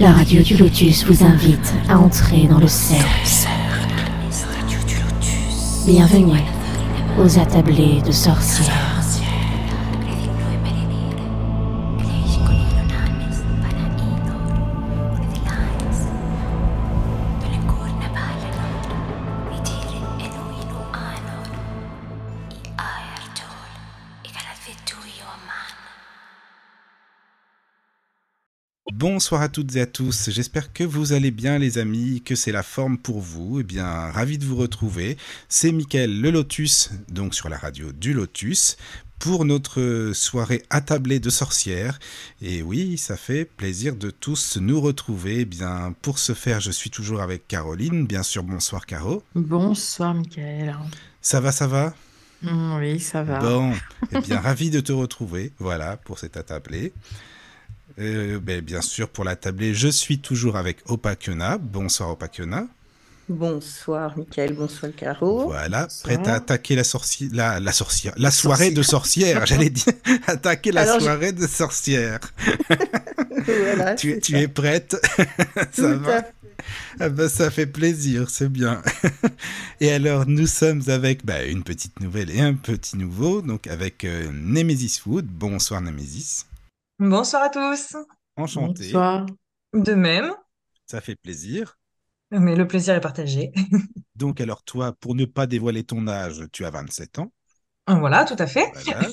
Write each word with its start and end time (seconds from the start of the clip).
La 0.00 0.10
radio 0.10 0.42
du 0.42 0.56
Lotus 0.56 1.04
vous 1.04 1.24
invite 1.24 1.72
à 1.88 1.98
entrer 1.98 2.48
dans 2.48 2.58
le 2.58 2.66
cercle. 2.66 3.06
Bienvenue 5.86 6.42
aux 7.16 7.38
attablés 7.38 8.02
de 8.04 8.10
sorcières. 8.10 8.93
Bonsoir 29.14 29.42
à 29.42 29.48
toutes 29.48 29.76
et 29.76 29.80
à 29.80 29.86
tous, 29.86 30.28
j'espère 30.30 30.72
que 30.72 30.82
vous 30.82 31.12
allez 31.12 31.30
bien 31.30 31.56
les 31.56 31.78
amis, 31.78 32.20
que 32.24 32.34
c'est 32.34 32.50
la 32.50 32.64
forme 32.64 32.98
pour 32.98 33.20
vous. 33.20 33.60
Eh 33.60 33.62
bien, 33.62 33.86
ravi 34.10 34.38
de 34.38 34.44
vous 34.44 34.56
retrouver. 34.56 35.16
C'est 35.48 35.70
Mickaël 35.70 36.20
le 36.20 36.32
Lotus, 36.32 36.90
donc 37.08 37.32
sur 37.32 37.48
la 37.48 37.56
radio 37.56 37.92
du 37.92 38.12
Lotus, 38.12 38.76
pour 39.20 39.44
notre 39.44 40.10
soirée 40.14 40.64
attablée 40.68 41.20
de 41.20 41.30
sorcières. 41.30 42.00
Et 42.42 42.62
oui, 42.62 42.98
ça 42.98 43.16
fait 43.16 43.44
plaisir 43.44 43.94
de 43.94 44.10
tous 44.10 44.56
nous 44.60 44.80
retrouver. 44.80 45.42
Eh 45.42 45.44
bien, 45.44 45.94
pour 46.02 46.18
ce 46.18 46.32
faire, 46.32 46.58
je 46.58 46.72
suis 46.72 46.90
toujours 46.90 47.20
avec 47.20 47.46
Caroline. 47.46 48.08
Bien 48.08 48.24
sûr, 48.24 48.42
bonsoir 48.42 48.84
Caro. 48.84 49.22
Bonsoir 49.36 50.12
Mickaël. 50.12 50.74
Ça 51.20 51.38
va, 51.38 51.52
ça 51.52 51.68
va? 51.68 51.94
Mm, 52.42 52.78
Oui, 52.78 52.98
ça 52.98 53.22
va. 53.22 53.38
Bon, 53.38 53.74
eh 54.10 54.18
bien, 54.22 54.40
ravi 54.40 54.70
de 54.70 54.80
te 54.80 54.90
retrouver, 54.90 55.52
voilà, 55.60 55.98
pour 55.98 56.18
cet 56.18 56.36
attablé. 56.36 56.92
Euh, 57.98 58.40
ben, 58.40 58.60
bien 58.60 58.82
sûr, 58.82 59.08
pour 59.08 59.24
l'attablé, 59.24 59.72
je 59.74 59.88
suis 59.88 60.18
toujours 60.18 60.56
avec 60.56 60.78
Opakiona. 60.86 61.58
Bonsoir 61.58 62.10
Opakiona. 62.10 62.66
Bonsoir 63.28 64.18
Mickaël, 64.18 64.52
bonsoir 64.52 64.92
Caro. 64.94 65.44
Voilà, 65.46 65.84
Bonsoir. 65.84 66.02
prête 66.02 66.28
à 66.28 66.34
attaquer 66.34 66.76
la 66.76 66.84
sorcière, 66.84 67.30
la, 67.32 67.58
la 67.58 67.72
sorcière, 67.72 68.12
la 68.18 68.30
soirée 68.30 68.70
de 68.70 68.82
sorcière, 68.82 69.46
j'allais 69.46 69.70
dire, 69.70 69.94
attaquer 70.26 70.72
la 70.72 70.82
Alors, 70.82 70.98
je- 70.98 71.04
soirée 71.04 71.32
de 71.32 71.46
sorcière. 71.46 72.20
Voilà, 73.46 73.94
Tu, 73.94 74.18
es 74.36 74.48
prête? 74.48 74.96
Ça 75.72 75.94
va? 75.96 76.22
Ah 76.98 77.10
ben, 77.10 77.28
ça 77.28 77.50
fait 77.50 77.66
plaisir, 77.66 78.30
c'est 78.30 78.48
bien. 78.48 78.80
et 79.80 79.90
alors, 79.92 80.26
nous 80.26 80.46
sommes 80.46 80.82
avec 80.86 81.26
bah, 81.26 81.44
une 81.44 81.62
petite 81.62 82.00
nouvelle 82.00 82.30
et 82.30 82.40
un 82.40 82.54
petit 82.54 82.96
nouveau, 82.96 83.42
donc 83.42 83.66
avec 83.66 84.04
euh, 84.04 84.30
Nemesis 84.32 85.00
Wood. 85.04 85.26
Bonsoir 85.26 85.82
Nemesis. 85.82 86.46
Bonsoir 86.98 87.42
à 87.44 87.48
tous. 87.50 87.96
Enchanté. 88.36 88.84
Bonsoir. 88.84 89.26
De 89.72 89.94
même, 89.94 90.32
Ça 90.86 91.00
fait 91.00 91.16
plaisir. 91.16 91.78
mais 92.30 92.56
le 92.56 92.66
plaisir 92.66 92.94
est 92.94 93.00
partagé. 93.00 93.52
Donc, 94.16 94.40
alors 94.40 94.62
toi, 94.62 94.92
pour 95.00 95.14
ne 95.14 95.24
pas 95.24 95.46
dévoiler 95.46 95.84
ton 95.84 96.06
âge, 96.06 96.44
tu 96.52 96.64
as 96.64 96.70
27 96.70 97.18
ans. 97.18 97.32
Voilà, 97.86 98.24
tout 98.24 98.36
à 98.38 98.46
fait. 98.46 98.72
Voilà. 98.84 99.08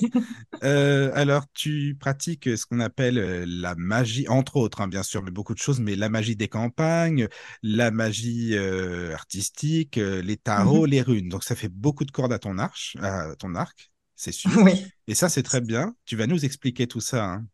Euh, 0.64 1.10
alors, 1.14 1.44
tu 1.52 1.94
pratiques 2.00 2.56
ce 2.56 2.64
qu'on 2.64 2.80
appelle 2.80 3.18
euh, 3.18 3.44
la 3.46 3.74
magie, 3.74 4.26
entre 4.28 4.56
autres, 4.56 4.80
hein, 4.80 4.88
bien 4.88 5.02
sûr, 5.02 5.22
mais 5.22 5.30
beaucoup 5.30 5.52
de 5.54 5.58
choses, 5.58 5.80
mais 5.80 5.94
la 5.96 6.08
magie 6.08 6.36
des 6.36 6.48
campagnes, 6.48 7.28
la 7.62 7.90
magie 7.90 8.56
euh, 8.56 9.12
artistique, 9.12 9.96
les 9.96 10.36
tarots, 10.36 10.86
Mhm. 10.86 10.90
les 10.90 11.02
runes. 11.02 11.28
Donc, 11.28 11.44
ça 11.44 11.54
fait 11.56 11.68
beaucoup 11.68 12.04
de 12.04 12.12
cordes 12.12 12.32
à 12.32 12.38
ton, 12.38 12.56
arche, 12.58 12.96
à 13.02 13.34
ton 13.36 13.54
arc, 13.56 13.90
c'est 14.16 14.32
sûr. 14.32 14.50
Oui, 14.56 14.86
Et 15.06 15.14
ça, 15.14 15.28
c'est 15.28 15.42
très 15.42 15.60
bien. 15.60 15.94
Tu 16.06 16.16
vas 16.16 16.26
nous 16.26 16.44
expliquer 16.44 16.86
tout 16.86 17.00
ça. 17.00 17.24
hein. 17.24 17.46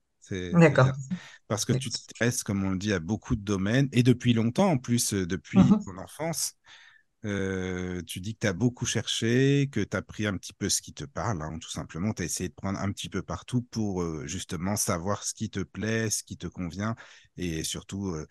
D'accord. 0.52 0.92
Parce 1.48 1.64
que 1.64 1.72
tu 1.72 1.90
t'intéresses, 1.90 2.42
comme 2.42 2.64
on 2.64 2.70
le 2.70 2.78
dit, 2.78 2.92
à 2.92 3.00
beaucoup 3.00 3.36
de 3.36 3.42
domaines, 3.42 3.88
et 3.92 4.02
depuis 4.02 4.34
longtemps, 4.34 4.70
en 4.70 4.78
plus, 4.78 5.14
euh, 5.14 5.26
depuis 5.26 5.58
Mhm. 5.58 5.80
ton 5.84 5.98
enfance. 5.98 6.54
Euh, 7.24 8.00
tu 8.06 8.20
dis 8.20 8.34
que 8.34 8.40
tu 8.40 8.46
as 8.46 8.52
beaucoup 8.52 8.86
cherché, 8.86 9.68
que 9.72 9.80
tu 9.80 9.96
as 9.96 10.02
pris 10.02 10.26
un 10.26 10.36
petit 10.36 10.52
peu 10.52 10.68
ce 10.68 10.80
qui 10.80 10.92
te 10.92 11.04
parle, 11.04 11.42
hein, 11.42 11.58
tout 11.60 11.70
simplement. 11.70 12.12
Tu 12.12 12.22
as 12.22 12.26
essayé 12.26 12.48
de 12.48 12.54
prendre 12.54 12.78
un 12.78 12.92
petit 12.92 13.08
peu 13.08 13.22
partout 13.22 13.62
pour 13.62 14.02
euh, 14.02 14.26
justement 14.26 14.76
savoir 14.76 15.24
ce 15.24 15.34
qui 15.34 15.50
te 15.50 15.60
plaît, 15.60 16.10
ce 16.10 16.22
qui 16.22 16.36
te 16.36 16.46
convient 16.46 16.94
et 17.36 17.64
surtout 17.64 18.08
euh, 18.10 18.26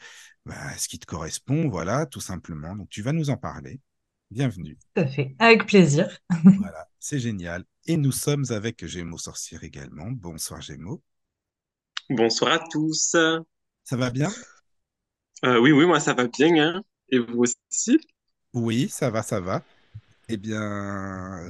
bah, 0.45 0.77
ce 0.77 0.87
qui 0.87 0.99
te 0.99 1.05
correspond, 1.05 1.67
voilà, 1.69 2.05
tout 2.05 2.21
simplement. 2.21 2.75
Donc 2.77 2.89
tu 2.89 3.01
vas 3.01 3.11
nous 3.11 3.29
en 3.29 3.37
parler. 3.37 3.81
Bienvenue. 4.31 4.77
Tout 4.95 5.01
à 5.01 5.07
fait. 5.07 5.35
Avec 5.39 5.65
plaisir. 5.65 6.17
Voilà, 6.57 6.87
c'est 6.99 7.19
génial. 7.19 7.65
Et 7.85 7.97
nous 7.97 8.11
sommes 8.11 8.45
avec 8.49 8.85
Gémeaux 8.85 9.17
Sorcière 9.17 9.63
également. 9.63 10.11
Bonsoir 10.11 10.61
Gémeaux. 10.61 11.01
Bonsoir 12.09 12.51
à 12.51 12.59
tous. 12.69 13.15
Ça 13.83 13.97
va 13.97 14.11
bien? 14.11 14.35
Euh, 15.45 15.59
oui, 15.59 15.71
oui, 15.71 15.85
moi 15.85 15.99
ça 15.99 16.13
va 16.13 16.27
bien, 16.27 16.55
hein. 16.57 16.83
Et 17.09 17.19
vous 17.19 17.43
aussi? 17.43 17.99
Oui, 18.53 18.89
ça 18.89 19.09
va, 19.09 19.23
ça 19.23 19.39
va. 19.39 19.65
Eh 20.29 20.37
bien, 20.37 20.59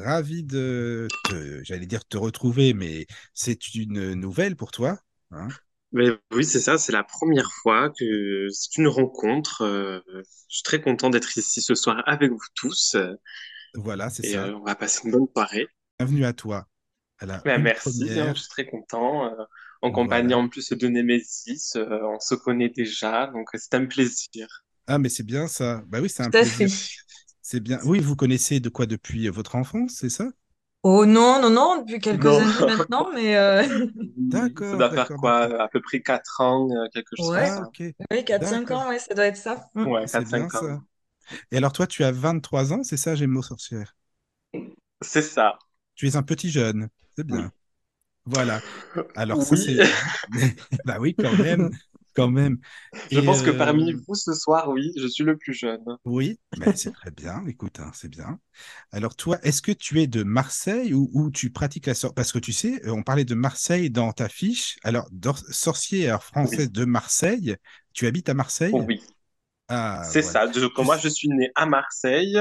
ravi 0.03 0.43
de 0.43 1.13
te, 1.23 1.63
j'allais 1.63 1.85
dire 1.87 2.05
te 2.07 2.17
retrouver, 2.17 2.73
mais 2.73 3.07
c'est 3.33 3.75
une 3.75 4.13
nouvelle 4.15 4.55
pour 4.55 4.71
toi, 4.71 4.99
hein? 5.31 5.55
Mais 5.91 6.09
oui, 6.31 6.45
c'est 6.45 6.59
ça, 6.59 6.77
c'est 6.77 6.91
la 6.93 7.03
première 7.03 7.51
fois 7.51 7.89
que 7.89 8.47
c'est 8.51 8.77
une 8.77 8.87
rencontre. 8.87 9.61
euh, 9.63 9.99
je 10.49 10.55
suis 10.55 10.63
très 10.63 10.81
content 10.81 11.09
d'être 11.09 11.37
ici 11.37 11.61
ce 11.61 11.75
soir 11.75 12.03
avec 12.07 12.31
vous 12.31 12.39
tous. 12.55 12.95
euh, 12.95 13.13
Voilà, 13.75 14.09
c'est 14.09 14.23
Et 14.23 14.35
ça. 14.35 14.49
euh, 14.49 14.55
on 14.55 14.63
va 14.63 14.75
passer 14.75 15.01
une 15.05 15.11
bonne 15.11 15.27
soirée. 15.35 15.69
Bienvenue 15.99 16.25
à 16.25 16.33
toi. 16.33 16.67
À 17.19 17.25
la 17.27 17.45
Ben, 17.45 17.57
une 17.57 17.63
merci, 17.63 18.19
hein, 18.19 18.33
première. 18.33 18.35
je 18.35 18.39
suis 18.41 18.49
très 18.49 18.65
content. 18.65 19.25
euh, 19.33 19.43
en 19.87 19.91
compagnie 19.91 20.33
Voilà. 20.33 20.35
en 20.35 20.49
plus 20.49 20.71
de 20.71 20.87
Nemesis, 20.87 21.73
euh, 21.77 21.99
on 22.03 22.19
se 22.19 22.35
connaît 22.35 22.69
déjà, 22.69 23.27
donc 23.27 23.49
euh, 23.55 23.57
c'est 23.61 23.73
un 23.75 23.85
plaisir. 23.85 24.47
Ah, 24.87 24.97
mais 24.99 25.09
c'est 25.09 25.23
bien 25.23 25.47
ça. 25.47 25.83
Bah 25.87 25.99
oui, 26.01 26.09
c'est 26.09 26.23
un 26.23 26.31
plaisir. 26.31 26.69
C'est 27.41 27.59
bien. 27.61 27.79
Oui, 27.85 27.99
vous 27.99 28.15
connaissez 28.15 28.59
de 28.59 28.69
quoi 28.69 28.85
depuis 28.85 29.27
votre 29.29 29.55
enfance, 29.55 29.93
c'est 29.95 30.09
ça? 30.09 30.29
Oh 30.83 31.05
non, 31.05 31.41
non, 31.41 31.49
non, 31.49 31.81
depuis 31.83 31.99
quelques 31.99 32.25
Non. 32.25 32.39
années 32.39 32.63
maintenant, 32.63 33.09
mais 33.13 33.35
euh, 33.35 33.63
D'accord, 34.17 34.71
Ça 34.71 34.77
doit 34.77 34.91
faire 34.93 35.13
quoi? 35.15 35.61
À 35.63 35.67
peu 35.69 35.81
près 35.81 36.01
4 36.01 36.41
ans, 36.41 36.69
euh, 36.71 36.87
quelque 36.93 37.15
chose 37.15 37.35
Ouais. 37.35 37.51
Ah, 37.57 37.65
ça. 37.67 37.71
oui, 38.11 38.23
4-5 38.25 38.71
D'accord. 38.71 38.71
ans, 38.71 38.89
ouais, 38.89 38.99
ça 38.99 39.13
doit 39.13 39.25
être 39.27 39.37
ça. 39.37 39.69
Mm. 39.75 39.87
Ouais, 39.87 40.07
C'est 40.07 40.25
bien 40.25 40.49
4-5 40.49 40.55
ans. 40.55 40.67
ça. 40.69 40.81
Et 41.51 41.57
alors, 41.57 41.73
toi, 41.73 41.87
tu 41.87 42.03
as 42.05 42.11
23 42.11 42.73
ans, 42.73 42.83
c'est 42.83 42.97
ça, 42.97 43.15
Gémeaux 43.15 43.43
Sorcière? 43.43 43.95
C'est 45.01 45.21
ça. 45.23 45.57
Tu 45.95 46.07
es 46.07 46.15
un 46.15 46.23
petit 46.23 46.49
jeune. 46.49 46.87
C'est 47.17 47.25
bien. 47.25 47.51
Voilà. 48.27 48.63
Alors, 49.15 49.43
ça, 49.43 49.55
Oui. 49.55 49.57
c'est. 49.57 49.83
Bah 50.85 50.97
oui, 50.99 51.17
quand 51.17 51.35
même. 51.35 51.69
Quand 52.15 52.29
même. 52.29 52.59
Je 53.11 53.19
Et, 53.19 53.19
pense 53.19 53.41
que 53.41 53.49
euh, 53.49 53.51
parmi 53.51 53.91
vous 53.91 54.15
ce 54.15 54.33
soir, 54.33 54.69
oui, 54.69 54.93
je 54.95 55.07
suis 55.07 55.25
le 55.25 55.35
plus 55.37 55.53
jeune. 55.53 55.83
Oui, 56.05 56.39
mais 56.55 56.73
c'est 56.75 56.91
très 56.91 57.11
bien. 57.11 57.45
Écoute, 57.47 57.79
hein, 57.81 57.91
c'est 57.93 58.07
bien. 58.07 58.39
Alors, 58.91 59.15
toi, 59.15 59.39
est-ce 59.43 59.61
que 59.61 59.71
tu 59.71 60.01
es 60.01 60.07
de 60.07 60.23
Marseille 60.23 60.93
ou, 60.93 61.09
ou 61.13 61.31
tu 61.31 61.49
pratiques 61.51 61.87
la 61.87 61.95
sorcellerie? 61.95 62.15
Parce 62.15 62.33
que 62.33 62.39
tu 62.39 62.53
sais, 62.53 62.85
euh, 62.87 62.91
on 62.93 63.03
parlait 63.03 63.25
de 63.25 63.35
Marseille 63.35 63.89
dans 63.89 64.13
ta 64.13 64.29
fiche. 64.29 64.77
Alors, 64.83 65.09
sorcière 65.51 66.23
française 66.23 66.71
de 66.71 66.85
Marseille, 66.85 67.55
tu 67.93 68.07
habites 68.07 68.29
à 68.29 68.33
Marseille? 68.35 68.79
Oh 68.79 68.83
oui, 68.87 69.01
Ah, 69.69 70.13
c'est 70.13 70.21
voilà. 70.21 70.39
ça. 70.39 70.51
Je- 70.51 70.81
moi, 70.81 70.97
je 70.97 71.09
suis 71.09 71.29
né 71.29 71.51
à 71.55 71.65
Marseille 71.65 72.37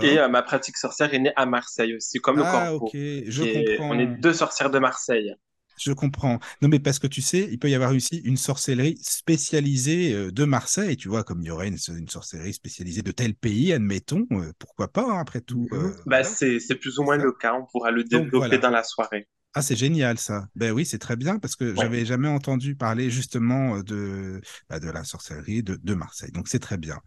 et 0.00 0.18
euh, 0.18 0.28
ma 0.28 0.42
pratique 0.42 0.76
sorcière 0.76 1.12
est 1.14 1.18
née 1.18 1.32
à 1.36 1.46
Marseille 1.46 1.94
aussi, 1.96 2.18
comme 2.20 2.38
le 2.38 2.44
Ah, 2.44 2.46
corpo. 2.46 2.74
ok, 2.74 2.90
je 3.28 3.42
Et 3.42 3.44
comprends. 3.44 3.90
on 3.90 3.98
est 3.98 4.06
deux 4.06 4.34
sorcières 4.34 4.70
de 4.70 4.78
Marseille. 4.78 5.34
Je 5.76 5.92
comprends. 5.92 6.38
Non, 6.60 6.68
mais 6.68 6.78
parce 6.78 6.98
que 6.98 7.06
tu 7.06 7.22
sais, 7.22 7.48
il 7.50 7.58
peut 7.58 7.70
y 7.70 7.74
avoir 7.74 7.92
aussi 7.92 8.18
une 8.18 8.36
sorcellerie 8.36 8.98
spécialisée 9.02 10.12
euh, 10.12 10.30
de 10.30 10.44
Marseille, 10.44 10.96
tu 10.96 11.08
vois, 11.08 11.24
comme 11.24 11.40
il 11.42 11.46
y 11.46 11.50
aurait 11.50 11.68
une, 11.68 11.78
une 11.96 12.08
sorcellerie 12.08 12.52
spécialisée 12.52 13.02
de 13.02 13.12
tel 13.12 13.34
pays, 13.34 13.72
admettons, 13.72 14.26
euh, 14.32 14.52
pourquoi 14.58 14.92
pas, 14.92 15.04
hein, 15.04 15.18
après 15.18 15.40
tout. 15.40 15.68
euh, 15.72 15.90
Bah, 16.06 16.22
voilà. 16.22 16.24
c'est, 16.24 16.58
plus 16.80 16.98
ou 16.98 17.04
moins 17.04 17.16
le 17.16 17.32
cas. 17.32 17.54
On 17.54 17.66
pourra 17.66 17.90
le 17.90 18.04
Donc, 18.12 18.28
développer 18.28 18.34
voilà. 18.34 18.58
dans 18.58 18.70
la 18.70 18.82
soirée. 18.84 19.28
Ah, 19.52 19.62
c'est 19.62 19.74
génial 19.74 20.16
ça. 20.18 20.46
Ben 20.54 20.70
oui, 20.70 20.86
c'est 20.86 20.98
très 21.00 21.16
bien 21.16 21.40
parce 21.40 21.56
que 21.56 21.74
j'avais 21.74 22.04
jamais 22.04 22.28
entendu 22.28 22.76
parler 22.76 23.10
justement 23.10 23.76
euh, 23.76 23.82
de, 23.82 24.40
bah, 24.68 24.78
de 24.78 24.88
la 24.88 25.02
sorcellerie 25.02 25.64
de, 25.64 25.74
de 25.82 25.94
Marseille. 25.94 26.30
Donc 26.30 26.46
c'est 26.48 26.60
très 26.60 26.76
bien. 26.78 27.00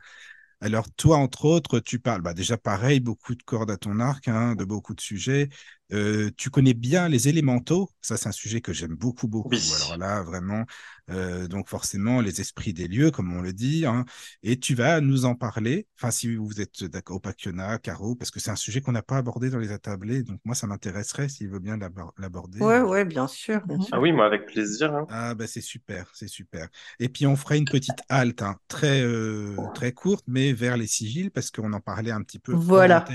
Alors 0.62 0.92
toi, 0.96 1.18
entre 1.18 1.46
autres, 1.46 1.80
tu 1.80 2.00
parles 2.00 2.22
bah, 2.22 2.34
déjà 2.34 2.58
pareil, 2.58 3.00
beaucoup 3.02 3.36
de 3.36 3.44
cordes 3.44 3.72
à 3.72 3.78
ton 3.78 4.00
arc, 4.00 4.28
hein, 4.30 4.56
de 4.56 4.66
beaucoup 4.66 4.96
de 4.96 5.02
sujets. 5.02 5.50
Euh, 5.92 6.32
tu 6.38 6.50
connais 6.50 6.74
bien 6.74 7.08
les 7.10 7.28
élémentaux. 7.28 7.90
Ça, 8.02 8.18
c'est 8.18 8.28
un 8.30 8.32
sujet 8.32 8.62
que 8.62 8.74
j'aime 8.74 8.96
beaucoup, 8.96 9.28
beaucoup. 9.28 9.50
Oui. 9.52 9.62
Alors 9.76 9.98
là, 9.98 10.24
vraiment, 10.24 10.66
euh, 11.12 11.48
donc 11.48 11.68
forcément, 11.70 12.22
les 12.22 12.42
esprits 12.42 12.74
des 12.74 12.88
lieux, 12.88 13.12
comme 13.12 13.32
on 13.36 13.42
le 13.42 13.54
dit. 13.54 13.86
hein. 13.86 14.06
et 14.42 14.58
tu 14.58 14.74
vas 14.76 15.02
nous 15.02 15.26
en 15.26 15.36
parler. 15.36 15.86
Enfin, 16.00 16.10
si 16.10 16.36
vous 16.36 16.62
êtes 16.62 16.84
d'accord, 16.86 17.18
Opakiona, 17.18 17.78
Caro, 17.78 18.16
parce 18.16 18.32
que 18.32 18.40
c'est 18.40 18.50
un 18.50 18.56
sujet 18.56 18.82
qu'on 18.82 18.94
n'a 18.94 19.04
pas 19.04 19.18
abordé 19.18 19.50
dans 19.50 19.60
les 19.60 19.72
attablés. 19.72 20.24
Donc 20.24 20.40
moi, 20.46 20.56
ça 20.56 20.66
m'intéresserait 20.68 21.30
s'il 21.30 21.50
veut 21.50 21.60
bien 21.60 21.78
l'abor- 21.78 22.14
l'aborder. 22.18 22.60
Ouais, 22.60 22.80
ouais, 22.80 23.06
bien 23.06 23.28
sûr, 23.28 23.62
bien 23.68 23.80
sûr. 23.80 23.90
Ah 23.92 24.00
oui, 24.00 24.12
moi, 24.14 24.26
avec 24.26 24.46
plaisir. 24.48 24.94
hein. 24.96 25.06
Ah 25.10 25.36
bah 25.36 25.48
c'est 25.48 25.62
super, 25.62 26.10
c'est 26.14 26.28
super. 26.30 26.70
Et 27.00 27.10
puis 27.10 27.28
on 27.28 27.36
ferait 27.36 27.58
une 27.58 27.66
petite 27.66 28.00
halte, 28.10 28.42
hein, 28.42 28.58
très 28.68 29.02
euh, 29.04 29.56
très 29.76 29.92
courte, 29.92 30.24
mais 30.28 30.54
vers 30.54 30.78
les 30.78 30.88
sigils 30.88 31.30
parce 31.30 31.52
qu'on 31.52 31.74
en 31.74 31.82
parlait 31.82 32.12
un 32.12 32.22
petit 32.24 32.40
peu 32.40 32.54
Voilà. 32.54 33.06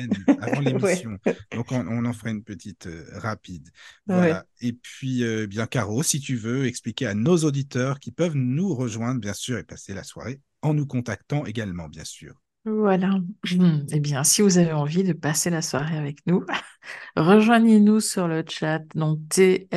avant 0.41 0.61
l'émission. 0.61 1.17
Donc 1.55 1.73
on, 1.73 1.85
on 1.89 2.05
en 2.05 2.13
ferait 2.13 2.31
une 2.31 2.45
petite 2.45 2.58
petite 2.59 2.87
euh, 2.87 3.07
rapide. 3.15 3.71
Voilà. 4.07 4.45
Et 4.61 4.75
puis, 4.75 5.25
euh, 5.25 5.47
bien, 5.47 5.67
Caro, 5.67 6.03
si 6.03 6.21
tu 6.21 6.37
veux 6.37 6.67
expliquer 6.67 7.07
à 7.07 7.15
nos 7.15 7.39
auditeurs 7.39 7.99
qui 7.99 8.13
peuvent 8.13 8.37
nous 8.37 8.75
rejoindre, 8.75 9.21
bien 9.21 9.33
sûr, 9.33 9.57
et 9.57 9.65
passer 9.65 9.95
la 9.95 10.05
soirée 10.05 10.41
en 10.63 10.75
nous 10.75 10.87
contactant 10.87 11.47
également, 11.47 11.89
bien 11.89 12.05
sûr. 12.05 12.35
Voilà. 12.65 13.19
Eh 13.91 14.01
bien, 14.01 14.25
si 14.25 14.43
vous 14.43 14.59
avez 14.59 14.73
envie 14.73 15.05
de 15.05 15.15
passer 15.15 15.49
la 15.51 15.63
soirée 15.63 15.97
avec 15.97 16.19
nous, 16.27 16.45
rejoignez-nous 17.17 18.01
sur 18.01 18.29
le 18.29 18.45
chat, 18.47 18.83
donc 18.95 19.21
tlk.io 19.31 19.73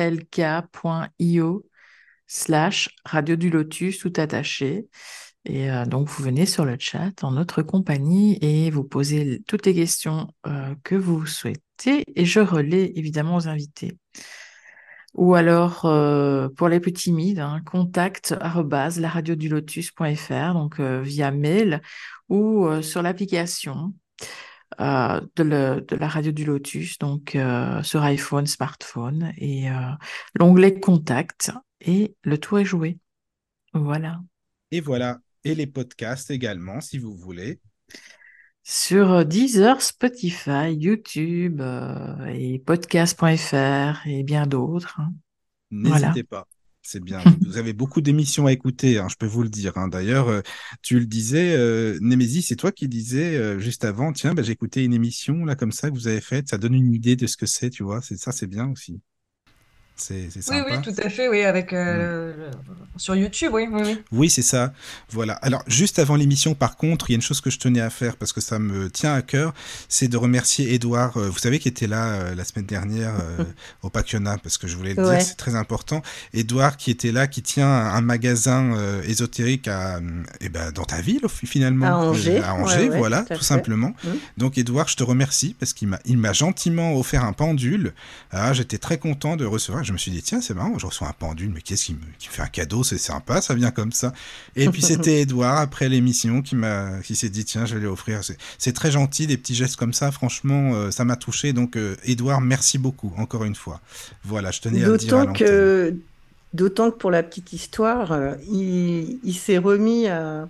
slash 2.26 2.88
radio 3.04 3.36
du 3.36 3.50
lotus 3.50 3.98
tout 3.98 4.12
attaché. 4.16 4.88
Et 5.44 5.70
euh, 5.70 5.84
donc, 5.86 6.08
vous 6.08 6.22
venez 6.22 6.46
sur 6.46 6.64
le 6.64 6.76
chat 6.78 7.24
en 7.24 7.32
notre 7.32 7.62
compagnie 7.62 8.38
et 8.40 8.70
vous 8.70 8.84
posez 8.84 9.42
toutes 9.46 9.66
les 9.66 9.74
questions 9.74 10.28
euh, 10.46 10.74
que 10.84 10.94
vous 10.94 11.26
souhaitez 11.26 11.60
et 11.86 12.24
je 12.24 12.40
relais 12.40 12.92
évidemment 12.96 13.36
aux 13.36 13.48
invités. 13.48 13.96
Ou 15.14 15.34
alors, 15.34 15.84
euh, 15.84 16.48
pour 16.48 16.68
les 16.68 16.80
plus 16.80 16.92
timides, 16.92 17.38
hein, 17.38 17.60
contact 17.66 18.34
lotus.fr, 19.48 20.54
donc 20.54 20.80
via 20.80 21.30
mail 21.30 21.82
ou 22.28 22.66
sur 22.80 23.02
l'application 23.02 23.92
de, 24.78 25.94
la 25.94 26.08
radio 26.08 26.32
du 26.32 26.46
Lotus, 26.46 26.98
donc 26.98 27.36
sur 27.82 28.02
iPhone, 28.02 28.46
smartphone, 28.46 29.32
et 29.36 29.66
l'onglet 30.34 30.80
Contact, 30.80 31.50
et 31.82 32.16
le 32.22 32.38
tour 32.38 32.60
est 32.60 32.64
joué. 32.64 32.98
Voilà. 33.74 34.20
Et 34.70 34.80
voilà, 34.80 35.18
et 35.44 35.54
les 35.54 35.66
podcasts 35.66 36.30
également, 36.30 36.80
si 36.80 36.98
vous 36.98 37.14
voulez. 37.14 37.60
Sur 38.64 39.24
Deezer, 39.24 39.82
Spotify, 39.82 40.72
YouTube 40.72 41.60
euh, 41.60 42.26
et 42.26 42.58
podcast.fr 42.58 44.06
et 44.06 44.22
bien 44.22 44.46
d'autres. 44.46 45.00
Hein. 45.00 45.12
N'hésitez 45.70 46.22
pas. 46.22 46.46
C'est 46.82 47.02
bien. 47.02 47.20
vous 47.46 47.58
avez 47.58 47.72
beaucoup 47.72 48.00
d'émissions 48.00 48.46
à 48.46 48.52
écouter, 48.52 48.98
hein, 48.98 49.06
je 49.08 49.14
peux 49.16 49.26
vous 49.26 49.42
le 49.42 49.48
dire. 49.48 49.78
Hein. 49.78 49.88
D'ailleurs, 49.88 50.28
euh, 50.28 50.40
tu 50.82 50.98
le 50.98 51.06
disais, 51.06 51.54
euh, 51.56 51.96
Némésis, 52.00 52.48
c'est 52.48 52.56
toi 52.56 52.72
qui 52.72 52.88
disais 52.88 53.36
euh, 53.36 53.58
juste 53.60 53.84
avant, 53.84 54.12
tiens, 54.12 54.34
bah, 54.34 54.42
j'ai 54.42 54.52
écouté 54.52 54.84
une 54.84 54.92
émission 54.92 55.44
là 55.44 55.54
comme 55.54 55.72
ça 55.72 55.90
que 55.90 55.94
vous 55.94 56.08
avez 56.08 56.20
faite, 56.20 56.48
ça 56.48 56.58
donne 56.58 56.74
une 56.74 56.92
idée 56.92 57.14
de 57.14 57.26
ce 57.26 57.36
que 57.36 57.46
c'est, 57.46 57.70
tu 57.70 57.84
vois. 57.84 58.02
C'est 58.02 58.16
ça, 58.16 58.32
c'est 58.32 58.48
bien 58.48 58.68
aussi. 58.68 59.00
C'est 59.94 60.28
Oui, 60.50 60.56
oui, 60.66 60.82
tout 60.82 60.94
à 60.98 61.08
fait, 61.10 61.28
oui, 61.28 61.42
avec 61.42 61.72
euh, 61.72 62.32
mm. 62.32 62.98
sur 62.98 63.14
YouTube, 63.14 63.50
oui, 63.52 63.68
oui, 63.70 63.82
oui. 63.84 63.98
Oui, 64.10 64.30
c'est 64.30 64.42
ça. 64.42 64.72
Voilà. 65.10 65.34
Alors, 65.34 65.62
juste 65.66 65.98
avant 65.98 66.16
l'émission, 66.16 66.54
par 66.54 66.76
contre, 66.76 67.10
il 67.10 67.12
y 67.12 67.14
a 67.14 67.16
une 67.16 67.22
chose 67.22 67.40
que 67.40 67.50
je 67.50 67.58
tenais 67.58 67.80
à 67.80 67.90
faire 67.90 68.16
parce 68.16 68.32
que 68.32 68.40
ça 68.40 68.58
me 68.58 68.90
tient 68.90 69.14
à 69.14 69.22
cœur, 69.22 69.52
c'est 69.88 70.08
de 70.08 70.16
remercier 70.16 70.74
Edouard, 70.74 71.16
euh, 71.16 71.28
vous 71.28 71.38
savez, 71.38 71.58
qui 71.58 71.68
était 71.68 71.86
là 71.86 72.14
euh, 72.14 72.34
la 72.34 72.44
semaine 72.44 72.64
dernière 72.64 73.12
au 73.82 73.90
Pacquiona, 73.90 74.38
parce 74.38 74.58
que 74.58 74.66
je 74.66 74.76
voulais 74.76 74.94
le 74.94 75.02
dire, 75.02 75.22
c'est 75.22 75.36
très 75.36 75.54
important. 75.54 76.02
Edouard, 76.32 76.76
qui 76.76 76.90
était 76.90 77.12
là, 77.12 77.26
qui 77.26 77.42
tient 77.42 77.68
un 77.68 78.00
magasin 78.00 78.74
ésotérique 79.04 79.68
à, 79.68 80.00
eh 80.40 80.48
ben, 80.48 80.72
dans 80.72 80.84
ta 80.84 81.00
ville, 81.00 81.20
finalement. 81.28 81.86
À 81.86 81.94
Angers. 81.96 82.40
À 82.42 82.54
Angers, 82.54 82.88
voilà, 82.88 83.22
tout, 83.22 83.42
simplement. 83.42 83.94
Mm. 84.04 84.08
Donc, 84.38 84.58
Edouard, 84.58 84.88
je 84.88 84.96
te 84.96 85.02
remercie 85.04 85.54
parce 85.58 85.72
qu'il 85.72 85.88
m'a 85.88 86.32
gentiment 86.32 86.96
offert 86.96 87.24
un 87.24 87.32
pendule. 87.32 87.92
Ah, 88.30 88.52
j'étais 88.52 88.78
très 88.78 88.98
content 88.98 89.36
de 89.36 89.44
recevoir 89.44 89.81
je 89.82 89.92
me 89.92 89.98
suis 89.98 90.10
dit, 90.10 90.22
tiens, 90.22 90.40
c'est 90.40 90.54
marrant, 90.54 90.78
je 90.78 90.86
reçois 90.86 91.08
un 91.08 91.12
pendule, 91.12 91.50
mais 91.50 91.60
qu'est-ce 91.60 91.86
qui 91.86 91.94
me, 91.94 92.00
qui 92.18 92.28
fait 92.28 92.42
un 92.42 92.46
cadeau 92.46 92.82
C'est 92.84 92.98
sympa, 92.98 93.40
ça 93.40 93.54
vient 93.54 93.70
comme 93.70 93.92
ça. 93.92 94.12
Et 94.56 94.68
puis 94.68 94.82
c'était 94.82 95.20
Edouard, 95.20 95.58
après 95.58 95.88
l'émission, 95.88 96.42
qui 96.42 96.56
m'a, 96.56 97.00
qui 97.02 97.16
s'est 97.16 97.28
dit, 97.28 97.44
tiens, 97.44 97.66
je 97.66 97.74
vais 97.74 97.80
lui 97.80 97.86
offrir. 97.86 98.20
C'est 98.58 98.72
très 98.72 98.90
gentil, 98.90 99.26
des 99.26 99.36
petits 99.36 99.54
gestes 99.54 99.76
comme 99.76 99.92
ça, 99.92 100.10
franchement, 100.10 100.74
euh, 100.74 100.90
ça 100.90 101.04
m'a 101.04 101.16
touché. 101.16 101.52
Donc, 101.52 101.76
euh, 101.76 101.96
Edouard, 102.04 102.40
merci 102.40 102.78
beaucoup, 102.78 103.12
encore 103.16 103.44
une 103.44 103.54
fois. 103.54 103.80
Voilà, 104.24 104.50
je 104.50 104.60
tenais 104.60 104.84
à 104.84 104.88
le 104.88 104.96
dire. 104.96 105.32
que, 105.32 105.94
D'autant 106.52 106.90
que 106.90 106.96
pour 106.96 107.10
la 107.10 107.22
petite 107.22 107.54
histoire, 107.54 108.12
euh, 108.12 108.34
il, 108.50 109.18
il 109.24 109.34
s'est 109.34 109.56
remis 109.56 110.06
à 110.06 110.48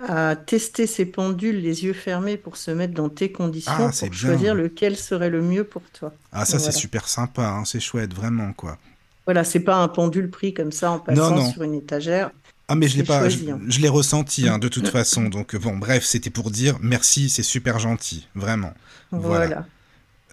à 0.00 0.36
tester 0.36 0.86
ces 0.86 1.06
pendules 1.06 1.60
les 1.60 1.84
yeux 1.84 1.92
fermés 1.92 2.36
pour 2.36 2.56
se 2.56 2.70
mettre 2.70 2.94
dans 2.94 3.08
tes 3.08 3.32
conditions 3.32 3.72
ah, 3.78 3.90
pour 3.98 4.12
choisir 4.12 4.54
lequel 4.54 4.96
serait 4.96 5.30
le 5.30 5.42
mieux 5.42 5.64
pour 5.64 5.82
toi. 5.92 6.12
Ah 6.32 6.44
ça 6.44 6.58
c'est 6.58 6.72
super 6.72 7.08
sympa, 7.08 7.46
hein, 7.46 7.64
c'est 7.64 7.80
chouette 7.80 8.14
vraiment 8.14 8.52
quoi. 8.52 8.78
Voilà, 9.24 9.42
c'est 9.42 9.60
pas 9.60 9.76
un 9.76 9.88
pendule 9.88 10.30
pris 10.30 10.54
comme 10.54 10.70
ça 10.70 10.92
en 10.92 10.98
passant 11.00 11.50
sur 11.50 11.62
une 11.62 11.74
étagère. 11.74 12.30
Ah 12.68 12.74
mais 12.74 12.88
je 12.88 12.96
l'ai 12.96 13.04
pas, 13.04 13.28
je, 13.28 13.38
hein. 13.48 13.60
l'ai 13.80 13.88
ressenti 13.88 14.48
hein, 14.48 14.58
de 14.58 14.68
toute 14.68 14.88
façon. 14.98 15.24
Donc 15.28 15.56
bon, 15.56 15.76
bref, 15.76 16.04
c'était 16.04 16.30
pour 16.30 16.50
dire 16.50 16.76
merci, 16.80 17.28
c'est 17.30 17.42
super 17.42 17.78
gentil, 17.78 18.28
vraiment. 18.34 18.72
voilà. 19.12 19.66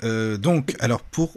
Euh, 0.04 0.38
donc, 0.38 0.76
alors 0.80 1.02
pour. 1.02 1.34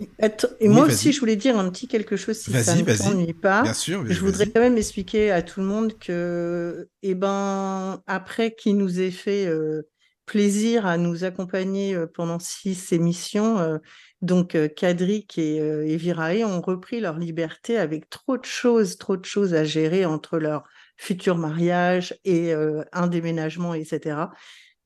Et 0.61 0.69
moi 0.69 0.87
aussi, 0.87 1.13
je 1.13 1.21
voulais 1.21 1.37
dire 1.37 1.59
un 1.59 1.71
petit 1.71 1.89
quelque 1.89 2.17
chose 2.17 2.39
si 2.39 2.53
ça 2.53 2.75
ne 2.75 2.83
t'ennuie 2.83 3.33
pas. 3.33 3.63
Bien 3.63 3.75
sûr. 3.75 4.05
Je 4.07 4.21
voudrais 4.21 4.47
quand 4.47 4.61
même 4.61 4.77
expliquer 4.77 5.31
à 5.31 5.43
tout 5.43 5.61
le 5.61 5.67
monde 5.67 5.99
que, 5.99 6.89
eh 7.03 7.15
ben, 7.15 8.03
après 8.07 8.55
qu'il 8.55 8.77
nous 8.77 9.01
ait 9.01 9.11
fait 9.11 9.47
euh, 9.47 9.89
plaisir 10.27 10.87
à 10.87 10.97
nous 10.99 11.25
accompagner 11.25 11.95
euh, 11.95 12.07
pendant 12.07 12.39
six 12.39 12.93
émissions, 12.93 13.79
donc 14.23 14.57
Kadrik 14.75 15.39
et, 15.39 15.57
et 15.57 15.97
Virae 15.97 16.45
ont 16.45 16.61
repris 16.61 17.01
leur 17.01 17.19
liberté 17.19 17.79
avec 17.79 18.11
trop 18.11 18.37
de 18.37 18.45
choses, 18.45 18.99
trop 18.99 19.17
de 19.17 19.25
choses 19.25 19.55
à 19.55 19.65
gérer 19.65 20.05
entre 20.05 20.39
leur 20.39 20.65
futur 20.97 21.37
mariage 21.37 22.19
et 22.25 22.55
un 22.93 23.07
déménagement, 23.07 23.75
etc. 23.75 24.17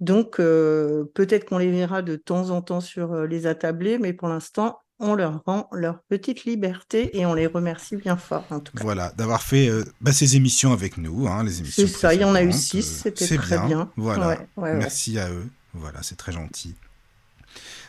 Donc, 0.00 0.40
euh, 0.40 1.04
peut-être 1.14 1.44
qu'on 1.44 1.58
les 1.58 1.70
verra 1.70 2.02
de 2.02 2.16
temps 2.16 2.50
en 2.50 2.62
temps 2.62 2.80
sur 2.80 3.12
euh, 3.12 3.26
les 3.26 3.46
attablés, 3.46 3.98
mais 3.98 4.12
pour 4.12 4.28
l'instant, 4.28 4.78
on 4.98 5.14
leur 5.14 5.42
rend 5.44 5.68
leur 5.72 6.02
petite 6.08 6.44
liberté 6.44 7.18
et 7.18 7.26
on 7.26 7.34
les 7.34 7.46
remercie 7.46 7.96
bien 7.96 8.16
fort, 8.16 8.44
en 8.50 8.60
tout 8.60 8.72
cas. 8.74 8.82
Voilà, 8.82 9.12
d'avoir 9.16 9.42
fait 9.42 9.68
euh, 9.68 9.84
bah, 10.00 10.12
ces 10.12 10.36
émissions 10.36 10.72
avec 10.72 10.96
nous, 10.96 11.26
hein, 11.28 11.44
les 11.44 11.60
émissions. 11.60 11.86
C'est 11.86 11.92
ça, 11.92 12.14
il 12.14 12.20
y 12.22 12.24
en 12.24 12.34
a 12.34 12.42
eu 12.42 12.52
six, 12.52 12.82
c'était 12.82 13.36
très 13.36 13.58
bien. 13.66 13.90
Voilà, 13.96 14.38
merci 14.56 15.18
à 15.18 15.30
eux. 15.30 15.46
Voilà, 15.74 16.02
c'est 16.02 16.16
très 16.16 16.32
gentil. 16.32 16.74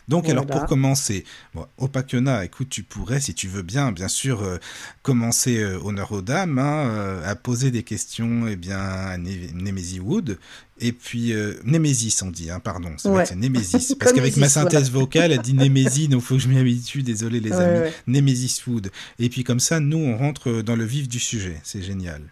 Donc, 0.08 0.28
alors 0.28 0.46
pour 0.46 0.66
commencer, 0.66 1.24
bon, 1.54 1.66
Opakena, 1.78 2.44
écoute, 2.44 2.68
tu 2.68 2.82
pourrais, 2.82 3.20
si 3.20 3.34
tu 3.34 3.48
veux 3.48 3.62
bien, 3.62 3.92
bien 3.92 4.08
sûr, 4.08 4.42
euh, 4.42 4.58
commencer 5.02 5.58
euh, 5.58 5.78
honneur 5.82 6.12
aux 6.12 6.22
dames, 6.22 6.58
hein, 6.58 6.86
euh, 6.86 7.30
à 7.30 7.36
poser 7.36 7.70
des 7.70 7.82
questions 7.82 8.46
eh 8.48 8.56
bien, 8.56 8.78
à 8.78 9.16
Nemesis 9.18 10.00
Wood. 10.00 10.38
Et 10.80 10.92
puis, 10.92 11.32
Nemesis, 11.64 12.22
on 12.22 12.30
dit, 12.30 12.50
hein, 12.50 12.58
pardon, 12.58 12.90
c'est 12.96 13.36
Nemesis. 13.36 13.94
Parce 14.00 14.12
qu'avec 14.12 14.36
ma 14.36 14.48
synthèse 14.48 14.90
vocale, 14.90 15.30
elle 15.30 15.40
dit 15.40 15.54
Nemesis, 15.54 16.08
donc 16.08 16.22
il 16.22 16.24
faut 16.24 16.34
que 16.34 16.40
je 16.40 16.48
m'y 16.48 16.58
habitue, 16.58 17.02
désolé 17.02 17.38
les 17.38 17.52
amis. 17.52 17.90
Nemesis 18.08 18.62
Wood. 18.66 18.90
Et 19.20 19.28
puis, 19.28 19.44
comme 19.44 19.60
ça, 19.60 19.78
nous, 19.78 19.98
on 19.98 20.16
rentre 20.16 20.62
dans 20.62 20.74
le 20.74 20.84
vif 20.84 21.08
du 21.08 21.20
sujet. 21.20 21.60
C'est 21.62 21.82
génial. 21.82 22.22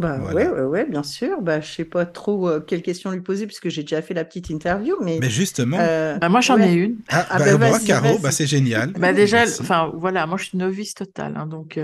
Bah 0.00 0.18
ouais, 0.18 0.48
ouais, 0.48 0.62
ouais, 0.62 0.86
bien 0.86 1.02
sûr. 1.02 1.42
Bah, 1.42 1.60
je 1.60 1.70
sais 1.70 1.84
pas 1.84 2.06
trop 2.06 2.48
euh, 2.48 2.60
quelle 2.60 2.80
question 2.80 3.10
lui 3.10 3.20
poser 3.20 3.46
puisque 3.46 3.68
j'ai 3.68 3.82
déjà 3.82 4.00
fait 4.00 4.14
la 4.14 4.24
petite 4.24 4.48
interview, 4.48 4.96
mais. 5.02 5.18
Mais 5.20 5.28
justement. 5.28 5.76
Euh, 5.78 6.16
bah, 6.16 6.30
moi, 6.30 6.40
j'en 6.40 6.58
ai 6.58 6.72
une. 6.72 6.96
Ah, 7.10 7.26
ah 7.28 7.38
bah, 7.38 7.58
bah, 7.58 7.68
moi, 7.68 7.78
Caro, 7.80 8.18
bah, 8.18 8.30
c'est 8.30 8.46
génial. 8.46 8.92
Bah, 8.92 9.12
déjà, 9.12 9.42
enfin, 9.42 9.92
voilà, 9.94 10.26
moi, 10.26 10.38
je 10.38 10.44
suis 10.44 10.56
novice 10.56 10.94
totale. 10.94 11.34
Hein, 11.36 11.46
donc, 11.46 11.78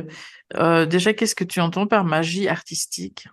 euh, 0.55 0.87
déjà, 0.87 1.13
qu'est-ce 1.13 1.35
que 1.35 1.45
tu 1.45 1.61
entends 1.61 1.87
par 1.87 2.05
magie 2.05 2.49
artistique? 2.49 3.29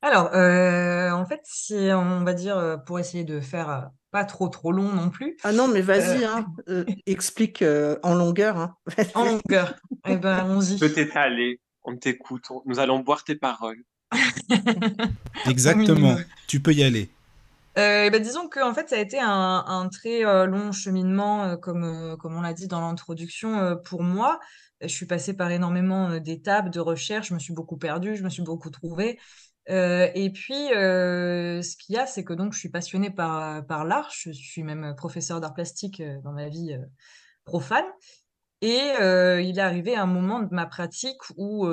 Alors, 0.00 0.26
en 0.26 1.26
fait, 1.26 1.40
si 1.42 1.74
on 1.92 2.22
va 2.22 2.34
dire, 2.34 2.78
pour 2.86 3.00
essayer 3.00 3.24
de 3.24 3.40
faire 3.40 3.90
pas 4.12 4.24
trop 4.24 4.46
trop 4.48 4.70
long 4.70 4.92
non 4.92 5.10
plus. 5.10 5.36
Ah 5.42 5.50
non, 5.50 5.66
mais 5.66 5.80
vas-y, 5.80 6.24
hein, 6.24 6.46
explique 7.06 7.64
en 8.04 8.14
longueur. 8.14 8.56
Hein. 8.58 8.76
en 9.16 9.24
longueur. 9.24 9.74
Eh 10.06 10.16
ben, 10.18 10.34
allons-y. 10.34 10.78
Peut-être 10.78 11.16
aller 11.16 11.58
on 11.86 11.96
t'écoute, 11.96 12.44
nous 12.66 12.78
allons 12.78 12.98
boire 12.98 13.24
tes 13.24 13.36
paroles. 13.36 13.82
Exactement, 15.46 16.16
tu 16.46 16.60
peux 16.60 16.72
y 16.72 16.82
aller. 16.82 17.08
Euh, 17.78 18.08
bah, 18.08 18.18
disons 18.18 18.48
que 18.48 18.60
en 18.60 18.72
fait, 18.72 18.88
ça 18.88 18.96
a 18.96 18.98
été 18.98 19.18
un, 19.20 19.88
très 19.92 20.24
euh, 20.24 20.46
long 20.46 20.72
cheminement, 20.72 21.44
euh, 21.44 21.56
comme, 21.56 22.16
comme 22.18 22.34
on 22.34 22.40
l'a 22.40 22.54
dit 22.54 22.68
dans 22.68 22.80
l'introduction, 22.80 23.76
pour 23.84 24.02
moi. 24.02 24.40
Je 24.80 24.88
suis 24.88 25.06
passée 25.06 25.34
par 25.34 25.50
énormément 25.50 26.18
d'étapes 26.18 26.70
de 26.70 26.80
recherche, 26.80 27.28
je 27.28 27.34
me 27.34 27.38
suis 27.38 27.54
beaucoup 27.54 27.78
perdue, 27.78 28.16
je 28.16 28.22
me 28.22 28.28
suis 28.28 28.42
beaucoup 28.42 28.70
trouvée. 28.70 29.18
et 29.68 30.30
puis, 30.34 30.68
ce 30.72 31.76
qu'il 31.76 31.94
y 31.94 31.98
a, 31.98 32.06
c'est 32.06 32.24
que 32.24 32.34
donc 32.34 32.52
je 32.52 32.58
suis 32.58 32.68
passionnée 32.68 33.10
par, 33.10 33.64
par 33.66 33.84
l'art. 33.84 34.10
Je 34.12 34.32
suis 34.32 34.62
même 34.62 34.94
professeur 34.96 35.40
d'art 35.40 35.54
plastique 35.54 36.02
dans 36.24 36.32
ma 36.32 36.48
vie 36.48 36.76
profane. 37.44 37.86
Et 38.62 38.92
il 39.42 39.58
est 39.58 39.62
arrivé 39.62 39.96
un 39.96 40.06
moment 40.06 40.40
de 40.40 40.54
ma 40.54 40.66
pratique 40.66 41.20
où 41.36 41.68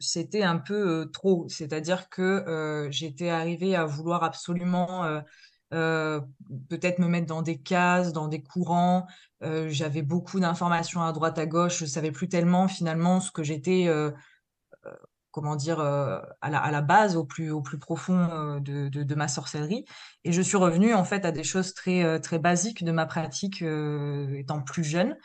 c'était 0.00 0.42
un 0.42 0.58
peu 0.58 1.10
trop. 1.12 1.46
C'est-à-dire 1.48 2.08
que 2.10 2.88
j'étais 2.90 3.30
arrivée 3.30 3.74
à 3.74 3.84
vouloir 3.86 4.22
absolument 4.22 5.22
peut-être 5.70 6.98
me 6.98 7.08
mettre 7.08 7.26
dans 7.26 7.42
des 7.42 7.58
cases, 7.58 8.12
dans 8.12 8.28
des 8.28 8.42
courants. 8.42 9.06
J'avais 9.40 10.02
beaucoup 10.02 10.40
d'informations 10.40 11.02
à 11.02 11.12
droite, 11.12 11.38
à 11.38 11.46
gauche. 11.46 11.78
Je 11.78 11.86
savais 11.86 12.12
plus 12.12 12.28
tellement 12.28 12.68
finalement 12.68 13.20
ce 13.20 13.30
que 13.30 13.42
j'étais 13.42 13.88
comment 15.30 15.56
dire, 15.56 15.80
à 15.80 16.50
la, 16.50 16.80
base, 16.80 17.16
au 17.16 17.24
plus, 17.24 17.50
profond 17.80 18.60
de, 18.60 19.14
ma 19.14 19.26
sorcellerie. 19.26 19.84
Et 20.22 20.32
je 20.32 20.40
suis 20.40 20.56
revenue 20.56 20.94
en 20.94 21.04
fait 21.04 21.24
à 21.24 21.32
des 21.32 21.44
choses 21.44 21.74
très, 21.74 22.20
très 22.20 22.38
basiques 22.38 22.84
de 22.84 22.92
ma 22.92 23.06
pratique 23.06 23.62
étant 23.62 24.62
plus 24.62 24.84
jeune. 24.84 25.16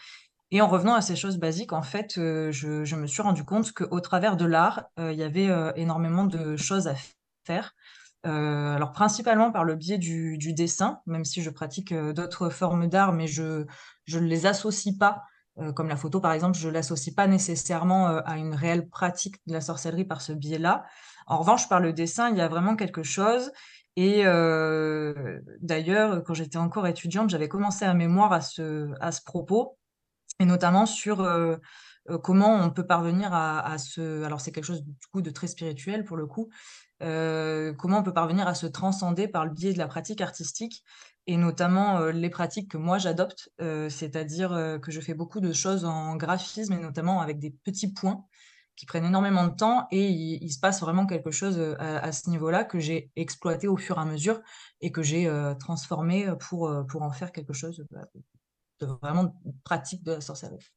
Et 0.52 0.62
en 0.62 0.68
revenant 0.68 0.96
à 0.96 1.02
ces 1.02 1.16
choses 1.16 1.38
basiques, 1.38 1.74
en 1.74 1.84
fait, 1.84 2.14
je, 2.16 2.52
je, 2.52 2.96
me 2.96 3.06
suis 3.06 3.22
rendu 3.22 3.44
compte 3.44 3.72
qu'au 3.72 4.00
travers 4.00 4.36
de 4.36 4.46
l'art, 4.46 4.86
il 4.98 5.14
y 5.14 5.22
avait 5.22 5.48
énormément 5.76 6.26
de 6.26 6.58
choses 6.58 6.88
à 6.88 6.96
faire. 7.44 7.76
Euh, 8.26 8.76
alors 8.76 8.92
principalement 8.92 9.52
par 9.52 9.64
le 9.64 9.76
biais 9.76 10.00
du, 10.00 10.38
dessin, 10.54 11.02
même 11.06 11.24
si 11.24 11.44
je 11.44 11.52
pratique 11.52 11.94
d'autres 11.94 12.50
formes 12.50 12.88
d'art, 12.88 13.14
mais 13.14 13.28
je 13.28 13.66
ne 14.12 14.20
les 14.20 14.48
associe 14.48 14.98
pas 14.98 15.22
euh, 15.62 15.74
comme 15.74 15.90
la 15.90 15.96
photo 15.96 16.20
par 16.20 16.32
exemple, 16.32 16.58
je 16.58 16.70
l'associe 16.70 17.14
pas 17.14 17.28
nécessairement 17.28 18.10
euh, 18.10 18.22
à 18.26 18.38
une 18.38 18.54
réelle 18.54 18.88
pratique 18.88 19.36
de 19.48 19.54
la 19.54 19.62
sorcellerie 19.62 20.06
par 20.06 20.22
ce 20.22 20.32
biais-là. 20.32 20.86
En 21.28 21.38
revanche, 21.40 21.68
par 21.70 21.80
le 21.80 21.94
dessin, 21.94 22.30
il 22.30 22.38
y 22.38 22.42
a 22.42 22.48
vraiment 22.48 22.76
quelque 22.76 23.04
chose. 23.04 23.52
Et 23.96 24.26
euh, 24.26 25.40
d'ailleurs, 25.62 26.24
quand 26.24 26.34
j'étais 26.34 26.58
encore 26.58 26.88
étudiante, 26.88 27.30
j'avais 27.30 27.50
commencé 27.50 27.86
un 27.86 27.94
mémoire 27.94 28.32
à 28.32 28.42
ce, 28.42 28.92
à 29.02 29.12
ce 29.12 29.22
propos, 29.24 29.78
et 30.40 30.46
notamment 30.46 30.86
sur 30.86 31.28
comment 32.24 32.56
on 32.56 32.70
peut 32.72 32.86
parvenir 32.86 33.34
à, 33.34 33.60
à 33.60 33.78
ce... 33.78 34.24
Alors 34.24 34.42
c'est 34.42 34.52
quelque 34.52 34.66
chose 34.66 34.84
du 34.84 35.08
coup 35.12 35.22
de 35.22 35.30
très 35.30 35.48
spirituel 35.48 36.06
pour 36.06 36.18
le 36.18 36.26
coup. 36.26 36.50
comment 37.00 38.00
on 38.00 38.04
peut 38.04 38.14
parvenir 38.14 38.48
à 38.48 38.56
se 38.56 38.66
transcender 38.66 39.28
par 39.28 39.46
le 39.46 39.52
biais 39.52 39.74
de 39.74 39.78
la 39.78 39.88
pratique 39.88 40.22
artistique 40.22 40.84
et 41.30 41.38
notamment 41.38 42.00
euh, 42.00 42.12
les 42.12 42.32
pratiques 42.32 42.72
que 42.72 42.78
moi 42.78 42.98
j'adopte, 42.98 43.50
euh, 43.62 43.88
c'est-à-dire 43.88 44.52
euh, 44.52 44.80
que 44.80 44.90
je 44.90 45.00
fais 45.00 45.14
beaucoup 45.14 45.42
de 45.42 45.54
choses 45.54 45.86
en 45.86 46.16
graphisme 46.16 46.74
et 46.74 46.80
notamment 46.80 47.22
avec 47.22 47.38
des 47.38 47.52
petits 47.52 47.94
points 47.94 48.26
qui 48.76 48.88
prennent 48.88 49.06
énormément 49.06 49.46
de 49.46 49.56
temps 49.56 49.88
et 49.92 50.10
il, 50.10 50.50
se 50.50 50.60
passe 50.60 50.80
vraiment 50.80 51.06
quelque 51.06 51.30
chose 51.30 51.60
à, 51.80 52.12
ce 52.14 52.30
niveau-là 52.30 52.64
que 52.64 52.80
j'ai 52.80 53.12
exploité 53.18 53.68
au 53.68 53.76
fur 53.76 53.98
et 53.98 54.02
à 54.02 54.06
mesure 54.06 54.42
et 54.80 54.94
que 54.94 55.04
j'ai 55.04 55.30
transformé 55.60 56.32
pour, 56.40 56.74
pour 56.88 57.02
en 57.02 57.12
faire 57.12 57.34
quelque 57.34 57.52
chose 57.52 57.86
de 58.80 58.88
vraiment 59.02 59.42
pratique 59.64 60.04
de 60.04 60.14
la 60.14 60.22
sorcellerie. 60.22 60.68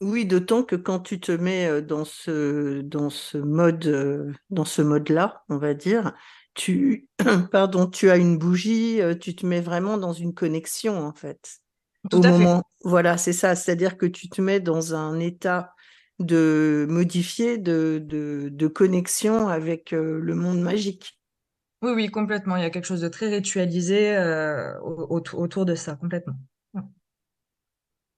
Oui, 0.00 0.24
d'autant 0.24 0.62
que 0.62 0.76
quand 0.76 1.00
tu 1.00 1.20
te 1.20 1.32
mets 1.32 1.82
dans 1.82 2.06
ce, 2.06 2.80
dans 2.80 3.10
ce 3.10 3.36
mode, 3.36 4.34
dans 4.48 4.64
ce 4.64 4.80
mode-là, 4.80 5.44
on 5.50 5.58
va 5.58 5.74
dire, 5.74 6.14
tu, 6.54 7.08
pardon, 7.52 7.86
tu 7.86 8.10
as 8.10 8.16
une 8.16 8.38
bougie, 8.38 9.00
euh, 9.00 9.14
tu 9.14 9.34
te 9.34 9.46
mets 9.46 9.60
vraiment 9.60 9.98
dans 9.98 10.12
une 10.12 10.34
connexion 10.34 10.98
en 10.98 11.12
fait. 11.12 11.60
Tout 12.10 12.18
Au 12.18 12.22
moment, 12.22 12.62
voilà, 12.82 13.18
c'est 13.18 13.32
ça, 13.32 13.54
c'est-à-dire 13.54 13.98
que 13.98 14.06
tu 14.06 14.28
te 14.28 14.40
mets 14.40 14.60
dans 14.60 14.94
un 14.94 15.18
état 15.18 15.74
de 16.18 16.86
modifié, 16.88 17.58
de, 17.58 18.02
de, 18.02 18.68
connexion 18.68 19.48
avec 19.48 19.92
euh, 19.92 20.18
le 20.20 20.34
monde 20.34 20.60
magique. 20.60 21.18
Oui, 21.82 21.92
oui, 21.94 22.10
complètement. 22.10 22.56
Il 22.56 22.62
y 22.62 22.66
a 22.66 22.70
quelque 22.70 22.86
chose 22.86 23.00
de 23.00 23.08
très 23.08 23.28
ritualisé 23.28 24.14
euh, 24.16 24.78
autour 24.80 25.64
de 25.64 25.74
ça, 25.74 25.96
complètement. 25.96 26.36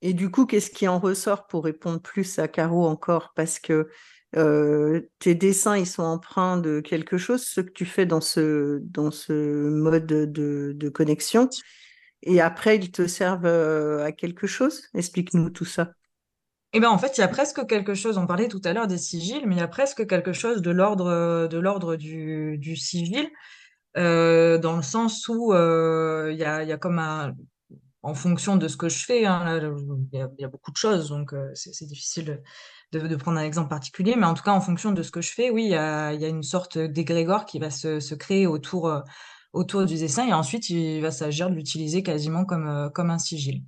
Et 0.03 0.15
du 0.15 0.31
coup, 0.31 0.47
qu'est-ce 0.47 0.71
qui 0.71 0.89
en 0.89 0.99
ressort 0.99 1.47
pour 1.47 1.65
répondre 1.65 2.01
plus 2.01 2.41
à 2.41 2.49
Caro 2.49 2.87
encore? 2.87 3.33
Parce 3.37 3.61
que 3.61 3.89
euh, 4.37 5.01
tes 5.21 5.37
dessins, 5.37 5.77
ils 5.77 5.87
sont 5.87 6.03
empreints 6.03 6.57
de 6.57 6.81
quelque 6.81 7.19
chose, 7.19 7.45
ce 7.45 7.61
que 7.61 7.71
tu 7.71 7.87
fais 7.87 8.05
dans 8.05 8.21
ce, 8.21 8.81
dans 8.83 9.13
ce 9.13 9.33
mode 9.69 10.07
de, 10.07 10.73
de 10.75 10.89
connexion. 10.89 11.49
Et 12.23 12.41
après, 12.41 12.77
ils 12.77 12.91
te 12.91 13.07
servent 13.07 13.47
euh, 13.47 14.05
à 14.05 14.11
quelque 14.11 14.49
chose? 14.49 14.83
Explique-nous 14.95 15.51
tout 15.51 15.65
ça. 15.65 15.93
Eh 16.73 16.81
ben, 16.81 16.89
en 16.89 16.99
fait, 16.99 17.19
il 17.19 17.21
y 17.21 17.25
a 17.25 17.29
presque 17.29 17.65
quelque 17.67 17.95
chose, 17.95 18.19
on 18.19 18.27
parlait 18.27 18.49
tout 18.49 18.63
à 18.65 18.73
l'heure 18.73 18.89
des 18.89 18.99
sigils, 18.99 19.43
mais 19.47 19.55
il 19.57 19.59
y 19.59 19.63
a 19.63 19.69
presque 19.69 20.07
quelque 20.07 20.33
chose 20.33 20.63
de 20.63 20.71
l'ordre 20.71 21.47
de 21.47 21.59
l'ordre 21.59 21.97
du, 21.97 22.57
du 22.59 22.77
sigil, 22.77 23.29
euh, 23.99 24.59
dans 24.59 24.77
le 24.77 24.83
sens 24.83 25.29
où 25.29 25.53
il 25.53 26.37
y, 26.37 26.45
a, 26.45 26.65
y 26.65 26.73
a 26.73 26.79
comme 26.79 26.99
un, 26.99 27.35
en 28.03 28.15
fonction 28.15 28.57
de 28.57 28.69
ce 28.69 28.77
que 28.77 28.89
je 28.89 29.05
fais, 29.05 29.27
hein, 29.27 29.59
il, 30.13 30.19
y 30.19 30.21
a, 30.21 30.29
y, 30.39 30.45
a, 30.45 30.49
beaucoup 30.49 30.73
de 30.73 30.77
choses, 30.77 31.09
donc 31.09 31.35
c'est 31.55 31.87
difficile 31.87 32.43
de, 32.93 33.17
prendre 33.17 33.39
un 33.39 33.45
exemple 33.45 33.69
particulier, 33.69 34.15
mais 34.17 34.27
en 34.27 34.35
tout 34.35 34.43
cas, 34.43 34.53
en 34.53 34.61
fonction 34.61 34.93
de 34.93 35.03
ce 35.03 35.11
que 35.11 35.21
je 35.21 35.33
fais, 35.33 35.51
oui, 35.51 35.65
il 35.65 35.71
y 35.71 35.75
a, 35.75 36.13
une 36.29 36.43
sorte 36.43 36.79
d'égrégore 36.79 37.47
qui 37.47 37.59
va 37.59 37.71
se, 37.71 38.15
créer 38.15 38.47
autour, 38.47 38.89
euh, 38.89 39.01
autour 39.53 39.85
du 39.85 39.97
dessin 39.97 40.27
et 40.27 40.33
ensuite, 40.33 40.69
il 40.71 41.01
va 41.01 41.11
s'agir 41.11 41.51
de 41.51 41.55
l'utiliser 41.55 42.03
quasiment 42.03 42.45
comme, 42.45 42.69
euh, 42.69 42.91
comme 42.91 43.11
un 43.11 43.19
sigil. 43.19 43.65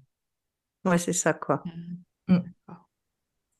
Ouais, 0.84 0.98
c'est 0.98 1.14
ça, 1.14 1.32
quoi. 1.32 1.62
Mmh. 2.28 2.38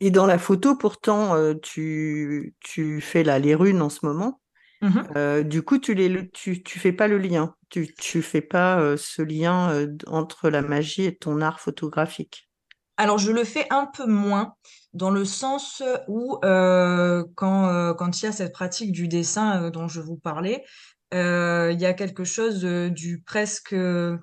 Et 0.01 0.11
dans 0.11 0.27
la 0.27 0.39
photo, 0.39 0.77
pourtant, 0.77 1.35
euh, 1.35 1.55
tu, 1.55 2.55
tu 2.61 3.01
fais 3.01 3.23
là 3.23 3.39
les 3.39 3.55
runes 3.55 3.81
en 3.81 3.89
ce 3.89 4.05
moment? 4.05 4.41
Mmh 4.85 5.43
du 5.45 5.63
coup, 5.63 5.79
tu 5.79 5.95
ne 5.95 6.21
tu, 6.21 6.63
tu 6.63 6.79
fais 6.79 6.93
pas 6.93 7.09
le 7.09 7.19
lien. 7.19 7.55
Tu, 7.71 7.93
tu 7.95 8.23
fais 8.23 8.43
pas 8.43 8.97
ce 8.97 9.23
lien 9.23 9.89
entre 10.07 10.51
la 10.51 10.63
magie 10.63 11.05
et 11.05 11.17
ton 11.17 11.41
art 11.41 11.61
photographique. 11.61 12.49
Alors, 12.97 13.19
je 13.19 13.33
le 13.33 13.45
fais 13.45 13.67
un 13.71 13.87
peu 13.87 14.07
moins 14.07 14.55
dans 14.93 15.11
le 15.11 15.25
sens 15.25 15.83
où 16.07 16.39
euh, 16.45 17.25
quand, 17.35 17.69
euh, 17.69 17.93
quand 17.95 18.23
il 18.23 18.27
y 18.27 18.29
a 18.29 18.33
cette 18.33 18.53
pratique 18.53 18.93
du 18.93 19.09
dessin 19.09 19.65
euh, 19.65 19.71
dont 19.71 19.89
je 19.89 20.01
vous 20.01 20.17
parlais, 20.17 20.65
il 21.13 21.77
y 21.81 21.87
a 21.87 21.95
quelque 21.95 22.25
chose 22.25 22.65
du 22.65 23.23
presque, 23.23 23.73
je, 23.73 24.19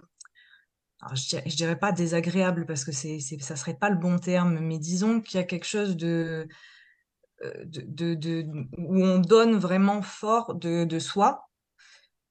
dirais, 1.30 1.44
dirais 1.46 1.80
pas 1.80 1.94
désagréable 1.94 2.66
parce 2.66 2.84
que 2.84 2.92
c'est, 2.92 3.20
c'est, 3.20 3.42
ça 3.42 3.56
serait 3.56 3.78
pas 3.78 3.90
le 3.90 3.96
bon 3.96 4.20
terme, 4.20 4.60
mais 4.60 4.78
disons 4.78 5.22
qu'il 5.22 5.40
y 5.40 5.42
a 5.42 5.46
quelque 5.46 5.68
chose 5.68 5.96
de, 5.96 6.50
de, 7.66 8.46
où 8.78 9.04
on 9.04 9.20
donne 9.20 9.56
vraiment 9.56 10.02
fort 10.02 10.56
de, 10.56 11.00
soi 11.00 11.50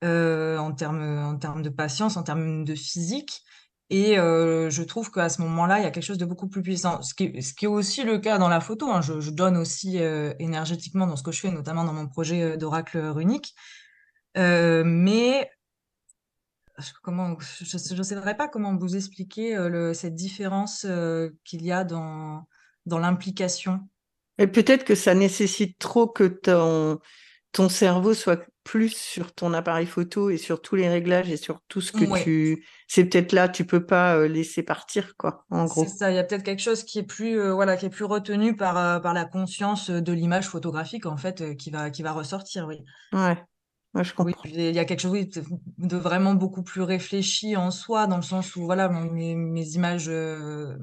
en 0.02 0.72
termes 0.72 1.18
en 1.18 1.36
termes 1.36 1.62
de 1.62 1.68
patience, 1.68 2.16
en 2.16 2.22
termes 2.22 2.64
de 2.64 2.74
physique. 2.74 3.42
Et 3.90 4.18
euh, 4.18 4.70
je 4.70 4.84
trouve 4.84 5.10
qu'à 5.10 5.28
ce 5.28 5.42
moment-là, 5.42 5.80
il 5.80 5.82
y 5.82 5.86
a 5.86 5.90
quelque 5.90 6.04
chose 6.04 6.18
de 6.18 6.24
beaucoup 6.24 6.48
plus 6.48 6.62
puissant. 6.62 7.02
Ce 7.02 7.12
qui, 7.12 7.24
est, 7.24 7.66
aussi 7.66 8.04
le 8.04 8.18
cas 8.18 8.38
dans 8.38 8.48
la 8.48 8.60
photo. 8.60 8.88
Hein. 8.90 9.00
Je, 9.00 9.30
donne 9.30 9.56
aussi 9.56 9.98
euh, 9.98 10.32
énergétiquement 10.38 11.08
dans 11.08 11.16
ce 11.16 11.24
que 11.24 11.32
je 11.32 11.40
fais, 11.40 11.50
notamment 11.50 11.84
dans 11.84 11.92
mon 11.92 12.06
projet 12.06 12.42
euh, 12.42 12.56
d'oracle 12.56 12.98
runique. 12.98 13.52
Euh, 14.36 14.84
mais 14.86 15.50
comment, 17.02 17.36
je 17.40 17.96
ne 17.96 18.02
sais 18.04 18.34
pas 18.36 18.48
comment 18.48 18.76
vous 18.76 18.94
expliquer 18.94 19.58
cette 19.92 20.14
différence 20.14 20.86
qu'il 21.44 21.62
y 21.62 21.72
a 21.72 21.84
dans 21.84 22.46
l'implication. 22.86 23.89
Et 24.40 24.46
peut-être 24.46 24.84
que 24.84 24.94
ça 24.94 25.14
nécessite 25.14 25.78
trop 25.78 26.08
que 26.08 26.24
ton, 26.24 26.98
ton 27.52 27.68
cerveau 27.68 28.14
soit 28.14 28.42
plus 28.64 28.96
sur 28.96 29.32
ton 29.32 29.52
appareil 29.54 29.86
photo 29.86 30.30
et 30.30 30.36
sur 30.36 30.60
tous 30.60 30.76
les 30.76 30.88
réglages 30.88 31.30
et 31.30 31.36
sur 31.36 31.60
tout 31.68 31.80
ce 31.80 31.92
que 31.92 32.22
tu 32.22 32.66
c'est 32.88 33.04
peut-être 33.04 33.32
là 33.32 33.48
tu 33.48 33.64
peux 33.64 33.84
pas 33.84 34.16
euh, 34.16 34.28
laisser 34.28 34.62
partir 34.62 35.16
quoi 35.16 35.44
en 35.50 35.64
gros. 35.64 35.84
C'est 35.84 35.96
ça 35.96 36.10
il 36.10 36.14
y 36.16 36.18
a 36.18 36.24
peut-être 36.24 36.42
quelque 36.42 36.60
chose 36.60 36.84
qui 36.84 36.98
est 36.98 37.04
plus 37.04 37.40
euh, 37.40 37.54
voilà 37.54 37.76
qui 37.76 37.86
est 37.86 37.90
plus 37.90 38.04
retenu 38.04 38.56
par 38.56 38.76
euh, 38.76 39.00
par 39.00 39.14
la 39.14 39.24
conscience 39.24 39.90
de 39.90 40.12
l'image 40.12 40.46
photographique 40.46 41.06
en 41.06 41.16
fait 41.16 41.56
qui 41.56 41.70
va 41.70 41.90
qui 41.90 42.02
va 42.02 42.12
ressortir 42.12 42.66
oui. 42.66 42.78
Ouais 43.12 43.38
je 43.94 44.14
comprends. 44.14 44.40
Oui, 44.44 44.52
il 44.54 44.74
y 44.74 44.78
a 44.78 44.84
quelque 44.84 45.00
chose 45.00 45.26
de 45.78 45.96
vraiment 45.96 46.34
beaucoup 46.34 46.62
plus 46.62 46.82
réfléchi 46.82 47.56
en 47.56 47.70
soi, 47.70 48.06
dans 48.06 48.16
le 48.16 48.22
sens 48.22 48.54
où 48.56 48.64
voilà 48.64 48.88
mes, 48.88 49.34
mes 49.34 49.68
images 49.70 50.06
de, 50.06 50.78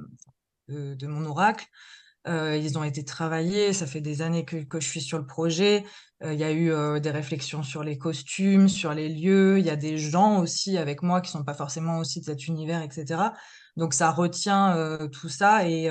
de, 0.68 1.08
mon 1.08 1.26
oracle, 1.26 1.66
euh, 2.28 2.58
ils 2.58 2.78
ont 2.78 2.84
été 2.84 3.06
travaillés, 3.06 3.74
ça 3.74 3.88
fait 3.88 4.02
des 4.02 4.22
années 4.22 4.46
que, 4.46 4.80
je 4.80 4.88
suis 4.88 5.02
sur 5.02 5.18
le 5.18 5.26
projet. 5.26 5.86
Euh, 6.24 6.34
il 6.34 6.40
y 6.40 6.44
a 6.44 6.52
eu 6.52 6.72
euh, 6.72 7.00
des 7.00 7.12
réflexions 7.12 7.64
sur 7.64 7.84
les 7.84 7.98
costumes, 7.98 8.68
sur 8.68 8.94
les 8.94 9.10
lieux. 9.10 9.60
Il 9.60 9.66
y 9.66 9.70
a 9.70 9.76
des 9.76 9.98
gens 9.98 10.40
aussi 10.42 10.78
avec 10.78 11.04
moi 11.04 11.22
qui 11.22 11.32
sont 11.32 11.44
pas 11.44 11.54
forcément 11.54 12.00
aussi 12.00 12.20
de 12.20 12.26
cet 12.26 12.48
univers, 12.48 12.82
etc. 12.82 13.22
Donc 13.78 13.94
ça 13.94 14.12
retient 14.12 14.98
tout 15.12 15.30
ça 15.30 15.68
et, 15.70 15.88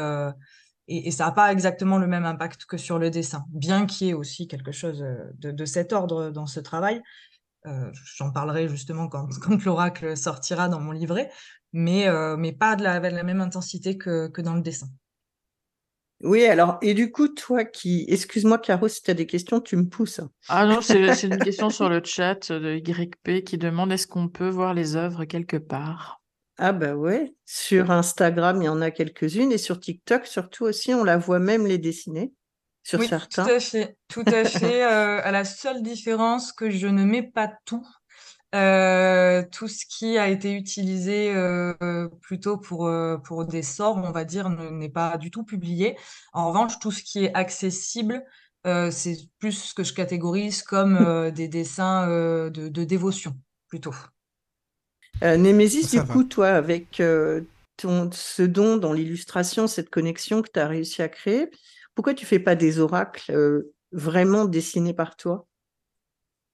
et, 0.88 1.10
ça 1.12 1.26
n'a 1.26 1.32
pas 1.32 1.52
exactement 1.52 1.98
le 1.98 2.08
même 2.08 2.24
impact 2.24 2.64
que 2.64 2.76
sur 2.76 2.98
le 2.98 3.10
dessin, 3.10 3.44
bien 3.50 3.86
qu'il 3.86 4.08
y 4.08 4.10
ait 4.10 4.14
aussi 4.14 4.48
quelque 4.48 4.72
chose 4.72 5.04
de, 5.38 5.64
cet 5.64 5.92
ordre 5.92 6.30
dans 6.30 6.46
ce 6.46 6.58
travail. 6.58 7.00
J'en 8.16 8.32
parlerai 8.32 8.68
justement 8.68 9.08
quand, 9.08 9.28
quand 9.40 9.64
l'oracle 9.64 10.16
sortira 10.16 10.68
dans 10.68 10.80
mon 10.80 10.90
livret, 10.90 11.30
mais, 11.72 12.08
mais 12.36 12.52
pas 12.52 12.74
de 12.74 12.82
la, 12.82 12.98
de 12.98 13.14
la 13.14 13.22
même 13.22 13.40
intensité 13.40 13.96
que, 13.96 14.26
que 14.26 14.42
dans 14.42 14.54
le 14.54 14.62
dessin. 14.62 14.88
Oui, 16.23 16.46
alors, 16.46 16.78
et 16.80 16.94
du 16.94 17.12
coup, 17.12 17.28
toi 17.28 17.64
qui, 17.64 18.06
excuse-moi, 18.08 18.58
Caro, 18.58 18.88
si 18.88 19.02
tu 19.02 19.11
as 19.11 19.14
des 19.14 19.26
questions, 19.26 19.61
tu 19.61 19.76
me 19.76 19.87
pousses. 19.87 20.20
Ah 20.49 20.66
non, 20.66 20.80
c'est 20.80 20.99
une 21.25 21.38
question 21.38 21.68
sur 21.68 21.88
le 21.88 22.00
chat 22.02 22.50
de 22.50 22.76
YP 22.76 23.44
qui 23.44 23.58
demande 23.58 23.92
est-ce 23.92 24.06
qu'on 24.06 24.28
peut 24.28 24.49
voir 24.49 24.73
les 24.73 24.96
œuvres 24.96 25.25
quelque 25.26 25.58
part? 25.58 26.23
Ah 26.58 26.73
bah 26.73 26.94
ouais, 26.94 27.35
sur 27.44 27.90
Instagram, 27.90 28.62
il 28.62 28.64
y 28.64 28.68
en 28.68 28.80
a 28.80 28.90
quelques-unes, 28.90 29.52
et 29.52 29.58
sur 29.58 29.78
TikTok, 29.78 30.26
surtout 30.26 30.64
aussi, 30.64 30.94
on 30.94 31.04
la 31.04 31.18
voit 31.18 31.38
même 31.38 31.66
les 31.66 31.76
dessiner. 31.76 32.32
Sur 32.82 33.00
oui, 33.00 33.08
certains. 33.08 33.44
tout 33.44 33.50
à 33.50 33.61
fait, 33.61 33.96
tout 34.08 34.25
à 34.26 34.44
fait. 34.44 34.85
euh, 34.90 35.20
à 35.23 35.32
la 35.32 35.44
seule 35.44 35.82
différence 35.82 36.52
que 36.52 36.70
je 36.70 36.87
ne 36.87 37.04
mets 37.04 37.25
pas 37.25 37.50
tout. 37.66 37.85
Euh, 38.56 39.42
tout 39.52 39.68
ce 39.68 39.84
qui 39.84 40.16
a 40.16 40.28
été 40.28 40.54
utilisé 40.54 41.30
euh, 41.34 42.08
plutôt 42.22 42.56
pour, 42.56 42.86
euh, 42.86 43.18
pour 43.18 43.44
des 43.44 43.62
sorts, 43.62 43.98
on 43.98 44.12
va 44.12 44.25
dire, 44.25 44.48
n'est 44.48 44.88
pas 44.88 45.18
du 45.18 45.30
tout 45.30 45.44
publié. 45.44 45.96
En 46.32 46.48
revanche, 46.48 46.78
tout 46.78 46.90
ce 46.90 47.02
qui 47.02 47.25
est 47.25 47.34
accessible 47.34 48.25
c'est 48.90 49.16
plus 49.38 49.52
ce 49.52 49.75
que 49.75 49.84
je 49.84 49.94
catégorise 49.94 50.64
comme 50.64 51.30
des 51.36 51.46
dessins 51.46 52.08
de, 52.50 52.84
dévotion, 52.84 53.36
plutôt. 53.68 53.94
Némésis, 55.22 55.92
du 55.92 56.02
coup, 56.02 56.25
toi, 56.25 56.48
avec 56.48 57.00
ton, 57.76 58.10
ce 58.10 58.42
don 58.42 58.76
dans 58.76 58.92
l'illustration, 58.92 59.68
cette 59.68 59.88
connexion 59.88 60.42
que 60.42 60.50
tu 60.52 60.58
as 60.58 60.66
réussi 60.66 61.00
à 61.00 61.08
créer, 61.08 61.48
pourquoi 61.94 62.12
tu 62.12 62.26
fais 62.26 62.40
pas 62.40 62.56
des 62.56 62.80
oracles 62.80 63.62
vraiment 63.92 64.46
dessinés 64.46 64.94
par 64.94 65.14
toi? 65.14 65.46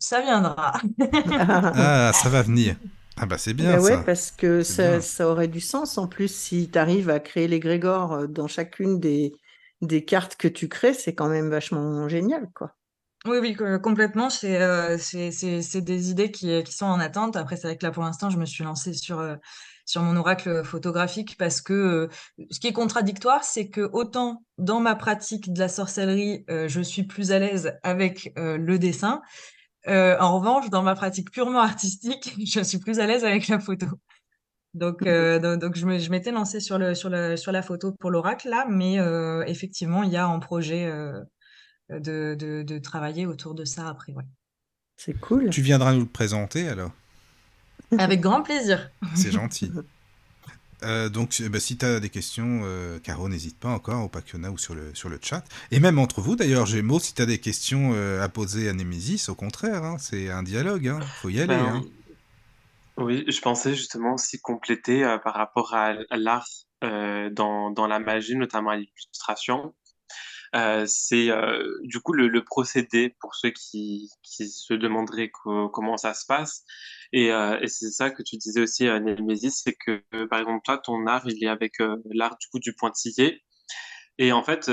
Ça 0.03 0.21
viendra. 0.21 0.73
ah, 1.15 2.11
ça 2.13 2.29
va 2.29 2.43
venir. 2.43 2.75
Ah 3.17 3.25
bah 3.25 3.39
c'est 3.39 3.55
bien 3.55 3.77
ben 3.77 3.81
ouais, 3.81 3.93
ça. 3.93 4.03
parce 4.05 4.33
que 4.33 4.65
ça, 4.65 5.01
ça, 5.01 5.29
aurait 5.29 5.47
du 5.47 5.61
sens 5.61 5.97
en 5.97 6.09
plus 6.09 6.35
si 6.35 6.69
tu 6.69 6.77
arrives 6.77 7.09
à 7.09 7.21
créer 7.21 7.47
les 7.47 7.61
grégores 7.61 8.27
dans 8.27 8.49
chacune 8.49 8.99
des, 8.99 9.33
des 9.81 10.05
cartes 10.05 10.35
que 10.35 10.49
tu 10.49 10.69
crées, 10.69 10.93
c'est 10.93 11.15
quand 11.15 11.29
même 11.29 11.51
vachement 11.51 12.09
génial, 12.09 12.49
quoi. 12.53 12.75
Oui, 13.27 13.39
oui, 13.41 13.57
complètement. 13.81 14.29
C'est 14.29 14.99
c'est 14.99 15.81
des 15.81 16.11
idées 16.11 16.33
qui, 16.33 16.65
qui 16.65 16.73
sont 16.73 16.87
en 16.87 16.99
attente. 16.99 17.37
Après, 17.37 17.55
c'est 17.55 17.69
vrai 17.69 17.79
que 17.79 17.87
là, 17.87 17.93
pour 17.93 18.03
l'instant, 18.03 18.29
je 18.29 18.39
me 18.39 18.45
suis 18.45 18.65
lancée 18.65 18.95
sur, 18.95 19.25
sur 19.87 20.03
mon 20.03 20.17
oracle 20.17 20.65
photographique 20.65 21.37
parce 21.39 21.61
que 21.61 22.09
ce 22.51 22.59
qui 22.59 22.67
est 22.67 22.73
contradictoire, 22.73 23.45
c'est 23.45 23.69
que 23.69 23.89
autant 23.93 24.43
dans 24.59 24.81
ma 24.81 24.97
pratique 24.97 25.53
de 25.53 25.61
la 25.61 25.69
sorcellerie, 25.69 26.45
je 26.49 26.81
suis 26.81 27.05
plus 27.05 27.31
à 27.31 27.39
l'aise 27.39 27.75
avec 27.85 28.33
le 28.35 28.79
dessin. 28.79 29.23
En 29.87 30.39
revanche, 30.39 30.71
dans 30.71 30.83
ma 30.83 30.95
pratique 30.95 31.31
purement 31.31 31.61
artistique, 31.61 32.35
je 32.47 32.61
suis 32.61 32.79
plus 32.79 33.01
à 33.01 33.07
l'aise 33.07 33.25
avec 33.25 33.49
la 33.49 33.59
photo. 33.59 33.87
Donc, 34.75 35.05
donc, 35.05 35.77
je 35.77 36.11
m'étais 36.11 36.33
lancée 36.33 36.61
sur, 36.61 36.79
le, 36.79 36.95
sur, 36.95 37.11
le, 37.11 37.37
sur 37.37 37.53
la 37.53 37.63
photo 37.63 37.93
pour 37.93 38.11
l'oracle 38.11 38.49
là, 38.49 38.67
mais 38.69 38.97
effectivement, 39.47 40.03
il 40.03 40.11
y 40.11 40.17
a 40.17 40.29
en 40.29 40.41
projet 40.41 40.91
de, 41.91 42.35
de, 42.35 42.79
travailler 42.79 43.27
autour 43.27 43.55
de 43.55 43.65
ça 43.65 43.89
après. 43.89 44.13
Ouais. 44.13 44.25
C'est 44.97 45.19
cool. 45.19 45.51
Tu 45.51 45.63
viendras 45.63 45.93
nous 45.93 46.01
le 46.01 46.07
présenter 46.07 46.69
alors 46.69 46.93
Avec 47.99 48.21
grand 48.21 48.43
plaisir. 48.43 48.91
C'est 49.15 49.33
gentil. 49.33 49.73
Euh, 50.85 51.09
donc, 51.09 51.41
bah, 51.51 51.61
si 51.61 51.77
tu 51.77 51.85
as 51.85 52.01
des 52.01 52.11
questions, 52.11 52.63
euh, 52.65 52.99
Caro, 52.99 53.29
n'hésite 53.29 53.59
pas 53.59 53.69
encore, 53.69 54.05
au 54.05 54.09
Pakiona 54.09 54.51
ou 54.51 54.59
sur 54.59 54.75
le, 54.75 54.95
sur 54.95 55.09
le 55.09 55.19
chat. 55.23 55.45
Et 55.71 55.81
même 55.81 55.99
entre 55.99 56.21
vous, 56.21 56.37
d'ailleurs, 56.37 56.67
Gémeaux, 56.67 56.99
si 56.99 57.15
tu 57.15 57.23
as 57.23 57.27
des 57.27 57.39
questions 57.39 57.93
euh, 57.95 58.23
à 58.23 58.29
poser 58.29 58.69
à 58.69 58.73
Némésis, 58.73 59.29
au 59.29 59.35
contraire, 59.35 59.85
hein, 59.85 59.97
c'est 59.99 60.31
un 60.31 60.43
dialogue, 60.43 60.85
il 60.85 60.89
hein, 60.89 61.01
faut 61.01 61.29
y 61.29 61.39
aller. 61.41 61.49
Ben, 61.49 61.77
hein. 61.77 61.83
Oui, 62.99 63.25
je 63.27 63.41
pensais 63.41 63.75
justement 63.75 64.15
aussi 64.15 64.39
compléter 64.41 65.03
par 65.25 65.35
rapport 65.35 65.75
à, 65.75 65.95
l'art 66.11 66.47
dans, 66.83 67.71
dans 67.71 67.87
la 67.87 67.99
magie, 67.99 68.37
notamment 68.37 68.71
à 68.71 68.77
l'illustration. 68.77 69.75
C'est 70.85 71.31
du 71.85 72.01
coup 72.01 72.13
le, 72.13 72.29
le, 72.29 72.45
procédé 72.45 73.17
pour 73.19 73.35
ceux 73.35 73.49
qui, 73.49 74.11
qui 74.23 74.47
se 74.51 74.75
demanderaient 74.75 75.31
comment 75.73 75.97
ça 75.97 76.13
se 76.13 76.27
passe. 76.27 76.65
Et, 77.13 77.31
euh, 77.33 77.59
et 77.61 77.69
c'est 77.69 77.91
ça 77.91 78.11
que 78.11 78.23
tu 78.23 78.37
disais 78.37 78.61
aussi, 78.61 78.87
euh, 78.89 78.99
Némésis, 79.01 79.63
c'est 79.65 79.75
que 79.75 80.03
par 80.27 80.41
exemple 80.41 80.63
toi, 80.65 80.79
ton 80.79 81.07
art, 81.07 81.23
il 81.27 81.45
est 81.45 81.49
avec 81.49 81.75
l'art 82.07 82.37
du 82.39 82.49
coup 82.49 82.59
du 82.59 82.75
pointillé. 82.75 83.43
Et 84.19 84.33
en 84.33 84.43
fait, 84.45 84.71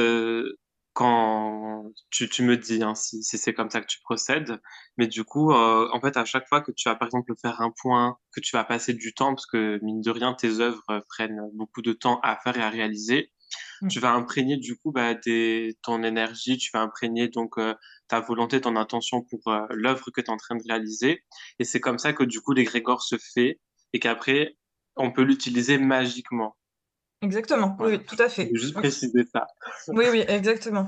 quand 0.93 1.91
tu, 2.12 2.43
me 2.43 2.58
dis 2.58 2.84
hein, 2.84 2.96
si, 2.96 3.24
si 3.24 3.38
c'est 3.38 3.53
comme 3.53 3.69
ça 3.69 3.81
que 3.81 3.88
tu 3.88 4.00
procèdes, 4.01 4.60
mais 4.98 5.08
du 5.08 5.24
coup, 5.24 5.53
en 5.53 6.01
fait, 6.01 6.17
à 6.17 6.25
chaque 6.25 6.48
fois 6.48 6.62
que 6.62 6.72
tu 6.72 6.89
vas 6.89 6.96
par 6.96 7.08
exemple 7.08 7.34
faire 7.41 7.62
un 7.62 7.72
point, 7.72 8.17
que 8.34 8.41
tu 8.41 8.55
vas 8.55 8.63
passer 8.63 8.93
du 8.93 9.13
temps, 9.13 9.34
parce 9.34 9.46
que 9.46 9.79
mine 9.84 10.01
de 10.01 10.12
rien, 10.12 10.34
tes 10.34 10.60
œuvres 10.60 11.03
prennent 11.10 11.41
beaucoup 11.53 11.81
de 11.81 11.93
temps 11.93 12.19
à 12.22 12.38
faire 12.38 12.58
et 12.58 12.62
à 12.62 12.69
réaliser, 12.69 13.31
Mmh. 13.82 13.88
Tu 13.88 14.00
vas 14.00 14.12
imprégner 14.12 14.58
du 14.58 14.77
coup 14.77 14.91
bah, 14.91 15.15
ton 15.82 16.03
énergie, 16.03 16.58
tu 16.58 16.70
vas 16.74 16.82
imprégner 16.82 17.27
donc 17.27 17.58
euh, 17.58 17.74
ta 18.08 18.20
volonté, 18.20 18.62
ton 18.62 18.75
intention 18.75 19.22
pour 19.24 19.48
euh, 19.48 19.65
l'œuvre 19.70 20.12
que 20.12 20.22
tu 20.22 20.27
es 20.27 20.29
en 20.29 20.38
train 20.38 20.56
de 20.56 20.63
réaliser. 20.68 21.24
Et 21.60 21.63
c'est 21.63 21.79
comme 21.79 22.00
ça 22.00 22.13
que 22.13 22.24
du 22.24 22.41
coup 22.41 22.53
l'égrégore 22.53 23.01
se 23.01 23.15
fait 23.34 23.60
et 23.94 24.00
qu'après 24.00 24.56
on 24.96 25.12
peut 25.12 25.24
l'utiliser 25.24 25.77
magiquement. 25.77 26.58
Exactement, 27.22 27.75
oui, 27.79 28.03
tout 28.06 28.15
à 28.20 28.29
fait. 28.29 28.50
juste 28.53 28.75
préciser 28.75 29.25
ça. 29.34 29.46
Oui, 29.89 30.06
oui, 30.10 30.24
exactement. 30.27 30.88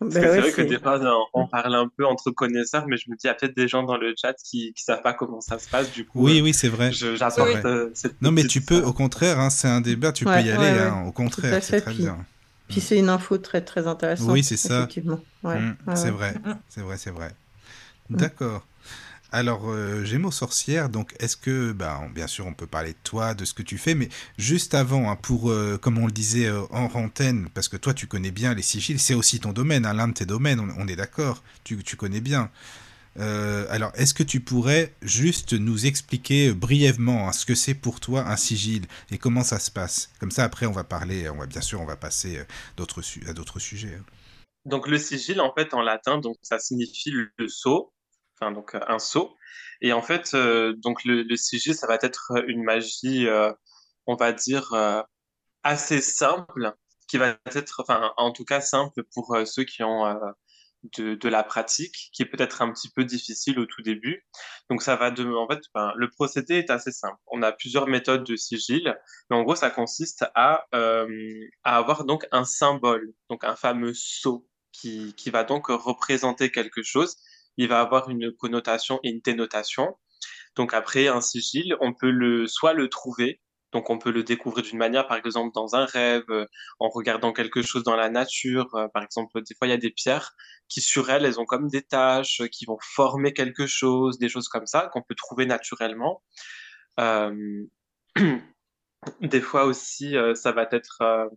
Parce 0.00 0.14
que 0.14 0.20
bah 0.20 0.26
c'est 0.32 0.40
vrai 0.40 0.52
que 0.52 0.62
des 0.62 0.78
fois, 0.78 1.00
on, 1.34 1.48
parle 1.48 1.74
un 1.74 1.88
peu 1.88 2.06
entre 2.06 2.30
connaisseurs, 2.30 2.86
mais 2.86 2.96
je 2.96 3.10
me 3.10 3.16
dis, 3.16 3.22
il 3.24 3.26
y 3.26 3.30
a 3.30 3.34
peut-être 3.34 3.56
des 3.56 3.66
gens 3.66 3.82
dans 3.82 3.96
le 3.96 4.14
chat 4.16 4.34
qui 4.34 4.68
ne 4.68 4.80
savent 4.80 5.02
pas 5.02 5.12
comment 5.12 5.40
ça 5.40 5.58
se 5.58 5.68
passe. 5.68 5.92
Du 5.92 6.04
coup, 6.04 6.24
oui, 6.24 6.38
euh, 6.38 6.42
oui, 6.42 6.54
c'est 6.54 6.68
vrai. 6.68 6.92
J'apporte 6.92 7.64
euh, 7.64 7.90
cette 7.94 8.20
Non, 8.22 8.30
mais 8.30 8.44
tu 8.44 8.60
peux, 8.60 8.80
au 8.82 8.92
contraire, 8.92 9.40
hein, 9.40 9.50
c'est 9.50 9.66
un 9.66 9.80
débat, 9.80 10.12
tu 10.12 10.24
peux 10.24 10.30
y 10.30 10.50
aller, 10.50 10.80
hein, 10.80 11.04
au 11.06 11.12
contraire, 11.12 11.62
c'est 11.62 11.80
très 11.80 11.94
bien. 11.94 12.18
Puis 12.68 12.80
c'est 12.80 12.98
une 12.98 13.08
info 13.08 13.38
très, 13.38 13.62
très 13.62 13.86
intéressante. 13.86 14.30
Oui, 14.30 14.44
c'est 14.44 14.58
ça. 14.58 14.80
Effectivement. 14.80 15.20
Mmh, 15.42 15.94
c'est 15.94 16.10
vrai, 16.10 16.34
c'est 16.68 16.82
vrai, 16.82 16.96
c'est 16.98 17.10
vrai. 17.10 17.32
D'accord. 18.10 18.64
Alors, 19.30 19.68
euh, 19.68 20.04
Gémeaux 20.04 20.30
sorcière, 20.30 20.88
donc 20.88 21.14
est-ce 21.20 21.36
que, 21.36 21.72
bah, 21.72 22.00
bien 22.14 22.26
sûr, 22.26 22.46
on 22.46 22.54
peut 22.54 22.66
parler 22.66 22.92
de 22.92 22.98
toi, 23.04 23.34
de 23.34 23.44
ce 23.44 23.52
que 23.52 23.62
tu 23.62 23.76
fais, 23.76 23.94
mais 23.94 24.08
juste 24.38 24.74
avant, 24.74 25.10
hein, 25.10 25.16
pour, 25.16 25.50
euh, 25.50 25.76
comme 25.76 25.98
on 25.98 26.06
le 26.06 26.12
disait 26.12 26.46
euh, 26.46 26.62
en 26.70 26.84
antenne, 26.94 27.50
parce 27.52 27.68
que 27.68 27.76
toi, 27.76 27.92
tu 27.92 28.06
connais 28.06 28.30
bien 28.30 28.54
les 28.54 28.62
sigils, 28.62 28.98
c'est 28.98 29.12
aussi 29.12 29.38
ton 29.38 29.52
domaine, 29.52 29.84
hein, 29.84 29.92
l'un 29.92 30.08
de 30.08 30.14
tes 30.14 30.24
domaines, 30.24 30.60
on, 30.78 30.88
est 30.88 30.96
d'accord, 30.96 31.42
tu, 31.62 31.82
tu, 31.84 31.96
connais 31.96 32.22
bien. 32.22 32.50
alors, 33.16 33.92
est-ce 33.96 34.14
que 34.14 34.22
tu 34.22 34.40
pourrais 34.40 34.94
juste 35.02 35.52
nous 35.52 35.84
expliquer 35.84 36.52
brièvement 36.52 37.28
hein, 37.28 37.32
ce 37.32 37.44
que 37.44 37.54
c'est 37.54 37.74
pour 37.74 38.00
toi 38.00 38.26
un 38.28 38.36
sigil 38.36 38.86
et 39.10 39.18
comment 39.18 39.44
ça 39.44 39.58
se 39.58 39.70
passe? 39.70 40.10
Comme 40.20 40.30
ça, 40.30 40.44
après, 40.44 40.64
on 40.66 40.72
va 40.72 40.84
parler, 40.84 41.28
on 41.28 41.36
va 41.36 41.46
bien 41.46 41.60
sûr, 41.60 41.82
on 41.82 41.86
va 41.86 41.96
passer 41.96 42.38
à 42.38 42.44
d'autres 42.78 43.02
sujets. 43.60 43.98
Donc, 44.64 44.88
le 44.88 44.98
sigil, 44.98 45.40
en 45.42 45.52
fait, 45.52 45.74
en 45.74 45.82
latin, 45.82 46.18
donc 46.18 46.36
ça 46.42 46.58
signifie 46.58 47.10
le 47.10 47.48
sceau 47.48 47.92
donc 48.40 48.74
euh, 48.74 48.80
un 48.88 48.98
sceau. 48.98 49.36
Et 49.80 49.92
en 49.92 50.02
fait, 50.02 50.32
euh, 50.34 50.74
donc 50.76 51.04
le, 51.04 51.22
le, 51.22 51.36
ça 51.36 51.86
va 51.86 51.98
être 52.00 52.32
une 52.48 52.62
magie, 52.62 53.26
euh, 53.26 53.52
on 54.06 54.16
va 54.16 54.32
dire 54.32 54.74
assez 55.62 56.00
simple, 56.00 56.72
qui 57.08 57.18
va 57.18 57.36
être, 57.54 57.80
enfin 57.80 58.12
en 58.16 58.32
tout 58.32 58.44
cas 58.44 58.60
simple 58.60 59.02
pour 59.14 59.36
ceux 59.44 59.64
qui 59.64 59.82
ont 59.82 60.18
de, 60.96 61.14
de, 61.14 61.28
la 61.28 61.42
pratique, 61.42 62.10
qui 62.12 62.22
est 62.22 62.26
peut-être 62.26 62.62
un 62.62 62.72
petit 62.72 62.90
peu 62.90 63.04
difficile 63.04 63.58
au 63.58 63.66
tout 63.66 63.82
début. 63.82 64.24
Donc 64.70 64.82
ça 64.82 64.96
va 64.96 65.10
de, 65.10 65.26
en 65.26 65.46
fait, 65.48 65.60
ben, 65.74 65.92
le 65.96 66.08
procédé 66.10 66.54
est 66.54 66.70
assez 66.70 66.92
simple. 66.92 67.16
On 67.26 67.42
a 67.42 67.52
plusieurs 67.52 67.86
méthodes 67.86 68.24
de 68.24 68.36
sigil, 68.36 68.96
mais 69.30 69.36
en 69.36 69.42
gros 69.42 69.56
ça 69.56 69.70
consiste 69.70 70.24
à, 70.34 70.66
à 70.72 71.76
avoir 71.76 72.04
donc 72.04 72.26
un 72.32 72.44
symbole, 72.44 73.12
donc 73.28 73.44
un 73.44 73.56
fameux 73.56 73.94
sceau 73.94 74.46
qui, 74.72 75.14
qui 75.14 75.30
va 75.30 75.44
donc 75.44 75.68
représenter 75.68 76.50
quelque 76.50 76.82
chose 76.82 77.16
il 77.58 77.68
va 77.68 77.80
avoir 77.80 78.08
une 78.08 78.32
connotation 78.32 79.00
et 79.02 79.10
une 79.10 79.20
dénotation. 79.20 79.98
Donc 80.56 80.72
après, 80.72 81.08
un 81.08 81.20
sigil, 81.20 81.76
on 81.80 81.92
peut 81.92 82.10
le, 82.10 82.46
soit 82.46 82.72
le 82.72 82.88
trouver, 82.88 83.40
donc 83.72 83.90
on 83.90 83.98
peut 83.98 84.10
le 84.10 84.22
découvrir 84.22 84.64
d'une 84.64 84.78
manière, 84.78 85.06
par 85.06 85.18
exemple 85.18 85.52
dans 85.54 85.74
un 85.74 85.84
rêve, 85.84 86.24
euh, 86.30 86.46
en 86.78 86.88
regardant 86.88 87.32
quelque 87.32 87.62
chose 87.62 87.82
dans 87.82 87.96
la 87.96 88.08
nature. 88.08 88.74
Euh, 88.74 88.88
par 88.88 89.02
exemple, 89.02 89.42
des 89.42 89.54
fois, 89.54 89.66
il 89.66 89.70
y 89.70 89.74
a 89.74 89.78
des 89.78 89.90
pierres 89.90 90.32
qui, 90.68 90.80
sur 90.80 91.10
elles, 91.10 91.24
elles 91.24 91.38
ont 91.40 91.44
comme 91.44 91.68
des 91.68 91.82
taches, 91.82 92.42
qui 92.50 92.64
vont 92.64 92.78
former 92.80 93.32
quelque 93.34 93.66
chose, 93.66 94.18
des 94.18 94.28
choses 94.28 94.48
comme 94.48 94.66
ça, 94.66 94.88
qu'on 94.92 95.02
peut 95.02 95.14
trouver 95.14 95.46
naturellement. 95.46 96.22
Euh, 97.00 97.66
des 99.20 99.40
fois 99.40 99.64
aussi, 99.64 100.14
ça 100.34 100.52
va 100.52 100.66
être 100.72 101.30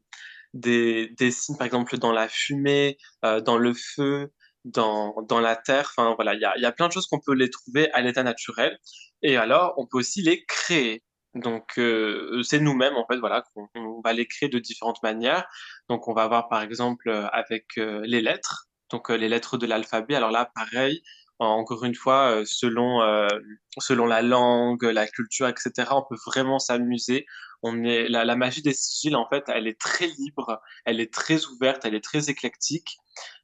des, 0.53 1.09
des, 1.17 1.31
signes, 1.31 1.57
par 1.57 1.67
exemple, 1.67 1.97
dans 1.97 2.11
la 2.11 2.27
fumée, 2.27 2.97
dans 3.21 3.57
le 3.57 3.73
feu, 3.73 4.31
dans, 4.65 5.21
dans 5.23 5.39
la 5.39 5.55
terre. 5.55 5.91
Enfin, 5.95 6.13
voilà, 6.15 6.33
il 6.35 6.41
y 6.41 6.45
a, 6.45 6.57
y 6.57 6.65
a 6.65 6.71
plein 6.71 6.87
de 6.87 6.93
choses 6.93 7.07
qu'on 7.07 7.19
peut 7.19 7.33
les 7.33 7.49
trouver 7.49 7.91
à 7.91 8.01
l'état 8.01 8.23
naturel. 8.23 8.77
Et 9.21 9.37
alors, 9.37 9.73
on 9.77 9.87
peut 9.87 9.97
aussi 9.99 10.21
les 10.21 10.45
créer. 10.45 11.03
Donc, 11.35 11.77
euh, 11.77 12.41
c'est 12.43 12.59
nous-mêmes, 12.59 12.95
en 12.97 13.05
fait, 13.07 13.17
voilà, 13.17 13.43
qu'on 13.53 13.67
on 13.75 14.01
va 14.03 14.13
les 14.13 14.27
créer 14.27 14.49
de 14.49 14.59
différentes 14.59 15.01
manières. 15.03 15.47
Donc, 15.89 16.07
on 16.07 16.13
va 16.13 16.27
voir, 16.27 16.49
par 16.49 16.61
exemple, 16.61 17.09
euh, 17.09 17.27
avec 17.29 17.77
euh, 17.77 18.01
les 18.05 18.21
lettres, 18.21 18.67
donc 18.89 19.09
les 19.09 19.29
lettres 19.29 19.57
de 19.57 19.65
l'alphabet. 19.65 20.15
Alors 20.15 20.31
là, 20.31 20.51
pareil, 20.53 21.01
encore 21.39 21.85
une 21.85 21.95
fois, 21.95 22.43
selon, 22.45 22.99
selon 23.79 24.05
la 24.05 24.21
langue, 24.21 24.83
la 24.83 25.07
culture, 25.07 25.47
etc., 25.47 25.89
on 25.91 26.03
peut 26.07 26.17
vraiment 26.27 26.59
s'amuser. 26.59 27.25
On 27.63 27.83
est, 27.83 28.07
la, 28.09 28.25
la 28.25 28.35
magie 28.35 28.61
des 28.61 28.73
sigils, 28.73 29.15
en 29.15 29.27
fait, 29.27 29.45
elle 29.47 29.67
est 29.67 29.79
très 29.79 30.07
libre, 30.07 30.61
elle 30.85 30.99
est 30.99 31.11
très 31.11 31.45
ouverte, 31.45 31.85
elle 31.85 31.95
est 31.95 32.03
très 32.03 32.29
éclectique. 32.29 32.97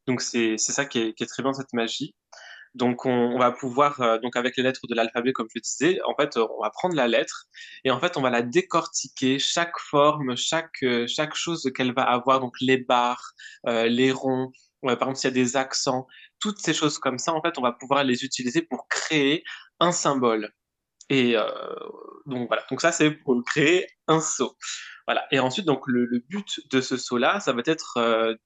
Donc 0.07 0.21
c'est 0.21 0.57
ça 0.57 0.85
qui 0.85 0.99
est, 0.99 1.13
qui 1.13 1.23
est, 1.23 1.27
très 1.27 1.43
bien 1.43 1.53
cette 1.53 1.73
magie. 1.73 2.15
Donc 2.77 3.05
on, 3.05 3.39
va 3.39 3.51
pouvoir, 3.51 4.01
euh, 4.01 4.19
donc 4.19 4.35
avec 4.35 4.55
les 4.55 4.63
lettres 4.63 4.85
de 4.87 4.93
l'alphabet, 4.93 5.33
comme 5.33 5.47
je 5.49 5.59
le 5.59 5.61
disais, 5.61 5.99
en 6.05 6.15
fait, 6.15 6.37
on 6.37 6.61
va 6.61 6.69
prendre 6.69 6.95
la 6.95 7.07
lettre 7.07 7.45
et 7.83 7.91
en 7.91 7.99
fait, 7.99 8.17
on 8.17 8.21
va 8.21 8.29
la 8.29 8.43
décortiquer, 8.43 9.39
chaque 9.39 9.79
forme, 9.79 10.35
chaque, 10.37 10.83
euh, 10.83 11.07
chaque 11.07 11.33
chose 11.33 11.71
qu'elle 11.75 11.93
va 11.93 12.03
avoir, 12.03 12.39
donc 12.39 12.53
les 12.61 12.77
barres, 12.77 13.31
euh, 13.67 13.87
les 13.87 14.11
ronds, 14.11 14.51
par 14.83 14.93
exemple, 14.93 15.15
s'il 15.15 15.29
y 15.29 15.33
a 15.33 15.43
des 15.43 15.57
accents, 15.57 16.05
toutes 16.39 16.59
ces 16.59 16.73
choses 16.73 16.99
comme 16.99 17.17
ça, 17.17 17.33
en 17.33 17.41
fait, 17.41 17.57
on 17.57 17.61
va 17.63 17.71
pouvoir 17.71 18.03
les 18.03 18.23
utiliser 18.23 18.61
pour 18.61 18.87
créer 18.87 19.43
un 19.79 19.91
symbole. 19.91 20.53
Et 21.09 21.35
donc 22.25 22.47
voilà, 22.47 22.65
donc 22.69 22.81
ça 22.81 22.91
c'est 22.91 23.11
pour 23.11 23.41
créer 23.45 23.87
un 24.07 24.19
sceau. 24.19 24.57
Voilà. 25.07 25.25
Et 25.31 25.39
ensuite, 25.39 25.65
donc 25.65 25.87
le, 25.87 26.05
le 26.05 26.19
but 26.19 26.59
de 26.69 26.81
ce 26.81 26.97
sceau-là, 26.97 27.39
ça 27.39 27.53
va 27.53 27.61
être 27.65 27.97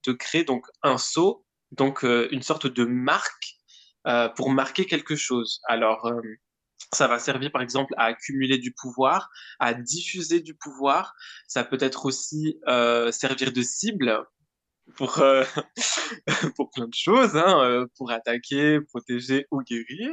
de 0.06 0.12
créer 0.14 0.44
donc 0.44 0.68
un 0.84 0.98
sceau 0.98 1.44
donc 1.72 2.04
une 2.04 2.42
sorte 2.42 2.68
de 2.68 2.86
marque 2.86 3.56
pour 4.36 4.50
marquer 4.52 4.86
quelque 4.86 5.16
chose. 5.16 5.62
Alors, 5.68 6.12
ça 6.94 7.08
va 7.08 7.20
servir 7.20 7.52
par 7.52 7.62
exemple 7.62 7.94
à 7.98 8.06
accumuler 8.06 8.58
du 8.58 8.74
pouvoir, 8.74 9.30
à 9.60 9.74
diffuser 9.74 10.42
du 10.42 10.56
pouvoir. 10.56 11.14
Ça 11.48 11.64
peut 11.64 11.78
être 11.80 12.06
aussi 12.06 12.58
servir 13.12 13.52
de 13.52 13.62
cible 13.62 14.26
pour, 14.96 15.24
pour 16.56 16.72
plein 16.72 16.88
de 16.88 16.94
choses, 16.94 17.38
hein, 17.38 17.86
pour 17.98 18.12
attaquer, 18.12 18.80
protéger 18.82 19.48
ou 19.52 19.62
guérir. 19.62 20.12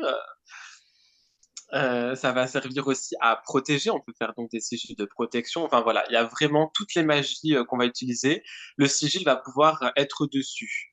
Euh, 1.74 2.14
ça 2.14 2.32
va 2.32 2.46
servir 2.46 2.86
aussi 2.86 3.14
à 3.20 3.36
protéger. 3.36 3.90
On 3.90 4.00
peut 4.00 4.14
faire 4.18 4.32
donc 4.34 4.50
des 4.50 4.60
sigils 4.60 4.96
de 4.96 5.04
protection. 5.04 5.64
Enfin 5.64 5.82
voilà, 5.82 6.04
il 6.08 6.14
y 6.14 6.16
a 6.16 6.24
vraiment 6.24 6.70
toutes 6.74 6.94
les 6.94 7.02
magies 7.02 7.56
euh, 7.56 7.64
qu'on 7.64 7.76
va 7.76 7.86
utiliser. 7.86 8.42
Le 8.76 8.86
sigil 8.86 9.24
va 9.24 9.36
pouvoir 9.36 9.92
être 9.96 10.26
dessus. 10.26 10.87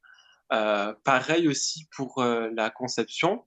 Euh, 0.53 0.93
pareil 1.03 1.47
aussi 1.47 1.87
pour 1.95 2.23
la 2.23 2.69
conception. 2.69 3.45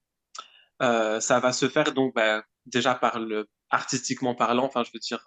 ça 0.81 1.41
va 1.41 1.53
se 1.53 1.69
faire 1.69 1.93
donc 1.93 2.15
bah, 2.15 2.43
déjà 2.67 2.95
par 2.95 3.19
le 3.21 3.49
artistiquement 3.71 4.35
parlant. 4.35 4.65
Enfin, 4.65 4.85
je 4.85 4.91
veux 4.93 5.01
dire, 5.01 5.25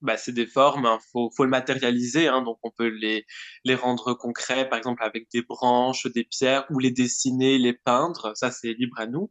bah, 0.00 0.16
c'est 0.16 0.32
des 0.32 0.46
formes. 0.46 0.86
Hein. 0.86 0.98
faut, 1.12 1.30
faut, 1.36 1.44
le 1.44 1.50
matérialiser. 1.50 2.28
Hein, 2.28 2.42
donc 2.42 2.58
on 2.62 2.70
peut 2.70 2.88
les 2.88 3.26
les 3.64 3.74
rendre 3.74 4.14
concrets, 4.14 4.68
par 4.68 4.78
exemple 4.78 5.02
avec 5.02 5.28
des 5.32 5.42
branches, 5.42 6.06
des 6.06 6.24
pierres, 6.24 6.66
ou 6.70 6.78
les 6.78 6.90
dessiner, 6.90 7.58
les 7.58 7.72
peindre. 7.74 8.32
Ça, 8.36 8.50
c'est 8.50 8.74
libre 8.74 8.98
à 8.98 9.06
nous. 9.06 9.30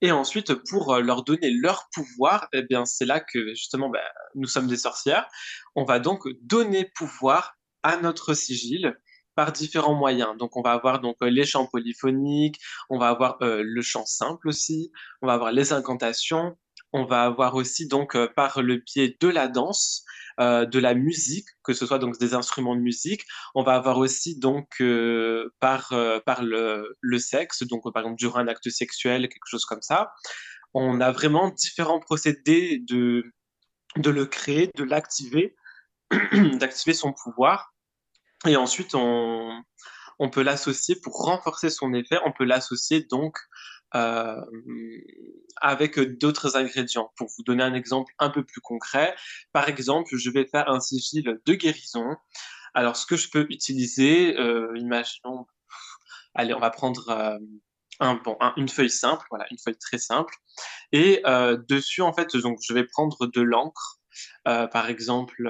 Et 0.00 0.12
ensuite, 0.12 0.52
pour 0.68 0.92
euh, 0.92 1.00
leur 1.00 1.24
donner 1.24 1.50
leur 1.50 1.88
pouvoir, 1.94 2.48
eh 2.52 2.62
bien, 2.62 2.84
c'est 2.84 3.06
là 3.06 3.20
que 3.20 3.54
justement, 3.54 3.88
ben, 3.88 4.02
nous 4.34 4.46
sommes 4.46 4.66
des 4.66 4.76
sorcières. 4.76 5.26
On 5.76 5.84
va 5.84 5.98
donc 5.98 6.28
donner 6.42 6.90
pouvoir 6.94 7.56
à 7.82 7.96
notre 7.96 8.34
sigil 8.34 8.94
par 9.34 9.52
différents 9.52 9.94
moyens. 9.94 10.36
Donc, 10.38 10.56
on 10.56 10.62
va 10.62 10.72
avoir 10.72 11.00
donc 11.00 11.16
euh, 11.22 11.30
les 11.30 11.44
chants 11.44 11.66
polyphoniques, 11.66 12.60
on 12.90 12.98
va 12.98 13.08
avoir 13.08 13.38
euh, 13.42 13.62
le 13.64 13.82
chant 13.82 14.06
simple 14.06 14.48
aussi, 14.48 14.92
on 15.22 15.26
va 15.26 15.34
avoir 15.34 15.52
les 15.52 15.72
incantations, 15.72 16.56
on 16.92 17.04
va 17.04 17.24
avoir 17.24 17.54
aussi 17.54 17.88
donc 17.88 18.16
par 18.36 18.62
le 18.62 18.76
biais 18.76 19.16
de 19.20 19.28
la 19.28 19.48
danse, 19.48 20.04
euh, 20.40 20.66
de 20.66 20.80
la 20.80 20.94
musique, 20.94 21.46
que 21.62 21.72
ce 21.72 21.86
soit 21.86 22.00
donc 22.00 22.18
des 22.18 22.34
instruments 22.34 22.74
de 22.74 22.80
musique. 22.80 23.22
On 23.54 23.62
va 23.62 23.74
avoir 23.74 23.98
aussi 23.98 24.36
donc 24.36 24.66
euh, 24.80 25.54
par, 25.60 25.92
euh, 25.92 26.18
par 26.26 26.42
le, 26.42 26.96
le, 27.00 27.18
sexe, 27.20 27.62
donc 27.62 27.84
par 27.92 28.02
exemple 28.02 28.18
durant 28.18 28.40
un 28.40 28.48
acte 28.48 28.68
sexuel, 28.68 29.28
quelque 29.28 29.46
chose 29.46 29.64
comme 29.64 29.82
ça. 29.82 30.10
On 30.72 31.00
a 31.00 31.12
vraiment 31.12 31.50
différents 31.50 32.00
procédés 32.00 32.80
de, 32.88 33.22
de 33.96 34.10
le 34.10 34.26
créer, 34.26 34.70
de 34.74 34.82
l'activer, 34.82 35.54
d'activer 36.58 36.94
son 36.94 37.12
pouvoir. 37.12 37.72
Et 38.46 38.56
ensuite, 38.56 38.94
on, 38.94 39.62
on 40.18 40.30
peut 40.30 40.42
l'associer 40.42 40.96
pour 40.96 41.14
renforcer 41.24 41.70
son 41.70 41.94
effet. 41.94 42.18
On 42.24 42.32
peut 42.32 42.44
l'associer 42.44 43.04
donc 43.04 43.36
euh, 43.94 44.40
avec 45.60 45.98
d'autres 46.18 46.56
ingrédients. 46.56 47.12
Pour 47.16 47.28
vous 47.36 47.42
donner 47.44 47.62
un 47.62 47.74
exemple 47.74 48.12
un 48.18 48.30
peu 48.30 48.44
plus 48.44 48.60
concret, 48.60 49.14
par 49.52 49.68
exemple, 49.68 50.16
je 50.16 50.30
vais 50.30 50.46
faire 50.46 50.68
un 50.68 50.80
sigil 50.80 51.40
de 51.44 51.54
guérison. 51.54 52.16
Alors, 52.74 52.96
ce 52.96 53.06
que 53.06 53.16
je 53.16 53.30
peux 53.30 53.46
utiliser, 53.50 54.36
euh, 54.36 54.72
imaginons, 54.76 55.46
allez, 56.34 56.54
on 56.54 56.58
va 56.58 56.70
prendre 56.70 57.08
euh, 57.08 57.38
un, 58.00 58.16
bon, 58.16 58.36
une 58.56 58.68
feuille 58.68 58.90
simple, 58.90 59.24
voilà, 59.30 59.46
une 59.52 59.58
feuille 59.58 59.78
très 59.78 59.98
simple, 59.98 60.34
et 60.90 61.22
euh, 61.24 61.56
dessus, 61.68 62.02
en 62.02 62.12
fait, 62.12 62.36
donc, 62.36 62.58
je 62.66 62.74
vais 62.74 62.84
prendre 62.84 63.28
de 63.28 63.40
l'encre, 63.40 64.00
euh, 64.48 64.66
par 64.66 64.88
exemple, 64.88 65.48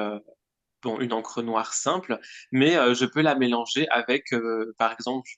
bon, 0.84 1.00
une 1.00 1.12
encre 1.12 1.42
noire 1.42 1.74
simple, 1.74 2.20
mais 2.52 2.76
euh, 2.76 2.94
je 2.94 3.06
peux 3.06 3.22
la 3.22 3.34
mélanger 3.34 3.88
avec, 3.88 4.32
euh, 4.32 4.74
par 4.78 4.92
exemple, 4.92 5.28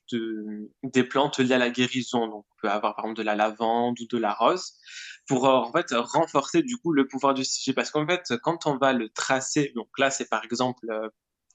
des 0.82 1.04
plantes 1.04 1.38
liées 1.38 1.54
à 1.54 1.58
la 1.58 1.70
guérison. 1.70 2.26
Donc, 2.26 2.44
on 2.50 2.60
peut 2.62 2.68
avoir, 2.70 2.96
par 2.96 3.06
exemple, 3.06 3.18
de 3.18 3.24
la 3.24 3.36
lavande 3.36 3.98
ou 4.00 4.06
de 4.06 4.18
la 4.18 4.34
rose 4.34 4.74
pour, 5.28 5.46
euh, 5.48 5.52
en 5.52 5.72
fait, 5.72 5.92
renforcer, 5.92 6.62
du 6.62 6.76
coup, 6.76 6.92
le 6.92 7.06
pouvoir 7.08 7.34
du 7.34 7.44
sigil. 7.44 7.74
Parce 7.74 7.90
qu'en 7.90 8.06
fait, 8.06 8.34
quand 8.42 8.66
on 8.66 8.76
va 8.76 8.92
le 8.92 9.08
tracer, 9.10 9.72
donc 9.74 9.88
là, 9.98 10.10
c'est 10.10 10.28
par 10.28 10.44
exemple 10.44 10.86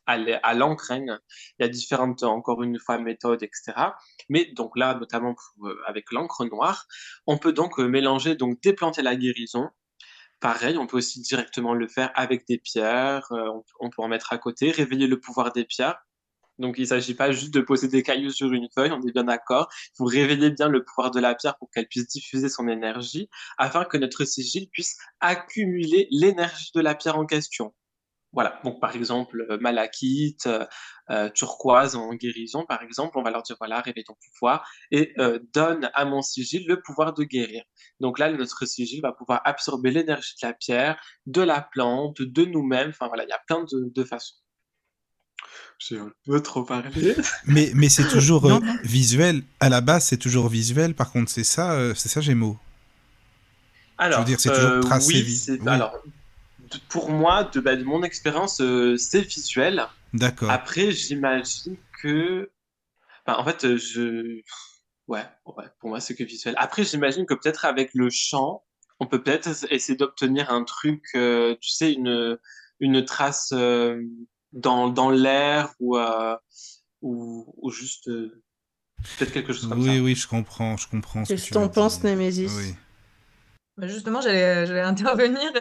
à 0.08 0.54
l'encre, 0.54 0.91
il 0.91 1.19
y 1.60 1.63
a 1.63 1.69
différentes, 1.69 2.23
encore 2.23 2.63
une 2.63 2.80
fois, 2.80 2.97
méthodes, 2.97 3.43
etc. 3.43 3.93
Mais 4.30 4.51
donc 4.56 4.77
là, 4.77 4.95
notamment 4.95 5.36
avec 5.88 6.12
l'encre 6.12 6.45
noire, 6.45 6.86
on 7.27 7.38
peut 7.38 7.54
donc 7.54 7.77
mélanger 7.77 8.36
donc 8.36 8.62
des 8.62 8.73
plantes 8.73 8.99
à 8.99 9.04
la 9.04 9.15
guérison 9.15 9.69
Pareil, 10.41 10.77
on 10.77 10.88
peut 10.88 10.97
aussi 10.97 11.21
directement 11.21 11.75
le 11.75 11.88
faire 11.88 12.12
avec 12.15 12.47
des 12.47 12.58
pierres, 12.58 13.32
euh, 13.32 13.62
on, 13.80 13.89
peut 13.91 14.01
en 14.01 14.08
mettre 14.08 14.34
à 14.34 14.39
côté, 14.39 14.71
réveiller 14.71 15.06
le 15.06 15.19
pouvoir 15.19 15.54
des 15.54 15.65
pierres. 15.65 16.04
Donc 16.58 16.77
il 16.77 16.82
ne 16.82 16.88
s'agit 16.88 17.13
pas 17.13 17.32
juste 17.32 17.54
de 17.54 17.62
poser 17.62 17.88
des 17.88 18.01
cailloux 18.04 18.32
sur 18.32 18.51
une 18.51 18.67
feuille, 18.73 18.91
on 18.91 19.01
est 19.08 19.12
bien 19.13 19.25
d'accord. 19.25 19.69
Il 19.93 19.97
faut 19.97 20.10
bien 20.10 20.67
le 20.67 20.84
pouvoir 20.84 21.12
de 21.12 21.19
la 21.19 21.36
pierre 21.36 21.58
pour 21.60 21.69
qu'elle 21.69 21.88
puisse 21.88 22.08
diffuser 22.08 22.49
son 22.49 22.67
énergie, 22.67 23.30
afin 23.60 23.86
que 23.86 23.97
notre 23.97 24.25
sigil 24.25 24.67
puisse 24.69 24.97
accumuler 25.19 26.08
l'énergie 26.12 26.71
de 26.73 26.82
la 26.82 26.95
pierre 26.95 27.17
en 27.17 27.25
question. 27.27 27.73
Voilà, 28.33 28.61
donc 28.63 28.79
par 28.79 28.95
exemple, 28.95 29.45
euh, 29.49 29.57
malachite, 29.59 30.45
euh, 30.47 30.65
euh, 31.09 31.29
turquoise 31.29 31.97
en 31.97 32.13
guérison, 32.13 32.65
par 32.65 32.81
exemple, 32.81 33.17
on 33.17 33.23
va 33.23 33.31
leur 33.31 33.43
dire, 33.43 33.57
voilà, 33.59 33.81
réveille 33.81 34.05
ton 34.05 34.15
pouvoir 34.31 34.65
et 34.89 35.13
donne 35.53 35.89
à 35.93 36.05
mon 36.05 36.21
sigil 36.21 36.65
le 36.65 36.81
pouvoir 36.81 37.13
de 37.13 37.25
guérir. 37.25 37.63
Donc 37.99 38.19
là, 38.19 38.31
notre 38.31 38.65
sigil 38.65 39.01
va 39.01 39.11
pouvoir 39.11 39.41
absorber 39.43 39.91
l'énergie 39.91 40.35
de 40.41 40.47
la 40.47 40.53
pierre, 40.53 41.01
de 41.25 41.41
la 41.41 41.61
plante, 41.61 42.21
de 42.21 42.45
nous-mêmes, 42.45 42.89
enfin 42.89 43.07
voilà, 43.07 43.25
il 43.25 43.29
y 43.29 43.33
a 43.33 43.41
plein 43.45 43.65
de, 43.69 44.03
façons. 44.05 44.35
J'ai 45.77 45.97
un 45.97 46.11
peu 46.25 46.41
trop 46.41 46.63
parlé. 46.63 47.15
mais 47.45 47.71
mais 47.75 47.89
c'est 47.89 48.07
toujours 48.07 48.49
visuel, 48.83 49.43
à 49.59 49.67
la 49.67 49.81
base 49.81 50.05
c'est 50.05 50.17
toujours 50.17 50.47
visuel, 50.47 50.93
par 50.93 51.11
contre 51.11 51.29
c'est 51.29 51.43
ça, 51.43 51.93
c'est 51.95 52.09
ça 52.09 52.21
Gémeaux. 52.21 52.57
Alors, 53.97 54.19
Je 54.19 54.23
veux 54.23 54.27
dire, 54.27 54.39
c'est 54.39 54.53
toujours 54.53 54.79
tracé 54.79 55.13
oui, 55.13 55.59
Alors, 55.67 55.93
pour 56.89 57.10
moi, 57.10 57.43
de, 57.43 57.60
bah, 57.60 57.75
mon 57.77 58.03
expérience, 58.03 58.62
euh, 58.62 58.97
c'est 58.97 59.21
visuel. 59.21 59.86
D'accord. 60.13 60.49
Après, 60.49 60.91
j'imagine 60.91 61.77
que. 62.01 62.51
Bah, 63.25 63.38
en 63.39 63.45
fait, 63.45 63.77
je. 63.77 64.41
Ouais, 65.07 65.25
ouais, 65.45 65.65
pour 65.79 65.89
moi, 65.89 65.99
c'est 65.99 66.15
que 66.15 66.23
visuel. 66.23 66.55
Après, 66.57 66.84
j'imagine 66.84 67.25
que 67.25 67.34
peut-être 67.34 67.65
avec 67.65 67.91
le 67.93 68.10
chant, 68.10 68.63
on 68.99 69.07
peut 69.07 69.21
peut-être 69.21 69.49
essayer 69.71 69.97
d'obtenir 69.97 70.51
un 70.51 70.63
truc, 70.63 71.03
euh, 71.15 71.55
tu 71.60 71.69
sais, 71.69 71.91
une, 71.91 72.38
une 72.79 73.03
trace 73.03 73.51
euh, 73.51 74.01
dans, 74.53 74.89
dans 74.89 75.10
l'air 75.10 75.73
ou, 75.79 75.97
ou, 77.01 77.53
ou, 77.57 77.71
juste. 77.71 78.05
peut-être 78.05 79.34
quelque 79.34 79.53
chose 79.53 79.67
comme 79.67 79.84
ça. 79.84 79.89
Oui, 79.91 79.99
oui, 79.99 80.15
je 80.15 80.27
comprends, 80.27 80.77
je 80.77 80.88
comprends. 80.88 81.23
Qu'est-ce 81.23 81.49
que 81.49 81.53
tu 81.53 81.57
en 81.57 81.67
penses, 81.67 82.03
Némésis 82.03 82.53
oui. 82.55 82.75
Bah, 83.77 83.88
justement, 83.88 84.21
j'allais 84.21 84.79
intervenir. 84.81 85.51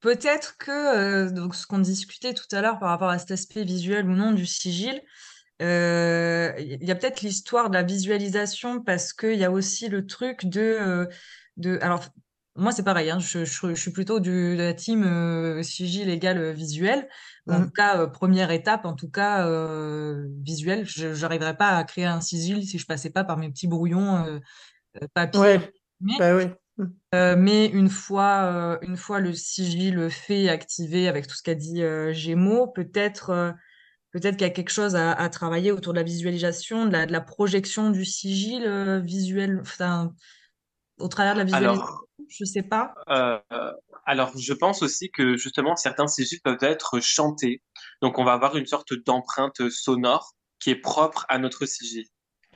Peut-être 0.00 0.56
que 0.56 0.70
euh, 0.70 1.30
donc 1.30 1.54
ce 1.54 1.66
qu'on 1.66 1.78
discutait 1.78 2.32
tout 2.32 2.46
à 2.52 2.62
l'heure 2.62 2.78
par 2.78 2.88
rapport 2.88 3.10
à 3.10 3.18
cet 3.18 3.32
aspect 3.32 3.64
visuel 3.64 4.08
ou 4.08 4.14
non 4.14 4.32
du 4.32 4.46
sigil, 4.46 5.02
euh, 5.60 6.52
il 6.58 6.82
y 6.82 6.90
a 6.90 6.94
peut-être 6.94 7.20
l'histoire 7.20 7.68
de 7.68 7.74
la 7.74 7.82
visualisation 7.82 8.82
parce 8.82 9.12
qu'il 9.12 9.34
y 9.34 9.44
a 9.44 9.50
aussi 9.50 9.88
le 9.88 10.06
truc 10.06 10.46
de, 10.46 10.60
euh, 10.60 11.06
de 11.58 11.78
alors 11.82 12.02
moi 12.56 12.72
c'est 12.72 12.82
pareil, 12.82 13.10
hein, 13.10 13.18
je, 13.18 13.44
je, 13.44 13.74
suis 13.74 13.92
plutôt 13.92 14.20
du, 14.20 14.56
de 14.56 14.62
la 14.62 14.74
team 14.74 15.62
sigil 15.62 16.08
égal 16.08 16.52
visuel. 16.52 17.08
En 17.46 17.58
mmh. 17.58 17.64
tout 17.66 17.70
cas, 17.70 18.06
première 18.06 18.50
étape, 18.50 18.86
en 18.86 18.94
tout 18.94 19.10
cas 19.10 19.46
visuel, 20.42 20.86
je 20.86 21.08
n'arriverais 21.20 21.56
pas 21.56 21.76
à 21.76 21.84
créer 21.84 22.06
un 22.06 22.20
sigil 22.20 22.66
si 22.66 22.78
je 22.78 22.86
passais 22.86 23.10
pas 23.10 23.24
par 23.24 23.36
mes 23.36 23.50
petits 23.50 23.68
brouillons 23.68 24.40
papier. 25.14 25.40
Ouais. 25.40 25.72
Bah 26.18 26.34
oui. 26.34 26.46
Euh, 27.14 27.36
mais 27.36 27.66
une 27.66 27.88
fois, 27.88 28.42
euh, 28.44 28.78
une 28.82 28.96
fois 28.96 29.20
le 29.20 29.32
sigil 29.32 30.10
fait 30.10 30.48
activé 30.48 31.08
avec 31.08 31.26
tout 31.26 31.34
ce 31.34 31.42
qu'a 31.42 31.54
dit 31.54 31.82
euh, 31.82 32.12
Gémeaux, 32.12 32.66
peut-être 32.68 33.54
peut-être 34.12 34.36
qu'il 34.36 34.46
y 34.46 34.50
a 34.50 34.52
quelque 34.52 34.70
chose 34.70 34.96
à, 34.96 35.12
à, 35.12 35.28
travailler 35.28 35.72
autour 35.72 35.92
de 35.92 35.98
la 35.98 36.04
visualisation, 36.04 36.86
de 36.86 36.92
la, 36.92 37.06
de 37.06 37.12
la 37.12 37.20
projection 37.20 37.90
du 37.90 38.04
sigil 38.04 39.00
visuel, 39.04 39.58
enfin, 39.60 40.12
au 40.98 41.08
travers 41.08 41.34
de 41.34 41.38
la 41.38 41.44
visualisation. 41.44 41.82
Alors, 41.82 42.04
je 42.28 42.44
sais 42.44 42.62
pas. 42.62 42.94
alors, 44.04 44.32
je 44.36 44.52
pense 44.52 44.82
aussi 44.82 45.10
que 45.10 45.36
justement 45.36 45.76
certains 45.76 46.08
sigils 46.08 46.40
peuvent 46.42 46.62
être 46.62 47.00
chantés. 47.00 47.62
Donc, 48.02 48.18
on 48.18 48.24
va 48.24 48.32
avoir 48.32 48.56
une 48.56 48.66
sorte 48.66 48.94
d'empreinte 48.94 49.68
sonore 49.70 50.32
qui 50.58 50.70
est 50.70 50.80
propre 50.80 51.24
à 51.28 51.38
notre 51.38 51.66
sigil. 51.66 52.06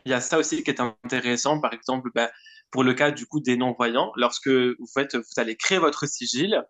Il 0.04 0.10
y 0.10 0.14
a 0.14 0.20
ça 0.20 0.38
aussi 0.38 0.62
qui 0.62 0.70
est 0.70 0.80
intéressant. 0.80 1.60
Par 1.60 1.72
exemple, 1.72 2.10
ben, 2.14 2.28
pour 2.70 2.84
le 2.84 2.94
cas 2.94 3.10
du 3.10 3.26
coup 3.26 3.40
des 3.40 3.56
non-voyants, 3.56 4.12
lorsque 4.16 4.48
vous 4.48 4.86
faites, 4.92 5.14
vous 5.16 5.22
allez 5.36 5.56
créer 5.56 5.78
votre 5.78 6.06
sigil, 6.06 6.64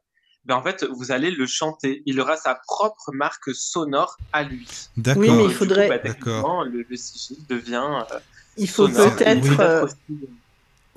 ben 0.44 0.56
en 0.56 0.62
fait, 0.62 0.84
vous 0.84 1.10
allez 1.10 1.30
le 1.30 1.46
chanter. 1.46 2.02
Il 2.06 2.20
aura 2.20 2.36
sa 2.36 2.54
propre 2.54 3.12
marque 3.12 3.54
sonore 3.54 4.18
à 4.32 4.42
lui. 4.42 4.68
D'accord. 4.96 5.22
Oui, 5.22 5.30
mais 5.30 5.44
il 5.44 5.54
faudrait. 5.54 5.88
Coup, 6.20 6.30
le, 6.64 6.84
le, 6.88 6.96
sigil 6.96 7.38
devient. 7.48 8.04
Euh, 8.12 8.18
il 8.56 8.68
faut 8.68 8.88
peut-être. 8.88 9.60
Euh, 9.60 9.86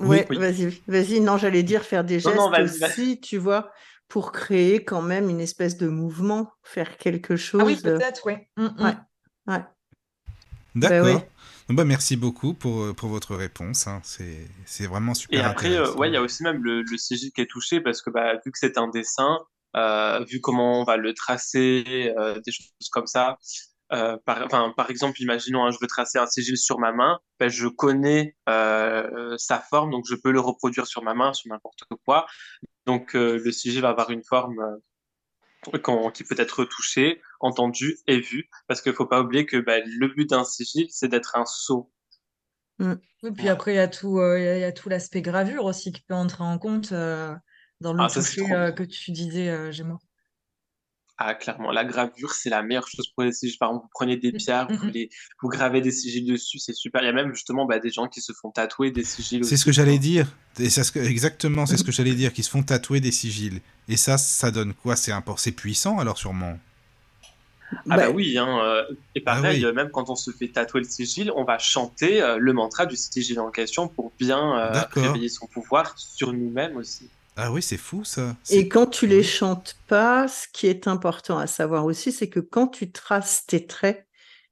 oui, 0.00 0.22
vas-y, 0.30 0.80
vas-y. 0.86 1.20
Non, 1.20 1.38
j'allais 1.38 1.62
dire 1.62 1.82
faire 1.82 2.04
des 2.04 2.20
gestes 2.20 2.38
aussi, 2.62 3.20
tu 3.20 3.38
vois, 3.38 3.72
pour 4.06 4.32
créer 4.32 4.84
quand 4.84 5.02
même 5.02 5.28
une 5.28 5.40
espèce 5.40 5.76
de 5.76 5.88
mouvement, 5.88 6.52
faire 6.62 6.98
quelque 6.98 7.36
chose. 7.36 7.60
Ah 7.62 7.64
oui, 7.64 7.76
peut-être, 7.76 8.22
oui. 8.26 8.34
Mm, 8.56 8.64
mm. 8.64 8.84
Ouais. 8.84 8.94
Bah 10.74 10.88
D'accord. 10.88 11.22
Bah, 11.68 11.84
merci 11.84 12.16
beaucoup 12.16 12.54
pour, 12.54 12.82
euh, 12.82 12.94
pour 12.94 13.10
votre 13.10 13.36
réponse. 13.36 13.86
hein. 13.86 14.00
C'est 14.02 14.86
vraiment 14.86 15.14
super 15.14 15.38
Et 15.38 15.42
après, 15.44 15.76
euh, 15.76 15.92
ouais, 15.94 16.08
il 16.08 16.14
y 16.14 16.16
a 16.16 16.22
aussi 16.22 16.42
même 16.42 16.62
le, 16.62 16.82
le 16.82 16.96
sigil 16.96 17.30
qui 17.32 17.42
est 17.42 17.46
touché 17.50 17.80
parce 17.80 18.00
que 18.00 18.10
bah, 18.10 18.34
vu 18.44 18.50
que 18.50 18.58
c'est 18.58 18.78
un 18.78 18.88
dessin, 18.88 19.38
euh, 19.76 20.24
vu 20.24 20.40
comment 20.40 20.80
on 20.80 20.84
va 20.84 20.96
le 20.96 21.12
tracer, 21.12 22.12
euh, 22.18 22.40
des 22.40 22.52
choses 22.52 22.88
comme 22.90 23.06
ça. 23.06 23.36
par, 23.90 24.48
par 24.76 24.90
exemple, 24.90 25.20
imaginons, 25.20 25.66
hein, 25.66 25.70
je 25.70 25.78
veux 25.80 25.86
tracer 25.86 26.18
un 26.18 26.26
sigil 26.26 26.56
sur 26.56 26.78
ma 26.78 26.92
main, 26.92 27.18
ben, 27.38 27.48
je 27.50 27.68
connais 27.68 28.34
sa 28.46 29.60
forme, 29.68 29.90
donc 29.90 30.04
je 30.08 30.14
peux 30.14 30.30
le 30.32 30.40
reproduire 30.40 30.86
sur 30.86 31.02
ma 31.02 31.12
main, 31.14 31.34
sur 31.34 31.50
n'importe 31.50 31.84
quoi. 32.06 32.26
Donc 32.86 33.12
le 33.12 33.52
sigil 33.52 33.82
va 33.82 33.90
avoir 33.90 34.10
une 34.10 34.24
forme 34.24 34.56
qu'on- 35.82 36.10
qui 36.10 36.24
peut 36.24 36.36
être 36.38 36.64
touchée, 36.64 37.20
entendue 37.40 37.98
et 38.06 38.20
vue, 38.20 38.48
parce 38.66 38.80
qu'il 38.82 38.92
faut 38.94 39.06
pas 39.06 39.20
oublier 39.22 39.46
que 39.46 39.56
ben, 39.58 39.82
le 39.86 40.08
but 40.08 40.28
d'un 40.30 40.44
sigil, 40.44 40.86
c'est 40.90 41.08
d'être 41.08 41.36
un 41.36 41.46
sceau. 41.46 41.90
Oui, 43.22 43.32
puis 43.32 43.48
après, 43.48 43.72
il 43.72 43.76
y 43.76 43.78
a 43.78 43.88
tout, 43.88 44.18
euh, 44.20 44.38
il 44.38 44.44
y 44.44 44.48
a, 44.48 44.56
il 44.56 44.60
y 44.60 44.64
a 44.64 44.72
tout 44.72 44.88
l'aspect 44.88 45.22
gravure 45.22 45.64
aussi 45.64 45.92
qui 45.92 46.02
peut 46.02 46.14
entrer 46.14 46.44
en 46.44 46.58
compte 46.58 46.92
euh, 46.92 47.34
dans 47.80 47.92
le 47.92 48.04
Ah, 48.04 48.08
toucher 48.08 48.52
euh, 48.52 48.70
que 48.72 48.82
tu 48.84 49.10
disais, 49.12 49.48
euh, 49.48 49.72
Gémeaux. 49.72 49.98
Ah, 51.20 51.34
clairement, 51.34 51.72
la 51.72 51.84
gravure, 51.84 52.32
c'est 52.32 52.48
la 52.48 52.62
meilleure 52.62 52.86
chose 52.86 53.08
pour 53.08 53.24
les 53.24 53.32
sigils. 53.32 53.56
Par 53.58 53.70
exemple, 53.70 53.86
vous 53.86 53.90
prenez 53.92 54.16
des 54.16 54.32
Mm, 54.32 54.36
pierres, 54.36 54.70
mm, 54.70 54.76
vous, 54.76 54.86
mm. 54.86 54.90
les, 54.90 55.10
vous 55.42 55.48
gravez 55.48 55.80
des 55.80 55.90
sigils 55.90 56.24
dessus, 56.24 56.58
c'est 56.60 56.72
super. 56.74 57.02
Il 57.02 57.06
y 57.06 57.08
a 57.08 57.12
même 57.12 57.34
justement 57.34 57.66
bah, 57.66 57.80
des 57.80 57.90
gens 57.90 58.06
qui 58.06 58.20
se 58.20 58.32
font 58.32 58.50
tatouer 58.52 58.92
des 58.92 59.02
sigils 59.04 59.42
C'est 59.44 59.56
ce 59.56 59.64
que 59.64 59.72
j'allais 59.72 59.98
dire. 59.98 60.28
Et 60.60 60.70
c'est 60.70 60.84
ce 60.84 60.92
que- 60.92 61.00
exactement, 61.00 61.66
c'est 61.66 61.76
ce 61.76 61.84
que 61.84 61.92
j'allais 61.92 62.14
dire, 62.14 62.32
qu'ils 62.32 62.44
se 62.44 62.50
font 62.50 62.62
tatouer 62.62 63.00
des 63.00 63.12
sigils. 63.12 63.60
Et 63.88 63.96
ça, 63.96 64.16
ça 64.18 64.50
donne 64.52 64.74
quoi? 64.74 64.94
C'est 64.96 65.12
import- 65.12 65.40
c'est 65.40 65.52
puissant 65.52 65.98
alors 65.98 66.18
sûrement? 66.18 66.58
Ah 67.90 67.98
bah 67.98 68.08
Bah, 68.08 68.10
oui, 68.10 68.38
hein, 68.38 68.60
euh, 68.64 68.84
et 69.14 69.20
Ah 69.26 69.40
pareil, 69.42 69.58
oui. 69.58 69.64
euh, 69.64 69.72
même 69.74 69.90
quand 69.90 70.08
on 70.10 70.16
se 70.16 70.30
fait 70.30 70.48
tatouer 70.52 70.80
le 70.80 70.88
sigil, 70.88 71.30
on 71.36 71.44
va 71.44 71.58
chanter 71.58 72.22
euh, 72.22 72.38
le 72.38 72.52
mantra 72.54 72.86
du 72.86 72.96
sigil 72.96 73.38
en 73.40 73.50
question 73.50 73.88
pour 73.88 74.14
bien 74.18 74.58
euh, 74.58 74.84
réveiller 74.92 75.28
son 75.28 75.46
pouvoir 75.48 75.98
sur 75.98 76.32
nous-mêmes 76.32 76.76
aussi. 76.76 77.12
Ah 77.40 77.52
oui, 77.52 77.62
c'est 77.62 77.76
fou 77.76 78.04
ça. 78.04 78.34
Et 78.50 78.68
quand 78.68 78.86
tu 78.86 79.06
les 79.06 79.18
Oui. 79.18 79.24
chantes 79.24 79.76
pas, 79.86 80.26
ce 80.28 80.46
qui 80.52 80.66
est 80.66 80.88
important 80.88 81.38
à 81.38 81.46
savoir 81.46 81.84
aussi, 81.84 82.12
c'est 82.12 82.28
que 82.28 82.40
quand 82.40 82.66
tu 82.68 82.90
traces 82.90 83.46
tes 83.46 83.66
traits, 83.66 84.06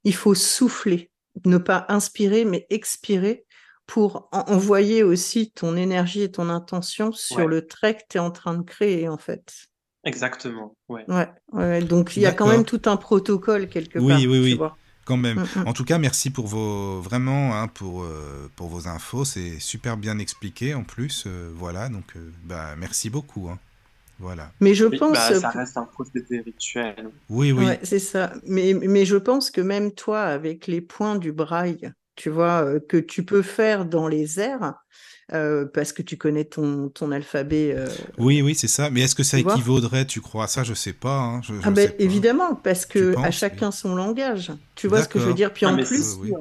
il 0.05 0.15
faut 0.15 0.35
souffler, 0.35 1.11
ne 1.45 1.59
pas 1.59 1.85
inspirer, 1.89 2.45
mais 2.45 2.67
expirer 2.71 3.45
pour 3.87 4.29
en- 4.33 4.45
envoyer 4.53 5.03
aussi 5.03 5.51
ton 5.51 5.77
énergie 5.77 6.23
et 6.23 6.31
ton 6.31 6.49
intention 6.49 7.11
sur 7.13 7.39
Ouais. 7.39 7.47
le 7.49 7.67
trait 7.67 7.97
que 7.97 8.03
tu 8.09 8.19
es 8.19 8.21
en 8.21 8.31
train 8.31 8.55
de 8.57 8.63
créer, 8.63 9.09
en 9.09 9.19
fait. 9.19 9.53
Exactement, 10.05 10.77
ouais. 10.89 11.05
Ouais, 11.09 11.29
ouais, 11.53 11.81
donc 11.81 12.17
il 12.17 12.23
y 12.23 12.27
a 12.27 12.33
quand 12.33 12.47
même 12.47 12.65
tout 12.65 12.83
un 12.87 12.97
protocole 12.97 13.69
quelque 13.69 13.99
Oui, 13.99 14.09
part. 14.09 14.21
oui, 14.21 14.27
tu 14.27 14.41
oui. 14.43 14.55
vois. 14.55 14.77
Quand 15.07 15.17
même. 15.19 15.41
Mm, 15.41 15.49
mm. 15.57 15.67
En 15.67 15.73
tout 15.75 15.85
cas, 15.87 15.99
merci 15.99 16.31
pour 16.31 16.49
vos 16.49 17.01
vraiment 17.01 17.57
hein, 17.57 17.69
pour 17.69 18.03
euh, 18.05 18.51
pour 18.57 18.69
vos 18.69 18.89
infos. 18.89 19.25
C'est 19.25 19.61
super 19.61 19.97
bien 19.99 20.19
expliqué 20.19 20.75
en 20.75 20.85
plus. 20.85 21.25
euh, 21.27 21.53
voilà, 21.55 21.89
donc 21.91 22.17
euh, 22.17 22.33
bah 22.45 22.77
merci 22.77 23.11
beaucoup. 23.11 23.49
hein. 23.51 23.59
Voilà. 24.19 24.53
Mais 24.61 24.75
je 24.75 24.85
Oui, 24.91 24.99
pense, 24.99 25.13
bah, 25.13 25.35
ça 25.35 25.51
reste 25.51 25.77
un 25.77 25.85
procédé 25.87 26.41
rituel. 26.41 27.13
Oui, 27.29 27.53
oui. 27.53 27.65
Ouais, 27.67 27.81
c'est 27.83 27.99
ça. 27.99 28.35
Mais, 28.45 28.75
mais 28.75 29.05
je 29.05 29.17
pense 29.17 29.51
que 29.51 29.61
même 29.61 29.93
toi, 29.93 30.23
avec 30.23 30.67
les 30.67 30.81
points 30.81 31.17
du 31.17 31.33
braille, 31.33 31.91
tu 32.17 32.31
vois, 32.31 32.65
euh, 32.65 32.81
que 32.81 32.97
tu 32.97 33.25
peux 33.25 33.43
faire 33.43 33.85
dans 33.87 34.09
les 34.09 34.41
airs, 34.41 34.75
euh, 35.33 35.67
parce 35.67 35.93
que 35.93 36.03
tu 36.03 36.17
connais 36.19 36.45
ton, 36.45 36.89
ton 36.89 37.11
alphabet. 37.13 37.73
euh, 37.77 37.89
Oui, 38.19 38.43
oui, 38.43 38.55
c'est 38.55 38.69
ça. 38.69 38.91
Mais 38.91 39.03
est-ce 39.03 39.15
que 39.15 39.23
ça 39.23 39.39
Tu 39.39 39.43
équivaudrait, 39.43 40.07
tu 40.07 40.21
crois? 40.21 40.47
Ça, 40.49 40.65
je 40.65 40.75
sais 40.75 40.93
pas. 40.93 41.19
hein, 41.19 41.43
je- 41.43 41.61
je 41.61 41.61
Ah 41.63 41.71
ben 41.71 41.89
sais 41.89 41.93
pas. 41.93 42.03
évidemment, 42.03 42.55
parce 42.55 42.87
que 42.87 43.19
à 43.23 43.31
chacun 43.31 43.71
son 43.71 43.95
langage. 43.95 44.53
Tu 44.75 44.87
vois 44.89 45.03
ce 45.03 45.09
que 45.09 45.19
je 45.19 45.29
veux 45.29 45.35
dire? 45.35 45.53
Puis 45.53 45.67
Ah, 45.67 45.73
en 45.73 45.79
plus, 45.79 46.15
oui. 46.21 46.33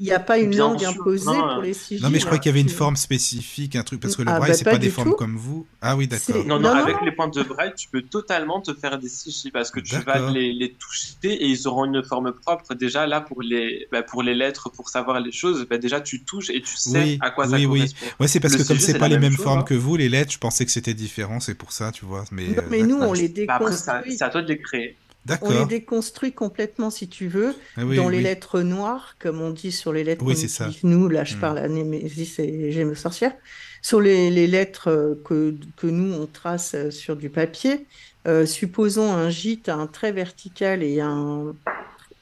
Il 0.00 0.04
n'y 0.06 0.12
a 0.12 0.20
pas 0.20 0.38
une 0.38 0.50
Bien 0.50 0.58
langue 0.68 0.78
sûr. 0.78 0.88
imposée 0.90 1.26
Non, 1.26 1.34
pour 1.40 1.48
euh, 1.58 1.62
les 1.62 1.74
sigiles. 1.74 2.02
Non, 2.02 2.10
mais 2.10 2.20
je 2.20 2.26
crois 2.26 2.38
qu'il 2.38 2.50
y 2.50 2.52
avait 2.52 2.60
une 2.60 2.68
Tu- 2.68 2.74
forme 2.74 2.96
spécifique, 2.96 3.74
un 3.76 3.82
truc, 3.82 4.00
parce 4.00 4.14
que 4.16 4.22
le 4.22 4.30
Ah, 4.30 4.38
braille, 4.38 4.50
bah, 4.50 4.56
c'est 4.56 4.64
pas 4.64 4.70
pas 4.72 4.78
des 4.78 4.90
formes 4.90 5.10
tout. 5.10 5.16
comme 5.16 5.36
vous. 5.36 5.66
Ah 5.82 5.96
oui, 5.96 6.06
d'accord. 6.06 6.44
Non, 6.46 6.58
non, 6.60 6.70
avec 6.70 6.96
non. 7.00 7.04
les 7.04 7.12
points 7.12 7.28
de 7.28 7.42
braille, 7.42 7.72
tu 7.76 7.88
peux 7.88 8.02
totalement 8.02 8.60
te 8.60 8.72
faire 8.74 8.98
des 8.98 9.08
sigils 9.08 9.50
parce 9.50 9.70
que 9.70 9.80
tu 9.80 9.96
vas 9.96 10.30
les, 10.30 10.52
les 10.52 10.72
toucher 10.72 11.08
et 11.24 11.46
ils 11.46 11.66
auront 11.66 11.84
une 11.84 12.02
forme 12.04 12.32
propre. 12.32 12.74
Déjà, 12.74 13.06
là, 13.06 13.20
pour 13.20 13.42
les, 13.42 13.88
bah, 13.90 14.02
pour 14.02 14.22
les 14.22 14.34
lettres, 14.34 14.70
pour 14.70 14.88
savoir 14.88 15.20
les 15.20 15.32
choses, 15.32 15.66
bah, 15.68 15.78
déjà, 15.78 16.00
tu 16.00 16.22
touches 16.24 16.50
et 16.50 16.60
tu 16.62 16.76
sais 16.76 16.90
Oui, 17.02 17.18
à 17.20 17.30
quoi 17.30 17.46
ça 17.48 17.56
oui, 17.56 17.66
oui. 17.66 17.78
correspond. 17.80 18.06
Ouais, 18.20 18.28
c'est 18.28 18.40
parce 18.40 18.54
Le 18.54 18.62
que 18.62 18.68
comme 18.68 18.78
c'est 18.78 18.98
pas 18.98 19.08
les 19.08 19.14
même 19.18 19.32
mêmes 19.32 19.36
formes 19.38 19.60
hein. 19.60 19.62
que 19.64 19.74
vous, 19.74 19.96
les 19.96 20.08
lettres, 20.08 20.32
je 20.32 20.38
pensais 20.38 20.64
que 20.64 20.70
c'était 20.70 20.94
différent, 20.94 21.40
c'est 21.40 21.54
pour 21.54 21.72
ça, 21.72 21.90
tu 21.92 22.04
vois. 22.04 22.24
Mais, 22.30 22.46
Non, 22.48 22.58
euh, 22.58 22.62
mais 22.70 22.82
nous, 22.82 22.96
on 22.98 23.12
les 23.12 23.28
Bah, 23.28 23.58
déconstruit. 23.58 24.16
c'est 24.16 24.22
à 24.24 24.30
toi 24.30 24.42
de 24.42 24.48
les 24.48 24.58
créer. 24.58 24.96
On 25.42 25.50
les 25.50 25.64
déconstruit 25.66 26.32
complètement, 26.32 26.90
si 26.90 27.08
tu 27.08 27.28
veux, 27.28 27.54
Ah 27.76 27.84
oui, 27.84 27.96
dans 27.96 28.08
les 28.08 28.18
oui. 28.18 28.24
lettres 28.24 28.60
noires, 28.60 29.16
comme 29.18 29.40
on 29.40 29.50
dit 29.50 29.72
sur 29.72 29.92
les 29.92 30.04
lettres 30.04 30.24
Oui, 30.24 30.36
c'est 30.36 30.48
ça. 30.48 30.70
nous. 30.82 31.08
Là, 31.08 31.24
je 31.24 31.34
Hmm. 31.36 31.40
parle 31.40 31.58
à 31.58 31.68
Némésis 31.68 32.38
et 32.38 32.94
sorcière. 32.94 33.34
Sur 33.82 34.00
les, 34.00 34.30
les 34.30 34.46
lettres 34.46 34.88
euh, 34.88 35.14
que, 35.24 35.54
que 35.76 35.86
nous, 35.86 36.12
on 36.12 36.26
trace 36.26 36.74
euh, 36.74 36.90
sur 36.90 37.16
du 37.16 37.30
papier, 37.30 37.86
euh, 38.26 38.46
supposons 38.46 39.12
un 39.12 39.30
gîte, 39.30 39.68
un 39.68 39.86
trait 39.86 40.12
vertical 40.12 40.82
et 40.82 41.00
un 41.00 41.54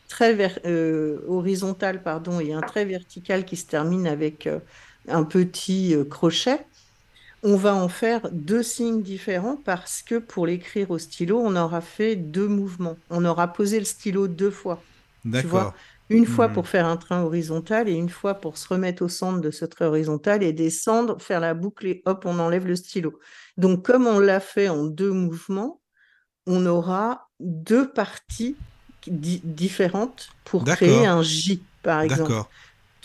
trait 0.09 0.35
ver- 0.35 0.61
euh, 0.67 1.19
horizontal, 1.27 2.03
pardon, 2.03 2.41
et 2.41 2.53
un 2.53 2.61
trait 2.61 2.85
vertical 2.85 3.45
qui 3.45 3.57
se 3.57 3.67
termine 3.67 4.07
avec 4.07 4.47
euh, 4.47 4.61
un 5.09 5.25
petit 5.25 5.95
crochet. 6.11 6.59
On 7.43 7.57
va 7.57 7.75
en 7.75 7.89
faire 7.89 8.29
deux 8.33 8.63
signes 8.63 9.03
différents 9.03 9.57
parce 9.57 10.03
que 10.03 10.17
pour 10.19 10.47
l'écrire 10.47 10.91
au 10.91 10.99
stylo, 10.99 11.39
on 11.39 11.55
aura 11.57 11.81
fait 11.81 12.17
deux 12.17 12.49
mouvements. 12.49 12.97
On 13.11 13.25
aura 13.25 13.53
posé 13.53 13.79
le 13.79 13.85
stylo 13.85 14.27
deux 14.29 14.51
fois. 14.51 14.83
D'accord. 15.25 15.75
une 16.09 16.25
fois 16.25 16.47
Mhm. 16.47 16.55
pour 16.55 16.69
faire 16.69 16.87
un 16.87 16.97
train 16.97 17.23
horizontal 17.23 17.89
et 17.89 17.93
une 17.95 18.09
fois 18.09 18.35
pour 18.35 18.59
se 18.59 18.69
remettre 18.69 19.03
au 19.03 19.09
centre 19.09 19.41
de 19.41 19.51
ce 19.51 19.65
trait 19.65 19.87
horizontal 19.87 20.45
et 20.45 20.53
descendre, 20.53 21.21
faire 21.21 21.41
la 21.41 21.53
boucle 21.53 21.85
et 21.89 22.03
hop, 22.07 22.23
on 22.27 22.39
enlève 22.39 22.65
le 22.65 22.77
stylo. 22.77 23.19
Donc, 23.57 23.85
comme 23.85 24.07
on 24.07 24.21
l'a 24.21 24.39
fait 24.39 24.69
en 24.69 24.85
deux 24.85 25.11
mouvements, 25.11 25.81
on 26.47 26.65
aura 26.65 27.29
deux 27.41 27.91
parties 27.91 28.55
di- 29.09 29.41
différentes 29.43 30.29
pour 30.45 30.63
créer 30.77 31.07
un 31.07 31.23
J, 31.23 31.61
par 31.83 32.03
exemple. 32.03 32.31
D'accord. 32.31 32.51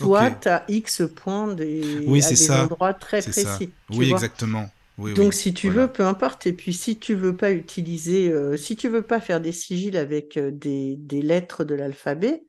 Toi, 0.03 0.31
tu 0.31 0.47
as 0.49 0.65
X 0.67 1.03
points 1.15 1.53
des, 1.53 2.07
Oui, 2.07 2.21
à 2.23 2.29
c'est 2.29 2.35
des 2.35 2.47
ça. 2.47 2.63
endroits 2.63 2.93
très 2.93 3.21
ça. 3.21 3.31
précis. 3.31 3.73
Oui, 3.91 4.09
exactement. 4.09 4.69
Oui, 4.97 5.13
Donc, 5.15 5.33
oui. 5.33 5.35
si 5.35 5.53
tu 5.53 5.67
Voilà. 5.67 5.81
veux, 5.87 5.91
peu 5.91 6.05
importe. 6.05 6.47
Et 6.47 6.53
puis, 6.53 6.73
si 6.73 6.97
tu 6.99 7.15
veux 7.15 7.35
pas 7.35 7.51
utiliser, 7.51 8.29
euh, 8.31 8.57
si 8.57 8.75
tu 8.75 8.87
veux 8.89 9.01
pas 9.01 9.19
faire 9.19 9.41
des 9.41 9.51
sigils 9.51 9.97
avec 9.97 10.37
euh, 10.37 10.51
des, 10.51 10.95
des 10.97 11.21
lettres 11.21 11.63
de 11.63 11.75
l'alphabet, 11.75 12.43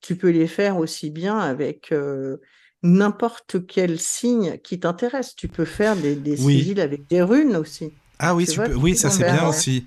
tu 0.00 0.16
peux 0.16 0.30
les 0.30 0.46
faire 0.48 0.78
aussi 0.78 1.10
bien 1.10 1.38
avec 1.38 1.92
euh, 1.92 2.38
n'importe 2.82 3.66
quel 3.66 3.98
signe 4.00 4.58
qui 4.58 4.80
t'intéresse. 4.80 5.34
Tu 5.36 5.48
peux 5.48 5.64
faire 5.64 5.96
des, 5.96 6.16
sigils 6.36 6.80
avec 6.80 7.06
des 7.08 7.22
runes 7.22 7.56
aussi. 7.56 7.94
Ah 8.18 8.34
oui, 8.34 8.44
Tu 8.44 8.52
tu 8.52 8.56
vois, 8.56 8.68
peux- 8.68 8.74
tu 8.74 8.80
oui, 8.80 8.96
ça 8.96 9.10
c'est 9.10 9.24
bien 9.24 9.46
ouais. 9.48 9.48
aussi. 9.48 9.86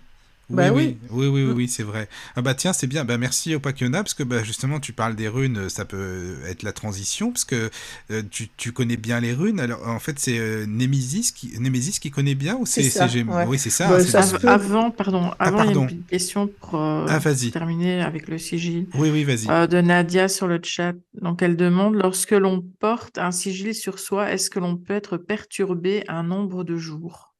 Oui, 0.51 0.55
Bah 0.57 0.71
oui, 0.73 0.97
oui, 1.11 1.27
oui, 1.27 1.43
oui, 1.43 1.51
oui, 1.53 1.67
c'est 1.69 1.83
vrai. 1.83 2.09
Ah 2.35 2.41
bah 2.41 2.53
tiens, 2.53 2.73
c'est 2.73 2.87
bien. 2.87 3.05
Bah 3.05 3.17
merci 3.17 3.55
Opakiona, 3.55 4.03
parce 4.03 4.13
que 4.13 4.23
bah, 4.23 4.43
justement, 4.43 4.79
tu 4.79 4.91
parles 4.91 5.15
des 5.15 5.29
runes, 5.29 5.69
ça 5.69 5.85
peut 5.85 6.35
être 6.45 6.63
la 6.63 6.73
transition, 6.73 7.31
parce 7.31 7.45
que 7.45 7.69
euh, 8.11 8.21
tu, 8.29 8.49
tu 8.57 8.71
connais 8.73 8.97
bien 8.97 9.19
les 9.21 9.33
runes. 9.33 9.59
Alors 9.61 9.87
en 9.87 9.99
fait, 9.99 10.19
c'est 10.19 10.39
euh, 10.39 10.65
Némésis 10.65 11.31
qui, 11.31 11.57
Némésis 11.59 11.99
qui 11.99 12.11
connaît 12.11 12.35
bien 12.35 12.57
ou 12.57 12.65
c'est 12.65 12.83
Gémeaux 13.07 13.33
ouais. 13.33 13.47
Oui, 13.47 13.59
c'est 13.59 13.69
ça. 13.69 13.87
Bah, 13.87 13.95
hein, 13.95 13.99
ça 13.99 14.19
Av- 14.19 14.39
avant, 14.45 14.91
pardon, 14.91 15.31
Ah, 15.39 15.45
avant, 15.45 15.63
il 15.63 15.69
y 15.69 15.71
a 15.71 15.89
une 15.91 16.03
question 16.05 16.47
pour, 16.47 16.75
euh, 16.81 17.05
Ah, 17.07 17.19
terminer 17.51 18.01
avec 18.01 18.27
le 18.27 18.37
sigil. 18.37 18.87
Oui, 18.95 19.09
oui, 19.09 19.23
vas-y. 19.23 19.47
Euh, 19.49 19.67
de 19.67 19.79
Nadia 19.81 20.27
sur 20.27 20.47
le 20.47 20.59
chat. 20.63 20.93
Donc, 21.21 21.41
elle 21.41 21.55
demande, 21.55 21.95
lorsque 21.95 22.31
l'on 22.31 22.61
porte 22.79 23.17
un 23.17 23.31
sigil 23.31 23.73
sur 23.73 23.99
soi, 23.99 24.31
est-ce 24.31 24.49
que 24.49 24.59
l'on 24.59 24.75
peut 24.77 24.93
être 24.93 25.17
perturbé 25.17 26.03
un 26.07 26.23
nombre 26.23 26.63
de 26.63 26.75
jours? 26.75 27.30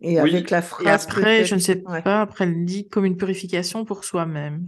Et 0.00 0.20
Oui. 0.20 0.30
avec 0.30 0.50
la 0.50 0.58
Et 0.58 0.62
phrase 0.62 1.04
après, 1.04 1.44
je 1.44 1.54
ne 1.54 1.60
sais 1.60 1.82
ouais. 1.86 2.02
pas, 2.02 2.20
après, 2.20 2.44
elle 2.44 2.64
dit 2.64 2.88
comme 2.88 3.04
une 3.04 3.16
purification 3.16 3.84
pour 3.84 4.04
soi-même. 4.04 4.66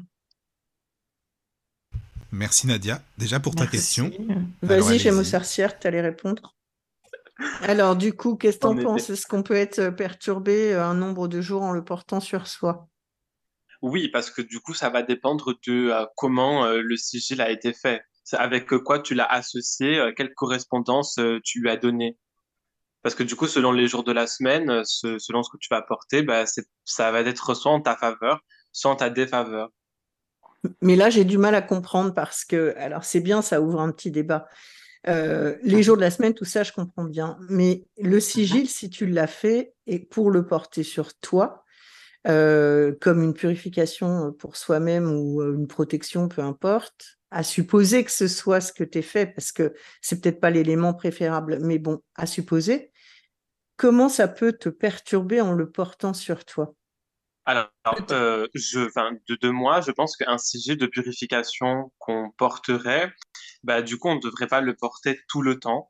Merci 2.33 2.67
Nadia, 2.67 3.03
déjà 3.19 3.41
pour 3.41 3.55
ta 3.55 3.65
Merci. 3.65 3.77
question. 3.77 4.11
Vas-y, 4.63 4.99
Gémeaux 4.99 5.25
sorcière, 5.25 5.79
tu 5.79 5.87
allais 5.87 6.01
répondre. 6.01 6.55
Alors, 7.63 7.97
du 7.97 8.13
coup, 8.13 8.37
qu'est-ce 8.37 8.59
que 8.59 8.67
En 8.67 8.71
t'en 8.71 8.77
effet. 8.77 8.85
penses? 8.85 9.11
Est-ce 9.11 9.27
qu'on 9.27 9.43
peut 9.43 9.55
être 9.55 9.91
perturbé 9.91 10.73
euh, 10.75 10.85
un 10.85 10.95
nombre 10.95 11.27
de 11.27 11.41
jours 11.41 11.63
en 11.63 11.73
le 11.73 11.83
portant 11.85 12.21
sur 12.21 12.47
soi? 12.47 12.89
Oui, 13.83 14.09
parce 14.09 14.31
que 14.31 14.43
du 14.43 14.61
coup, 14.61 14.75
ça 14.75 14.91
va 14.91 15.03
dépendre 15.03 15.55
de 15.67 15.91
euh, 15.91 16.05
comment 16.17 16.67
euh, 16.67 16.83
le 16.83 16.97
sigil 16.97 17.41
a 17.41 17.51
été 17.51 17.73
fait. 17.73 18.03
C'est 18.25 18.37
avec 18.37 18.67
quoi 18.69 19.01
tu 19.01 19.15
l'as 19.15 19.25
associé, 19.25 19.99
euh, 19.99 20.13
quelle 20.15 20.35
correspondance 20.35 21.17
euh, 21.19 21.41
tu 21.43 21.61
lui 21.63 21.71
as 21.71 21.77
donné. 21.79 22.19
Parce 23.03 23.15
que 23.15 23.23
du 23.23 23.35
coup, 23.37 23.47
selon 23.47 23.73
les 23.73 23.89
jours 23.89 24.05
de 24.05 24.13
la 24.13 24.27
semaine, 24.27 24.71
euh, 24.71 24.83
ce- 24.85 25.19
selon 25.19 25.43
ce 25.43 25.51
que 25.51 25.57
tu 25.59 25.69
vas 25.71 25.79
apporter, 25.79 26.23
bah, 26.23 26.45
ça 26.85 27.11
va 27.13 27.21
être 27.21 27.55
soit 27.55 27.73
en 27.73 27.81
ta 27.81 27.97
faveur, 27.97 28.41
soit 28.73 28.91
en 28.91 28.97
ta 28.97 29.11
défaveur. 29.11 29.71
Mais 30.83 30.97
là, 30.97 31.09
j'ai 31.09 31.25
du 31.25 31.39
mal 31.39 31.55
à 31.55 31.63
comprendre 31.63 32.13
parce 32.13 32.45
que, 32.45 32.75
alors 32.77 33.05
c'est 33.05 33.21
bien, 33.21 33.41
ça 33.41 33.63
ouvre 33.63 33.81
un 33.81 33.91
petit 33.93 34.11
débat. 34.11 34.47
Euh, 35.09 35.57
les 35.63 35.83
jours 35.83 35.97
de 35.97 36.03
la 36.03 36.11
semaine, 36.11 36.35
tout 36.35 36.45
ça, 36.45 36.63
je 36.63 36.73
comprends 36.73 37.05
bien. 37.05 37.39
Mais 37.49 37.87
le 37.99 38.21
sigil, 38.21 38.69
si 38.69 38.91
tu 38.91 39.07
l'as 39.07 39.27
fait 39.27 39.73
et 39.87 39.99
pour 39.99 40.31
le 40.31 40.47
porter 40.47 40.83
sur 40.83 41.15
toi, 41.19 41.65
comme 42.25 43.23
une 43.23 43.35
purification 43.35 44.33
pour 44.33 44.57
soi-même 44.57 45.11
ou 45.11 45.43
une 45.43 45.67
protection, 45.67 46.29
peu 46.29 46.43
importe, 46.43 47.19
à 47.31 47.43
supposer 47.43 48.05
que 48.05 48.11
ce 48.11 48.29
soit 48.29 48.61
ce 48.61 48.73
que 48.73 48.85
tu 48.85 49.03
fait, 49.03 49.27
parce 49.27 49.53
que 49.53 49.73
c'est 50.03 50.21
peut-être 50.21 50.41
pas 50.41 50.51
l'élément 50.51 50.95
préférable, 50.95 51.59
mais 51.61 51.79
bon, 51.79 52.03
à 52.17 52.27
supposer, 52.27 52.93
comment 53.77 54.09
ça 54.09 54.29
peut 54.29 54.53
te 54.53 54.69
perturber 54.69 55.41
en 55.41 55.53
le 55.53 55.71
portant 55.71 56.13
sur 56.13 56.45
toi? 56.45 56.75
Alors, 57.47 57.71
euh, 58.11 58.47
je, 58.55 58.81
de, 59.29 59.35
de 59.41 59.49
moi, 59.49 59.81
je 59.81 59.91
pense 59.91 60.17
qu'un 60.17 60.39
sigil 60.39 60.77
de 60.77 60.87
purification 60.87 61.91
qu'on 61.99 62.31
porterait, 62.37 63.13
bah, 63.63 63.83
du 63.83 63.97
coup, 63.97 64.09
on 64.09 64.17
ne 64.17 64.21
devrait 64.21 64.47
pas 64.47 64.61
le 64.61 64.75
porter 64.75 65.19
tout 65.29 65.43
le 65.43 65.59
temps. 65.59 65.90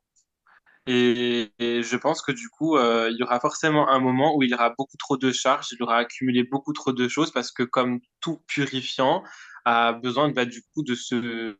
Et, 0.87 1.51
je 1.59 1.95
pense 1.97 2.21
que 2.21 2.31
du 2.31 2.49
coup, 2.49 2.75
euh, 2.77 3.09
il 3.11 3.17
y 3.17 3.23
aura 3.23 3.39
forcément 3.39 3.87
un 3.89 3.99
moment 3.99 4.35
où 4.35 4.43
il 4.43 4.49
y 4.49 4.53
aura 4.53 4.71
beaucoup 4.77 4.97
trop 4.97 5.17
de 5.17 5.31
charges, 5.31 5.67
il 5.71 5.83
aura 5.83 5.97
accumulé 5.97 6.43
beaucoup 6.43 6.73
trop 6.73 6.91
de 6.91 7.07
choses 7.07 7.31
parce 7.31 7.51
que 7.51 7.63
comme 7.63 7.99
tout 8.19 8.41
purifiant 8.47 9.23
a 9.65 9.93
besoin 9.93 10.29
bah, 10.31 10.45
du 10.45 10.63
coup 10.73 10.83
de 10.83 10.95
se 10.95 11.55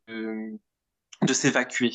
de 1.21 1.33
s'évacuer. 1.33 1.91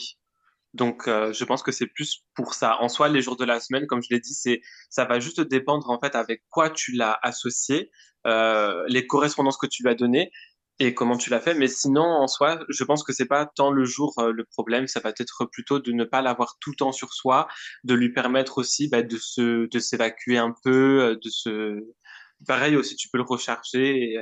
Donc, 0.75 1.09
euh, 1.09 1.33
je 1.33 1.45
pense 1.45 1.63
que 1.63 1.73
c'est 1.73 1.87
plus 1.87 2.25
pour 2.35 2.55
ça. 2.55 2.81
En 2.83 2.89
soi, 2.89 3.09
les 3.09 3.23
jours 3.23 3.37
de 3.37 3.45
la 3.45 3.61
semaine, 3.61 3.87
comme 3.87 4.03
je 4.03 4.09
l'ai 4.11 4.21
dit, 4.21 4.35
c'est 4.35 4.61
ça 4.91 5.05
va 5.07 5.21
juste 5.21 5.41
dépendre 5.41 5.91
en 5.91 5.99
fait 5.99 6.15
avec 6.15 6.43
quoi 6.51 6.71
tu 6.71 6.93
l'as 6.93 7.19
associé, 7.23 7.91
euh, 8.27 8.85
les 8.89 9.07
correspondances 9.07 9.57
que 9.57 9.67
tu 9.67 9.83
lui 9.83 9.91
as 9.91 9.95
données 9.95 10.31
et 10.79 10.95
comment 10.95 11.17
tu 11.17 11.31
l'as 11.31 11.41
fait. 11.41 11.55
Mais 11.55 11.69
sinon, 11.69 12.03
en 12.03 12.27
soi, 12.27 12.61
je 12.69 12.85
pense 12.85 13.03
que 13.05 13.13
c'est 13.13 13.27
pas 13.27 13.47
tant 13.47 13.71
le 13.71 13.85
jour 13.85 14.15
euh, 14.19 14.33
le 14.33 14.45
problème, 14.45 14.87
ça 14.87 15.01
va 15.01 15.11
être 15.11 15.45
plutôt 15.47 15.79
de 15.79 15.93
ne 15.93 16.05
pas 16.05 16.23
l'avoir 16.23 16.57
tout 16.61 16.71
le 16.71 16.77
temps 16.77 16.93
sur 16.93 17.13
soi, 17.13 17.49
de 17.85 17.95
lui 17.95 18.13
permettre 18.13 18.59
aussi 18.59 18.89
bah, 18.89 19.03
de 19.03 19.17
se 19.17 19.67
de 19.69 19.79
s'évacuer 19.79 20.39
un 20.39 20.55
peu, 20.65 21.19
de 21.23 21.31
se 21.31 21.81
pareil 22.47 22.77
aussi, 22.77 22.97
tu 22.97 23.09
peux 23.09 23.19
le 23.19 23.25
recharger. 23.25 24.13
Et, 24.13 24.19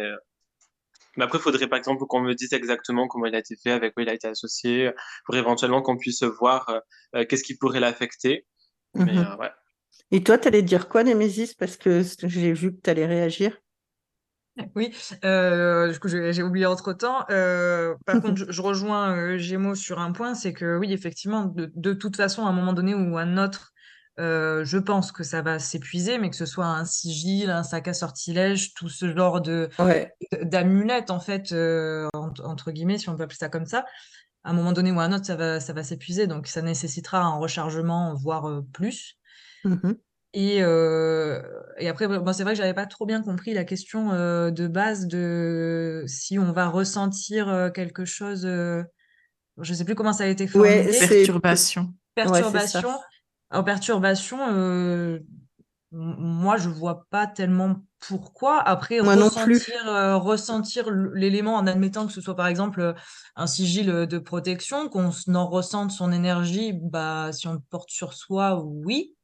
mais 1.17 1.25
après, 1.25 1.39
il 1.39 1.43
faudrait 1.43 1.69
par 1.69 1.79
exemple 1.79 2.05
qu'on 2.07 2.21
me 2.21 2.35
dise 2.35 2.53
exactement 2.53 3.07
comment 3.07 3.27
il 3.27 3.35
a 3.35 3.39
été 3.39 3.57
fait, 3.57 3.71
avec 3.71 3.95
quoi 3.95 4.03
il 4.03 4.09
a 4.09 4.15
été 4.15 4.27
associé, 4.27 4.91
pour 5.25 5.37
éventuellement 5.37 5.83
qu'on 5.83 5.97
puisse 5.97 6.23
voir 6.23 6.69
euh, 6.69 6.79
euh, 7.17 7.25
qu'est-ce 7.25 7.45
qui 7.45 7.57
pourrait 7.57 7.81
l'affecter. 7.81 8.47
Mhm. 8.95 9.09
Euh, 9.09 9.49
Et 10.11 10.23
toi, 10.23 10.39
tu 10.39 10.49
allais 10.49 10.63
dire 10.63 10.89
quoi, 10.89 11.05
Némésis 11.05 11.55
Parce 11.55 11.77
que 11.77 12.03
j'ai 12.25 12.53
vu 12.53 12.75
que 12.75 12.81
tu 12.83 12.91
allais 12.91 13.07
réagir. 13.07 13.59
Oui, 14.77 14.91
du 14.91 15.99
coup, 16.01 16.09
j'ai 16.09 16.43
oublié 16.43 16.67
entre-temps. 16.67 17.25
par 17.27 18.21
contre, 18.23 18.47
je, 18.49 18.63
rejoins 18.63 19.37
Gémeaux 19.37 19.75
sur 19.75 19.99
un 19.99 20.13
point, 20.13 20.35
c'est 20.35 20.53
que 20.53 20.79
oui, 20.79 20.93
effectivement, 20.93 21.45
de, 21.45 21.73
de, 21.75 21.93
toute 21.93 22.17
façon, 22.17 22.47
à 22.47 22.51
un 22.51 22.53
moment 22.53 22.73
donné 22.73 22.95
ou 22.95 23.17
à 23.19 23.23
un 23.23 23.37
autre, 23.37 23.75
euh, 24.21 24.65
je 24.65 24.79
pense 24.79 25.11
que 25.11 25.25
ça 25.25 25.43
va 25.43 25.59
s'épuiser, 25.59 26.19
mais 26.19 26.31
que 26.31 26.37
ce 26.37 26.47
soit 26.47 26.67
un 26.67 26.85
sigil, 26.85 27.51
un 27.51 27.65
sac 27.65 27.89
à 27.89 27.95
sortilège, 27.95 28.75
tout 28.75 28.89
ce 28.89 29.13
genre 29.13 29.41
de 29.41 29.69
d'amulettes 30.43 31.11
en 31.11 31.19
fait, 31.19 31.53
euh, 31.53 32.09
entre, 32.15 32.71
guillemets, 32.71 32.99
si 32.99 33.09
on 33.09 33.17
peut 33.17 33.25
appeler 33.25 33.39
ça 33.39 33.49
comme 33.49 33.67
ça. 33.67 33.85
À 34.45 34.51
un 34.51 34.53
moment 34.53 34.73
donné 34.73 34.93
ou 34.93 35.01
à 35.01 35.05
un 35.05 35.13
autre, 35.13 35.25
ça 35.25 35.37
va, 35.37 35.59
ça 35.59 35.73
va 35.73 35.83
s'épuiser, 35.83 36.27
donc 36.27 36.47
ça 36.47 36.63
nécessitera 36.63 37.23
un 37.23 37.37
rechargement, 37.37 38.15
voire 38.15 38.47
euh, 38.49 38.61
plus. 38.73 39.19
Mmh 39.65 39.93
et, 40.35 40.59
et, 40.59 41.89
après, 41.89 42.07
bon, 42.07 42.33
c'est 42.33 42.43
vrai 42.43 42.53
que 42.53 42.59
j'avais 42.59 42.75
pas 42.75 42.87
trop 42.87 43.07
bien 43.07 43.23
compris 43.23 43.55
la 43.55 43.65
question 43.65 44.11
de 44.11 44.67
base 44.67 45.07
de 45.07 46.05
si 46.07 46.39
on 46.39 46.53
va 46.53 46.69
ressentir 46.69 47.71
quelque 47.75 48.05
chose. 48.05 48.43
je 48.43 49.75
sais 49.75 49.85
plus 49.85 49.95
comment 49.95 50.13
ça 50.13 50.25
a 50.25 50.27
été 50.27 50.47
formulé. 50.47 50.91
perturbation. 51.09 51.95
Perturbation. 52.15 52.91
En 53.51 53.63
perturbation, 53.63 54.39
euh, 54.51 55.21
moi, 55.93 56.57
je 56.57 56.69
vois 56.69 57.07
pas 57.11 57.27
tellement 57.27 57.77
pourquoi. 58.01 58.61
Après, 58.61 58.99
ressentir, 58.99 59.89
euh, 59.89 60.17
ressentir 60.17 60.91
l'élément 60.91 61.55
en 61.55 61.67
admettant 61.67 62.07
que 62.07 62.13
ce 62.13 62.21
soit 62.21 62.35
par 62.35 62.49
exemple 62.49 62.81
euh, 62.81 62.93
un 63.37 63.47
sigil 63.47 63.87
de 63.87 64.19
protection, 64.19 64.89
qu'on 64.89 65.11
en 65.35 65.47
ressente 65.47 65.93
son 65.93 66.11
énergie, 66.11 66.73
bah, 66.73 67.31
si 67.33 67.47
on 67.47 67.53
le 67.53 67.61
porte 67.71 67.91
sur 67.91 68.13
soi, 68.13 68.61
oui. 68.65 69.15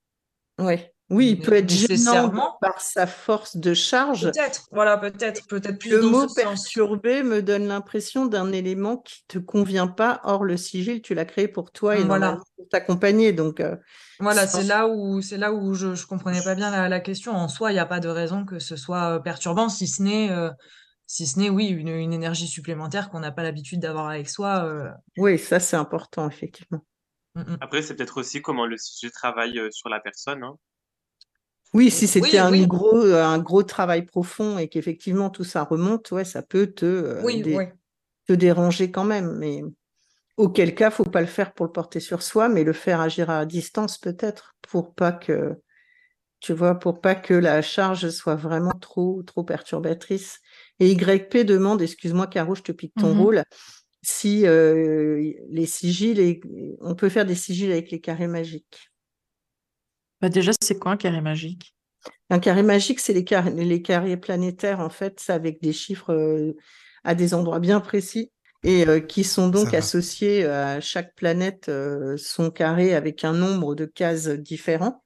Ouais. 0.58 0.94
Oui, 1.10 1.30
il 1.30 1.40
peut 1.40 1.54
être 1.54 1.68
gênant 1.68 2.56
par 2.60 2.80
sa 2.80 3.08
force 3.08 3.56
de 3.56 3.74
charge. 3.74 4.30
Peut-être, 4.30 4.68
voilà, 4.70 4.96
peut-être, 4.96 5.44
peut-être 5.48 5.76
plus 5.76 5.90
Le 5.90 6.02
mot 6.02 6.28
perturbé 6.32 7.24
me 7.24 7.42
donne 7.42 7.66
l'impression 7.66 8.26
d'un 8.26 8.52
élément 8.52 8.98
qui 8.98 9.24
te 9.26 9.38
convient 9.38 9.88
pas. 9.88 10.20
Or, 10.22 10.44
le 10.44 10.56
sigil, 10.56 11.02
tu 11.02 11.14
l'as 11.14 11.24
créé 11.24 11.48
pour 11.48 11.72
toi 11.72 11.96
et 11.96 12.04
voilà. 12.04 12.38
pour 12.56 12.68
t'accompagner. 12.68 13.32
Donc, 13.32 13.58
euh, 13.58 13.76
voilà, 14.20 14.46
c'est 14.46 14.62
là 14.62 14.86
où 14.86 15.20
c'est 15.20 15.36
là 15.36 15.52
où 15.52 15.74
je, 15.74 15.96
je 15.96 16.06
comprenais 16.06 16.42
pas 16.42 16.54
bien 16.54 16.88
la, 16.88 17.00
question. 17.00 17.32
En 17.32 17.48
soi, 17.48 17.72
il 17.72 17.74
n'y 17.74 17.80
a 17.80 17.86
pas 17.86 18.00
de 18.00 18.08
raison 18.08 18.44
que 18.44 18.60
ce 18.60 18.76
soit 18.76 19.16
euh, 19.16 19.18
perturbant, 19.18 19.68
si 19.68 19.88
ce 19.88 20.02
n'est 20.02 20.30
euh, 20.30 20.50
si 21.08 21.26
ce 21.26 21.40
n'est 21.40 21.50
oui 21.50 21.66
une, 21.66 21.88
une 21.88 22.12
énergie 22.12 22.46
supplémentaire 22.46 23.10
qu'on 23.10 23.18
n'a 23.18 23.32
pas 23.32 23.42
l'habitude 23.42 23.80
d'avoir 23.80 24.08
avec 24.08 24.28
soi. 24.28 24.64
Oui, 25.16 25.40
ça 25.40 25.58
c'est 25.58 25.76
important 25.76 26.28
effectivement. 26.30 26.84
Mm, 27.34 27.40
mm. 27.40 27.58
Après, 27.60 27.82
c'est 27.82 27.96
peut-être 27.96 28.18
aussi 28.18 28.42
comment 28.42 28.66
le 28.66 28.76
sujet 28.76 29.10
travaille 29.10 29.60
sur 29.72 29.88
la 29.88 29.98
personne. 29.98 30.44
Hein. 30.44 30.56
Oui, 31.72 31.90
si 31.90 32.06
c'était 32.06 32.38
un, 32.38 32.50
Gros, 32.66 32.96
euh, 32.96 33.22
un 33.22 33.38
gros 33.38 33.62
travail 33.62 34.04
profond 34.04 34.58
et 34.58 34.68
qu'effectivement 34.68 35.30
tout 35.30 35.44
ça 35.44 35.62
remonte, 35.62 36.10
ouais, 36.10 36.24
ça 36.24 36.42
peut 36.42 36.66
te, 36.66 36.84
euh, 36.84 37.66
te 38.26 38.32
déranger 38.32 38.90
quand 38.90 39.04
même. 39.04 39.36
Mais 39.38 39.62
auquel 40.36 40.74
cas, 40.74 40.90
faut 40.90 41.04
pas 41.04 41.20
le 41.20 41.26
faire 41.26 41.52
pour 41.52 41.66
le 41.66 41.72
porter 41.72 42.00
sur 42.00 42.22
soi, 42.22 42.48
mais 42.48 42.64
le 42.64 42.72
faire 42.72 43.00
agir 43.00 43.30
à 43.30 43.46
distance 43.46 43.98
peut-être 43.98 44.56
pour 44.62 44.94
pas 44.94 45.12
que, 45.12 45.60
tu 46.40 46.52
vois, 46.52 46.74
pour 46.74 47.00
pas 47.00 47.14
que 47.14 47.34
la 47.34 47.62
charge 47.62 48.08
soit 48.10 48.36
vraiment 48.36 48.72
trop, 48.80 49.22
trop 49.22 49.44
perturbatrice. 49.44 50.40
Et 50.80 50.90
YP 50.90 51.44
demande, 51.44 51.82
excuse-moi 51.82 52.26
Caro, 52.26 52.54
je 52.54 52.62
te 52.62 52.72
pique 52.72 52.94
ton 52.98 53.14
mmh 53.14 53.20
rôle, 53.20 53.42
si 54.02 54.46
euh, 54.46 55.32
les 55.50 55.66
sigils, 55.66 56.40
on 56.80 56.94
peut 56.94 57.10
faire 57.10 57.26
des 57.26 57.34
sigils 57.34 57.70
avec 57.70 57.90
les 57.90 58.00
carrés 58.00 58.28
magiques. 58.28 58.89
Bah 60.20 60.28
déjà, 60.28 60.52
c'est 60.60 60.78
quoi 60.78 60.92
un 60.92 60.96
carré 60.96 61.20
magique? 61.20 61.74
Un 62.30 62.38
carré 62.38 62.62
magique, 62.62 63.00
c'est 63.00 63.12
les 63.12 63.24
carrés, 63.24 63.50
les 63.50 63.82
carrés 63.82 64.16
planétaires, 64.16 64.80
en 64.80 64.90
fait, 64.90 65.18
c'est 65.20 65.32
avec 65.32 65.60
des 65.62 65.72
chiffres 65.72 66.12
euh, 66.12 66.56
à 67.04 67.14
des 67.14 67.34
endroits 67.34 67.60
bien 67.60 67.80
précis 67.80 68.30
et 68.62 68.86
euh, 68.86 69.00
qui 69.00 69.24
sont 69.24 69.48
donc 69.48 69.74
associés 69.74 70.44
à 70.44 70.80
chaque 70.80 71.14
planète, 71.14 71.68
euh, 71.68 72.16
son 72.16 72.50
carré 72.50 72.94
avec 72.94 73.24
un 73.24 73.32
nombre 73.32 73.74
de 73.74 73.86
cases 73.86 74.28
différents. 74.28 75.02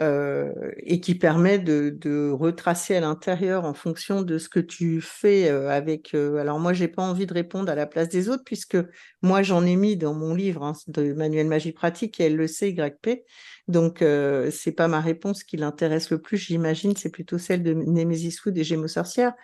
Euh, 0.00 0.72
et 0.78 0.98
qui 0.98 1.14
permet 1.14 1.60
de, 1.60 1.96
de 2.00 2.28
retracer 2.28 2.96
à 2.96 3.00
l'intérieur 3.00 3.64
en 3.64 3.74
fonction 3.74 4.22
de 4.22 4.38
ce 4.38 4.48
que 4.48 4.58
tu 4.58 5.00
fais 5.00 5.48
euh, 5.48 5.70
avec. 5.70 6.14
Euh, 6.14 6.38
alors 6.38 6.58
moi, 6.58 6.72
j'ai 6.72 6.88
pas 6.88 7.02
envie 7.02 7.26
de 7.26 7.32
répondre 7.32 7.70
à 7.70 7.76
la 7.76 7.86
place 7.86 8.08
des 8.08 8.28
autres 8.28 8.42
puisque 8.44 8.76
moi 9.22 9.44
j'en 9.44 9.64
ai 9.64 9.76
mis 9.76 9.96
dans 9.96 10.12
mon 10.12 10.34
livre 10.34 10.64
hein, 10.64 10.72
de 10.88 11.12
manuel 11.12 11.46
magie 11.46 11.70
pratique 11.70 12.18
et 12.18 12.24
elle 12.24 12.34
le 12.34 12.48
sait 12.48 12.70
YP. 12.70 13.22
Donc 13.68 14.02
euh, 14.02 14.50
c'est 14.50 14.72
pas 14.72 14.88
ma 14.88 15.00
réponse 15.00 15.44
qui 15.44 15.56
l'intéresse 15.58 16.10
le 16.10 16.20
plus, 16.20 16.38
j'imagine, 16.38 16.96
c'est 16.96 17.12
plutôt 17.12 17.38
celle 17.38 17.62
de 17.62 17.72
Nemesis 17.72 18.38
Wood 18.44 18.58
et 18.58 18.64
Gémeaux 18.64 18.88
sorcières. 18.88 19.34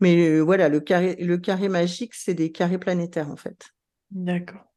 Mais 0.00 0.40
voilà, 0.40 0.70
le 0.70 0.80
carré, 0.80 1.16
le 1.16 1.36
carré 1.36 1.68
magique, 1.68 2.14
c'est 2.14 2.32
des 2.32 2.50
carrés 2.50 2.78
planétaires 2.78 3.30
en 3.30 3.36
fait. 3.36 3.66
D'accord. 4.10 4.67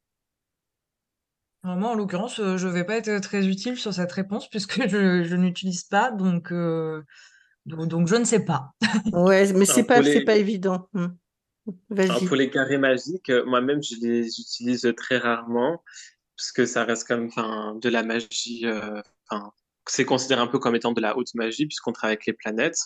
Moi, 1.64 1.90
en 1.90 1.94
l'occurrence, 1.94 2.40
euh, 2.40 2.56
je 2.56 2.66
ne 2.66 2.72
vais 2.72 2.84
pas 2.84 2.96
être 2.96 3.20
très 3.20 3.46
utile 3.46 3.76
sur 3.76 3.94
cette 3.94 4.10
réponse 4.12 4.48
puisque 4.48 4.74
je, 4.88 5.34
n'utilise 5.36 5.84
pas, 5.84 6.12
euh, 6.12 7.02
donc, 7.66 7.86
donc, 7.88 8.08
je 8.08 8.16
ne 8.16 8.24
sais 8.24 8.44
pas. 8.44 8.72
Ouais, 9.12 9.52
mais 9.52 9.64
c'est 9.64 9.84
pas, 9.84 10.02
c'est 10.02 10.24
pas 10.24 10.36
évident. 10.36 10.88
Vas-y. 11.90 12.26
pour 12.26 12.34
les 12.34 12.50
carrés 12.50 12.78
magiques, 12.78 13.30
euh, 13.30 13.44
moi-même, 13.46 13.80
je 13.82 13.94
les 14.00 14.40
utilise 14.40 14.92
très 14.96 15.18
rarement 15.18 15.84
parce 16.36 16.50
que 16.50 16.66
ça 16.66 16.84
reste 16.84 17.06
comme 17.06 17.28
de 17.28 17.88
la 17.88 18.02
magie. 18.02 18.66
C'est 19.86 20.04
considéré 20.04 20.40
un 20.40 20.46
peu 20.46 20.58
comme 20.58 20.76
étant 20.76 20.92
de 20.92 21.00
la 21.00 21.16
haute 21.16 21.34
magie 21.34 21.66
puisqu'on 21.66 21.92
travaille 21.92 22.14
avec 22.14 22.26
les 22.26 22.32
planètes. 22.32 22.78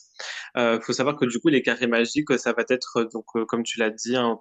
Il 0.57 0.81
faut 0.83 0.93
savoir 0.93 1.17
que 1.17 1.27
du 1.27 1.39
coup, 1.39 1.49
les 1.49 1.63
carrés 1.63 1.87
magiques, 1.87 2.39
ça 2.39 2.53
va 2.53 2.65
être, 2.69 3.09
donc, 3.13 3.27
comme 3.47 3.63
tu 3.63 3.79
l'as 3.79 3.91
dit, 3.91 4.17
hein, 4.17 4.27
au 4.29 4.39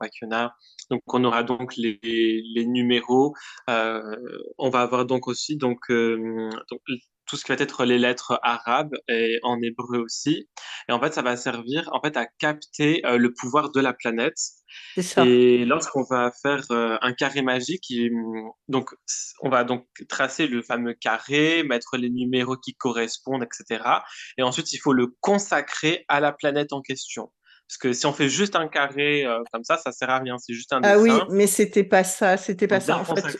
donc 0.90 1.02
on 1.08 1.24
aura 1.24 1.44
donc 1.44 1.76
les, 1.78 2.00
les 2.04 2.66
numéros. 2.66 3.34
Euh, 3.70 4.16
on 4.58 4.70
va 4.70 4.82
avoir 4.82 5.06
donc 5.06 5.28
aussi 5.28 5.58
donc, 5.58 5.80
euh, 5.90 6.50
donc, 6.70 6.82
tout 7.26 7.38
ce 7.38 7.44
qui 7.44 7.52
va 7.52 7.58
être 7.62 7.86
les 7.86 7.98
lettres 7.98 8.40
arabes 8.44 8.96
et 9.08 9.40
en 9.44 9.62
hébreu 9.62 10.00
aussi. 10.00 10.48
Et 10.90 10.92
en 10.92 11.00
fait, 11.00 11.14
ça 11.14 11.22
va 11.22 11.36
servir 11.38 11.90
en 11.92 12.02
fait 12.02 12.18
à 12.18 12.26
capter 12.40 13.06
euh, 13.06 13.18
le 13.18 13.34
pouvoir 13.34 13.72
de 13.72 13.80
la 13.80 13.94
planète. 13.94 14.38
Ça. 14.98 15.26
Et 15.26 15.66
lorsqu'on 15.66 16.04
va 16.04 16.32
faire 16.42 16.64
euh, 16.72 16.98
un 17.02 17.14
carré 17.14 17.42
magique, 17.42 17.92
donc 18.68 18.94
on 19.42 19.50
va 19.50 19.64
donc 19.64 19.86
tracer 20.10 20.48
le 20.48 20.62
fameux 20.62 20.94
carré, 20.94 21.64
mettre 21.64 21.98
les 21.98 22.10
numéros 22.10 22.58
qui 22.58 22.74
correspondent, 22.76 23.44
etc. 23.44 23.84
Et 24.38 24.44
ensuite, 24.44 24.74
il 24.74 24.78
faut 24.78 24.94
le 24.94 25.16
consacrer 25.22 26.06
à 26.08 26.20
la 26.20 26.32
planète 26.32 26.74
en 26.74 26.82
question. 26.82 27.32
Parce 27.68 27.78
que 27.78 27.94
si 27.94 28.06
on 28.06 28.14
fait 28.14 28.30
juste 28.30 28.56
un 28.56 28.68
carré 28.68 29.26
euh, 29.26 29.42
comme 29.52 29.64
ça, 29.64 29.78
ça 29.78 29.92
sert 29.92 30.10
à 30.10 30.20
rien. 30.20 30.38
C'est 30.38 30.54
juste 30.54 30.72
un 30.72 30.82
dessin. 30.82 30.96
Ah 30.96 31.00
oui, 31.00 31.12
mais 31.32 31.48
c'était 31.48 31.84
pas 31.84 32.04
ça. 32.04 32.38
C'était 32.38 32.68
pas 32.68 32.80
ça. 32.80 33.00
En 33.00 33.06
fait, 33.06 33.40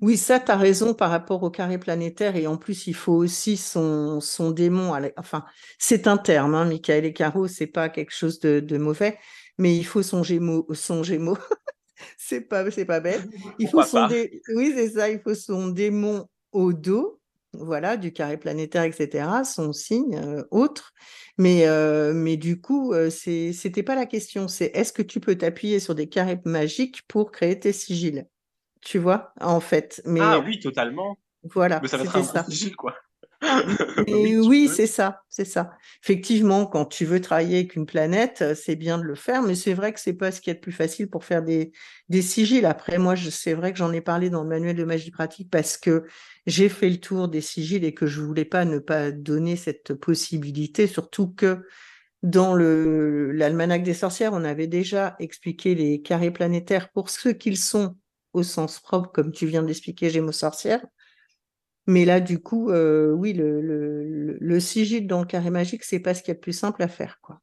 Oui, 0.00 0.16
ça, 0.16 0.40
tu 0.40 0.50
as 0.50 0.56
raison 0.56 0.94
par 0.94 1.10
rapport 1.10 1.42
au 1.42 1.50
carré 1.50 1.78
planétaire. 1.78 2.36
Et 2.36 2.46
en 2.46 2.56
plus, 2.56 2.86
il 2.86 2.94
faut 2.94 3.12
aussi 3.12 3.56
son, 3.56 4.20
son 4.20 4.50
démon. 4.50 4.92
Enfin, 5.16 5.44
c'est 5.78 6.06
un 6.06 6.16
terme, 6.16 6.54
hein, 6.54 6.64
Michael 6.64 7.04
et 7.04 7.12
Caro, 7.12 7.48
c'est 7.48 7.66
pas 7.66 7.88
quelque 7.90 8.14
chose 8.14 8.40
de, 8.40 8.78
mauvais, 8.78 9.18
mais 9.58 9.76
il 9.76 9.84
faut 9.84 10.02
son 10.02 10.22
gémeau. 10.22 10.66
Son 10.72 11.02
gémeau. 11.02 11.36
c'est 12.18 12.40
pas, 12.40 12.70
c'est 12.70 12.86
pas 12.86 13.00
bête. 13.00 13.28
Il 13.58 13.68
faut 13.68 13.82
son 13.82 14.08
Oui, 14.54 14.72
c'est 14.74 14.90
ça, 14.90 15.10
il 15.10 15.20
faut 15.20 15.34
son 15.34 15.68
démon 15.68 16.26
au 16.52 16.72
dos, 16.72 17.20
voilà, 17.52 17.96
du 17.96 18.12
carré 18.12 18.38
planétaire, 18.38 18.84
etc., 18.84 19.44
son 19.44 19.72
signe 19.72 20.16
euh, 20.16 20.42
autre. 20.50 20.92
Mais, 21.36 21.66
euh, 21.66 22.12
mais 22.14 22.36
du 22.36 22.60
coup, 22.60 22.92
euh, 22.92 23.10
ce 23.10 23.52
c'était 23.52 23.82
pas 23.82 23.94
la 23.94 24.06
question. 24.06 24.48
C'est 24.48 24.70
est-ce 24.74 24.92
que 24.92 25.02
tu 25.02 25.20
peux 25.20 25.36
t'appuyer 25.36 25.78
sur 25.78 25.94
des 25.94 26.08
carrés 26.08 26.40
magiques 26.44 27.02
pour 27.06 27.32
créer 27.32 27.58
tes 27.58 27.72
sigils? 27.72 28.24
Tu 28.80 28.98
vois, 28.98 29.32
en 29.40 29.60
fait. 29.60 30.02
Mais, 30.04 30.20
ah 30.22 30.40
oui, 30.40 30.58
totalement. 30.58 31.18
Voilà, 31.42 31.80
Mais 31.82 31.88
ça 31.88 31.96
va 31.96 32.04
être 32.04 32.16
un 32.16 32.22
ça. 32.22 32.46
quoi. 32.76 32.94
Et 34.06 34.38
oui, 34.38 34.68
c'est 34.68 34.86
ça, 34.86 35.22
c'est 35.28 35.46
ça. 35.46 35.70
Effectivement, 36.02 36.66
quand 36.66 36.84
tu 36.84 37.06
veux 37.06 37.20
travailler 37.20 37.58
avec 37.58 37.74
une 37.74 37.86
planète, 37.86 38.42
euh, 38.42 38.54
c'est 38.54 38.76
bien 38.76 38.98
de 38.98 39.02
le 39.02 39.14
faire, 39.14 39.42
mais 39.42 39.54
c'est 39.54 39.72
vrai 39.72 39.92
que 39.92 40.00
c'est 40.00 40.12
pas 40.12 40.30
ce 40.30 40.40
qui 40.40 40.50
est 40.50 40.54
le 40.54 40.60
plus 40.60 40.72
facile 40.72 41.08
pour 41.08 41.24
faire 41.24 41.42
des, 41.42 41.72
des 42.08 42.22
sigils. 42.22 42.66
Après, 42.66 42.98
moi, 42.98 43.14
c'est 43.16 43.54
vrai 43.54 43.72
que 43.72 43.78
j'en 43.78 43.92
ai 43.92 44.02
parlé 44.02 44.28
dans 44.28 44.42
le 44.42 44.48
manuel 44.48 44.76
de 44.76 44.84
magie 44.84 45.10
pratique 45.10 45.50
parce 45.50 45.78
que 45.78 46.04
j'ai 46.46 46.68
fait 46.68 46.90
le 46.90 46.98
tour 46.98 47.28
des 47.28 47.40
sigils 47.40 47.84
et 47.84 47.94
que 47.94 48.06
je 48.06 48.20
voulais 48.20 48.44
pas 48.44 48.64
ne 48.64 48.78
pas 48.78 49.10
donner 49.10 49.56
cette 49.56 49.94
possibilité, 49.94 50.86
surtout 50.86 51.28
que 51.28 51.62
dans 52.22 52.54
l'almanach 52.54 53.82
des 53.82 53.94
sorcières, 53.94 54.34
on 54.34 54.44
avait 54.44 54.66
déjà 54.66 55.16
expliqué 55.18 55.74
les 55.74 56.02
carrés 56.02 56.30
planétaires 56.30 56.90
pour 56.90 57.08
ce 57.08 57.30
qu'ils 57.30 57.56
sont 57.56 57.96
au 58.32 58.42
sens 58.42 58.80
propre, 58.80 59.10
comme 59.12 59.32
tu 59.32 59.46
viens 59.46 59.62
d'expliquer, 59.62 60.10
Gémeaux 60.10 60.32
sorcière. 60.32 60.84
Mais 61.86 62.04
là, 62.04 62.20
du 62.20 62.40
coup, 62.40 62.70
euh, 62.70 63.10
oui, 63.10 63.32
le, 63.32 63.60
le, 63.60 64.36
le, 64.38 64.60
sigil 64.60 65.06
dans 65.06 65.20
le 65.20 65.26
carré 65.26 65.50
magique, 65.50 65.82
c'est 65.82 65.98
pas 65.98 66.14
ce 66.14 66.22
qu'il 66.22 66.28
y 66.28 66.32
a 66.32 66.34
de 66.34 66.40
plus 66.40 66.52
simple 66.52 66.82
à 66.82 66.88
faire, 66.88 67.18
quoi. 67.20 67.40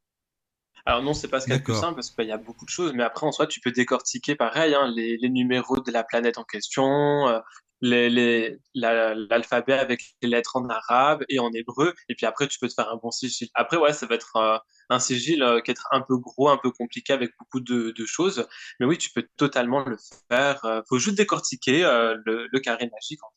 Alors 0.86 1.04
non, 1.04 1.14
c'est 1.14 1.28
pas 1.28 1.42
ce 1.42 1.46
qu'il 1.46 1.54
y 1.54 1.58
a 1.58 1.60
de 1.60 1.66
plus 1.66 1.76
simple 1.76 1.96
parce 1.96 2.12
qu'il 2.12 2.28
y 2.28 2.32
a 2.32 2.38
beaucoup 2.38 2.64
de 2.64 2.70
choses, 2.70 2.94
mais 2.94 3.04
après 3.04 3.26
en 3.26 3.34
soi, 3.34 3.46
tu 3.46 3.60
peux 3.60 3.72
décortiquer 3.72 4.36
pareil 4.36 4.74
hein, 4.74 4.90
les, 4.96 5.18
les, 5.18 5.30
numéros 5.30 5.82
de 5.82 5.92
la 5.92 6.06
planète 6.06 6.38
en 6.38 6.46
question, 6.46 7.28
euh, 7.28 7.40
l'alphabet 7.82 9.74
avec 9.74 10.02
les 10.22 10.30
lettres 10.30 10.56
en 10.56 10.68
arabe 10.70 11.24
et 11.30 11.40
en 11.40 11.52
hébreu, 11.54 11.94
et 12.10 12.16
puis 12.16 12.26
après 12.26 12.48
tu 12.48 12.60
peux 12.60 12.68
te 12.68 12.74
faire 12.74 12.90
un 12.90 12.98
bon 12.98 13.12
sigil. 13.12 13.50
Après 13.54 13.78
ouais, 13.78 13.94
ça 13.94 14.06
va 14.06 14.16
être 14.16 14.64
un 14.90 15.00
sigil 15.00 15.44
euh, 15.44 15.62
qui 15.62 15.72
est 15.72 15.80
un 15.92 16.02
peu 16.02 16.18
gros, 16.18 16.50
un 16.50 16.58
peu 16.58 16.72
compliqué 16.72 17.14
avec 17.14 17.32
beaucoup 17.40 17.60
de, 17.60 17.94
choses. 18.06 18.48
Mais 18.80 18.86
oui, 18.86 18.98
tu 18.98 19.10
peux 19.12 19.28
totalement 19.38 19.84
le 19.84 19.98
faire. 20.30 20.60
Il 20.64 20.68
euh, 20.70 20.82
faut 20.88 21.00
juste 21.00 21.18
décortiquer 21.18 21.84
euh, 21.84 22.16
le, 22.26 22.60
carré 22.60 22.90
magique, 22.92 23.24
en. 23.24 23.28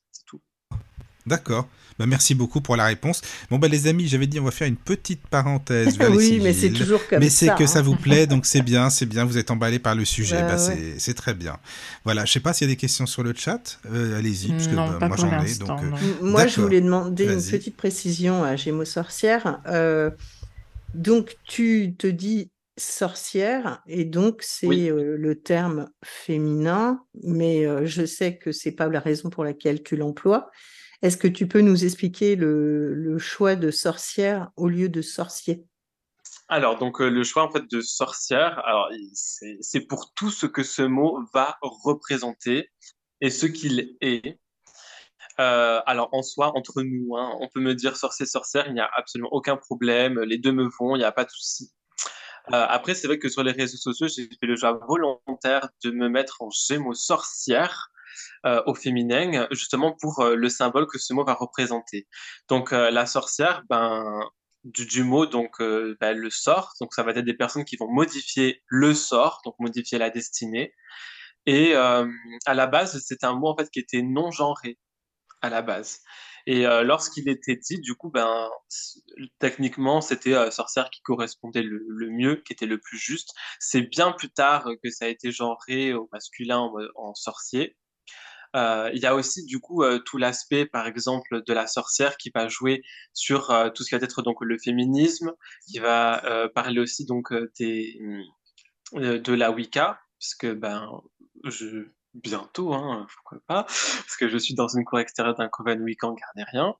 D'accord. 1.31 1.68
Bah, 1.99 2.07
merci 2.07 2.35
beaucoup 2.35 2.61
pour 2.61 2.76
la 2.76 2.87
réponse. 2.87 3.22
Bon, 3.51 3.59
bah, 3.59 3.68
les 3.68 3.87
amis, 3.87 4.09
j'avais 4.09 4.26
dit, 4.26 4.41
on 4.41 4.45
va 4.45 4.51
faire 4.51 4.68
une 4.68 4.76
petite 4.76 5.26
parenthèse. 5.26 5.99
oui, 6.11 6.41
mais 6.43 6.53
c'est 6.53 6.70
toujours 6.70 7.01
comme 7.09 7.20
mais 7.20 7.28
ça. 7.28 7.47
Mais 7.47 7.53
c'est 7.53 7.59
que 7.59 7.66
ça 7.66 7.83
vous 7.83 7.93
hein. 7.93 7.99
plaît, 8.03 8.26
donc 8.26 8.47
c'est 8.47 8.62
bien, 8.62 8.91
c'est 8.91 9.07
bien. 9.07 9.24
Vous 9.24 9.39
êtes 9.39 9.51
emballé 9.51 9.78
par 9.78 9.95
le 9.95 10.05
sujet. 10.05 10.43
Bah, 10.43 10.57
bah 10.57 10.74
C'est 10.99 11.14
très 11.14 11.35
bien. 11.35 11.59
Voilà. 12.05 12.24
Je 12.24 12.33
sais 12.33 12.41
pas 12.41 12.53
s'il 12.53 12.66
y 12.66 12.70
a 12.70 12.74
des 12.74 12.78
questions 12.78 13.07
sur 13.07 13.22
le 13.22 13.33
chat. 13.35 13.81
Allez-y, 13.91 14.49
parce 14.49 14.66
que 14.66 14.74
bah, 14.74 15.09
moi 15.09 15.16
j'en 15.16 15.43
ai. 15.43 15.55
Donc, 15.55 15.81
Moi, 16.20 16.47
je 16.47 16.61
voulais 16.61 16.81
demander 16.81 17.24
une 17.24 17.43
petite 17.43 17.76
précision 17.76 18.45
à 18.45 18.57
Gémeaux 18.57 18.85
Sorcière. 18.85 19.61
Donc, 20.95 21.37
tu 21.47 21.95
te 21.97 22.09
dis 22.09 22.51
sorcière, 22.81 23.83
et 23.87 24.05
donc 24.05 24.41
c'est 24.43 24.66
euh, 24.66 25.16
le 25.16 25.35
terme 25.37 25.89
féminin, 26.03 27.05
mais 27.22 27.66
euh, 27.66 27.85
je 27.85 28.05
sais 28.05 28.37
que 28.37 28.53
c'est 28.53 28.72
pas 28.72 28.89
la 28.89 29.01
raison 29.01 29.31
pour 29.31 29.45
laquelle 29.45 29.83
tu 29.83 29.97
l'emploies. 29.97 30.51
Est-ce 31.03 31.16
que 31.16 31.28
tu 31.28 31.48
peux 31.48 31.61
nous 31.61 31.84
expliquer 31.84 32.36
le, 32.36 33.18
choix 33.18 33.57
de 33.57 33.70
sorcière 33.70 34.51
au 34.57 34.68
lieu 34.68 34.88
de 34.88 35.03
sorcier? 35.03 35.64
Alors, 36.48 36.78
donc, 36.78 37.01
euh, 37.01 37.09
le 37.09 37.22
choix 37.22 37.44
en 37.44 37.51
fait 37.51 37.70
de 37.70 37.80
sorcière, 37.80 38.62
c'est 39.61 39.80
pour 39.80 40.12
tout 40.14 40.30
ce 40.30 40.46
que 40.46 40.62
ce 40.62 40.82
mot 40.82 41.20
va 41.32 41.59
représenter 41.62 42.70
et 43.20 43.30
ce 43.30 43.46
qu'il 43.46 43.96
est. 44.01 44.38
Euh, 45.38 45.80
alors 45.86 46.11
en 46.12 46.22
soi, 46.22 46.53
entre 46.57 46.82
nous, 46.82 47.16
hein, 47.16 47.34
on 47.40 47.48
peut 47.48 47.61
me 47.61 47.74
dire 47.74 47.96
sorcier, 47.96 48.26
sorcière, 48.26 48.66
il 48.66 48.74
n'y 48.74 48.80
a 48.80 48.90
absolument 48.96 49.32
aucun 49.32 49.57
problème, 49.57 50.20
les 50.20 50.36
deux 50.36 50.53
me 50.53 50.68
vont, 50.78 50.96
il 50.96 50.98
n'y 50.98 51.05
a 51.05 51.12
pas 51.12 51.24
de 51.24 51.30
souci. 51.30 51.72
Euh, 52.53 52.66
après, 52.68 52.94
c'est 52.94 53.07
vrai 53.07 53.18
que 53.18 53.28
sur 53.28 53.42
les 53.42 53.53
réseaux 53.53 53.78
sociaux, 53.78 54.09
j'ai 54.09 54.28
fait 54.28 54.46
le 54.46 54.57
choix 54.57 54.72
volontaire 54.86 55.68
de 55.84 55.90
me 55.92 56.09
mettre 56.09 56.42
en 56.42 56.51
gémeaux 56.51 56.94
sorcière 56.94 57.90
euh, 58.47 58.62
au 58.66 58.75
féminin, 58.75 59.47
justement 59.51 59.97
pour 60.01 60.25
le 60.25 60.49
symbole 60.49 60.87
que 60.87 60.99
ce 60.99 61.12
mot 61.12 61.25
va 61.25 61.35
représenter. 61.35 62.07
Donc 62.49 62.73
la 62.73 63.07
sorcière, 63.07 63.62
ben, 63.68 64.21
du, 64.64 65.03
mot 65.03 65.27
donc 65.27 65.59
ben, 65.61 66.16
le 66.16 66.31
sort, 66.31 66.73
donc 66.81 66.95
ça 66.95 67.03
va 67.03 67.12
être 67.12 67.21
des 67.21 67.35
personnes 67.35 67.64
qui 67.64 67.77
vont 67.77 67.91
modifier 67.91 68.62
le 68.66 68.95
sort, 68.95 69.41
donc 69.45 69.55
modifier 69.59 69.99
la 69.99 70.11
destinée. 70.11 70.75
Et 71.47 71.75
à 71.75 72.55
la 72.55 72.66
base, 72.66 73.03
c'est 73.07 73.25
un 73.25 73.35
mot 73.35 73.49
en 73.49 73.57
fait 73.57 73.71
qui 73.71 73.81
était 73.81 74.03
non 74.03 74.31
genré 74.31 74.79
à 75.43 75.51
la 75.51 75.62
base. 75.62 76.01
Et 76.47 76.66
euh, 76.66 76.83
lorsqu'il 76.83 77.29
était 77.29 77.57
dit, 77.57 77.81
du 77.81 77.95
coup, 77.95 78.11
ben, 78.11 78.49
techniquement, 79.39 80.01
c'était 80.01 80.35
euh, 80.35 80.51
sorcière 80.51 80.91
qui 80.91 81.01
correspondait 81.03 81.62
le, 81.62 82.11
mieux, 82.11 82.37
qui 82.37 82.53
était 82.53 82.66
le 82.66 82.79
plus 82.79 82.99
juste. 82.99 83.35
C'est 83.59 83.83
bien 83.83 84.12
plus 84.12 84.31
tard 84.31 84.66
que 84.83 84.91
ça 84.91 85.05
a 85.07 85.09
été 85.09 85.31
genré 85.33 85.93
au 85.93 86.09
masculin 86.12 86.71
en, 86.97 87.14
sorcier. 87.14 87.77
Euh, 88.57 88.90
il 88.94 89.01
y 89.01 89.07
a 89.07 89.14
aussi 89.14 89.44
du 89.44 89.61
coup 89.61 89.84
tout 90.05 90.18
l'aspect, 90.18 90.66
par 90.66 90.86
exemple, 90.86 91.42
de 91.46 91.53
la 91.53 91.66
sorcière 91.66 92.16
qui 92.16 92.30
va 92.34 92.48
jouer 92.48 92.82
sur 93.12 93.48
tout 93.74 93.82
ce 93.82 93.90
qui 93.90 93.96
va 93.96 94.05
être 94.05 94.22
donc 94.22 94.36
le 94.40 94.59
féminisme, 94.59 95.32
qui 95.68 95.78
va 95.78 96.48
parler 96.55 96.80
aussi 96.80 97.07
donc 97.07 97.32
de 97.32 99.32
la 99.32 99.51
Wicca, 99.51 100.01
puisque 100.18 100.53
ben 100.53 100.86
je 101.44 101.86
bientôt, 102.14 102.74
hein, 102.74 103.07
pourquoi 103.14 103.38
pas, 103.46 103.62
parce 103.64 104.16
que 104.18 104.28
je 104.28 104.38
suis 104.38 104.55
dans 104.55 104.68
une 104.68 104.84
cour 104.84 104.98
extérieure 104.98 105.36
d'un 105.36 105.48
coven 105.48 105.82
Wiccan 105.82 106.14
gardérien. 106.14 106.74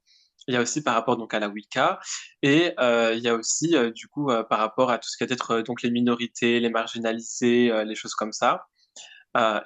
Il 0.49 0.55
y 0.55 0.57
a 0.57 0.63
aussi 0.63 0.83
par 0.83 0.95
rapport 0.95 1.17
donc 1.17 1.35
à 1.35 1.39
la 1.39 1.49
Wicca 1.49 2.01
et 2.43 2.73
euh, 2.81 3.15
il 3.15 3.23
y 3.23 3.29
a 3.29 3.35
aussi 3.35 3.77
euh, 3.77 3.91
du 3.91 4.09
coup 4.09 4.31
euh, 4.31 4.43
par 4.43 4.59
rapport 4.59 4.91
à 4.91 4.99
tout 4.99 5.09
ce 5.09 5.17
qui 5.17 5.25
va 5.25 5.33
être 5.33 5.61
donc 5.61 5.83
les 5.83 5.91
minorités, 5.91 6.61
les 6.61 6.71
marginalisés, 6.71 7.71
les 7.85 7.95
choses 7.95 8.15
comme 8.15 8.33
ça, 8.33 8.67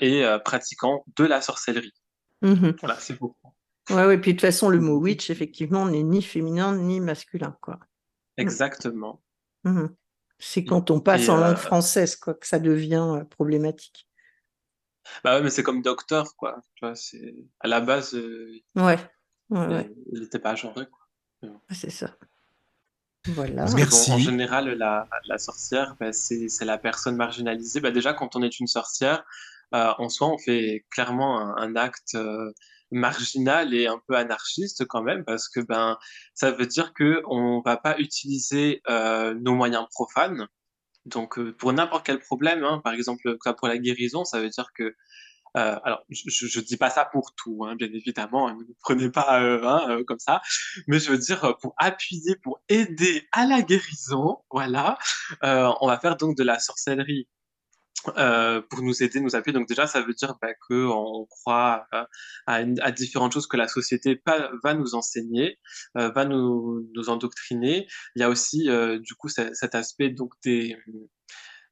et 0.01 0.25
pratiquant 0.45 1.05
de 1.17 1.25
la 1.25 1.41
sorcellerie. 1.41 1.95
Mmh 2.43 2.73
voilà, 2.81 2.97
c'est 2.99 3.19
beau. 3.19 3.37
Ouais, 3.91 4.07
ouais, 4.07 4.19
puis 4.19 4.33
de 4.33 4.39
toute 4.39 4.47
façon, 4.47 4.69
le 4.69 4.81
mot 4.81 4.99
witch, 4.99 5.31
effectivement, 5.31 5.87
n'est 5.87 6.03
ni 6.03 6.23
féminin 6.23 6.75
ni 6.77 7.01
masculin, 7.01 7.57
quoi. 7.61 7.79
Exactement. 8.37 9.23
Mmh 9.65 9.87
c'est 10.39 10.65
quand 10.65 10.91
on 10.91 11.01
passe 11.01 11.29
en 11.29 11.37
langue 11.37 11.57
française, 11.57 12.17
quoi, 12.17 12.35
que 12.35 12.47
ça 12.47 12.59
devient 12.59 13.25
problématique. 13.31 14.09
Bah 15.23 15.37
ouais, 15.37 15.43
mais 15.43 15.51
c'est 15.51 15.63
comme 15.63 15.83
docteur, 15.83 16.35
quoi. 16.37 16.63
Tu 16.75 16.85
vois, 16.85 16.95
c'est 16.95 17.35
à 17.61 17.69
la 17.69 17.81
base. 17.81 18.15
Euh, 18.15 18.61
ouais. 18.77 18.99
ouais, 19.51 19.91
Il 20.13 20.21
n'était 20.21 20.39
pas 20.39 20.55
genré, 20.55 20.87
quoi. 20.87 21.51
C'est 21.71 21.91
ça. 21.91 22.17
Voilà. 23.27 23.67
Merci. 23.75 24.13
en 24.13 24.19
général, 24.19 24.69
la, 24.75 25.09
la 25.29 25.39
sorcière, 25.39 25.97
bah, 26.01 26.13
c'est 26.13 26.49
la 26.63 26.79
personne 26.79 27.17
marginalisée. 27.17 27.81
Bah, 27.81 27.91
déjà, 27.91 28.13
quand 28.13 28.37
on 28.37 28.43
est 28.43 28.61
une 28.61 28.67
sorcière, 28.67 29.21
euh, 29.21 29.25
en 29.75 30.09
soi, 30.09 30.29
on 30.29 30.39
fait 30.39 30.85
clairement 30.91 31.57
un, 31.57 31.77
acte 31.77 32.15
euh, 32.15 32.53
marginal 32.91 33.75
et 33.75 33.87
un 33.87 34.01
peu 34.07 34.17
anarchiste 34.17 34.87
quand 34.87 35.03
même, 35.03 35.25
parce 35.25 35.49
que 35.49 35.61
ben, 35.61 35.99
ça 36.35 36.51
veut 36.53 36.67
dire 36.67 36.93
que 36.95 37.23
on 37.27 37.61
va 37.65 37.77
pas 37.77 37.99
utiliser 37.99 38.83
nos 38.89 39.55
moyens 39.55 39.87
profanes. 39.91 40.47
Donc, 41.07 41.39
euh, 41.39 41.53
pour 41.53 41.73
n'importe 41.73 42.07
quel 42.07 42.19
problème, 42.19 42.65
hein, 42.65 42.81
par 42.83 42.95
exemple, 42.95 43.37
pour 43.59 43.69
la 43.69 43.79
guérison, 43.79 44.25
ça 44.25 44.41
veut 44.41 44.49
dire 44.49 44.69
que 44.75 44.95
euh, 45.57 45.79
alors, 45.85 46.05
je 46.09 46.59
ne 46.59 46.65
dis 46.65 46.77
pas 46.77 46.91
ça 46.91 47.05
pour 47.05 47.33
tout, 47.37 47.65
hein, 47.65 47.77
bien 47.77 47.87
évidemment, 47.93 48.49
hein, 48.49 48.59
ne 48.59 48.75
prenez 48.81 49.09
pas 49.09 49.41
euh, 49.41 50.03
comme 50.05 50.19
ça, 50.19 50.43
mais 50.89 50.99
je 50.99 51.13
veux 51.13 51.19
dire 51.19 51.57
pour 51.61 51.75
appuyer, 51.77 52.35
pour 52.43 52.61
aider 52.69 53.29
à 53.31 53.47
la 53.47 53.63
guérison, 53.63 54.39
voilà, 54.51 54.99
on 55.43 55.87
va 55.87 55.99
faire 56.01 56.17
donc 56.17 56.37
de 56.37 56.43
la 56.43 56.59
sorcellerie 56.59 57.29
euh, 58.19 58.61
pour 58.61 58.83
nous 58.83 59.03
aider, 59.03 59.21
nous 59.21 59.35
appuyer. 59.35 59.55
Donc 59.59 59.69
déjà, 59.69 59.87
ça 59.87 60.03
veut 60.03 60.13
dire 60.13 60.37
bah, 60.43 60.53
qu'on 60.69 61.27
croit 61.31 61.87
euh, 61.95 62.05
à, 62.47 62.57
à, 62.57 62.91
différentes 62.91 63.33
choses 63.33 63.47
que 63.47 63.57
la 63.57 63.69
société 63.69 64.21
va 64.63 64.75
nous 64.75 64.95
enseigner, 64.95 65.59
euh, 65.97 66.11
va 66.11 66.25
nous, 66.27 66.87
nous, 66.95 67.09
endoctriner. 67.09 67.87
Il 68.15 68.21
y 68.21 68.23
a 68.23 68.29
aussi 68.29 68.69
du 69.01 69.15
coup 69.15 69.29
cet 69.29 69.75
aspect 69.75 70.11
donc 70.11 70.33
des 70.45 70.77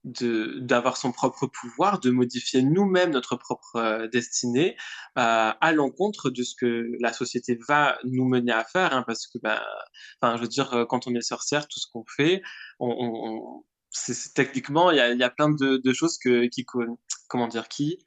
d'avoir 0.04 0.96
son 0.96 1.12
propre 1.12 1.46
pouvoir, 1.46 2.00
de 2.00 2.10
modifier 2.10 2.60
nous-mêmes 2.60 3.10
notre 3.10 3.36
propre 3.36 4.08
destinée 4.10 4.76
à 5.14 5.72
l'encontre 5.72 6.28
de 6.30 6.42
ce 6.42 6.56
que 6.56 6.90
la 6.98 7.12
société 7.12 7.56
va 7.68 7.98
nous 8.02 8.24
mener 8.24 8.50
à 8.50 8.64
faire, 8.64 8.92
hein, 8.92 9.04
parce 9.06 9.28
que, 9.28 9.38
bah, 9.38 9.62
enfin, 10.20 10.36
je 10.36 10.42
veux 10.42 10.48
dire, 10.48 10.86
quand 10.88 11.06
on 11.06 11.14
est 11.14 11.20
sorcière, 11.20 11.68
tout 11.68 11.78
ce 11.78 11.86
qu'on 11.92 12.04
fait, 12.04 12.42
on, 12.80 12.90
on, 12.98 13.64
c'est 13.92 14.34
techniquement 14.34 14.90
il 14.90 14.96
y 14.96 15.00
a, 15.00 15.12
y 15.12 15.22
a, 15.22 15.30
plein 15.30 15.50
de, 15.50 15.76
de 15.76 15.92
choses 15.92 16.18
que, 16.18 16.46
qui 16.48 16.66
comment 17.28 17.48
dire 17.48 17.68
qui 17.68 17.98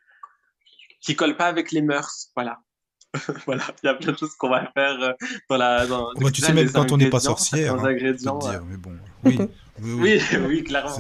qui 0.99 1.15
collent 1.15 1.37
pas 1.37 1.47
avec 1.47 1.71
les 1.71 1.81
mœurs 1.81 2.31
voilà 2.35 2.59
voilà, 3.45 3.63
il 3.83 3.87
y 3.87 3.89
a 3.89 3.93
plein 3.93 4.11
de 4.11 4.17
choses 4.17 4.35
qu'on 4.35 4.49
va 4.49 4.71
faire 4.73 5.01
euh, 5.01 5.13
dans 5.49 5.57
la. 5.57 5.87
Dans, 5.87 6.09
Oh, 6.15 6.19
bah, 6.19 6.31
tu 6.31 6.41
sais, 6.41 6.53
même 6.53 6.71
quand 6.71 6.91
on 6.91 6.97
n'est 6.97 7.09
pas 7.09 7.19
sorcière, 7.19 7.75
hein, 7.75 7.83
te 7.83 8.03
euh, 8.03 8.13
dire, 8.13 8.63
mais 8.65 8.77
bon, 8.77 8.97
oui, 9.23 9.37
oui, 9.39 9.49
Oui, 9.81 10.21
oui, 10.47 10.63
clairement. 10.63 10.97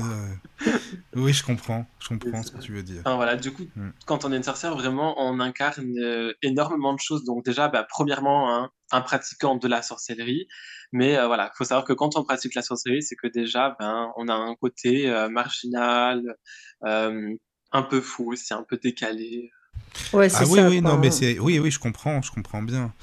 Oui, 1.15 1.31
je 1.33 1.43
comprends, 1.43 1.85
je 1.99 2.09
comprends 2.09 2.43
ce 2.43 2.51
que 2.51 2.59
tu 2.59 2.73
veux 2.73 2.83
dire. 2.83 3.01
Enfin, 3.05 3.15
voilà, 3.15 3.35
du 3.37 3.51
coup, 3.51 3.63
Mm. 3.75 3.89
quand 4.05 4.25
on 4.25 4.31
est 4.33 4.37
une 4.37 4.43
sorcière, 4.43 4.75
vraiment, 4.75 5.15
on 5.17 5.39
incarne 5.39 5.97
euh, 5.97 6.33
énormément 6.41 6.93
de 6.93 6.99
choses. 6.99 7.23
Donc 7.23 7.45
déjà, 7.45 7.67
bah, 7.69 7.85
premièrement, 7.89 8.53
un, 8.55 8.69
un 8.91 9.01
pratiquant 9.01 9.55
de 9.55 9.67
la 9.67 9.81
sorcellerie. 9.81 10.47
Mais 10.91 11.17
euh, 11.17 11.27
voilà, 11.27 11.49
il 11.53 11.57
faut 11.57 11.63
savoir 11.63 11.85
que 11.85 11.93
quand 11.93 12.15
on 12.17 12.23
pratique 12.23 12.53
la 12.55 12.61
sorcellerie, 12.61 13.01
c'est 13.03 13.15
que 13.15 13.27
déjà, 13.27 13.75
ben, 13.79 14.11
on 14.17 14.27
a 14.27 14.33
un 14.33 14.55
côté 14.55 15.09
euh, 15.09 15.29
marginal, 15.29 16.21
euh, 16.85 17.33
un 17.71 17.81
peu 17.81 18.01
fou, 18.01 18.33
c'est 18.35 18.53
un 18.53 18.63
peu 18.63 18.77
décalé. 18.77 19.51
Ouais, 20.13 20.29
c'est 20.29 20.43
Ah 20.43 20.47
oui, 20.47 20.59
ça, 20.59 20.69
oui, 20.69 20.81
non, 20.81 20.97
mais 20.97 21.07
hein. 21.07 21.11
c'est, 21.11 21.39
oui, 21.39 21.59
oui, 21.59 21.71
je 21.71 21.79
comprends, 21.79 22.21
je 22.21 22.31
comprends 22.31 22.61
bien. 22.61 22.93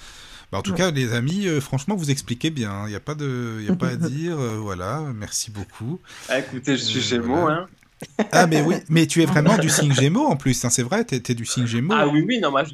Bah, 0.50 0.58
en 0.58 0.62
tout 0.62 0.72
Ouais. 0.72 0.76
cas, 0.76 0.90
les 0.90 1.14
amis, 1.14 1.46
euh, 1.48 1.60
franchement, 1.62 1.96
vous 1.96 2.10
expliquez 2.10 2.50
bien. 2.50 2.84
Il 2.86 2.90
n'y 2.90 2.94
a 2.94 3.00
pas 3.00 3.14
de, 3.14 3.56
il 3.60 3.66
y 3.66 3.70
a 3.70 3.74
pas 3.76 3.88
à 3.88 3.96
dire. 3.96 4.38
euh, 4.38 4.58
voilà, 4.58 5.00
merci 5.14 5.50
beaucoup. 5.50 6.00
Ah, 6.28 6.38
écoutez, 6.38 6.76
je 6.76 6.82
suis 6.84 6.98
Euh, 6.98 7.02
Gémeaux, 7.02 7.36
voilà. 7.40 7.56
hein. 7.62 7.68
Ah, 8.32 8.46
mais 8.46 8.61
oui, 8.62 8.76
mais 8.88 9.07
tu 9.07 9.22
es 9.22 9.26
vraiment 9.26 9.57
du 9.59 9.68
signe 9.68 9.92
Gémeaux 9.92 10.26
en 10.26 10.36
plus, 10.36 10.64
hein, 10.64 10.70
c'est 10.70 10.82
vrai, 10.82 11.05
t'es, 11.05 11.20
t'es 11.20 11.34
du 11.34 11.44
signe 11.46 11.66
Gémeaux. 11.66 11.94
Ah 11.96 12.07
oui, 12.09 12.24
oui, 12.26 12.40
non, 12.40 12.50
moi, 12.50 12.64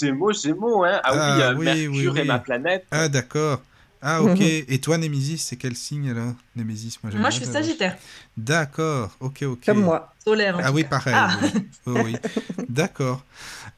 Gémeaux, 0.00 0.32
Gémeaux, 0.32 0.84
hein. 0.84 1.00
Ah, 1.04 1.12
oui, 1.12 1.18
Ah, 1.20 1.40
euh, 1.50 1.54
oui, 1.56 1.64
Mercure 1.64 2.12
oui, 2.14 2.20
est 2.20 2.24
ma 2.24 2.36
oui. 2.36 2.42
planète. 2.44 2.86
Ah, 2.90 3.08
d'accord. 3.08 3.62
Ah, 4.02 4.22
ok. 4.22 4.40
Et 4.40 4.78
toi, 4.80 4.98
Némésis, 4.98 5.42
c'est 5.42 5.56
quel 5.56 5.74
signe 5.74 6.10
alors 6.10 6.34
Némésis, 6.54 6.98
moi, 7.02 7.12
Moi, 7.18 7.30
je 7.30 7.36
suis. 7.36 7.46
Sagittaire, 7.46 7.96
D'accord, 8.36 9.16
ok, 9.20 9.42
ok. 9.42 9.64
Comme 9.64 9.80
moi. 9.80 10.12
solaire. 10.22 10.56
en 10.56 10.60
Ah 10.62 10.70
oui, 10.72 10.84
pareil. 10.84 11.14
Ah. 11.16 11.36
oui. 11.42 11.50
Oh, 11.86 11.94
oui. 12.04 12.16
D'accord. 12.68 13.24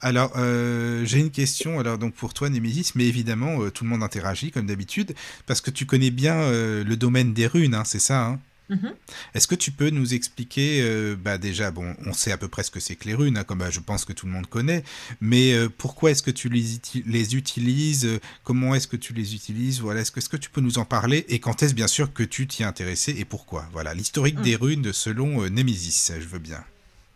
Alors, 0.00 0.32
euh, 0.36 1.04
j'ai 1.04 1.18
une 1.20 1.30
question 1.30 1.78
alors 1.80 1.98
donc 1.98 2.14
pour 2.14 2.34
toi, 2.34 2.48
Némésis, 2.50 2.94
mais 2.94 3.04
évidemment, 3.06 3.62
euh, 3.62 3.70
tout 3.70 3.84
le 3.84 3.90
monde 3.90 4.02
interagit 4.02 4.50
comme 4.50 4.66
d'habitude, 4.66 5.14
parce 5.46 5.60
que 5.60 5.70
tu 5.70 5.86
connais 5.86 6.10
bien 6.10 6.34
euh, 6.34 6.84
le 6.84 6.96
domaine 6.96 7.32
des 7.32 7.46
runes, 7.46 7.74
hein, 7.74 7.84
c'est 7.84 7.98
ça 8.00 8.24
hein? 8.26 8.38
Mhm. 8.70 8.92
Est-ce 9.34 9.46
que 9.46 9.54
tu 9.54 9.70
peux 9.70 9.88
nous 9.90 10.12
expliquer, 10.12 10.82
euh, 10.82 11.16
bah 11.16 11.38
déjà, 11.38 11.70
bon, 11.70 11.96
on 12.04 12.12
sait 12.12 12.32
à 12.32 12.36
peu 12.36 12.48
près 12.48 12.62
ce 12.62 12.70
que 12.70 12.80
c'est 12.80 12.96
que 12.96 13.06
les 13.08 13.14
runes, 13.14 13.38
hein, 13.38 13.44
comme 13.44 13.58
bah, 13.60 13.70
je 13.70 13.80
pense 13.80 14.04
que 14.04 14.12
tout 14.12 14.26
le 14.26 14.32
monde 14.32 14.46
connaît, 14.46 14.84
mais 15.22 15.54
euh, 15.54 15.68
pourquoi 15.68 16.10
est-ce 16.10 16.22
que 16.22 16.30
tu 16.30 16.48
les, 16.50 16.76
uti- 16.76 17.02
les 17.06 17.34
utilises 17.34 18.04
euh, 18.04 18.20
Comment 18.44 18.74
est-ce 18.74 18.86
que 18.86 18.96
tu 18.96 19.14
les 19.14 19.34
utilises 19.34 19.80
Voilà, 19.80 20.00
est-ce 20.02 20.12
que, 20.12 20.36
tu 20.36 20.50
peux 20.50 20.60
nous 20.60 20.76
en 20.78 20.84
parler 20.84 21.24
Et 21.30 21.38
quand 21.38 21.62
est-ce 21.62 21.72
bien 21.74 21.86
sûr 21.86 22.12
que 22.12 22.22
tu 22.22 22.46
t'y 22.46 22.62
es 22.62 22.66
intéressé 22.66 23.14
et 23.18 23.24
pourquoi? 23.24 23.66
Voilà, 23.72 23.94
l'historique 23.94 24.38
Mm. 24.38 24.42
des 24.42 24.56
runes 24.56 24.92
selon 24.92 25.48
Némésis, 25.48 26.12
je 26.20 26.26
veux 26.26 26.38
bien. 26.38 26.62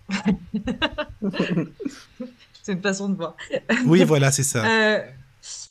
C'est 2.62 2.72
une 2.72 2.82
façon 2.82 3.09
de 3.09 3.16
voir. 3.16 3.36
Oui, 3.86 4.05
voilà, 4.05 4.30
c'est 4.30 4.44
ça. 4.44 4.64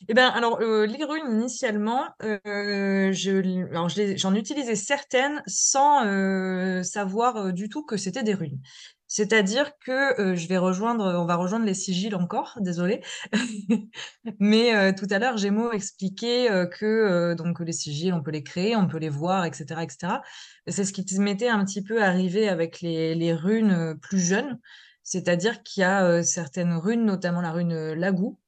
Eh 0.08 0.14
ben, 0.14 0.28
alors, 0.28 0.60
euh, 0.60 0.86
les 0.86 1.04
runes, 1.04 1.40
initialement, 1.40 2.04
euh, 2.22 3.12
j'en 3.12 4.34
utilisais 4.34 4.76
certaines 4.76 5.42
sans 5.46 6.04
euh, 6.06 6.82
savoir 6.82 7.52
du 7.52 7.68
tout 7.68 7.84
que 7.84 7.96
c'était 7.96 8.22
des 8.22 8.34
runes. 8.34 8.60
C'est-à-dire 9.06 9.72
que 9.78 10.34
je 10.34 10.48
vais 10.48 10.56
rejoindre, 10.56 11.04
on 11.04 11.26
va 11.26 11.36
rejoindre 11.36 11.66
les 11.66 11.74
sigils 11.74 12.14
encore, 12.14 12.56
désolé. 12.60 13.02
Mais 14.38 14.94
tout 14.94 15.06
à 15.10 15.18
l'heure, 15.18 15.36
Gémeaux 15.36 15.70
expliquait 15.72 16.48
que 16.70 17.34
donc 17.34 17.60
les 17.60 17.72
sigils, 17.74 18.12
on 18.14 18.22
peut 18.22 18.30
les 18.30 18.42
créer, 18.42 18.74
on 18.74 18.88
peut 18.88 18.96
les 18.96 19.10
voir, 19.10 19.44
etc., 19.44 19.82
etc. 19.82 20.22
Et 20.66 20.72
C'est 20.72 20.86
ce 20.86 20.94
qui 20.94 21.04
m'était 21.18 21.48
un 21.48 21.62
petit 21.62 21.82
peu 21.82 22.02
arrivé 22.02 22.48
avec 22.48 22.80
les, 22.80 23.14
les 23.14 23.34
runes 23.34 23.98
plus 24.00 24.18
jeunes. 24.18 24.58
C'est-à-dire 25.02 25.62
qu'il 25.62 25.82
y 25.82 25.84
a 25.84 26.22
certaines 26.22 26.72
runes, 26.72 27.04
notamment 27.04 27.42
la 27.42 27.52
rune 27.52 27.92
Lagou, 27.92 28.38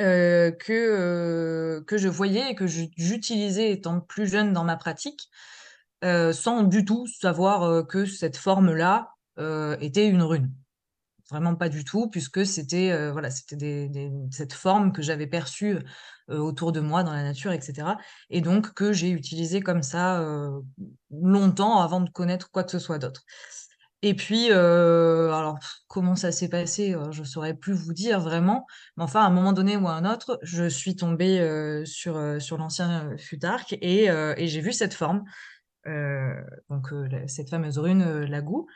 euh, 0.00 0.50
que, 0.50 0.72
euh, 0.72 1.82
que 1.82 1.98
je 1.98 2.08
voyais 2.08 2.52
et 2.52 2.54
que 2.54 2.66
j'utilisais 2.66 3.70
étant 3.70 4.00
plus 4.00 4.26
jeune 4.26 4.54
dans 4.54 4.64
ma 4.64 4.76
pratique, 4.76 5.28
euh, 6.04 6.32
sans 6.32 6.62
du 6.62 6.86
tout 6.86 7.06
savoir 7.06 7.86
que 7.86 8.06
cette 8.06 8.36
forme-là 8.36 9.10
était 9.80 10.06
une 10.06 10.22
rune. 10.22 10.52
Vraiment 11.30 11.54
pas 11.54 11.68
du 11.70 11.84
tout, 11.84 12.10
puisque 12.10 12.44
c'était 12.44 13.10
voilà, 13.10 13.30
c'était 13.30 13.56
des, 13.56 14.10
cette 14.30 14.52
forme 14.52 14.92
que 14.92 15.00
j'avais 15.00 15.26
perçue 15.26 15.78
autour 16.28 16.72
de 16.72 16.80
moi 16.80 17.04
dans 17.04 17.14
la 17.14 17.22
nature, 17.22 17.52
etc. 17.52 17.96
Et 18.28 18.42
donc 18.42 18.74
que 18.74 18.92
j'ai 18.92 19.08
utilisée 19.10 19.62
comme 19.62 19.82
ça 19.82 20.22
longtemps 21.10 21.80
avant 21.80 22.00
de 22.00 22.10
connaître 22.10 22.50
quoi 22.50 22.64
que 22.64 22.70
ce 22.70 22.78
soit 22.78 22.98
d'autre. 22.98 23.22
Et 24.02 24.14
puis, 24.14 24.50
euh, 24.50 25.30
alors, 25.32 25.58
comment 25.86 26.16
ça 26.16 26.32
s'est 26.32 26.48
passé, 26.48 26.94
euh, 26.94 27.12
je 27.12 27.22
saurais 27.22 27.52
plus 27.54 27.74
vous 27.74 27.92
dire 27.92 28.18
vraiment. 28.20 28.66
Mais 28.96 29.04
enfin, 29.04 29.22
à 29.22 29.26
un 29.26 29.30
moment 29.30 29.52
donné 29.52 29.76
ou 29.76 29.88
à 29.88 29.92
un 29.92 30.10
autre, 30.10 30.38
je 30.42 30.68
suis 30.68 30.96
tombée 30.96 31.38
euh, 31.40 31.84
sur, 31.84 32.40
sur 32.40 32.56
l'ancien 32.56 33.14
Futark 33.18 33.74
et, 33.74 34.04
et 34.06 34.46
j'ai 34.48 34.60
vu 34.60 34.72
cette 34.72 34.94
forme, 34.94 35.24
donc 36.70 36.88
cette 37.26 37.50
fameuse 37.50 37.78
rune 37.78 38.24
Lagou. 38.24 38.66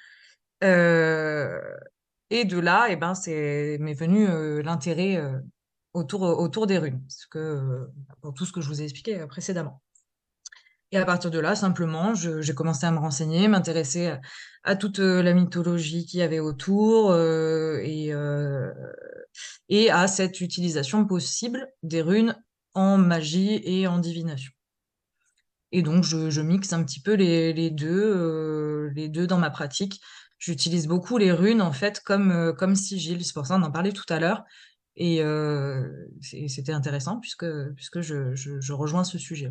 Et 2.31 2.45
de 2.45 2.59
là, 2.59 2.87
eh 2.91 2.97
ben, 2.97 3.15
c'est 3.15 3.79
m'est 3.81 3.95
venu 3.95 4.63
l'intérêt 4.63 5.23
autour, 5.93 6.23
autour 6.23 6.67
des 6.67 6.79
runes, 6.79 7.01
parce 7.03 7.27
que, 7.27 7.89
pour 8.21 8.35
tout 8.35 8.45
ce 8.45 8.53
que 8.53 8.61
je 8.61 8.69
vous 8.69 8.81
ai 8.81 8.85
expliqué 8.85 9.25
précédemment. 9.27 9.83
Et 10.95 10.97
à 10.97 11.05
partir 11.05 11.33
de 11.33 11.41
là, 11.41 11.57
simplement, 11.57 12.15
j'ai 12.15 12.55
commencé 12.55 12.87
à 12.87 12.93
me 12.93 13.01
renseigner, 13.01 13.49
m'intéresser 13.49 14.15
à, 14.63 14.77
toute 14.77 15.01
euh, 15.01 15.25
la 15.25 15.33
mythologie 15.33 16.07
qu'il 16.07 16.21
y 16.21 16.23
avait 16.23 16.39
autour 16.39 17.11
euh, 17.11 17.81
et, 17.83 18.15
euh, 18.15 18.73
et 19.69 19.91
à 19.91 20.07
cette 20.07 20.41
utilisation 20.41 21.05
possible 21.05 21.67
des 21.83 22.01
runes 22.01 22.41
en 22.75 22.97
magie 22.97 23.61
et 23.65 23.89
en 23.89 23.99
divination. 23.99 24.53
Et 25.73 25.83
donc, 25.83 26.05
je, 26.05 26.41
mixe 26.41 26.73
un 26.73 26.85
petit 26.85 27.01
peu 27.01 27.15
les, 27.15 27.71
deux, 27.71 28.93
les 28.95 29.09
deux 29.09 29.27
dans 29.27 29.39
ma 29.39 29.51
pratique. 29.51 30.01
J'utilise 30.39 30.87
beaucoup 30.87 31.19
les 31.19 31.33
runes, 31.33 31.61
en 31.61 31.73
fait, 31.73 32.03
comme, 32.05 32.55
comme 32.57 32.77
sigil. 32.77 33.25
C'est 33.25 33.35
pour 33.35 33.47
ça 33.47 33.57
qu'on 33.57 33.65
en 33.65 33.73
parlait 33.73 33.91
tout 33.91 34.07
à 34.11 34.21
l'heure. 34.21 34.45
Et 34.95 35.25
c'était 36.23 36.73
intéressant 36.73 37.19
puisque, 37.19 37.47
puisque 37.75 38.01
je 38.01 38.73
rejoins 38.73 39.03
ce 39.03 39.19
sujet. 39.19 39.51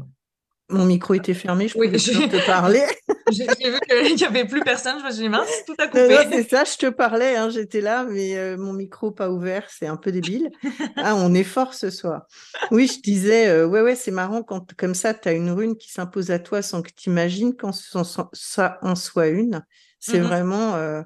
Mon 0.70 0.86
micro 0.86 1.14
était 1.14 1.34
fermé, 1.34 1.68
je 1.68 1.78
Oui, 1.78 1.88
pouvais 1.88 1.97
te 1.99 2.45
parler. 2.47 2.84
J'ai 3.30 3.47
vu 3.47 3.80
qu'il 3.88 4.16
n'y 4.16 4.24
avait 4.26 4.45
plus 4.45 4.61
personne. 4.64 4.99
Je 4.99 5.05
me 5.05 5.11
suis 5.11 5.24
dit, 5.24 5.30
mince, 5.30 5.49
tout 5.66 5.76
a 5.78 5.88
coupé. 5.88 6.18
c'est 6.32 6.49
ça, 6.49 6.64
je 6.64 6.78
te 6.78 6.89
parlais, 6.89 7.36
hein, 7.36 7.49
j'étais 7.49 7.82
là, 7.82 8.05
mais 8.05 8.38
euh, 8.38 8.57
mon 8.57 8.74
micro 8.74 9.11
pas 9.11 9.30
ouvert, 9.30 9.68
c'est 9.70 9.88
un 9.88 9.97
peu 9.97 10.11
débile. 10.11 10.51
Ah, 10.97 11.16
on 11.16 11.34
est 11.34 11.43
fort 11.43 11.74
ce 11.74 11.89
soir. 11.89 12.24
Oui, 12.72 12.88
je 12.88 13.01
disais, 13.01 13.47
euh, 13.47 13.66
ouais, 13.66 13.82
ouais, 13.82 13.95
c'est 13.95 14.11
marrant 14.11 14.43
quand 14.43 14.74
comme 14.76 14.95
ça, 14.95 15.14
tu 15.14 15.30
as 15.30 15.34
une 15.34 15.51
rune 15.51 15.76
qui 15.78 15.91
s'impose 15.91 16.32
à 16.32 16.39
toi 16.39 16.61
sans 16.61 16.82
que 16.82 16.91
tu 16.95 17.09
imagines 17.09 17.55
quand 17.55 17.72
ça 17.72 18.80
en 18.82 18.95
soit 18.95 19.28
une. 19.28 19.64
C'est 19.99 20.20
Mhm. 20.20 20.28
vraiment 20.28 20.76
euh, 20.76 21.01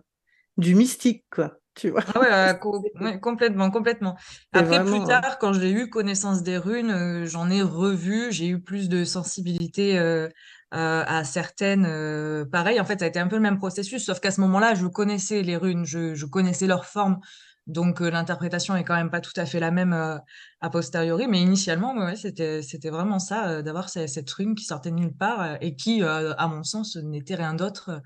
du 0.58 0.76
mystique, 0.76 1.26
quoi. 1.32 1.58
Tu 1.78 1.90
vois, 1.92 2.02
Ah 2.16 2.20
ouais, 2.20 2.34
euh, 2.34 2.54
co- 2.60 2.90
ouais, 3.02 3.20
complètement, 3.20 3.70
complètement. 3.70 4.18
Après, 4.52 4.80
vraiment, 4.80 4.84
plus 4.84 5.04
tard, 5.04 5.38
quand 5.40 5.54
j'ai 5.54 5.72
eu 5.72 5.90
connaissance 5.90 6.42
des 6.42 6.58
runes, 6.58 6.90
euh, 6.92 7.26
j'en 7.28 7.50
ai 7.52 7.62
revu, 7.62 8.32
j'ai 8.32 8.48
eu 8.48 8.60
plus 8.62 8.90
de 8.90 9.04
sensibilité 9.06 10.00
euh, 10.00 10.28
euh, 10.74 11.04
à 11.08 11.24
certaines. 11.24 11.86
euh, 11.88 12.46
pareil, 12.46 12.80
en 12.82 12.86
fait, 12.86 13.00
ça 13.00 13.06
a 13.06 13.10
été 13.10 13.20
un 13.20 13.28
peu 13.28 13.36
le 13.36 13.44
même 13.44 13.60
processus, 13.60 14.04
sauf 14.06 14.20
qu'à 14.20 14.32
ce 14.32 14.42
moment-là, 14.42 14.74
je 14.74 14.88
connaissais 14.88 15.44
les 15.44 15.56
runes, 15.58 15.86
je, 15.86 16.16
je 16.16 16.26
connaissais 16.26 16.66
leur 16.68 16.86
forme, 16.86 17.20
donc 17.68 18.02
euh, 18.02 18.10
l'interprétation 18.10 18.76
est 18.76 18.84
quand 18.84 18.96
même 18.96 19.12
pas 19.12 19.22
tout 19.22 19.34
à 19.36 19.46
fait 19.46 19.60
la 19.60 19.70
même 19.72 19.94
euh, 19.94 20.18
a 20.62 20.70
posteriori, 20.72 21.28
mais 21.28 21.42
initialement, 21.42 21.96
ouais, 21.96 22.16
c'était, 22.16 22.64
c'était 22.64 22.90
vraiment 22.90 23.20
ça, 23.20 23.50
euh, 23.50 23.62
d'avoir 23.62 23.90
ce- 23.90 24.08
cette 24.08 24.30
rune 24.32 24.56
qui 24.56 24.64
sortait 24.66 24.90
de 24.92 24.96
nulle 24.96 25.16
part 25.16 25.42
euh, 25.42 25.56
et 25.62 25.76
qui, 25.76 26.02
euh, 26.04 26.34
à 26.40 26.48
mon 26.48 26.64
sens, 26.64 26.96
n'était 26.98 27.36
rien 27.36 27.54
d'autre 27.54 27.90
euh, 27.92 28.00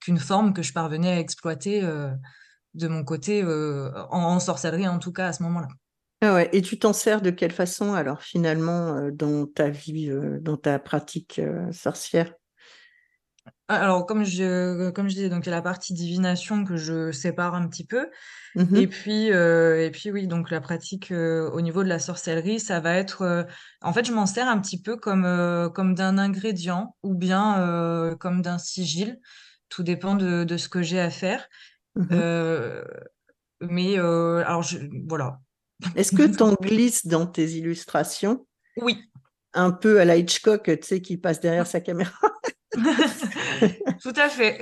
qu'une 0.00 0.18
forme 0.18 0.52
que 0.54 0.62
je 0.62 0.72
parvenais 0.72 1.10
à 1.10 1.18
exploiter. 1.18 1.82
De 2.76 2.88
mon 2.88 3.04
côté, 3.04 3.42
euh, 3.42 3.90
en, 4.10 4.22
en 4.34 4.40
sorcellerie 4.40 4.88
en 4.88 4.98
tout 4.98 5.12
cas 5.12 5.28
à 5.28 5.32
ce 5.32 5.42
moment-là. 5.44 5.68
Ah 6.22 6.34
ouais. 6.34 6.48
Et 6.52 6.62
tu 6.62 6.78
t'en 6.78 6.92
sers 6.92 7.20
de 7.20 7.30
quelle 7.30 7.52
façon 7.52 7.92
alors 7.94 8.22
finalement 8.22 8.96
euh, 8.96 9.10
dans 9.10 9.46
ta 9.46 9.68
vie, 9.68 10.10
euh, 10.10 10.38
dans 10.40 10.56
ta 10.56 10.78
pratique 10.78 11.40
sorcière? 11.72 12.32
Ah, 13.68 13.82
Alors 13.82 14.06
comme 14.06 14.24
je 14.24 14.90
comme 14.90 15.08
je 15.08 15.14
disais, 15.14 15.28
donc 15.28 15.44
il 15.46 15.50
y 15.50 15.52
a 15.52 15.56
la 15.56 15.62
partie 15.62 15.92
divination 15.92 16.64
que 16.64 16.76
je 16.76 17.10
sépare 17.12 17.54
un 17.54 17.66
petit 17.68 17.84
peu, 17.84 18.08
Mhm. 18.54 18.76
et 18.78 18.86
puis 18.86 19.32
euh, 19.32 19.84
et 19.84 19.90
puis 19.90 20.10
oui 20.10 20.26
donc 20.28 20.50
la 20.50 20.60
pratique 20.60 21.10
euh, 21.12 21.50
au 21.50 21.60
niveau 21.60 21.82
de 21.82 21.88
la 21.88 21.98
sorcellerie, 21.98 22.60
ça 22.60 22.80
va 22.80 22.94
être 22.94 23.22
euh, 23.22 23.42
en 23.82 23.92
fait 23.92 24.04
je 24.06 24.12
m'en 24.12 24.26
sers 24.26 24.48
un 24.48 24.58
petit 24.60 24.80
peu 24.80 24.96
comme 24.96 25.70
comme 25.74 25.94
d'un 25.94 26.16
ingrédient 26.18 26.96
ou 27.02 27.14
bien 27.14 28.16
comme 28.20 28.40
d'un 28.42 28.58
sigil, 28.58 29.18
tout 29.68 29.82
dépend 29.82 30.14
de, 30.14 30.44
de 30.44 30.56
ce 30.56 30.68
que 30.68 30.82
j'ai 30.82 31.00
à 31.00 31.10
faire. 31.10 31.46
Mhm. 31.96 32.08
Euh, 32.12 32.84
mais 33.60 33.98
euh, 33.98 34.44
alors 34.46 34.62
je, 34.62 34.78
voilà. 35.08 35.40
Est-ce 35.94 36.12
que 36.12 36.22
tu 36.36 36.42
en 36.42 36.54
glisses 36.54 37.06
dans 37.06 37.26
tes 37.26 37.50
illustrations 37.52 38.46
Oui, 38.80 38.98
un 39.54 39.72
peu 39.72 40.00
à 40.00 40.04
la 40.04 40.16
Hitchcock, 40.16 40.64
tu 40.64 40.78
sais, 40.82 41.00
qui 41.00 41.16
passe 41.16 41.40
derrière 41.40 41.66
sa 41.66 41.80
caméra? 41.80 42.12
Tout 44.02 44.12
à 44.16 44.28
fait. 44.28 44.60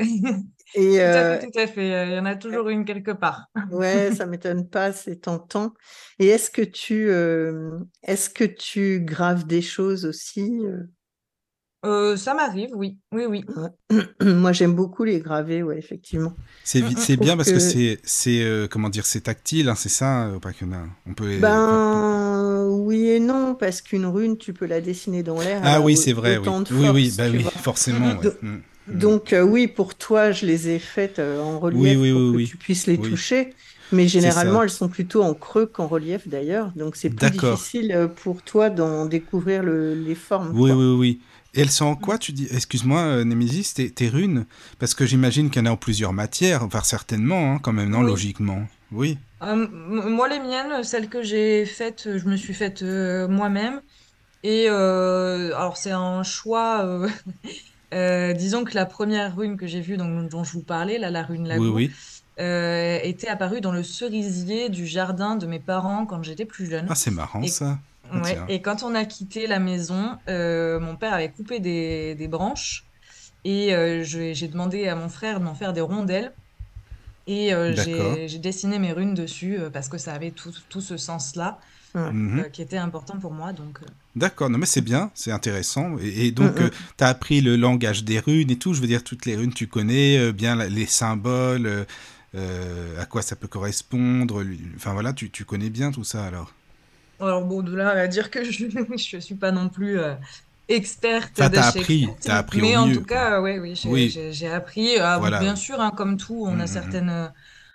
Et 0.77 0.97
Tout 0.97 1.01
à 1.01 1.01
euh, 1.01 1.41
fait, 1.41 1.47
tout 1.47 1.59
à 1.59 1.67
fait. 1.67 2.09
Il 2.09 2.15
y 2.15 2.19
en 2.19 2.27
a 2.27 2.37
toujours 2.37 2.69
une 2.69 2.85
quelque 2.85 3.11
part. 3.11 3.47
ouais, 3.73 4.15
ça 4.15 4.27
m'étonne 4.27 4.69
pas, 4.69 4.93
c'est 4.93 5.17
tentant. 5.17 5.75
Et 6.19 6.29
est-ce 6.29 6.51
que 6.51 6.63
tu 6.63 7.09
euh, 7.11 7.79
est-ce 8.05 8.31
que 8.31 8.45
tu 8.45 9.01
graves 9.01 9.47
des 9.47 9.63
choses 9.63 10.05
aussi 10.05 10.63
euh 11.85 12.17
ça 12.17 12.35
m'arrive, 12.35 12.71
oui. 12.75 12.97
Oui, 13.13 13.25
oui. 13.29 13.45
Moi, 14.23 14.53
j'aime 14.53 14.75
beaucoup 14.75 15.05
les 15.05 15.21
graver, 15.21 15.63
ouais, 15.63 15.79
effectivement. 15.79 16.35
C'est 16.65 16.81
bien 17.17 17.37
parce 17.37 17.51
que 17.51 17.55
que- 17.95 17.99
c'est, 18.05 18.43
euh, 18.43 18.67
comment 18.69 18.89
dire, 18.89 19.07
c'est 19.07 19.23
tactile, 19.23 19.69
hein, 19.69 19.75
c'est 19.77 19.89
ça, 19.89 20.27
euh, 20.29 20.39
pas 20.39 20.53
que 20.53 20.65
na- 20.65 20.87
on 21.07 21.15
peut. 21.15 21.39
Ben 21.41 22.67
oui 22.71 23.09
et 23.09 23.21
non, 23.21 23.55
parce 23.55 23.83
qu'une 23.83 24.07
rune, 24.07 24.37
tu 24.39 24.53
peux 24.53 24.67
la 24.67 24.81
dessiner 24.81 25.23
dans 25.23 25.39
l'air. 25.41 25.61
ah 25.65 25.77
a 25.77 25.81
oui, 25.81 25.97
c'est 25.97 26.13
vrai, 26.13 26.39
oui, 26.39 26.49
oui, 26.71 26.89
oui, 26.93 27.15
bah 27.17 27.25
oui, 27.31 27.43
forcément. 27.63 28.09
ouais. 28.17 28.23
Donc- 28.23 28.43
Mm. 28.43 28.49
Mm. 28.87 28.99
Donc 28.99 29.33
euh, 29.33 29.43
oui, 29.43 29.67
pour 29.67 29.95
toi, 29.95 30.31
je 30.31 30.45
les 30.45 30.69
ai 30.69 30.79
faites 30.79 31.19
euh, 31.19 31.41
en 31.41 31.59
relief 31.59 31.81
Oui, 31.81 31.97
oui, 31.97 32.13
pour 32.13 32.21
oui, 32.21 32.31
que 32.33 32.37
oui. 32.37 32.47
tu 32.49 32.57
puisses 32.59 32.87
les 32.87 32.99
Oui. 32.99 33.09
toucher. 33.11 33.55
Mais 33.93 34.09
généralement, 34.09 34.63
elles 34.63 34.71
sont 34.71 34.89
plutôt 34.89 35.23
en 35.23 35.33
creux 35.35 35.65
qu'en 35.67 35.87
relief 35.87 36.27
d'ailleurs. 36.29 36.73
Donc 36.77 36.97
c'est 36.97 37.09
plus 37.11 37.31
difficile 37.31 38.11
pour 38.23 38.43
toi 38.43 38.69
d'en 38.69 39.07
découvrir 39.07 39.63
le- 39.63 39.95
les 39.95 40.15
formes. 40.15 40.51
Oui, 40.55 40.71
quoi. 40.71 40.79
oui, 40.79 40.97
oui. 40.99 41.21
Et 41.55 41.61
elles 41.61 41.71
sont 41.71 41.87
en 41.87 41.97
quoi, 41.97 42.19
tu 42.19 42.33
dis? 42.33 42.49
Excuse-moi, 42.51 43.01
euh, 43.01 43.25
Némésis, 43.25 43.75
tes, 43.75 43.91
tes 43.91 44.09
runes 44.09 44.45
Parce 44.79 44.95
que 44.95 45.07
j'imagine 45.07 45.51
qu'il 45.51 45.63
y 45.63 45.63
en 45.63 45.71
a 45.71 45.73
en 45.73 45.77
plusieurs 45.77 46.13
matières, 46.13 46.63
enfin 46.65 46.81
certainement, 46.83 47.53
hein, 47.55 47.59
quand 47.63 47.73
même, 47.73 47.91
non, 47.91 48.01
Oui. 48.01 48.07
logiquement. 48.07 48.67
Oui. 48.93 49.19
Euh, 49.43 49.67
moi, 49.71 50.29
les 50.29 50.41
miennes, 50.41 50.83
celles 50.83 51.09
que 51.09 51.23
j'ai 51.23 51.65
faites, 51.67 52.09
je 52.17 52.25
me 52.29 52.37
suis 52.37 52.55
faites 52.55 52.83
euh, 52.83 53.29
moi-même. 53.29 53.81
Et 54.43 54.67
euh, 54.69 55.55
alors, 55.57 55.77
c'est 55.77 55.91
un 55.93 56.23
choix. 56.23 56.85
euh, 56.85 57.09
euh, 57.95 58.33
disons 58.35 58.65
que 58.65 58.75
la 58.75 58.87
première 58.87 59.37
rune 59.37 59.57
que 59.57 59.67
j'ai 59.67 59.81
vue, 59.81 59.97
donc, 59.97 60.29
dont 60.29 60.45
je 60.45 60.53
vous 60.53 60.63
parlais, 60.63 60.99
là, 60.99 61.11
la 61.11 61.23
rune 61.23 61.47
Lago, 61.49 61.71
oui. 61.75 61.91
euh, 62.41 62.99
était 63.03 63.29
apparue 63.29 63.61
dans 63.61 63.73
le 63.73 63.83
cerisier 63.83 64.69
du 64.69 64.87
jardin 64.87 65.37
de 65.37 65.47
mes 65.47 65.61
parents 65.61 66.05
quand 66.05 66.23
j'étais 66.23 66.45
plus 66.47 66.67
jeune. 66.69 66.87
Ah, 66.89 66.95
c'est 66.95 67.11
marrant 67.13 67.43
Et- 67.43 67.49
ça. 67.49 67.79
Ouais, 68.11 68.45
et 68.47 68.61
quand 68.63 68.83
on 68.83 68.95
a 68.95 69.05
quitté 69.07 69.47
la 69.47 69.59
maison, 69.59 70.19
euh, 70.29 70.79
mon 70.79 70.97
père 70.97 71.15
avait 71.15 71.33
coupé 71.33 71.59
des, 71.61 72.15
des 72.15 72.29
branches 72.29 72.87
et 73.45 73.75
euh, 73.75 74.03
j'ai 74.05 74.49
demandé 74.49 74.89
à 74.89 74.97
mon 74.97 75.09
frère 75.09 75.41
de 75.41 75.45
m'en 75.45 75.55
faire 75.55 75.73
des 75.73 75.81
rondelles. 75.81 76.37
Et 77.27 77.55
euh, 77.55 77.75
j'ai 77.75 78.39
dessiné 78.39 78.79
mes 78.79 78.93
runes 78.93 79.15
dessus 79.15 79.59
euh, 79.59 79.71
parce 79.71 79.89
que 79.89 79.99
ça 79.99 80.15
avait 80.15 80.33
tout, 80.33 80.53
tout 80.69 80.81
ce 80.83 80.97
sens-là 80.97 81.59
Mhm. 81.95 82.39
euh, 82.41 82.51
qui 82.51 82.63
était 82.63 82.77
important 82.79 83.19
pour 83.19 83.33
moi. 83.33 83.53
Donc, 83.53 83.83
euh, 83.83 83.87
D'accord, 84.17 84.49
non 84.49 84.59
mais 84.59 84.67
c'est 84.67 84.81
bien, 84.81 85.11
c'est 85.15 85.33
intéressant. 85.33 85.97
Et, 85.99 86.27
et 86.27 86.31
donc, 86.31 86.57
Mm, 86.57 86.65
mm. 86.67 86.71
tu 86.97 87.05
as 87.05 87.09
appris 87.09 87.41
le 87.41 87.57
langage 87.57 88.05
des 88.05 88.21
runes 88.21 88.51
et 88.51 88.57
tout, 88.59 88.73
je 88.73 88.81
veux 88.81 88.87
dire, 88.87 89.03
toutes 89.03 89.27
les 89.27 89.35
runes, 89.35 89.53
tu 89.53 89.67
connais 89.67 90.19
euh, 90.19 90.33
bien 90.33 90.55
la- 90.55 90.69
les 90.69 90.87
symboles, 90.87 91.67
euh, 91.67 91.85
euh, 92.37 93.01
à 93.01 93.07
quoi 93.07 93.23
ça 93.23 93.35
peut 93.35 93.49
correspondre, 93.49 94.45
enfin 94.77 94.93
voilà, 94.93 95.13
tu, 95.13 95.31
tu 95.31 95.45
connais 95.45 95.69
bien 95.71 95.91
tout 95.91 96.05
ça 96.05 96.25
alors. 96.27 96.53
Alors 97.27 97.45
bon, 97.45 97.63
de 97.63 97.75
là 97.75 97.91
à 97.91 98.07
dire 98.09 98.31
que 98.31 98.45
je 98.45 98.67
je 98.97 99.19
suis 99.19 99.37
pas 99.37 99.53
non 99.53 99.69
plus 99.69 99.99
euh, 99.99 100.15
experte 100.69 101.43
de 101.43 101.51
t'as 101.51 101.67
appris, 101.69 102.09
t'as 102.25 102.39
appris 102.39 102.63
mais 102.63 102.77
au 102.77 102.77
en 102.77 102.91
mieux, 102.91 102.91
tout 102.91 103.05
cas, 103.05 103.41
ouais, 103.41 103.59
oui, 103.59 103.75
j'ai 103.77 103.91
Oui. 103.91 104.09
j'ai- 104.09 104.33
j'ai 104.33 104.49
appris. 104.49 104.99
Ah, 104.99 105.19
Voilà, 105.19 105.39
bien 105.39 105.57
sûr, 105.57 105.81
hein, 105.81 105.91
comme 105.97 106.17
tout, 106.17 106.45
on 106.47 106.55
Mm, 106.55 106.61
mm, 106.61 106.61
a 106.61 106.67
mm. 106.67 106.69
certaines 106.69 107.11
euh, 107.11 107.29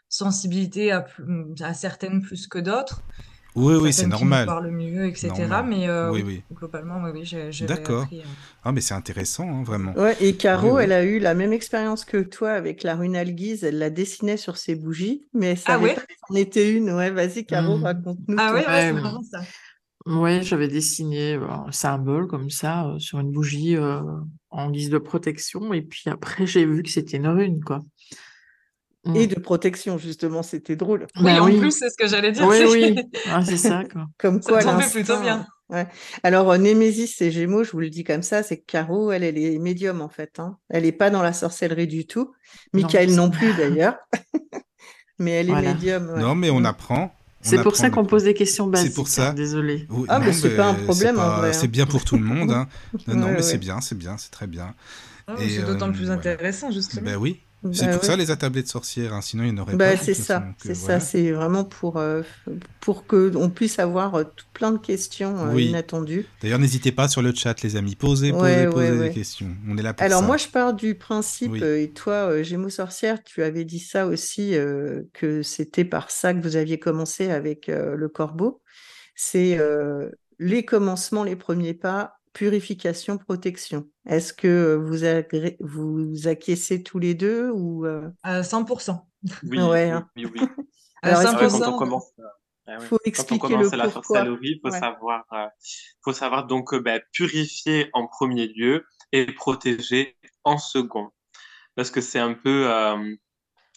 sensibilités 0.10 0.92
à 0.92 1.74
certaines 1.74 2.22
plus 2.22 2.48
que 2.48 2.60
d'autres. 2.60 3.06
Oui, 3.56 3.76
oui, 3.82 3.92
c'est 3.92 4.08
normal. 4.08 4.46
parlent 4.46 4.72
mieux, 4.72 5.06
etc. 5.08 5.28
Normal. 5.30 5.66
Mais 5.68 5.88
euh, 5.90 6.12
Oui, 6.12 6.24
oui, 6.26 6.44
oui. 6.50 6.56
globalement, 6.56 7.02
oui, 7.04 7.12
oui, 7.14 7.26
j'ai- 7.26 7.66
D'accord. 7.66 8.04
appris. 8.04 8.20
euh. 8.20 8.24
Ah, 8.64 8.72
mais 8.72 8.82
c'est 8.82 8.94
intéressant, 8.94 9.50
hein, 9.50 9.64
vraiment. 9.64 9.94
Ouais, 9.94 10.16
et 10.22 10.36
Caro, 10.36 10.68
Oui, 10.68 10.74
oui. 10.78 10.84
elle 10.84 10.92
a 10.94 11.04
eu 11.04 11.20
la 11.20 11.34
même 11.34 11.52
expérience 11.54 12.06
que 12.06 12.18
toi 12.18 12.52
avec 12.52 12.84
la 12.84 12.96
rune 12.96 13.16
Alguise. 13.16 13.64
Elle 13.64 13.80
la 13.80 13.90
dessinait 13.90 14.38
sur 14.38 14.58
ses 14.58 14.76
bougies, 14.76 15.28
mais 15.34 15.52
elle 15.52 15.60
Ah 15.66 15.80
ouais 15.80 15.96
c'en 16.28 16.36
était 16.36 16.72
une. 16.72 16.92
Ouais, 16.92 17.10
vas-y, 17.10 17.46
Caro, 17.46 17.78
Mm. 17.78 17.84
raconte-nous. 17.84 18.36
Ah 18.40 18.50
ton- 18.50 18.56
ouais, 18.56 18.64
c'est 18.68 18.94
marrant 18.94 19.24
ça. 19.24 19.42
Ouais, 20.06 20.42
j'avais 20.44 20.68
dessiné 20.70 21.34
euh, 21.34 21.48
un 21.50 21.72
symbole 21.72 22.28
comme 22.28 22.50
ça 22.50 22.88
euh, 22.88 23.00
sur 23.00 23.20
une 23.20 23.32
bougie 23.32 23.76
euh, 23.76 24.02
en 24.50 24.72
guise 24.72 24.90
de 24.90 24.98
protection, 24.98 25.74
et 25.74 25.82
puis 25.82 26.04
après 26.10 26.48
j'ai 26.48 26.66
vu 26.66 26.82
que 26.84 26.90
c'était 26.90 27.18
une 27.18 27.28
rune, 27.28 27.64
quoi. 27.64 27.82
Et 29.16 29.28
de 29.28 29.40
protection, 29.40 29.98
justement, 29.98 30.44
c'était 30.44 30.76
drôle. 30.76 31.08
Oui, 31.16 31.24
Bah 31.24 31.42
en 31.42 31.46
oui. 31.46 31.58
plus, 31.58 31.72
c'est 31.72 31.90
ce 31.90 31.96
que 31.98 32.08
j'allais 32.08 32.32
dire. 32.34 32.46
Oui, 32.46 32.58
c'est- 32.58 32.66
oui, 32.68 32.96
Ah, 33.30 33.44
c'est 33.46 33.56
ça, 33.58 33.84
quoi. 33.92 34.08
Comme 34.18 34.42
Ça 34.42 34.50
quoi, 34.52 34.64
tombait 34.64 34.88
plutôt 34.90 35.20
bien. 35.22 35.48
Ouais. 35.70 35.88
Alors, 36.24 36.52
euh, 36.52 36.58
Némésis 36.58 37.22
et 37.22 37.32
Gémeaux, 37.32 37.64
je 37.64 37.72
vous 37.72 37.80
le 37.80 37.90
dis 37.90 38.04
comme 38.04 38.24
ça, 38.24 38.42
c'est 38.44 38.58
que 38.58 38.66
Caro, 38.66 39.12
elle, 39.12 39.24
elle 39.24 39.38
est 39.38 39.58
médium 39.60 40.02
en 40.02 40.10
fait. 40.10 40.40
hein. 40.40 40.58
Elle 40.70 40.84
n'est 40.84 40.92
pas 40.92 41.10
dans 41.12 41.22
la 41.22 41.32
sorcellerie 41.32 41.86
du 41.88 42.08
tout. 42.08 42.34
Michael 42.74 43.10
c'est- 43.12 43.16
non 43.16 43.30
plus 43.30 43.54
d'ailleurs. 43.58 43.96
Mais 45.20 45.32
elle 45.32 45.48
est 45.50 45.52
Voilà. 45.52 45.74
médium. 45.74 46.10
ouais. 46.10 46.20
Non, 46.22 46.36
mais 46.36 46.50
on 46.50 46.62
Mm. 46.62 46.66
apprend. 46.66 47.04
on 47.06 47.10
C'est 47.42 47.62
pour 47.64 47.76
ça 47.78 47.90
qu'on 47.90 48.04
pose 48.06 48.24
des 48.24 48.34
questions 48.34 48.68
basiques. 48.68 48.96
pour 48.96 49.08
ça. 49.08 49.30
hein, 49.30 49.34
désolé. 49.34 49.86
Oui, 49.90 50.06
Ah, 50.10 50.20
non, 50.20 50.26
mais 50.26 50.34
c'est 50.34 50.56
pas 50.58 50.68
un 50.70 50.76
c'est 50.76 50.84
problème, 50.84 51.16
en 51.20 51.22
pas- 51.22 51.38
vrai, 51.38 51.50
hein. 51.50 51.54
C'est 51.54 51.68
bien 51.68 51.86
pour 51.86 52.04
tout 52.04 52.18
le 52.18 52.24
monde. 52.26 52.52
Hein. 52.52 52.68
Non, 53.08 53.16
non, 53.16 53.26
Ouais, 53.28 53.34
mais 53.36 53.42
c'est 53.44 53.58
bien, 53.60 53.80
c'est 53.80 53.98
bien, 53.98 54.18
c'est 54.18 54.32
très 54.32 54.48
bien. 54.48 54.74
Ah, 55.28 55.36
Et, 55.40 55.50
c'est 55.50 55.62
d'autant 55.64 55.90
euh, 55.90 55.94
plus 55.94 56.10
intéressant, 56.12 56.72
justement. 56.72 57.04
Ben 57.06 57.16
oui, 57.16 57.40
c'est 57.72 57.88
Bah 57.88 57.94
pour 57.94 58.04
ouais. 58.04 58.08
ça 58.08 58.16
les 58.16 58.32
attablés 58.32 58.64
de 58.64 58.68
sorcières, 58.68 59.14
hein, 59.14 59.22
sinon 59.22 59.44
il 59.44 59.54
n'y 59.54 59.60
en 59.60 59.64
aurait 59.64 59.76
Bah, 59.76 59.92
pas. 59.92 59.98
c'est 59.98 60.14
ça, 60.14 60.54
c'est 60.58 60.72
euh, 60.72 60.74
ça, 60.76 61.00
c'est 61.00 61.32
vraiment 61.32 61.66
pour, 61.66 61.98
euh, 61.98 62.24
pour 62.80 63.06
que 63.06 63.32
on 63.36 63.50
puisse 63.50 63.80
avoir 63.80 64.16
euh, 64.16 64.24
tout 64.24 64.46
plein 64.54 64.72
de 64.72 64.78
questions 64.78 65.38
euh, 65.38 65.54
Oui. 65.54 65.68
inattendues. 65.68 66.26
D'ailleurs, 66.42 66.60
n'hésitez 66.60 66.92
pas 66.92 67.08
sur 67.10 67.22
le 67.22 67.34
chat, 67.36 67.62
les 67.62 67.76
amis, 67.76 67.96
posez, 67.96 68.32
posez, 68.32 68.66
Ouais, 68.66 68.70
posez 68.70 68.92
ouais, 68.92 69.10
des 69.10 69.14
questions. 69.14 69.56
On 69.68 69.78
est 69.78 69.82
là 69.82 69.94
pour 69.94 70.04
Alors 70.06 70.22
ça. 70.22 70.26
moi, 70.26 70.38
je 70.38 70.48
pars 70.48 70.74
du 70.74 70.96
principe, 70.96 71.52
Oui. 71.52 71.60
et 71.62 71.92
toi, 71.94 72.42
Gémeaux 72.44 72.70
sorcière, 72.70 73.24
tu 73.24 73.44
avais 73.44 73.66
dit 73.66 73.80
ça 73.80 74.08
aussi, 74.08 74.52
que 75.14 75.42
c'était 75.44 75.86
par 75.86 76.12
ça 76.12 76.34
que 76.34 76.40
vous 76.42 76.56
aviez 76.56 76.80
commencé 76.80 77.30
avec 77.30 77.68
le 77.68 78.08
corbeau. 78.10 78.62
C'est 79.16 79.60
les 80.40 80.64
commencements, 80.64 81.24
les 81.26 81.36
premiers 81.36 81.74
pas, 81.74 82.19
purification, 82.34 83.18
protection. 83.18 83.90
Est-ce 84.06 84.34
que 84.34 84.48
euh, 84.48 84.76
vous, 84.78 85.04
agré- 85.04 85.58
vous 85.60 86.28
acquiescez 86.28 86.84
tous 86.84 87.00
les 87.00 87.14
deux 87.16 87.50
ou 87.52 87.86
euh, 87.86 88.10
À 88.24 88.44
100%. 88.44 89.08
Oui, 89.44 89.60
Ouais, 89.72 89.90
oui, 89.90 89.92
hein. 89.92 90.10
oui, 90.16 90.26
oui. 90.26 90.54
À 91.02 91.12
Alors, 91.12 91.22
est-ce 91.22 91.36
Ah 91.36 91.40
ouais, 91.40 91.48
que 91.48 91.48
quand 91.48 91.68
on 91.68 91.74
100%. 91.74 91.74
commence, 91.74 92.12
euh, 92.20 92.80
ouais. 92.80 92.90
faut 92.90 93.00
Quand 93.14 93.32
on 93.32 93.38
expliquer 93.38 93.40
commence 93.40 93.72
le 93.72 93.78
la 93.78 93.90
pourquoi 93.90 93.90
sorcellerie, 93.90 94.54
il 94.58 94.60
faut 94.62 94.70
Ouais. 94.70 94.80
savoir, 94.80 95.26
euh, 95.34 95.48
faut 96.04 96.14
savoir 96.14 96.48
donc 96.48 96.74
euh, 96.74 96.82
ben, 96.82 97.02
purifier 97.14 97.90
en 97.94 98.08
premier 98.08 98.48
lieu 98.48 98.86
et 99.12 99.26
protéger 99.28 100.18
en 100.44 100.58
second. 100.58 101.10
Parce 101.76 101.92
que 101.92 102.02
c'est 102.02 102.20
un 102.20 102.34
peu 102.34 102.70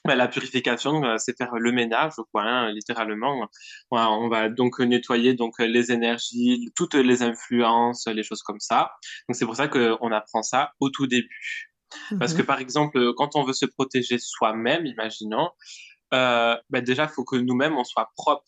ben, 0.05 0.17
la 0.17 0.27
purification, 0.29 1.05
euh, 1.05 1.17
c'est 1.19 1.37
faire 1.37 1.55
le 1.55 1.73
ménage, 1.73 2.15
quoi, 2.33 2.43
hein, 2.43 2.73
littéralement. 2.73 3.49
Voilà, 3.91 4.11
on 4.11 4.29
va 4.29 4.49
donc 4.49 4.81
nettoyer 4.81 5.35
donc 5.35 5.59
les 5.61 5.93
énergies, 5.93 6.71
toutes 6.75 6.95
les 6.95 7.23
influences, 7.23 8.07
les 8.09 8.23
choses 8.23 8.43
comme 8.43 8.61
ça. 8.61 8.91
Donc 9.29 9.37
c'est 9.37 9.45
pour 9.47 9.57
ça 9.57 9.69
qu'on 9.69 10.11
apprend 10.13 10.43
ça 10.43 10.73
au 10.81 10.91
tout 10.91 11.07
début. 11.07 11.71
Parce 12.19 12.33
que 12.35 12.41
Mhm. 12.41 12.47
par 12.47 12.59
exemple, 12.59 13.13
quand 13.17 13.37
on 13.37 13.45
veut 13.45 13.53
se 13.53 13.67
protéger 13.67 14.19
soi-même, 14.19 14.87
imaginons, 14.87 15.51
euh, 16.15 16.57
ben 16.71 16.83
déjà, 16.83 17.05
il 17.05 17.09
faut 17.11 17.25
que 17.25 17.37
nous-mêmes, 17.37 17.77
on 17.77 17.85
soit 17.85 18.11
propre, 18.17 18.45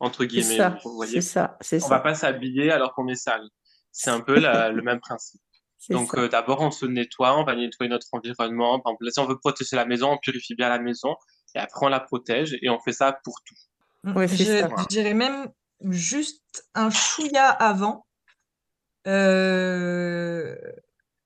entre 0.00 0.20
C'est 0.22 0.28
guillemets. 0.28 0.56
ça, 0.56 0.78
c'est 1.06 1.20
ça, 1.20 1.58
c'est 1.60 1.84
on 1.84 1.88
va 1.88 1.96
ça, 1.96 2.00
pas 2.02 2.14
s'habiller 2.14 2.70
alors 2.70 2.94
qu'on 2.94 3.08
est 3.08 3.14
sale. 3.16 3.46
C'est 3.92 4.10
un 4.10 4.20
peu 4.20 4.38
la- 4.40 4.70
le 4.70 4.82
même 4.82 5.00
principe. 5.00 5.40
Donc 5.90 6.14
euh, 6.16 6.28
d'abord, 6.28 6.60
on 6.60 6.70
se 6.70 6.86
nettoie, 6.86 7.38
on 7.38 7.44
va 7.44 7.54
nettoyer 7.54 7.88
notre 7.90 8.06
environnement. 8.12 8.80
Par 8.80 8.92
exemple, 8.92 9.10
si 9.10 9.20
on 9.20 9.26
veut 9.26 9.38
protéger 9.38 9.76
la 9.76 9.86
maison, 9.86 10.12
on 10.12 10.18
purifie 10.18 10.54
bien 10.54 10.68
la 10.68 10.78
maison 10.78 11.16
et 11.54 11.58
après 11.58 11.86
on 11.86 11.88
la 11.88 12.00
protège 12.00 12.58
et 12.60 12.68
on 12.68 12.78
fait 12.80 12.92
ça 12.92 13.18
pour 13.24 13.40
tout. 13.44 13.54
Mm. 14.04 14.16
Ouais, 14.16 14.28
Je, 14.28 14.44
ça. 14.44 14.68
je 14.76 14.86
dirais 14.86 15.14
même 15.14 15.48
juste 15.82 16.66
un 16.74 16.90
chouïa 16.90 17.48
avant 17.48 18.06
euh, 19.06 20.56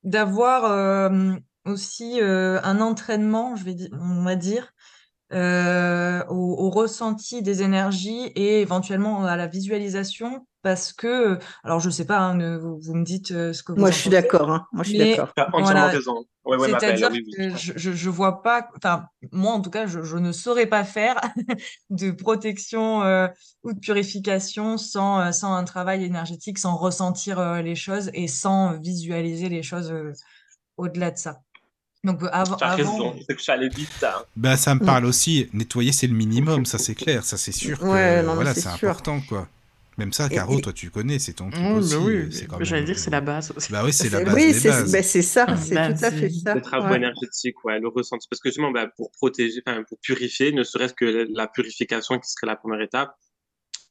d'avoir 0.04 0.64
euh, 0.64 1.34
aussi 1.64 2.20
euh, 2.20 2.60
un 2.62 2.80
entraînement, 2.80 3.56
je 3.56 3.64
vais 3.64 3.74
dire, 3.74 3.88
on 3.92 4.22
va 4.22 4.36
dire, 4.36 4.72
euh, 5.32 6.24
au, 6.28 6.66
au 6.66 6.70
ressenti 6.70 7.42
des 7.42 7.62
énergies 7.62 8.26
et 8.34 8.60
éventuellement 8.60 9.24
à 9.24 9.36
la 9.36 9.46
visualisation, 9.46 10.46
parce 10.62 10.92
que, 10.92 11.38
alors 11.64 11.80
je 11.80 11.90
sais 11.90 12.04
pas, 12.06 12.18
hein, 12.18 12.34
ne- 12.34 12.56
vous, 12.56 12.78
vous 12.80 12.94
me 12.94 13.04
dites 13.04 13.32
euh, 13.32 13.52
ce 13.52 13.62
que 13.62 13.72
vous 13.72 13.78
Moi, 13.78 13.90
je 13.90 13.96
suis 13.98 14.10
pensez, 14.10 14.22
d'accord, 14.22 14.50
hein. 14.50 14.66
Moi, 14.72 14.84
je 14.84 14.90
suis 14.90 14.98
d'accord. 14.98 15.32
Tu 15.34 15.42
as 15.42 15.48
entièrement 15.48 15.64
voilà, 15.64 15.86
raison. 15.88 16.24
Ouais, 16.44 16.56
ouais, 16.56 16.68
ma 16.68 16.78
belle, 16.80 16.90
c'est-à-dire 16.90 17.10
oui, 17.12 17.24
oui. 17.26 17.32
que 17.36 17.56
je, 17.56 18.10
vois 18.10 18.42
pas, 18.42 18.68
enfin, 18.76 19.06
moi 19.30 19.52
en 19.52 19.60
tout 19.60 19.70
cas, 19.70 19.86
je, 19.86 20.02
je 20.02 20.16
ne 20.16 20.32
saurais 20.32 20.66
pas 20.66 20.82
faire 20.84 21.20
de 21.90 22.10
protection 22.10 23.02
euh, 23.02 23.28
ou 23.62 23.72
de 23.72 23.78
purification 23.78 24.76
sans, 24.76 25.32
sans 25.32 25.54
un 25.54 25.64
travail 25.64 26.04
énergétique, 26.04 26.58
sans 26.58 26.76
ressentir 26.76 27.38
euh, 27.38 27.62
les 27.62 27.76
choses 27.76 28.10
et 28.12 28.26
sans 28.26 28.76
visualiser 28.80 29.48
les 29.48 29.62
choses 29.62 29.92
euh, 29.92 30.12
au-delà 30.76 31.12
de 31.12 31.18
ça. 31.18 31.40
Donc 32.04 32.22
euh, 32.22 32.28
avant, 32.32 32.56
Tu 32.56 32.64
as 32.64 32.68
avant, 32.72 32.76
raison, 32.92 33.14
c'est 33.20 33.32
que 33.34 33.38
je 33.38 33.42
suis 33.44 33.52
allé 33.52 33.68
vite. 33.68 33.88
hein. 34.02 34.24
Ben, 34.36 34.56
ça 34.56 34.74
me 34.74 34.80
Mm. 34.80 34.86
parle 34.86 35.04
aussi. 35.04 35.48
Nettoyer, 35.52 35.92
c'est 35.92 36.08
le 36.08 36.14
minimum, 36.14 36.66
ça 36.66 36.78
c'est 36.78 36.94
clair, 36.96 37.24
ça 37.24 37.36
c'est 37.36 37.52
sûr 37.52 37.78
que 37.78 37.84
Ouais, 37.84 38.22
non, 38.22 38.34
voilà, 38.34 38.54
c'est 38.54 38.66
important 38.66 39.20
quoi. 39.28 39.48
Même 39.98 40.12
ça, 40.12 40.28
Caro, 40.30 40.58
et- 40.58 40.62
toi, 40.62 40.72
tu 40.72 40.90
connais, 40.90 41.18
c'est 41.18 41.34
ton 41.34 41.50
truc 41.50 41.62
bah 41.62 41.72
aussi. 41.74 41.96
oui, 41.96 42.14
euh, 42.14 42.30
c'est 42.30 42.46
quand 42.46 42.64
j'allais 42.64 42.82
dire 42.84 42.98
c'est 42.98 43.10
la 43.10 43.20
base 43.20 43.52
aussi. 43.54 43.70
Bah 43.70 43.82
oui, 43.84 43.92
c'est 43.92 44.08
la 44.08 44.18
C'est- 44.18 44.24
base 44.24 44.34
oui, 44.34 44.54
c'est 44.54 44.68
bah, 44.90 45.02
c'est 45.02 45.22
ça, 45.22 45.44
Ah, 45.46 45.56
c'est 45.56 45.74
bah, 45.74 45.92
tout 45.92 46.04
à 46.04 46.10
fait 46.10 46.30
ça. 46.30 46.54
Les 46.54 46.62
travaux 46.62 46.88
Ouais. 46.88 46.96
énergétiques, 46.96 47.62
ouais, 47.64 47.78
le 47.78 47.88
ressenti. 47.88 48.26
Parce 48.28 48.40
que 48.40 48.48
justement, 48.48 48.70
bah, 48.70 48.86
pour 48.96 49.12
protéger, 49.12 49.62
enfin, 49.66 49.82
pour 49.86 49.98
purifier, 50.00 50.50
ne 50.52 50.64
serait-ce 50.64 50.94
que 50.94 51.28
la 51.30 51.46
purification 51.46 52.18
qui 52.18 52.28
serait 52.30 52.46
la 52.46 52.56
première 52.56 52.80
étape, 52.80 53.14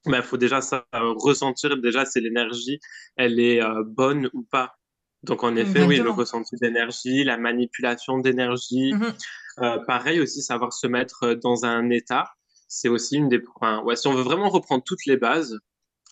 il 0.07 0.21
faut 0.23 0.37
déjà 0.37 0.59
ça, 0.61 0.85
euh, 0.95 1.13
ressentir 1.17 1.77
déjà 1.77 2.03
si 2.05 2.19
l'énergie, 2.19 2.79
elle 3.15 3.39
est 3.39 3.61
euh, 3.61 3.83
bonne 3.85 4.27
ou 4.33 4.41
pas. 4.41 4.79
Donc, 5.23 5.43
en 5.43 5.55
effet, 5.55 5.83
oui, 5.83 5.97
le 5.97 6.09
ressenti 6.09 6.55
d'énergie, 6.55 7.23
la 7.23 7.37
manipulation 7.37 8.17
d'énergie. 8.17 8.93
Mhm. 8.93 9.13
Euh, 9.59 9.77
pareil 9.85 10.19
aussi, 10.19 10.41
savoir 10.41 10.73
se 10.73 10.87
mettre 10.87 11.33
dans 11.35 11.65
un 11.65 11.89
état. 11.89 12.31
C'est 12.67 12.89
aussi 12.89 13.17
une 13.17 13.29
des. 13.29 13.41
Enfin, 13.55 13.83
ouais, 13.83 13.95
si 13.95 14.07
on 14.07 14.13
veut 14.13 14.23
vraiment 14.23 14.49
reprendre 14.49 14.83
toutes 14.83 15.05
les 15.05 15.17
bases, 15.17 15.59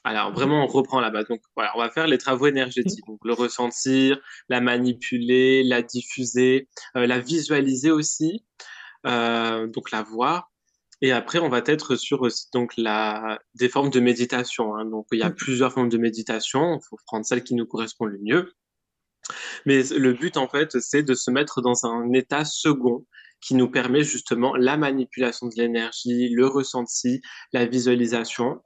alors 0.04 0.32
vraiment, 0.32 0.64
on 0.64 0.68
reprend 0.68 1.00
la 1.00 1.10
base. 1.10 1.28
Donc, 1.28 1.42
voilà, 1.56 1.72
on 1.76 1.80
va 1.80 1.90
faire 1.90 2.08
les 2.08 2.18
travaux 2.18 2.48
énergétiques. 2.48 3.06
Donc, 3.08 3.20
le 3.24 3.34
ressentir, 3.34 4.20
la 4.48 4.62
manipuler, 4.62 5.64
la 5.64 5.82
diffuser, 5.82 6.70
euh, 6.96 7.08
la 7.08 7.20
visualiser 7.20 7.92
aussi, 7.92 8.46
euh, 9.08 9.68
donc 9.68 9.92
la 9.92 10.04
voir. 10.04 10.52
Et 11.02 11.12
après, 11.14 11.40
on 11.40 11.50
va 11.50 11.62
être 11.66 11.96
sur 11.96 12.22
aussi 12.22 12.48
donc 12.54 12.74
la 12.76 13.40
des 13.56 13.70
formes 13.70 13.90
de 13.90 14.02
méditation. 14.02 14.76
hein. 14.76 14.86
Donc, 14.86 15.08
il 15.14 15.20
y 15.20 15.24
a 15.24 15.30
plusieurs 15.30 15.72
formes 15.72 15.90
de 15.90 15.98
méditation. 15.98 16.78
Il 16.78 16.86
faut 16.88 16.98
prendre 17.06 17.26
celle 17.26 17.44
qui 17.44 17.56
nous 17.56 17.66
correspond 17.66 18.06
le 18.06 18.20
mieux. 18.22 18.52
Mais 19.66 19.84
le 19.84 20.14
but, 20.14 20.38
en 20.38 20.48
fait, 20.48 20.80
c'est 20.80 21.04
de 21.04 21.14
se 21.14 21.32
mettre 21.32 21.62
dans 21.62 21.86
un 21.86 22.12
état 22.14 22.46
second 22.46 23.06
qui 23.42 23.56
nous 23.56 23.70
permet 23.70 24.04
justement 24.04 24.56
la 24.56 24.78
manipulation 24.78 25.48
de 25.48 25.54
l'énergie, 25.56 26.30
le 26.30 26.48
ressenti, 26.48 27.22
la 27.54 27.66
visualisation. 27.66 28.62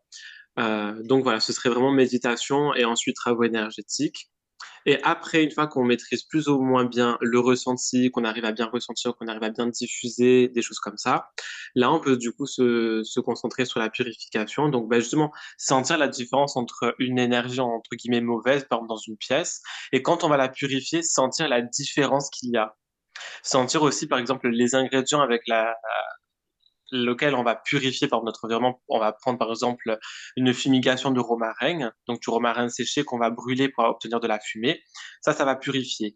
Euh, 0.59 0.93
donc 1.03 1.23
voilà, 1.23 1.39
ce 1.39 1.53
serait 1.53 1.69
vraiment 1.69 1.91
méditation 1.91 2.73
et 2.75 2.85
ensuite 2.85 3.15
travaux 3.15 3.43
énergétiques. 3.43 4.29
Et 4.85 5.01
après, 5.03 5.43
une 5.43 5.51
fois 5.51 5.67
qu'on 5.67 5.83
maîtrise 5.83 6.23
plus 6.23 6.47
ou 6.47 6.59
moins 6.59 6.85
bien 6.85 7.17
le 7.21 7.39
ressenti, 7.39 8.11
qu'on 8.11 8.23
arrive 8.23 8.45
à 8.45 8.51
bien 8.51 8.67
ressentir, 8.67 9.15
qu'on 9.15 9.27
arrive 9.27 9.43
à 9.43 9.49
bien 9.49 9.67
diffuser, 9.67 10.49
des 10.49 10.61
choses 10.61 10.79
comme 10.79 10.97
ça, 10.97 11.29
là, 11.75 11.91
on 11.91 11.99
peut 11.99 12.17
du 12.17 12.31
coup 12.31 12.45
se, 12.45 13.01
se 13.03 13.19
concentrer 13.19 13.65
sur 13.65 13.79
la 13.79 13.89
purification. 13.89 14.69
Donc, 14.69 14.89
bah, 14.89 14.99
justement, 14.99 15.31
sentir 15.57 15.97
la 15.97 16.07
différence 16.07 16.57
entre 16.57 16.95
une 16.99 17.19
énergie 17.19 17.59
entre 17.59 17.95
guillemets 17.95 18.21
mauvaise, 18.21 18.65
par 18.65 18.79
exemple 18.79 18.89
dans 18.89 18.97
une 18.97 19.17
pièce, 19.17 19.61
et 19.91 20.01
quand 20.01 20.23
on 20.23 20.29
va 20.29 20.37
la 20.37 20.49
purifier, 20.49 21.01
sentir 21.03 21.47
la 21.47 21.61
différence 21.61 22.29
qu'il 22.29 22.51
y 22.51 22.57
a. 22.57 22.75
Sentir 23.43 23.83
aussi, 23.83 24.07
par 24.07 24.19
exemple, 24.19 24.49
les 24.49 24.75
ingrédients 24.75 25.21
avec 25.21 25.43
la, 25.47 25.75
lequel 26.93 27.35
on 27.35 27.43
va 27.43 27.55
purifier 27.55 28.07
par 28.07 28.23
notre 28.23 28.45
environnement. 28.45 28.81
On 28.87 28.99
va 28.99 29.11
prendre 29.11 29.39
par 29.39 29.49
exemple 29.49 29.97
une 30.37 30.53
fumigation 30.53 31.11
de 31.11 31.19
romarin, 31.19 31.91
donc 32.07 32.21
du 32.21 32.29
romarin 32.29 32.69
séché 32.69 33.03
qu'on 33.03 33.19
va 33.19 33.29
brûler 33.29 33.69
pour 33.69 33.83
obtenir 33.83 34.19
de 34.19 34.27
la 34.27 34.39
fumée. 34.39 34.81
Ça, 35.21 35.33
ça 35.33 35.43
va 35.43 35.55
purifier. 35.55 36.13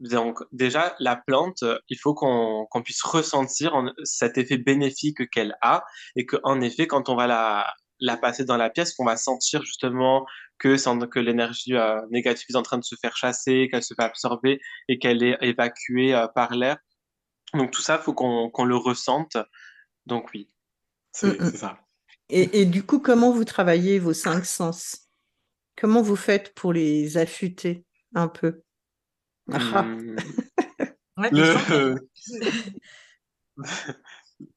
Donc 0.00 0.40
déjà, 0.52 0.94
la 0.98 1.16
plante, 1.16 1.64
il 1.88 1.98
faut 1.98 2.14
qu'on 2.14 2.82
puisse 2.84 3.02
ressentir 3.02 3.74
en- 3.74 3.92
cet 4.02 4.38
effet 4.38 4.58
bénéfique 4.58 5.30
qu'elle 5.30 5.56
a 5.62 5.84
et 6.16 6.26
qu'en 6.26 6.60
effet, 6.60 6.86
quand 6.86 7.08
on 7.08 7.16
va 7.16 7.26
la, 7.26 8.16
passer 8.18 8.44
dans 8.44 8.56
la 8.56 8.70
pièce, 8.70 8.94
qu'on 8.94 9.04
va 9.04 9.16
sentir 9.16 9.62
justement 9.62 10.26
que, 10.58 10.76
que 11.06 11.18
l'énergie 11.20 11.74
euh, 11.74 12.00
négative 12.10 12.46
est 12.50 12.56
en 12.56 12.62
train 12.62 12.78
de 12.78 12.84
se 12.84 12.96
faire 13.00 13.16
chasser, 13.16 13.68
qu'elle 13.70 13.82
se 13.82 13.94
fait 13.94 14.02
absorber 14.02 14.60
et 14.88 14.98
qu'elle 14.98 15.22
est 15.22 15.36
évacuée 15.40 16.14
euh, 16.14 16.26
par 16.28 16.54
l'air. 16.54 16.76
Donc 17.54 17.70
tout 17.70 17.82
ça, 17.82 17.96
il 18.00 18.02
faut 18.02 18.14
qu'on 18.14 18.64
le 18.64 18.76
ressente. 18.76 19.36
Donc 20.06 20.30
oui, 20.34 20.48
c'est 21.12 21.38
Mm, 21.40 21.46
mm. 21.46 21.50
ça. 21.52 21.80
Et, 22.28 22.60
et 22.60 22.66
du 22.66 22.82
coup, 22.84 23.00
comment 23.00 23.32
vous 23.32 23.44
travaillez 23.44 23.98
vos 23.98 24.12
cinq 24.12 24.44
sens? 24.44 25.08
Comment 25.76 26.02
vous 26.02 26.16
faites 26.16 26.54
pour 26.54 26.72
les 26.72 27.16
affûter 27.16 27.84
un 28.14 28.28
peu? 28.28 28.62
Ah, 29.52 29.86
question. 31.30 31.58
le... 31.70 32.08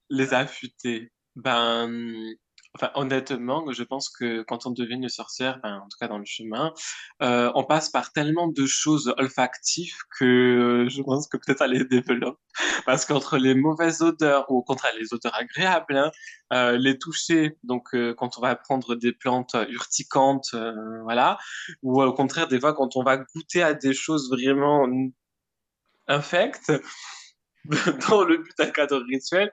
Les 0.10 0.34
affûter. 0.34 1.12
Ben, 1.36 2.34
enfin, 2.78 2.92
honnêtement, 2.96 3.72
je 3.72 3.84
pense 3.84 4.10
que 4.10 4.44
quand 4.44 4.66
on 4.66 4.72
devient 4.72 4.96
une 4.96 5.10
sorcière, 5.10 5.60
ben, 5.64 5.78
en 5.78 5.88
tout 5.88 5.98
cas 6.00 6.08
dans 6.08 6.20
le 6.20 6.26
chemin, 6.26 6.74
euh, 7.24 7.52
on 7.56 7.64
passe 7.64 7.90
par 7.90 8.12
tellement 8.12 8.48
de 8.48 8.66
choses 8.66 9.14
olfactives 9.18 9.98
que 10.20 10.86
je 10.90 11.02
pense 11.02 11.28
que 11.28 11.38
peut-être 11.38 11.62
elle 11.62 11.72
les 11.72 11.86
développe. 11.86 12.40
Parce 12.86 13.06
qu'entre 13.06 13.38
les 13.38 13.56
mauvaises 13.56 14.02
odeurs, 14.02 14.50
ou 14.52 14.58
au 14.58 14.64
contraire 14.64 14.94
les 15.00 15.14
odeurs 15.14 15.36
agréables, 15.36 15.98
hein, 15.98 16.12
euh, 16.54 16.78
les 16.78 16.98
toucher, 16.98 17.58
donc 17.64 17.94
euh, 17.94 18.14
quand 18.16 18.38
on 18.38 18.42
va 18.42 18.56
prendre 18.56 18.96
des 18.96 19.12
plantes 19.12 19.56
urticantes, 19.70 20.56
voilà, 21.04 21.38
ou 21.82 22.02
au 22.02 22.14
contraire 22.14 22.48
des 22.48 22.60
fois 22.60 22.74
quand 22.74 22.96
on 22.96 23.04
va 23.04 23.18
goûter 23.18 23.64
à 23.64 23.74
des 23.74 23.94
choses 23.94 24.30
vraiment 24.30 24.88
infectes, 26.08 26.72
dans 28.10 28.24
le 28.24 28.38
but 28.38 28.58
d'un 28.58 28.70
cadre 28.70 29.04
rituel, 29.10 29.52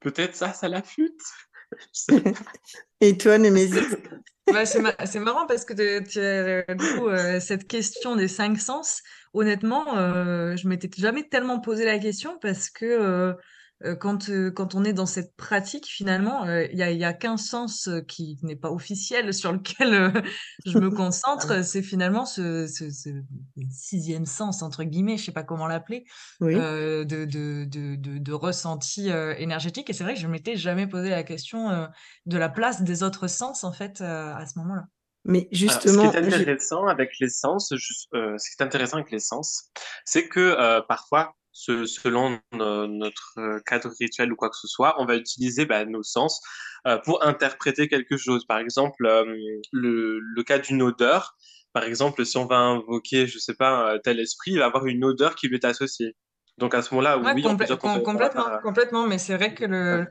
peut-être 0.00 0.34
ça, 0.34 0.52
ça 0.52 0.68
l'affûte. 0.68 1.20
Et 3.00 3.16
toi, 3.16 3.38
Némésis? 3.38 3.96
Ouais, 4.50 4.64
c'est 4.64 4.80
ma- 4.80 4.94
c'est 5.06 5.18
marrant 5.18 5.46
parce 5.46 5.64
que 5.64 5.72
coup, 6.76 7.08
euh, 7.08 7.40
cette 7.40 7.66
question 7.66 8.14
des 8.16 8.28
cinq 8.28 8.60
sens, 8.60 9.02
honnêtement, 9.34 9.96
euh, 9.98 10.56
je 10.56 10.68
m'étais 10.68 10.88
jamais 10.96 11.28
tellement 11.28 11.60
posé 11.60 11.84
la 11.84 11.98
question 11.98 12.38
parce 12.40 12.70
que 12.70 12.84
euh, 12.84 13.32
euh, 13.32 13.34
quand, 13.94 14.30
euh, 14.30 14.50
quand 14.50 14.74
on 14.74 14.84
est 14.84 14.92
dans 14.94 15.06
cette 15.06 15.36
pratique, 15.36 15.86
finalement, 15.86 16.44
euh, 16.46 16.64
il 16.72 16.78
y 16.78 16.82
a, 16.82 16.90
il 16.90 16.98
y 16.98 17.04
a 17.04 17.12
qu'un 17.12 17.36
sens 17.36 17.88
euh, 17.88 18.00
qui 18.00 18.38
n'est 18.42 18.56
pas 18.56 18.70
officiel 18.70 19.34
sur 19.34 19.52
lequel 19.52 19.94
euh, 19.94 20.10
je 20.64 20.78
me 20.78 20.90
concentre, 20.90 21.62
c'est 21.64 21.82
finalement 21.82 22.24
ce, 22.24 22.66
ce, 22.66 22.90
ce 22.90 23.10
sixième 23.70 24.26
sens, 24.26 24.62
entre 24.62 24.84
guillemets, 24.84 25.18
je 25.18 25.24
sais 25.26 25.32
pas 25.32 25.42
comment 25.42 25.66
l'appeler, 25.66 26.04
Oui. 26.40 26.54
euh, 26.54 27.04
de, 27.04 27.24
de, 27.24 27.64
de, 27.66 27.96
de, 27.96 28.18
de 28.18 28.32
ressenti 28.32 29.10
euh, 29.10 29.34
énergétique. 29.36 29.90
Et 29.90 29.92
c'est 29.92 30.04
vrai 30.04 30.14
que 30.14 30.20
je 30.20 30.26
m'étais 30.28 30.56
jamais 30.56 30.86
posé 30.86 31.10
la 31.10 31.22
question 31.22 31.70
euh, 31.70 31.86
de 32.26 32.38
la 32.38 32.48
place 32.48 32.82
des 32.82 33.02
autres 33.02 33.26
sens, 33.28 33.64
en 33.64 33.72
fait, 33.72 34.00
euh, 34.00 34.34
à 34.34 34.46
ce 34.46 34.58
moment-là. 34.58 34.84
Mais 35.24 35.48
Alors, 35.66 35.88
ce 35.88 35.96
justement, 35.96 35.96
qui 35.98 36.06
est 36.06 36.16
je- 36.22 36.44
intéressant 36.44 36.86
avec 36.86 37.10
les 37.20 37.28
sens, 37.28 37.74
juste, 37.74 38.08
euh, 38.14 38.38
ce 38.38 38.50
qui 38.50 38.56
est 38.60 38.64
intéressant 38.64 38.98
avec 38.98 39.10
les 39.10 39.18
sens, 39.18 39.70
c'est 40.04 40.28
que 40.28 40.38
euh, 40.40 40.80
parfois, 40.82 41.34
selon 41.56 42.38
no- 42.52 42.86
notre 42.86 43.34
euh, 43.38 43.60
cadre 43.64 43.90
rituel 43.98 44.32
ou 44.32 44.36
quoi 44.36 44.50
que 44.50 44.56
ce 44.56 44.68
soit, 44.68 44.94
on 45.00 45.06
va 45.06 45.16
utiliser 45.16 45.64
bah, 45.66 45.84
nos 45.84 46.02
sens 46.02 46.40
euh, 46.86 46.98
pour 46.98 47.24
interpréter 47.24 47.88
quelque 47.88 48.16
chose. 48.16 48.44
Par 48.46 48.58
exemple, 48.58 49.06
euh, 49.06 49.24
le, 49.72 50.18
le 50.20 50.42
cas 50.42 50.58
d'une 50.58 50.82
odeur. 50.82 51.34
Par 51.72 51.84
exemple, 51.84 52.24
si 52.24 52.36
on 52.38 52.46
va 52.46 52.56
invoquer, 52.56 53.26
je 53.26 53.38
sais 53.38 53.54
pas, 53.54 53.98
tel 54.02 54.18
esprit, 54.18 54.52
il 54.52 54.58
va 54.60 54.66
avoir 54.66 54.86
une 54.86 55.04
odeur 55.04 55.34
qui 55.34 55.48
lui 55.48 55.56
est 55.56 55.64
associée. 55.64 56.16
Donc 56.58 56.74
à 56.74 56.80
ce 56.80 56.94
moment-là, 56.94 57.18
Ouais, 57.18 57.32
oui, 57.34 57.44
on 57.46 57.56
peut 57.56 57.66
dire 57.66 57.78
qu'on 57.78 58.00
complètement, 58.00 58.44
faire, 58.46 58.60
complètement. 58.62 59.06
Mais 59.06 59.18
c'est 59.18 59.36
vrai 59.36 59.52
que 59.54 59.66
le, 59.66 60.06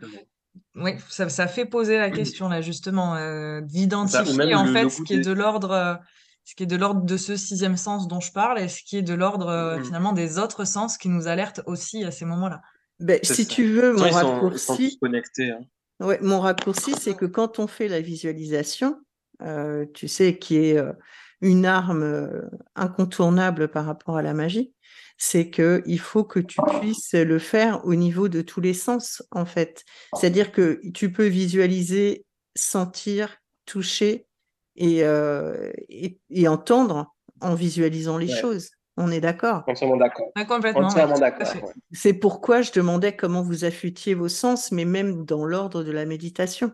oui, 0.76 0.92
ça, 1.10 1.30
ça 1.30 1.48
fait 1.48 1.66
poser 1.66 1.98
la 1.98 2.12
question 2.12 2.50
là, 2.50 2.62
justement, 2.62 3.16
euh, 3.16 3.62
d'identifier 3.62 4.54
en 4.54 4.66
le, 4.66 4.74
fait 4.74 4.84
le 4.84 4.90
ce 4.90 5.02
qui 5.02 5.14
est 5.14 5.20
de 5.20 5.32
l'ordre, 5.32 6.00
ce 6.46 6.56
qui 6.56 6.64
est 6.64 6.68
de 6.68 6.76
l'ordre 6.78 7.02
de 7.02 7.18
ce 7.18 7.36
sixième 7.36 7.76
sens 7.76 8.08
dont 8.08 8.20
je 8.22 8.32
parle 8.32 8.60
et 8.60 8.70
ce 8.70 8.82
qui 8.84 8.98
est 8.98 9.02
de 9.02 9.14
l'ordre 9.14 9.48
euh, 9.50 9.78
Mhm. 9.78 9.86
finalement 9.86 10.14
des 10.14 10.40
autres 10.40 10.64
sens 10.66 10.98
qui 10.98 11.10
nous 11.10 11.28
alertent 11.28 11.62
aussi 11.66 12.04
à 12.06 12.12
ces 12.12 12.24
moments-là. 12.26 12.62
ben, 13.00 13.20
si 13.24 13.44
ça. 13.44 13.54
tu 13.54 13.66
veux, 13.68 13.94
mon 13.94 14.06
ils 14.06 14.14
sont, 14.14 14.20
sont 14.22 14.32
raccourci, 14.34 14.98
connectés. 15.02 15.52
hein. 15.52 15.60
ouais, 16.00 16.20
mon 16.22 16.40
raccourci, 16.40 16.94
c'est 16.98 17.16
que 17.16 17.26
quand 17.26 17.60
on 17.60 17.68
fait 17.68 17.88
la 17.90 18.00
visualisation, 18.00 18.96
euh, 19.42 19.86
tu 19.94 20.08
sais, 20.08 20.38
qui 20.38 20.56
est 20.58 20.78
euh, 20.78 20.94
une 21.42 21.66
arme 21.66 22.04
euh, 22.04 22.42
incontournable 22.76 23.68
par 23.68 23.86
rapport 23.86 24.16
à 24.18 24.22
la 24.22 24.34
magie, 24.34 24.72
c'est 25.18 25.50
que 25.50 25.82
il 25.86 26.00
faut 26.00 26.24
que 26.24 26.40
tu 26.40 26.58
puisses 26.80 27.14
le 27.14 27.40
faire 27.40 27.84
au 27.86 27.96
niveau 27.96 28.28
de 28.30 28.42
tous 28.42 28.62
les 28.62 28.74
sens, 28.74 29.24
en 29.32 29.46
fait. 29.46 29.84
C'est-à-dire 30.18 30.52
que 30.52 30.80
tu 30.94 31.12
peux 31.12 31.28
visualiser, 31.28 32.26
sentir, 32.56 33.38
toucher 33.66 34.28
et, 34.76 35.04
euh, 35.04 35.72
et, 35.90 36.20
et 36.30 36.48
entendre 36.48 37.16
en 37.42 37.56
visualisant 37.56 38.18
les 38.18 38.28
Ouais. 38.28 38.34
choses. 38.34 38.70
On 38.98 39.12
est 39.12 39.22
d'accord? 39.22 39.64
Entièrement 39.68 39.98
d'accord. 39.98 40.28
Ouais, 40.36 40.46
complètement, 40.46 40.88
Entièrement 40.88 41.20
d'accord. 41.20 41.48
ouais. 41.64 41.74
C'est 41.92 42.14
pourquoi 42.14 42.62
je 42.62 42.72
demandais 42.72 43.16
comment 43.16 43.42
vous 43.42 43.66
affûtiez 43.66 44.14
vos 44.14 44.30
sens, 44.30 44.72
mais 44.72 44.86
même 44.86 45.26
dans 45.26 45.46
l'ordre 45.46 45.84
de 45.84 45.92
la 45.92 46.06
méditation, 46.06 46.72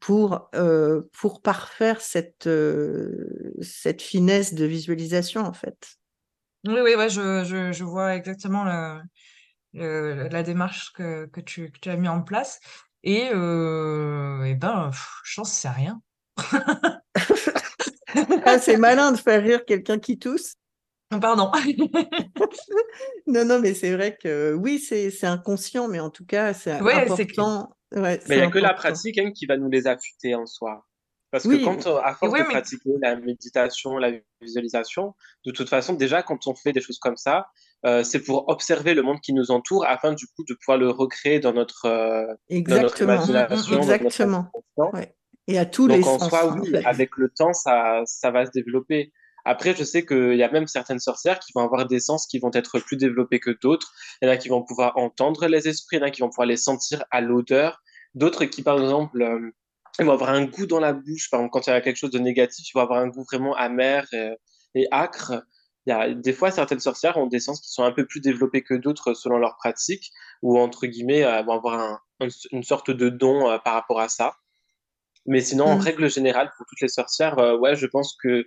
pour, 0.00 0.48
euh, 0.54 1.02
pour 1.12 1.42
parfaire 1.42 2.00
cette, 2.00 2.46
euh, 2.46 3.52
cette 3.60 4.02
finesse 4.02 4.54
de 4.54 4.64
visualisation, 4.64 5.42
en 5.42 5.52
fait. 5.52 5.96
Oui, 6.66 6.80
oui, 6.82 6.94
ouais, 6.94 7.10
je, 7.10 7.44
je, 7.44 7.72
je 7.72 7.84
vois 7.84 8.16
exactement 8.16 8.64
le, 8.64 9.02
le- 9.74 10.28
la 10.28 10.42
démarche 10.42 10.92
que, 10.94 11.26
que 11.26 11.40
tu, 11.40 11.70
que 11.72 11.78
tu 11.80 11.90
as 11.90 11.96
mis 11.96 12.08
en 12.08 12.22
place. 12.22 12.60
Et, 13.04 13.30
euh, 13.34 14.44
eh 14.44 14.54
ben, 14.54 14.90
pff, 14.90 15.08
j'en 15.24 15.44
sais 15.44 15.68
rien. 15.70 16.02
Ah, 18.46 18.58
c'est 18.58 18.76
malin 18.76 19.10
de 19.12 19.16
faire 19.16 19.42
rire 19.42 19.64
quelqu'un 19.64 19.98
qui 19.98 20.18
tousse. 20.18 20.54
Pardon. 21.20 21.50
Non, 23.26 23.44
non, 23.44 23.58
mais 23.60 23.74
c'est 23.74 23.92
vrai 23.94 24.16
que 24.20 24.52
oui, 24.54 24.78
c'est 24.78 25.24
inconscient, 25.24 25.88
mais 25.88 25.98
en 26.00 26.10
tout 26.10 26.24
cas, 26.26 26.52
c'est 26.54 26.80
Ouais, 26.80 27.06
c'est 27.16 27.26
que- 27.26 27.32
important. 27.40 27.70
Ouais, 27.94 28.20
Mais 28.28 28.36
il 28.36 28.38
n'y 28.40 28.44
a 28.46 28.50
que 28.50 28.58
la 28.58 28.74
pratique 28.74 29.18
hein, 29.18 29.30
qui 29.32 29.46
va 29.46 29.56
nous 29.56 29.68
les 29.70 29.86
affûter 29.86 30.34
en 30.34 30.46
soi. 30.46 30.84
Parce 31.30 31.44
Oui. 31.46 31.58
que 31.60 31.64
quand, 31.64 31.86
on- 31.86 31.96
à 31.96 32.14
force 32.14 32.32
oui, 32.32 32.40
de 32.40 32.44
mais- 32.44 32.50
pratiquer 32.50 32.90
la 33.00 33.16
méditation, 33.16 33.98
la 33.98 34.12
visualisation, 34.40 35.14
de 35.46 35.50
toute 35.52 35.68
façon, 35.68 35.94
déjà, 35.94 36.22
quand 36.22 36.46
on 36.46 36.54
fait 36.54 36.72
des 36.72 36.80
choses 36.80 36.98
comme 36.98 37.16
ça, 37.16 37.46
euh, 37.86 38.04
c'est 38.04 38.20
pour 38.20 38.48
observer 38.48 38.94
le 38.94 39.02
monde 39.02 39.20
qui 39.20 39.32
nous 39.32 39.50
entoure 39.50 39.84
afin, 39.86 40.12
du 40.12 40.26
coup, 40.26 40.44
de 40.48 40.54
pouvoir 40.54 40.78
le 40.78 40.90
recréer 40.90 41.40
dans 41.40 41.52
notre, 41.52 41.86
euh, 41.86 42.22
dans 42.22 42.28
notre 42.28 43.00
Exactement. 43.02 43.14
imagination, 43.14 43.76
dans 43.78 43.84
notre 43.86 43.92
Exactement. 44.04 44.50
Ouais. 44.76 45.14
Et 45.48 45.58
à 45.58 45.66
tous 45.66 45.86
les 45.86 46.00
Donc, 46.00 46.06
en 46.06 46.18
sens. 46.18 46.28
soi, 46.28 46.46
en 46.52 46.58
oui, 46.58 46.74
avec 46.84 47.16
le 47.16 47.28
temps, 47.28 47.52
ça, 47.52 48.02
ça 48.06 48.30
va 48.30 48.46
se 48.46 48.50
développer. 48.50 49.12
Après, 49.44 49.74
je 49.74 49.84
sais 49.84 50.06
qu'il 50.06 50.36
y 50.36 50.42
a 50.42 50.50
même 50.50 50.66
certaines 50.66 51.00
sorcières 51.00 51.38
qui 51.38 51.52
vont 51.54 51.62
avoir 51.62 51.86
des 51.86 52.00
sens 52.00 52.26
qui 52.26 52.38
vont 52.38 52.50
être 52.54 52.78
plus 52.78 52.96
développés 52.96 53.40
que 53.40 53.50
d'autres. 53.50 53.92
Il 54.22 54.26
y 54.26 54.30
en 54.30 54.32
a 54.32 54.38
qui 54.38 54.48
vont 54.48 54.62
pouvoir 54.62 54.96
entendre 54.96 55.46
les 55.46 55.68
esprits, 55.68 55.96
il 55.96 56.00
y 56.00 56.02
en 56.02 56.06
a 56.06 56.10
qui 56.10 56.22
vont 56.22 56.30
pouvoir 56.30 56.46
les 56.46 56.56
sentir 56.56 57.04
à 57.10 57.20
l'odeur. 57.20 57.82
D'autres 58.14 58.46
qui, 58.46 58.62
par 58.62 58.80
exemple, 58.80 59.20
euh, 59.20 59.50
ils 59.98 60.06
vont 60.06 60.12
avoir 60.12 60.30
un 60.30 60.46
goût 60.46 60.66
dans 60.66 60.80
la 60.80 60.94
bouche. 60.94 61.28
Par 61.30 61.40
exemple, 61.40 61.52
quand 61.52 61.66
il 61.66 61.70
y 61.70 61.72
a 61.74 61.80
quelque 61.82 61.96
chose 61.98 62.10
de 62.10 62.18
négatif, 62.18 62.66
ils 62.70 62.72
vont 62.74 62.80
avoir 62.80 63.00
un 63.00 63.08
goût 63.08 63.24
vraiment 63.30 63.54
amer 63.54 64.06
et, 64.14 64.30
et 64.74 64.88
âcre. 64.92 65.44
Il 65.86 65.90
y 65.90 65.92
a, 65.92 66.14
des 66.14 66.32
fois, 66.32 66.50
certaines 66.50 66.80
sorcières 66.80 67.18
ont 67.18 67.26
des 67.26 67.40
sens 67.40 67.60
qui 67.60 67.68
sont 67.70 67.84
un 67.84 67.92
peu 67.92 68.06
plus 68.06 68.20
développés 68.20 68.62
que 68.62 68.72
d'autres 68.72 69.12
selon 69.12 69.36
leur 69.36 69.56
pratique, 69.56 70.10
ou 70.40 70.58
entre 70.58 70.86
guillemets, 70.86 71.22
euh, 71.22 71.42
vont 71.42 71.52
avoir 71.52 71.78
un- 71.78 72.00
un- 72.20 72.28
une 72.52 72.62
sorte 72.62 72.90
de 72.90 73.10
don 73.10 73.50
euh, 73.50 73.58
par 73.58 73.74
rapport 73.74 74.00
à 74.00 74.08
ça. 74.08 74.36
Mais 75.26 75.40
sinon, 75.40 75.66
en 75.66 75.76
Mm. 75.76 75.80
règle 75.80 76.10
générale, 76.10 76.50
pour 76.56 76.66
toutes 76.66 76.80
les 76.80 76.88
sorcières, 76.88 77.38
euh, 77.38 77.56
ouais, 77.56 77.76
je 77.76 77.86
pense 77.86 78.16
que 78.22 78.44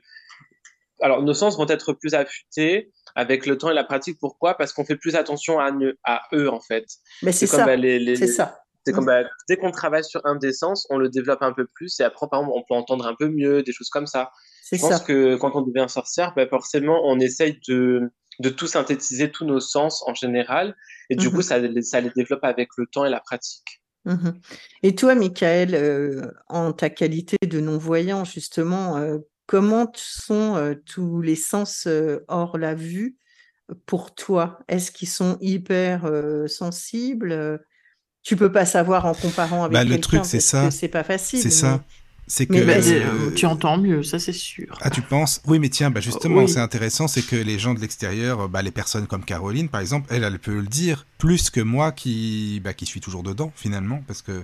alors, 0.99 1.21
nos 1.21 1.33
sens 1.35 1.57
vont 1.57 1.67
être 1.67 1.93
plus 1.93 2.15
affûtés 2.15 2.91
avec 3.15 3.45
le 3.45 3.55
temps 3.57 3.69
et 3.69 3.73
la 3.75 3.83
pratique. 3.83 4.17
Pourquoi? 4.19 4.55
Parce 4.57 4.73
qu'on 4.73 4.83
fait 4.83 4.95
plus 4.95 5.15
attention 5.15 5.59
à, 5.59 5.69
à 6.03 6.21
eux, 6.33 6.49
en 6.49 6.59
fait. 6.59 6.85
Mais 7.21 7.31
c'est 7.31 7.45
ça. 7.45 7.65
bah, 7.65 7.75
les, 7.75 7.99
les- 7.99 8.15
C'est 8.15 8.25
ça. 8.27 8.61
c'est 8.83 8.93
comme 8.93 9.05
bah, 9.05 9.23
dès 9.47 9.57
qu'on 9.57 9.69
travaille 9.69 10.03
sur 10.03 10.21
un 10.25 10.35
des 10.35 10.53
sens, 10.53 10.87
on 10.89 10.97
le 10.97 11.09
développe 11.09 11.43
un 11.43 11.53
peu 11.53 11.67
plus 11.67 11.99
et 11.99 12.03
après, 12.03 12.27
par 12.27 12.39
exemple, 12.39 12.57
on 12.57 12.63
peut 12.67 12.73
entendre 12.73 13.05
un 13.05 13.13
peu 13.13 13.27
mieux, 13.29 13.61
des 13.61 13.73
choses 13.73 13.89
comme 13.89 14.07
ça. 14.07 14.31
Je 14.71 14.79
pense 14.81 14.97
ça. 14.97 14.99
que 15.03 15.35
quand 15.35 15.51
on 15.55 15.61
devient 15.61 15.85
sorcière, 15.87 16.33
bah, 16.35 16.47
forcément, 16.47 16.99
on 17.05 17.19
essaye 17.19 17.59
de, 17.67 18.11
de 18.39 18.49
tout 18.49 18.65
synthétiser, 18.67 19.31
tous 19.31 19.45
nos 19.45 19.59
sens 19.59 20.03
en 20.07 20.15
général. 20.15 20.75
Et 21.11 21.15
du 21.15 21.27
Mhm. 21.27 21.33
coup, 21.35 21.41
ça 21.43 21.59
les 21.59 21.69
développe 21.69 22.43
avec 22.43 22.69
le 22.77 22.87
temps 22.87 23.05
et 23.05 23.09
la 23.11 23.19
pratique. 23.19 23.81
Mhm. 24.07 24.39
Et 24.83 24.95
toi, 24.95 25.15
Michael, 25.15 25.75
euh, 25.75 26.31
en 26.47 26.71
ta 26.71 26.89
qualité 26.89 27.37
de 27.45 27.59
non-voyant, 27.59 28.23
justement, 28.23 28.97
euh, 28.97 29.17
comment 29.47 29.91
sont 29.95 30.55
euh, 30.55 30.75
tous 30.85 31.21
les 31.21 31.35
sens 31.35 31.87
hors 32.29 32.57
la 32.57 32.73
vue 32.73 33.17
pour 33.85 34.15
toi? 34.15 34.59
Est-ce 34.69 34.91
qu'ils 34.91 35.09
sont 35.09 35.37
hyper 35.41 36.09
sensibles? 36.47 37.61
Tu 38.23 38.35
peux 38.37 38.51
pas 38.51 38.65
savoir 38.65 39.05
en 39.05 39.13
comparant 39.13 39.65
avec 39.65 39.73
Bah, 39.73 39.83
le 39.83 39.99
truc, 39.99 40.25
c'est 40.25 40.39
ça. 40.39 40.71
c'est 40.71 40.87
pas 40.87 41.03
facile. 41.03 41.41
C'est 41.41 41.49
ça. 41.49 41.83
C'est 42.29 42.45
que. 42.45 42.53
mais 42.53 42.65
Bah, 42.65 42.73
euh, 42.73 43.29
euh, 43.29 43.31
tu 43.33 43.45
entends 43.45 43.77
mieux, 43.77 44.03
ça 44.03 44.19
c'est 44.19 44.33
sûr. 44.33 44.77
Ah, 44.81 44.89
tu 44.89 45.01
penses? 45.01 45.41
Oui, 45.47 45.59
mais 45.59 45.69
tiens, 45.69 45.89
bah 45.91 46.01
justement, 46.01 46.41
Oui. 46.43 46.49
c'est 46.49 46.59
intéressant, 46.59 47.07
c'est 47.07 47.21
que 47.25 47.37
les 47.37 47.57
gens 47.57 47.73
de 47.73 47.79
l'extérieur, 47.79 48.49
bah, 48.49 48.61
les 48.61 48.71
personnes 48.71 49.07
comme 49.07 49.23
Caroline, 49.23 49.69
par 49.69 49.79
exemple, 49.79 50.07
elle, 50.13 50.23
elle 50.25 50.37
peut 50.37 50.59
le 50.59 50.67
dire 50.67 51.05
plus 51.17 51.49
que 51.49 51.61
moi 51.61 51.91
qui, 51.93 52.61
bah, 52.63 52.73
qui 52.73 52.85
suis 52.85 52.99
toujours 52.99 53.23
dedans, 53.23 53.51
finalement, 53.55 54.03
parce 54.07 54.21
que 54.21 54.43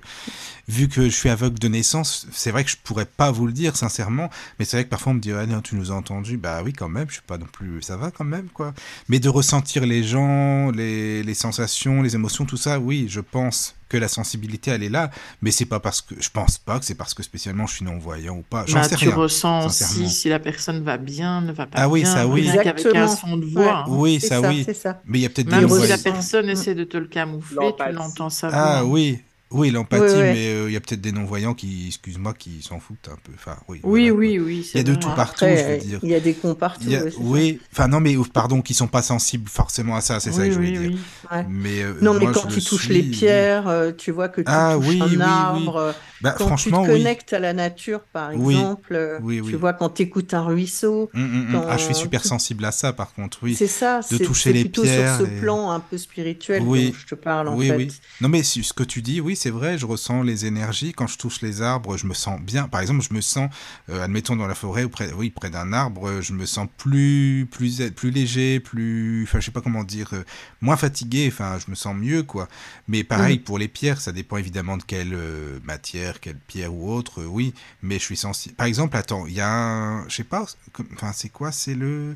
vu 0.70 0.88
que 0.88 1.04
je 1.04 1.16
suis 1.16 1.30
aveugle 1.30 1.60
de 1.60 1.68
naissance, 1.68 2.26
c'est 2.32 2.52
vrai 2.52 2.64
que 2.64 2.70
je 2.72 2.78
pourrais 2.82 3.06
pas 3.06 3.32
vous 3.32 3.46
le 3.48 3.54
dire, 3.54 3.76
sincèrement, 3.76 4.30
mais 4.58 4.66
c'est 4.66 4.78
vrai 4.78 4.86
que 4.86 4.90
parfois 4.90 5.12
on 5.12 5.16
me 5.16 5.20
dit, 5.20 5.34
ah 5.34 5.46
non, 5.46 5.62
tu 5.62 5.76
nous 5.76 5.92
as 5.92 5.96
entendu, 5.96 6.38
bah 6.38 6.62
oui, 6.64 6.72
quand 6.72 6.90
même, 6.90 7.08
je 7.10 7.16
suis 7.16 7.22
pas 7.22 7.38
non 7.38 7.48
plus, 7.52 7.82
ça 7.82 7.98
va 7.98 8.12
quand 8.12 8.24
même, 8.26 8.48
quoi. 8.48 8.74
Mais 9.10 9.20
de 9.20 9.28
ressentir 9.30 9.86
les 9.86 10.04
gens, 10.04 10.72
les, 10.72 11.22
les 11.22 11.34
sensations, 11.34 12.02
les 12.02 12.16
émotions, 12.16 12.46
tout 12.46 12.58
ça, 12.58 12.80
oui, 12.80 13.08
je 13.10 13.20
pense 13.20 13.76
que 13.94 13.98
la 14.00 14.08
sensibilité, 14.08 14.72
elle 14.72 14.82
est 14.82 14.89
là, 14.89 15.12
mais 15.44 15.52
c'est 15.52 15.66
pas 15.66 15.80
parce 15.80 16.02
que, 16.02 16.16
je 16.20 16.30
pense 16.32 16.58
pas 16.58 16.80
que 16.80 16.86
c'est 16.86 16.96
parce 16.96 17.14
que 17.14 17.22
spécialement 17.22 17.68
je 17.68 17.76
suis 17.76 17.86
non-voyant 17.86 18.38
ou 18.38 18.41
pas, 18.41 18.66
j'en 18.68 18.80
Bah, 18.80 18.84
sais 18.89 18.96
tu 18.96 19.06
rien. 19.10 19.16
ressens 19.16 19.70
sincèrement. 19.70 20.06
aussi 20.08 20.16
si 20.16 20.30
la 20.30 20.39
personne 20.39 20.84
va 20.84 20.98
bien, 20.98 21.41
ne 21.41 21.52
va 21.52 21.68
pas 21.68 21.78
Ah 21.80 21.88
oui, 21.89 22.02
bien, 22.02 22.12
ça, 22.14 22.26
oui. 22.28 22.46
qu'avec 22.46 22.66
un 22.68 22.72
Exactement. 22.72 23.08
son 23.16 23.38
de 23.38 23.46
voix. 23.46 23.78
hein. 23.80 23.86
Oui, 23.88 24.20
ça, 24.20 24.41
ça, 24.41 24.50
oui. 24.50 24.66
ça. 24.74 25.00
Mais 25.06 25.20
il 25.20 25.22
y 25.22 25.26
a 25.26 25.30
peut-être 25.30 25.48
des 25.48 25.56
Même 25.58 25.70
si 25.70 25.76
la 25.88 25.96
ressens. 25.96 26.04
personne 26.04 26.46
Mm. 26.48 26.50
essaie 26.50 26.74
de 26.76 26.84
te 26.86 26.98
le 26.98 27.06
camoufler, 27.06 27.72
tu 27.78 27.94
l'entends 27.94 28.30
sa 28.32 28.48
voix. 28.50 28.58
Ah 28.60 28.84
oui, 28.86 29.20
oui, 29.54 29.72
l'empathie, 29.72 30.18
Ouais, 30.18 30.22
ouais. 30.22 30.34
mais 30.34 30.47
euh, 30.54 30.70
il 30.70 30.74
y 30.74 30.76
a 30.76 30.82
peut-être 30.82 31.01
des 31.01 31.12
non-voyants 31.12 31.54
qui, 31.54 31.88
excuse-moi, 31.88 32.34
qui 32.34 32.62
s'en 32.62 32.80
foutent 32.80 33.10
un 33.12 33.18
peu. 33.24 33.32
Enfin, 33.36 33.58
oui. 33.68 33.80
Oui, 33.84 34.10
voilà, 34.10 34.16
oui, 34.16 34.39
oui, 34.39 34.70
Il 34.74 34.78
y 34.78 34.80
a 34.80 34.84
de 34.84 34.91
vrai. 34.93 35.01
tout 35.01 35.10
partout, 35.16 35.45
Après, 35.45 35.58
je 35.58 35.72
veux 35.72 35.78
dire. 35.78 35.99
il 36.04 36.10
y 36.10 36.16
a 36.16 36.20
des 36.20 36.34
cons 36.36 36.56
partout. 36.56 36.88
A- 36.88 37.04
ouais, 37.04 37.14
oui, 37.18 37.62
enfin 37.72 37.88
non, 37.88 37.99
mais 37.99 38.16
pardon, 38.34 38.62
qui 38.62 38.74
sont 38.74 38.88
pas 38.88 39.01
sensibles 39.01 39.49
forcément 39.49 39.95
à 39.95 40.01
ça, 40.01 40.20
c'est 40.20 40.32
ça 40.32 40.41
Oui, 40.41 40.47
que 40.47 40.54
je 40.54 40.58
voulais 40.58 40.72
oui, 40.72 40.78
dire. 40.80 40.91
oui. 40.91 41.45
Mais 41.49 41.82
euh, 41.84 41.93
Non, 42.01 42.14
mais 42.14 42.26
quand 42.26 42.47
tu 42.47 42.56
le 42.56 42.62
touches 42.62 42.84
suis, 42.86 42.93
les 42.93 43.01
oui. 43.01 43.12
pierres, 43.12 43.68
euh, 43.68 43.91
tu 43.91 44.12
vois 44.12 44.30
que 44.30 44.41
tu 44.41 44.47
Ah, 44.47 44.76
touches 44.76 44.88
oui, 44.88 44.97
un 45.01 45.06
oui, 45.08 45.16
oui. 45.16 45.22
arbre. 45.22 45.95
Bah, 46.22 46.32
Quand 46.32 46.38
tu 46.38 46.43
te 46.43 46.47
franchement, 46.47 46.84
oui. 46.84 46.91
connectes 46.91 47.34
à 47.34 47.39
la 47.39 47.54
nature, 47.54 48.01
par 48.12 48.32
Oui. 48.36 48.56
exemple, 48.56 48.95
euh, 48.95 49.20
Oui, 49.22 49.38
tu 49.38 49.41
oui. 49.43 49.54
vois, 49.54 49.74
quand 49.74 49.89
tu 49.89 50.04
écoutes 50.04 50.34
un 50.34 50.43
ruisseau, 50.43 51.10
Hum, 51.14 51.22
hum, 51.24 51.56
hum. 51.56 51.66
Ah, 51.70 51.78
je 51.78 51.84
suis 51.84 51.95
super 51.95 52.24
sensible 52.26 52.66
à 52.66 52.72
ça, 52.72 52.93
par 52.93 53.14
contre, 53.14 53.39
oui. 53.43 53.56
c'est 53.56 53.68
ça, 53.68 53.99
De 54.12 54.18
toucher 54.18 54.51
plutôt 54.54 54.84
sur 54.86 54.93
ce 54.93 55.39
plan 55.41 55.72
un 55.72 55.80
peu 55.80 55.97
spirituel 55.97 56.64
Oui. 56.64 56.91
dont 56.91 56.97
je 56.97 57.06
te 57.08 57.16
parle 57.16 57.49
en 57.49 57.58
oui, 57.58 57.68
fait. 57.68 57.78
oui. 57.78 57.88
Non, 58.22 58.30
mais 58.30 58.43
ce 58.43 58.74
que 58.74 58.84
tu 58.84 59.01
dis, 59.01 59.22
oui, 59.22 59.36
c'est 59.44 59.50
vrai, 59.50 59.78
je 59.78 59.86
ressens 59.86 60.24
les 60.24 60.46
énergies. 60.46 60.94
Quand 60.94 61.06
je 61.06 61.18
touche 61.18 61.41
les 61.41 61.62
arbres, 61.62 61.98
je 61.98 62.08
me 62.08 62.14
sens 62.14 62.39
bien. 62.39 62.70
Par 62.70 62.80
exemple, 62.80 63.02
je 63.02 63.14
me 63.14 63.20
sens, 63.20 63.50
euh, 63.89 64.02
admettons, 64.02 64.38
dans 64.38 64.48
la 64.48 64.56
forêt, 64.56 64.86
ou 64.86 64.89
près, 64.89 65.12
oui, 65.12 65.32
près 65.32 65.50
d'un 65.50 65.74
arbre, 65.74 66.22
je 66.22 66.32
me 66.32 66.46
sens 66.46 66.70
plus, 66.78 67.46
plus, 67.52 67.82
plus 67.91 68.10
léger, 68.10 68.62
plus, 68.62 69.24
enfin, 69.24 69.41
je 69.41 69.46
sais 69.46 69.52
pas 69.52 69.60
comment 69.60 69.84
dire, 69.84 70.10
euh, 70.14 70.24
moins 70.62 70.78
fatigué, 70.78 71.28
enfin, 71.30 71.58
je 71.60 71.70
me 71.70 71.76
sens 71.76 71.94
mieux, 71.94 72.24
quoi. 72.24 72.48
Mais 72.88 73.04
pareil, 73.04 73.36
Mhm. 73.38 73.44
pour 73.44 73.60
les 73.60 73.68
pierres, 73.68 74.00
ça 74.00 74.14
dépend 74.14 74.38
évidemment 74.38 74.78
de 74.78 74.84
quelle 74.84 75.14
euh, 75.14 75.60
matière, 75.66 76.22
quelle 76.22 76.38
pierre 76.38 76.74
ou 76.74 76.89
autre, 76.89 77.26
oui, 77.26 77.54
mais 77.82 78.00
je 78.00 78.04
suis 78.06 78.16
sensible. 78.16 78.56
Par 78.56 78.68
exemple, 78.68 78.96
attends, 78.96 79.26
il 79.28 79.34
y 79.34 79.41
a 79.41 79.52
un, 79.52 80.08
je 80.08 80.16
sais 80.16 80.24
pas, 80.24 80.46
enfin, 80.94 81.12
c'est 81.14 81.28
quoi, 81.28 81.52
c'est 81.52 81.76
le, 81.76 82.16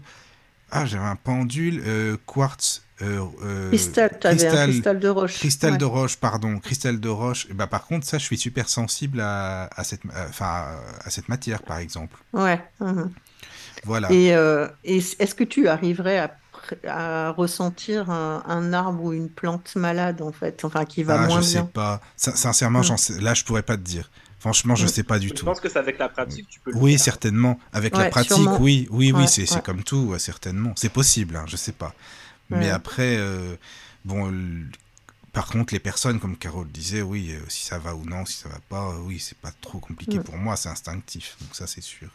ah, 0.72 0.86
j'avais 0.86 1.04
un 1.04 1.18
pendule, 1.18 1.84
quartz, 2.26 2.84
euh, 3.02 3.26
euh, 3.44 3.70
Cristal, 3.70 4.10
de 5.00 5.08
roche. 5.10 5.34
Cristal 5.40 5.72
Ouais. 5.74 5.78
de 5.78 5.86
roche, 5.86 6.18
pardon, 6.18 6.60
cristal 6.60 7.00
de 7.00 7.10
roche. 7.10 7.48
Et 7.50 7.54
bah, 7.54 7.68
par 7.68 7.86
contre, 7.86 8.06
ça, 8.08 8.18
je 8.18 8.24
suis 8.24 8.38
super 8.38 8.70
sensible 8.70 9.20
à, 9.22 9.66
à 9.76 9.84
cette, 9.84 10.06
euh, 10.06 10.26
enfin, 10.30 10.66
à 11.04 11.10
cette 11.10 11.30
matière, 11.30 11.64
par 11.64 11.78
exemple. 11.78 12.18
Ouais. 12.34 12.60
mhm. 12.80 13.12
Voilà. 13.84 14.12
Et, 14.12 14.36
euh, 14.36 14.68
et 14.84 14.98
est-ce 14.98 15.36
que 15.36 15.44
tu 15.44 15.68
arriverais 15.68 16.30
à, 16.88 17.32
ressentir 17.32 18.10
un, 18.10 18.44
un 18.46 18.74
arbre 18.74 19.04
ou 19.06 19.14
une 19.14 19.30
plante 19.30 19.76
malade 19.76 20.22
en 20.22 20.32
fait, 20.34 20.66
enfin 20.66 20.86
qui 20.86 21.04
va 21.04 21.22
ah, 21.22 21.28
moins 21.28 21.38
je 21.38 21.46
sais 21.46 21.54
bien? 21.60 21.66
pas. 21.66 22.02
Sin- 22.18 22.36
Sincèrement, 22.36 22.82
là, 23.22 23.34
je 23.34 23.44
pourrais 23.44 23.64
pas 23.64 23.78
te 23.78 23.84
dire. 23.84 24.10
Franchement, 24.40 24.76
je 24.76 24.86
Mm. 24.86 24.88
sais 24.90 25.04
pas 25.04 25.20
du 25.20 25.30
Je 25.30 25.34
tout. 25.34 25.46
pense 25.46 25.60
que 25.60 25.70
c'est 25.70 25.80
avec 25.80 25.98
la 25.98 26.10
pratique, 26.10 26.48
tu 26.50 26.60
peux 26.60 26.72
le 26.72 26.78
Oui, 26.78 26.94
faire. 26.94 27.02
certainement. 27.06 27.60
Avec 27.74 27.96
la 27.98 28.06
pratique, 28.10 28.32
sûrement. 28.34 28.58
oui, 28.62 28.88
oui, 28.92 29.12
oui, 29.12 29.22
Ouais, 29.22 29.28
c'est 29.28 29.52
ouais. 29.52 29.62
comme 29.62 29.84
tout, 29.84 29.98
ouais, 30.10 30.20
certainement. 30.20 30.74
C'est 30.76 30.90
possible, 30.90 31.36
hein, 31.38 31.46
je 31.48 31.56
sais 31.56 31.72
pas. 31.72 31.94
Mais 32.50 32.70
après, 32.70 33.18
euh, 33.18 33.56
bon, 34.06 34.32
par 35.34 35.48
contre, 35.48 35.74
les 35.74 35.80
personnes, 35.80 36.20
comme 36.20 36.38
Carole 36.38 36.68
disait, 36.70 37.02
oui, 37.02 37.32
euh, 37.34 37.40
si 37.50 37.66
ça 37.66 37.78
va 37.78 37.94
ou 37.96 38.06
non, 38.06 38.26
si 38.26 38.38
ça 38.38 38.50
va 38.50 38.60
pas, 38.70 38.90
euh, 38.92 39.00
oui, 39.02 39.20
c'est 39.20 39.38
pas 39.38 39.52
trop 39.62 39.80
compliqué 39.80 40.20
Mm. 40.20 40.24
pour 40.24 40.38
moi, 40.38 40.56
c'est 40.56 40.70
instinctif, 40.70 41.36
donc 41.42 41.56
ça, 41.56 41.68
c'est 41.68 41.82
sûr. 41.82 42.10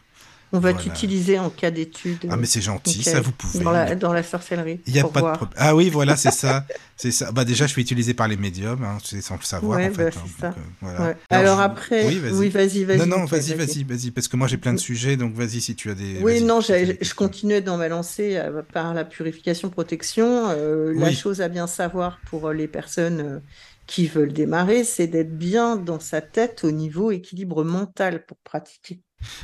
On 0.55 0.59
va 0.59 0.71
Voilà. 0.71 0.77
t'utiliser 0.83 1.39
en 1.39 1.49
cas 1.49 1.71
d'étude. 1.71 2.27
Ah, 2.29 2.37
mais 2.37 2.45
c'est 2.45 2.61
gentil, 2.61 3.01
ça, 3.01 3.21
vous 3.21 3.31
pouvez. 3.31 3.63
Dans 3.63 3.71
la, 3.71 3.95
dans 3.95 4.13
la 4.13 4.21
sorcellerie. 4.23 4.81
Il 4.85 4.93
n'y 4.93 4.99
a 4.99 5.03
pas 5.03 5.21
de 5.21 5.35
problème. 5.37 5.49
Ah 5.57 5.75
oui, 5.75 5.89
voilà, 5.89 6.15
c'est 6.15 6.31
ça. 6.31 6.65
C'est 6.95 7.09
ça. 7.11 7.31
Bah 7.31 7.43
déjà, 7.43 7.65
je 7.65 7.71
suis 7.71 7.81
utilisé 7.81 8.13
par 8.13 8.27
les 8.27 8.37
médiums, 8.37 8.83
hein, 8.83 8.99
sans 9.19 9.35
le 9.35 9.41
savoir 9.41 9.79
Ouais, 9.79 9.89
en 9.89 9.93
fait. 9.93 10.11
bah, 10.11 10.11
hein, 10.15 10.21
c'est 10.27 10.41
ça. 10.41 10.47
donc, 10.49 10.57
euh, 10.57 10.61
voilà. 10.81 11.01
Ouais. 11.07 11.17
Alors, 11.31 11.57
je- 11.57 11.63
après, 11.63 12.07
oui, 12.07 12.19
vas-y. 12.19 12.33
oui, 12.33 12.49
vas-y, 12.49 12.83
vas-y. 12.85 12.97
non, 12.99 13.07
non, 13.07 13.25
vas-y, 13.25 13.55
vas-y, 13.55 13.83
vas-y, 13.83 14.11
parce 14.11 14.27
que 14.27 14.37
moi 14.37 14.47
j'ai 14.47 14.57
plein 14.57 14.73
de 14.73 14.79
sujets, 14.79 15.17
donc 15.17 15.33
vas-y 15.33 15.59
si 15.59 15.75
tu 15.75 15.89
as 15.89 15.95
des. 15.95 16.19
Oui, 16.21 16.41
non, 16.43 16.61
si 16.61 16.71
je 17.01 17.13
continuais 17.15 17.61
dans 17.61 17.77
ma 17.77 17.87
lancée 17.89 18.37
euh, 18.37 18.61
par 18.61 18.93
la 18.93 19.03
purification-protection. 19.05 20.49
Euh, 20.51 20.93
La 20.95 21.11
chose 21.11 21.41
à 21.41 21.49
bien 21.49 21.65
savoir 21.67 22.19
pour 22.29 22.47
euh, 22.49 22.53
les 22.53 22.67
personnes 22.67 23.19
euh, 23.21 23.39
qui 23.87 24.07
veulent 24.07 24.31
démarrer, 24.31 24.83
c'est 24.83 25.07
d'être 25.07 25.35
bien 25.35 25.75
dans 25.75 25.99
sa 25.99 26.21
tête 26.21 26.63
au 26.63 26.71
niveau 26.71 27.11
équilibre 27.11 27.63
mental 27.63 28.23
pour 28.25 28.37
pratiquer. 28.43 29.01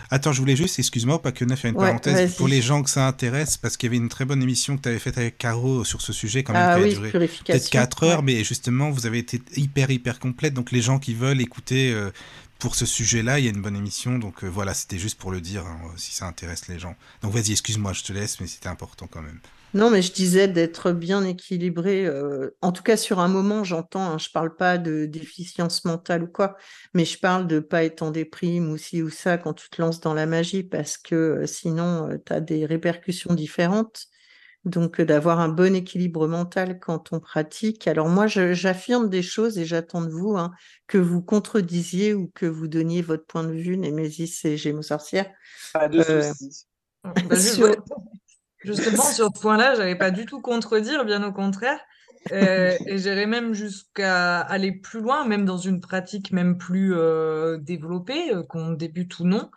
Attends, 0.10 0.32
je 0.34 0.40
voulais 0.40 0.56
juste, 0.56 0.78
excuse-moi, 0.80 1.22
pas 1.22 1.32
que 1.32 1.46
neuf, 1.46 1.60
faire 1.60 1.72
une 1.72 1.78
Ouais, 1.78 1.88
parenthèse, 1.88 2.36
pour 2.36 2.48
les 2.48 2.62
gens 2.62 2.84
que 2.84 2.90
ça 2.90 3.08
intéresse, 3.08 3.58
parce 3.58 3.78
qu'il 3.78 3.88
y 3.88 3.90
avait 3.92 3.98
une 3.98 4.10
très 4.10 4.26
bonne 4.26 4.42
émission 4.44 4.78
que 4.78 4.82
tu 4.84 4.90
avais 4.90 5.00
faite 5.00 5.18
avec 5.18 5.38
Caro 5.38 5.84
sur 5.84 6.02
ce 6.02 6.14
sujet, 6.14 6.44
quand 6.44 6.54
même, 6.54 6.62
Ah 6.64 6.76
qui 6.76 6.82
a 6.82 6.84
oui, 6.86 6.94
duré 6.94 7.10
purification. 7.12 7.54
peut-être 7.54 7.70
4 7.70 8.04
heures, 8.04 8.20
ouais. 8.20 8.26
mais 8.26 8.44
justement, 8.44 8.90
vous 8.92 9.06
avez 9.06 9.20
été 9.20 9.42
hyper, 9.56 9.90
hyper 9.92 10.20
complète, 10.20 10.54
donc 10.54 10.72
les 10.72 10.82
gens 10.82 11.00
qui 11.00 11.14
veulent 11.14 11.42
écouter 11.42 11.92
euh, 11.92 12.12
pour 12.60 12.76
ce 12.76 12.86
sujet-là, 12.86 13.40
il 13.40 13.46
y 13.46 13.48
a 13.48 13.52
une 13.52 13.62
bonne 13.62 13.76
émission, 13.78 14.20
donc 14.20 14.44
euh, 14.44 14.48
voilà, 14.48 14.74
c'était 14.74 15.00
juste 15.00 15.18
pour 15.18 15.32
le 15.32 15.40
dire, 15.42 15.66
hein, 15.66 15.80
si 15.96 16.14
ça 16.14 16.26
intéresse 16.28 16.68
les 16.68 16.78
gens. 16.80 16.96
Donc 17.22 17.32
vas-y, 17.34 17.52
excuse-moi, 17.52 17.94
je 17.94 18.04
te 18.04 18.12
laisse, 18.12 18.40
mais 18.42 18.48
c'était 18.48 18.68
important 18.70 19.08
quand 19.10 19.22
même. 19.22 19.40
Non, 19.74 19.92
mais 19.92 20.02
je 20.02 20.12
disais 20.12 20.48
d'être 20.48 20.92
bien 20.92 21.24
équilibré. 21.24 22.06
euh, 22.06 22.50
en 22.62 22.72
tout 22.72 22.82
cas, 22.82 22.98
sur 22.98 23.20
un 23.20 23.28
moment, 23.28 23.64
j'entends, 23.64 24.02
hein, 24.14 24.18
je 24.18 24.30
parle 24.32 24.56
pas 24.56 24.80
de 24.80 25.06
déficience 25.06 25.86
mentale 25.86 26.24
ou 26.24 26.28
quoi, 26.28 26.58
mais 26.96 27.06
je 27.06 27.20
parle 27.20 27.46
de 27.48 27.60
pas 27.60 27.84
être 27.84 28.02
en 28.02 28.10
déprime 28.10 28.72
ou 28.72 28.78
ci 28.78 29.04
ou 29.04 29.10
ça 29.10 29.38
quand 29.38 29.54
tu 29.54 29.70
te 29.70 29.80
lances 29.80 30.00
dans 30.00 30.16
la 30.16 30.26
magie, 30.26 30.64
parce 30.64 30.98
que 30.98 31.16
euh, 31.16 31.46
sinon, 31.46 32.10
tu 32.26 32.34
as 32.34 32.40
des 32.42 32.66
répercussions 32.66 33.34
différentes. 33.36 34.08
Donc, 34.66 35.00
d'avoir 35.02 35.40
un 35.40 35.48
bon 35.50 35.74
équilibre 35.74 36.28
mental 36.28 36.80
quand 36.80 37.14
on 37.14 37.20
pratique. 37.20 37.88
Alors, 37.88 38.10
moi, 38.10 38.28
j'affirme 38.28 39.10
des 39.10 39.22
choses 39.22 39.58
et 39.58 39.66
j'attends 39.66 40.02
de 40.02 40.10
vous 40.10 40.36
hein, 40.38 40.52
que 40.88 40.98
vous 40.98 41.22
contredisiez 41.22 42.14
ou 42.14 42.30
que 42.36 42.46
vous 42.46 42.68
donniez 42.68 43.02
votre 43.02 43.26
point 43.26 43.44
de 43.44 43.54
vue, 43.54 43.78
Némésis 43.78 44.44
et 44.44 44.58
Gémeaux 44.58 44.82
sorcière. 44.82 45.32
Pas 45.72 45.88
de 45.88 46.02
soucis. 46.02 46.66
Bah, 47.04 47.12
justement, 48.64 49.04
sur 49.04 49.30
ce 49.36 49.42
point-là, 49.42 49.76
je 49.76 49.80
n'avais 49.80 49.96
pas 49.96 50.12
du 50.12 50.26
tout 50.26 50.42
contredire, 50.42 51.06
bien 51.06 51.24
au 51.24 51.32
contraire. 51.32 51.80
Euh, 52.32 52.78
et 52.86 52.98
j'irais 52.98 53.26
même 53.26 53.54
jusqu'à 53.54 54.40
aller 54.42 54.72
plus 54.72 55.00
loin, 55.02 55.26
même 55.26 55.46
dans 55.46 55.58
une 55.58 55.80
pratique 55.80 56.32
même 56.32 56.58
plus 56.58 56.94
euh, 56.96 57.58
développée, 57.58 58.34
euh, 58.34 58.44
qu'on 58.44 58.72
débute 58.72 59.20
ou 59.20 59.26
non. 59.26 59.50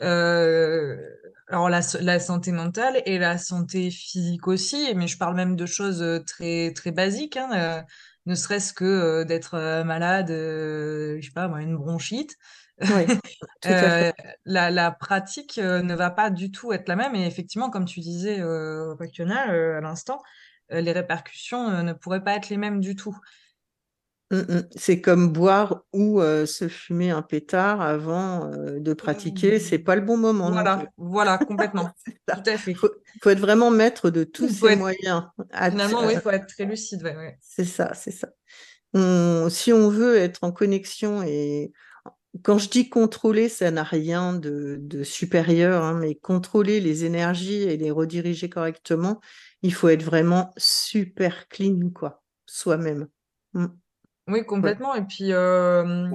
alors 0.00 1.68
la, 1.68 1.80
la, 2.00 2.20
santé 2.20 2.52
mentale 2.52 3.02
et 3.04 3.18
la 3.18 3.38
santé 3.38 3.90
physique 3.90 4.46
aussi, 4.48 4.92
mais 4.94 5.06
je 5.06 5.18
parle 5.18 5.34
même 5.34 5.56
de 5.56 5.66
choses 5.66 6.22
très 6.26 6.72
très 6.72 6.92
basiques, 6.92 7.36
hein, 7.36 7.84
ne 8.26 8.34
serait-ce 8.34 8.72
que 8.72 9.24
d'être 9.24 9.82
malade, 9.84 10.28
je 10.28 11.20
sais 11.22 11.32
pas 11.32 11.46
une 11.60 11.76
bronchite. 11.76 12.36
Oui, 12.80 13.06
la, 14.44 14.70
la, 14.70 14.90
pratique 14.90 15.58
ne 15.58 15.94
va 15.94 16.10
pas 16.10 16.30
du 16.30 16.50
tout 16.50 16.72
être 16.72 16.88
la 16.88 16.96
même 16.96 17.14
et 17.14 17.26
effectivement, 17.26 17.70
comme 17.70 17.84
tu 17.84 18.00
disais, 18.00 18.40
euh, 18.40 18.94
à 18.98 19.80
l'instant, 19.80 20.20
euh, 20.72 20.80
les 20.80 20.92
répercussions 20.92 21.68
euh, 21.68 21.82
ne 21.82 21.92
pourraient 21.92 22.24
pas 22.24 22.34
être 22.34 22.48
les 22.48 22.56
mêmes 22.56 22.80
du 22.80 22.96
tout. 22.96 23.16
Mmh, 24.30 24.38
mmh. 24.38 24.62
C'est 24.74 25.00
comme 25.00 25.32
boire 25.32 25.82
ou 25.92 26.20
euh, 26.20 26.46
se 26.46 26.68
fumer 26.68 27.10
un 27.10 27.20
pétard 27.20 27.82
avant 27.82 28.50
de 28.50 28.94
pratiquer, 28.94 29.58
c'est 29.58 29.78
pas 29.78 29.94
le 29.94 30.00
bon 30.00 30.16
moment. 30.16 30.50
Voilà, 30.50 30.86
voilà, 30.96 31.38
complètement. 31.46 31.90
Tout 32.06 32.42
à 32.46 32.56
fait. 32.56 32.72
Il 32.72 32.76
faut, 32.76 32.90
être 33.30 33.40
vraiment 33.40 33.70
maître 33.70 34.10
de 34.10 34.24
tous 34.24 34.48
ces 34.48 34.76
moyens. 34.76 35.24
Finalement, 35.52 36.06
oui, 36.06 36.14
il 36.14 36.20
faut 36.20 36.30
être 36.30 36.46
très 36.46 36.64
lucide. 36.64 37.02
C'est 37.40 37.66
ça, 37.66 37.92
c'est 37.94 38.10
ça. 38.10 38.28
si 39.50 39.72
on 39.72 39.90
veut 39.90 40.16
être 40.16 40.42
en 40.42 40.52
connexion 40.52 41.22
et 41.22 41.72
quand 42.42 42.58
je 42.58 42.68
dis 42.68 42.88
contrôler, 42.88 43.48
ça 43.48 43.70
n'a 43.70 43.84
rien 43.84 44.32
de, 44.34 44.80
supérieur, 45.04 45.84
hein, 45.84 45.94
mais 45.94 46.14
contrôler 46.14 46.80
les 46.80 47.04
énergies 47.04 47.62
et 47.62 47.76
les 47.76 47.90
rediriger 47.90 48.48
correctement, 48.48 49.20
il 49.62 49.72
faut 49.72 49.88
être 49.88 50.02
vraiment 50.02 50.52
super 50.56 51.48
clean, 51.48 51.90
quoi, 51.94 52.22
soi-même. 52.46 53.08
Mm. 53.52 53.66
Oui, 54.28 54.44
complètement. 54.44 54.94
Et 54.94 55.02
puis, 55.02 55.32
euh, 55.32 56.08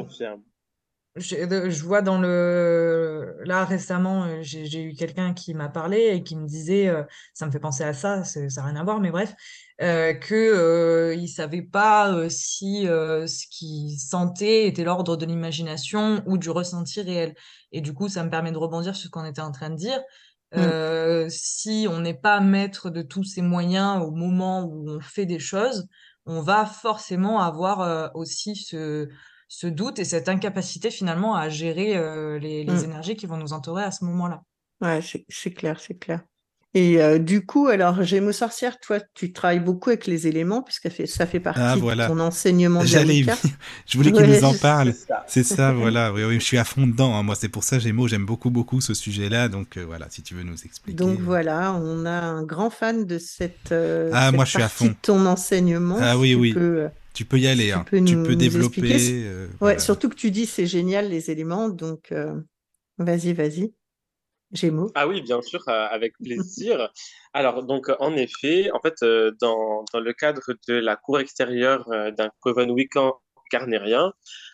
je 1.19 1.83
vois 1.83 2.01
dans 2.01 2.19
le. 2.19 3.35
Là, 3.45 3.65
récemment, 3.65 4.23
euh, 4.25 4.39
j'ai 4.41 4.81
eu 4.81 4.93
quelqu'un 4.93 5.33
qui 5.33 5.53
m'a 5.53 5.69
parlé 5.69 6.11
et 6.13 6.23
qui 6.23 6.35
me 6.35 6.47
disait, 6.47 6.87
euh, 6.87 7.03
ça 7.33 7.45
me 7.45 7.51
fait 7.51 7.59
penser 7.59 7.83
à 7.83 7.93
ça, 7.93 8.23
ça 8.23 8.39
n'a 8.41 8.63
rien 8.63 8.75
à 8.75 8.83
voir, 8.83 8.99
mais 8.99 9.11
bref, 9.11 9.33
euh, 9.81 10.13
qu'il 10.13 11.21
ne 11.21 11.27
savait 11.27 11.61
pas 11.61 12.29
si 12.29 12.85
ce 12.85 13.47
qu'il 13.49 13.97
sentait 13.99 14.67
était 14.67 14.83
l'ordre 14.83 15.15
de 15.15 15.25
l'imagination 15.25 16.23
ou 16.25 16.37
du 16.37 16.49
ressenti 16.49 17.01
réel. 17.01 17.35
Et 17.71 17.81
du 17.81 17.93
coup, 17.93 18.09
ça 18.09 18.23
me 18.23 18.29
permet 18.29 18.51
de 18.51 18.57
rebondir 18.57 18.95
sur 18.95 19.07
ce 19.07 19.11
qu'on 19.11 19.25
était 19.25 19.41
en 19.41 19.51
train 19.51 19.69
de 19.69 19.75
dire. 19.75 20.01
Mmh. 20.55 21.29
Si 21.29 21.87
on 21.89 21.99
n'est 21.99 22.15
pas 22.15 22.39
maître 22.39 22.89
de 22.89 23.03
tous 23.03 23.23
ces 23.23 23.43
moyens 23.43 24.01
au 24.01 24.11
moment 24.11 24.63
où 24.63 24.89
on 24.89 24.99
fait 24.99 25.27
des 25.27 25.39
choses, 25.39 25.87
on 26.25 26.41
va 26.41 26.65
forcément 26.65 27.39
avoir 27.39 28.11
aussi 28.15 28.55
ce, 28.55 29.07
ce, 29.49 29.67
doute 29.67 29.99
et 29.99 30.05
cette 30.05 30.29
incapacité 30.29 30.91
finalement 30.91 31.35
à 31.35 31.49
gérer 31.49 31.95
les, 32.39 32.63
les 32.63 32.71
mmh. 32.71 32.83
énergies 32.85 33.15
qui 33.17 33.25
vont 33.25 33.37
nous 33.37 33.51
entourer 33.51 33.83
à 33.83 33.91
ce 33.91 34.05
moment-là. 34.05 34.43
Ouais, 34.79 35.01
c'est 35.27 35.51
clair, 35.51 35.79
c'est 35.81 35.95
clair. 35.95 36.21
Et 36.75 37.01
euh, 37.01 37.17
du 37.17 37.43
coup, 37.43 37.67
alors, 37.67 38.03
Gémeaux 38.03 38.31
sorcière, 38.31 38.79
toi, 38.79 38.99
tu 39.15 39.33
travailles 39.33 39.59
beaucoup 39.59 39.89
avec 39.89 40.05
les 40.05 40.27
éléments, 40.27 40.61
puisque 40.61 40.87
ça 41.07 41.25
fait 41.25 41.39
partie 41.39 41.61
ah, 41.63 41.75
de 41.75 42.07
ton 42.07 42.19
enseignement. 42.19 42.85
J'allais, 42.85 43.25
je 43.87 43.97
voulais 43.97 44.11
qu'il 44.11 44.27
nous 44.27 44.43
en 44.43 44.53
parle. 44.53 44.93
C'est 45.25 45.43
ça. 45.43 45.71
voilà. 45.73 46.13
Oui, 46.13 46.23
oui, 46.25 46.35
je 46.35 46.45
suis 46.45 46.59
à 46.59 46.63
fond 46.63 46.85
dedans. 46.85 47.15
Hein. 47.15 47.23
Moi, 47.23 47.33
c'est 47.33 47.49
pour 47.49 47.63
ça, 47.63 47.79
Gémeaux, 47.79 48.07
j'aime 48.07 48.25
beaucoup, 48.25 48.51
beaucoup 48.51 48.81
ce 48.81 48.93
sujet-là. 48.93 49.49
Donc, 49.49 49.77
euh, 49.77 49.83
voilà, 49.83 50.05
si 50.11 50.21
tu 50.21 50.35
veux 50.35 50.43
nous 50.43 50.61
expliquer. 50.63 50.95
Donc, 50.95 51.19
voilà, 51.21 51.73
on 51.73 52.05
a 52.05 52.21
un 52.21 52.43
grand 52.43 52.69
fan 52.69 53.05
de 53.05 53.17
cette, 53.17 53.71
euh, 53.71 54.11
ah, 54.13 54.31
moi, 54.31 54.45
je 54.45 54.51
suis 54.51 54.61
à 54.61 54.69
fond. 54.69 54.85
de 54.85 54.95
ton 55.01 55.25
enseignement. 55.25 55.97
Ah 55.99 56.19
oui, 56.19 56.35
oui. 56.35 56.53
Tu 57.19 57.25
peux 57.25 57.37
y 57.37 57.47
aller. 57.47 57.67
Tu 57.67 57.73
hein. 57.73 57.83
peux, 57.83 58.37
développer. 58.37 59.27
ouais, 59.59 59.77
surtout 59.77 60.07
que 60.07 60.15
tu 60.15 60.31
dis 60.31 60.45
c'est 60.45 60.65
génial 60.65 61.09
les 61.09 61.29
éléments. 61.29 61.67
Donc, 61.67 62.13
vas-y, 62.97 63.33
vas-y. 63.33 63.73
Gémeaux. 64.53 64.89
Ah 64.95 65.05
oui, 65.05 65.21
bien 65.21 65.41
sûr, 65.41 65.61
euh, 65.67 65.87
avec 65.91 66.13
plaisir. 66.17 66.93
Alors, 67.33 67.63
donc, 67.63 67.91
en 67.99 68.15
effet, 68.15 68.71
en 68.71 68.79
fait, 68.79 68.95
euh, 69.03 69.31
dans, 69.41 69.83
dans 69.93 69.99
le 69.99 70.13
cadre 70.13 70.53
de 70.67 70.75
la 70.75 70.95
cour 70.95 71.19
extérieure 71.19 71.85
euh, 71.91 72.11
d'un 72.11 72.31
Coven 72.39 72.71
Weekend 72.71 73.11
carnérien, 73.51 74.13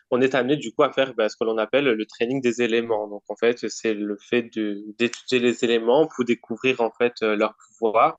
on 0.09 0.22
est 0.22 0.34
amené 0.34 0.57
du 0.57 0.74
coup 0.74 0.82
à 0.82 0.91
faire 0.91 1.13
bah, 1.13 1.30
ce 1.30 1.36
que 1.38 1.43
l'on 1.43 1.59
appelle 1.59 1.86
le 1.86 2.05
training 2.07 2.41
des 2.41 2.63
éléments. 2.63 3.07
Donc, 3.07 3.22
en 3.30 3.36
fait, 3.36 3.70
c'est 3.70 3.93
le 3.93 4.18
fait 4.18 4.49
d'étudier 4.97 5.38
les 5.38 5.63
éléments 5.63 6.07
pour 6.07 6.26
découvrir 6.26 6.82
en 6.82 6.91
fait 6.91 7.13
leur 7.22 7.55
pouvoir 7.68 8.18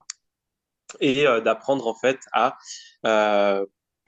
et 1.00 1.24
d'apprendre 1.44 1.86
en 1.86 1.94
fait 1.94 2.20
à 2.32 2.56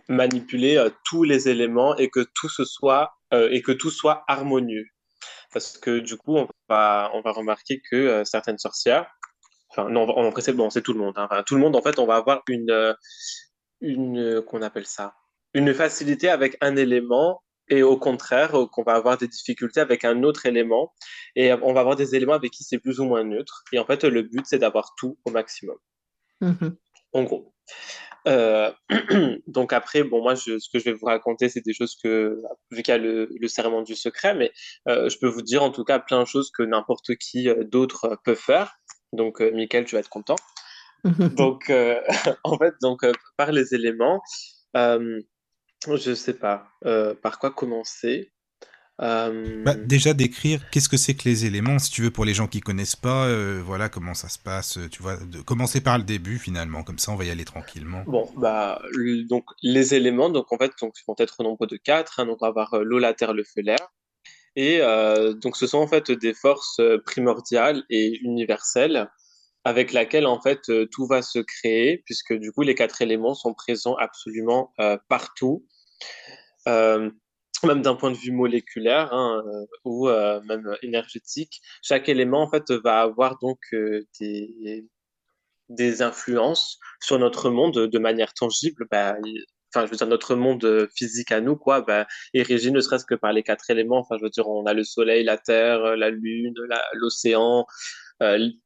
manipuler 0.09 0.83
tous 1.05 1.23
les 1.23 1.49
éléments 1.49 1.97
et 1.97 2.09
que 2.09 2.27
tout 2.35 2.49
ce 2.49 2.65
soit 2.65 3.13
et 3.33 3.61
que 3.63 3.73
tout 3.73 3.91
soit 3.91 4.25
harmonieux 4.27 4.87
parce 5.53 5.79
que 5.79 5.99
du 5.99 6.17
coup, 6.17 6.37
on 6.37 6.49
va, 6.69 7.11
on 7.15 7.21
va 7.21 7.33
remarquer 7.33 7.81
que 7.91 7.97
euh, 7.97 8.25
certaines 8.25 8.59
sorcières, 8.59 9.07
enfin, 9.71 9.89
non, 9.89 10.09
en 10.09 10.33
fait, 10.33 10.53
bon, 10.53 10.71
c'est 10.71 10.83
tout 10.83 10.93
le 10.93 11.01
monde, 11.01 11.15
hein. 11.17 11.27
enfin, 11.31 11.43
tout 11.43 11.55
le 11.55 11.61
monde, 11.61 11.77
en 11.77 11.83
fait, 11.83 11.99
on 11.99 12.07
va 12.07 12.17
avoir 12.17 12.43
une, 12.49 12.71
euh, 12.71 12.95
une, 13.81 14.19
euh, 14.19 14.43
qu'on 14.43 14.63
appelle 14.63 14.87
ça, 14.87 15.15
une 15.55 15.73
facilité 15.75 16.29
avec 16.29 16.57
un 16.61 16.77
élément 16.77 17.43
et 17.71 17.83
au 17.83 17.99
contraire, 17.99 18.53
qu'on 18.73 18.83
va 18.83 18.95
avoir 18.95 19.19
des 19.19 19.29
difficultés 19.29 19.81
avec 19.81 20.05
un 20.05 20.23
autre 20.23 20.47
élément 20.47 20.95
et 21.37 21.53
on 21.53 21.75
va 21.75 21.81
avoir 21.81 21.97
des 21.97 22.15
éléments 22.15 22.33
avec 22.33 22.51
qui 22.51 22.65
c'est 22.65 22.79
plus 22.79 22.99
ou 22.99 23.05
moins 23.05 23.25
neutre. 23.25 23.63
Et 23.73 23.79
en 23.79 23.85
fait, 23.85 24.05
le 24.05 24.23
but, 24.23 24.47
c'est 24.47 24.59
d'avoir 24.59 24.95
tout 24.97 25.19
au 25.27 25.31
maximum. 25.31 25.77
Mmh 26.41 26.69
en 27.13 27.23
gros. 27.25 27.55
Euh, 28.27 28.73
donc 29.47 29.73
après, 29.73 30.03
bon, 30.03 30.23
moi, 30.23 30.37
ce 30.37 30.51
que 30.73 30.79
je 30.79 30.85
vais 30.85 30.93
vous 30.93 31.07
raconter, 31.07 31.49
c'est 31.49 31.65
des 31.65 31.73
choses 31.73 31.97
que, 32.03 32.41
vu 32.71 32.83
qu'il 32.83 32.93
y 32.93 32.95
a 32.95 32.99
le, 32.99 33.29
serment 33.47 33.83
du 33.83 33.95
secret, 33.95 34.35
mais 34.35 34.53
euh, 34.89 35.09
je 35.09 35.19
peux 35.19 35.29
vous 35.29 35.43
dire 35.43 35.63
en 35.63 35.71
tout 35.71 35.85
cas 35.85 35.99
plein 35.99 36.23
de 36.23 36.27
choses 36.27 36.51
que 36.51 36.63
n'importe 36.63 37.17
qui 37.17 37.49
euh, 37.49 37.65
d'autre 37.65 38.19
peut 38.25 38.35
faire. 38.35 38.77
Donc, 39.13 39.41
Michael, 39.41 39.87
tu 39.87 39.95
vas 39.95 40.01
être 40.01 40.11
content. 40.11 40.37
donc, 41.37 41.71
en 42.45 42.59
fait, 42.59 42.75
donc, 42.83 43.07
par 43.37 43.53
les 43.53 43.75
éléments, 43.75 44.21
je 44.75 46.15
sais 46.15 46.35
pas 46.35 46.69
par 47.23 47.39
quoi 47.39 47.51
commencer? 47.51 48.33
Euh, 49.01 49.63
bah, 49.65 49.75
déjà 49.75 50.13
décrire 50.13 50.69
qu'est-ce 50.71 50.89
que 50.89 50.97
c'est 50.97 51.15
que 51.15 51.29
les 51.29 51.47
éléments, 51.47 51.79
si 51.79 51.91
tu 51.91 52.03
veux, 52.03 52.11
pour 52.11 52.25
les 52.25 52.35
gens 52.35 52.49
qui 52.49 52.61
connaissent 52.61 52.97
pas, 52.97 53.27
euh, 53.27 53.63
voilà 53.65 53.89
comment 53.89 54.15
ça 54.15 54.29
se 54.29 54.41
passe, 54.41 54.77
euh, 54.77 54.89
tu 54.89 55.03
vois, 55.03 55.17
de 55.17 55.41
commencer 55.41 55.81
par 55.81 55.99
le 55.99 56.05
début 56.05 56.39
finalement, 56.39 56.83
comme 56.83 56.99
ça 56.99 57.13
on 57.13 57.15
va 57.15 57.25
y 57.25 57.31
aller 57.31 57.45
tranquillement. 57.45 58.03
Bon, 58.07 58.29
bah 58.37 58.83
donc 59.29 59.45
les 59.63 59.95
éléments, 59.95 60.31
donc 60.31 60.53
en 60.53 60.59
fait, 60.59 60.73
donc, 60.81 60.95
vont 61.07 61.15
être 61.19 61.37
au 61.39 61.45
nombre 61.45 61.67
de 61.67 61.77
quatre, 61.77 62.19
hein, 62.19 62.27
donc 62.27 62.39
on 62.41 62.47
va 62.47 62.49
avoir 62.49 62.83
l'eau, 62.83 62.99
la 62.99 63.15
terre, 63.15 63.35
le 63.35 63.45
feu, 63.45 63.61
l'air, 63.63 63.79
et 64.57 64.81
donc 65.41 65.57
ce 65.57 65.69
sont 65.69 65.79
en 65.79 65.87
fait 65.87 66.11
des 66.11 66.35
forces 66.35 66.81
primordiales 67.07 67.85
et 67.91 68.19
universelles 68.23 69.09
avec 69.63 69.93
laquelle 69.93 70.27
en 70.27 70.41
fait 70.41 70.63
tout 70.91 71.07
va 71.07 71.23
se 71.23 71.39
créer, 71.39 72.03
puisque 72.05 72.33
du 72.33 72.51
coup 72.51 72.63
les 72.63 72.75
quatre 72.75 73.01
éléments 73.01 73.35
sont 73.35 73.55
présents 73.55 73.95
absolument 73.95 74.73
partout 75.09 75.65
même 77.67 77.83
d'un 77.83 77.95
point 77.95 78.11
de 78.11 78.17
vue 78.17 78.33
moléculaire 78.33 79.13
hein, 79.13 79.43
euh, 79.47 79.67
ou 79.85 80.09
euh, 80.09 80.41
même 80.43 80.77
énergétique, 80.83 81.61
chaque 81.83 82.09
élément 82.09 82.43
en 82.43 82.51
fait 82.51 82.71
va 82.71 83.01
avoir 83.01 83.39
donc 83.39 83.59
euh, 83.73 84.03
des, 84.21 86.03
influences 86.03 86.79
sur 87.01 87.19
notre 87.19 87.51
monde 87.51 87.87
de 87.87 87.99
manière 87.99 88.33
tangible. 88.33 88.87
Bah, 88.91 89.17
enfin, 89.75 89.87
je 89.87 89.91
veux 89.91 89.97
dire, 89.97 90.07
notre 90.07 90.35
monde 90.35 90.89
physique 90.95 91.33
à 91.33 91.41
nous, 91.41 91.57
quoi, 91.57 91.83
bah, 91.83 92.07
est 92.35 92.43
régi 92.43 92.73
ne 92.73 92.81
serait-ce 92.81 93.05
que 93.05 93.15
par 93.15 93.33
les 93.33 93.43
quatre 93.43 93.69
éléments. 93.71 93.99
Enfin, 93.99 94.17
je 94.19 94.25
veux 94.25 94.31
dire, 94.31 94.49
on 94.49 94.65
a 94.67 94.73
le 94.73 94.85
soleil, 94.85 95.25
la 95.25 95.37
terre, 95.37 95.97
la 95.97 96.11
lune, 96.11 96.55
l'océan, 96.95 97.67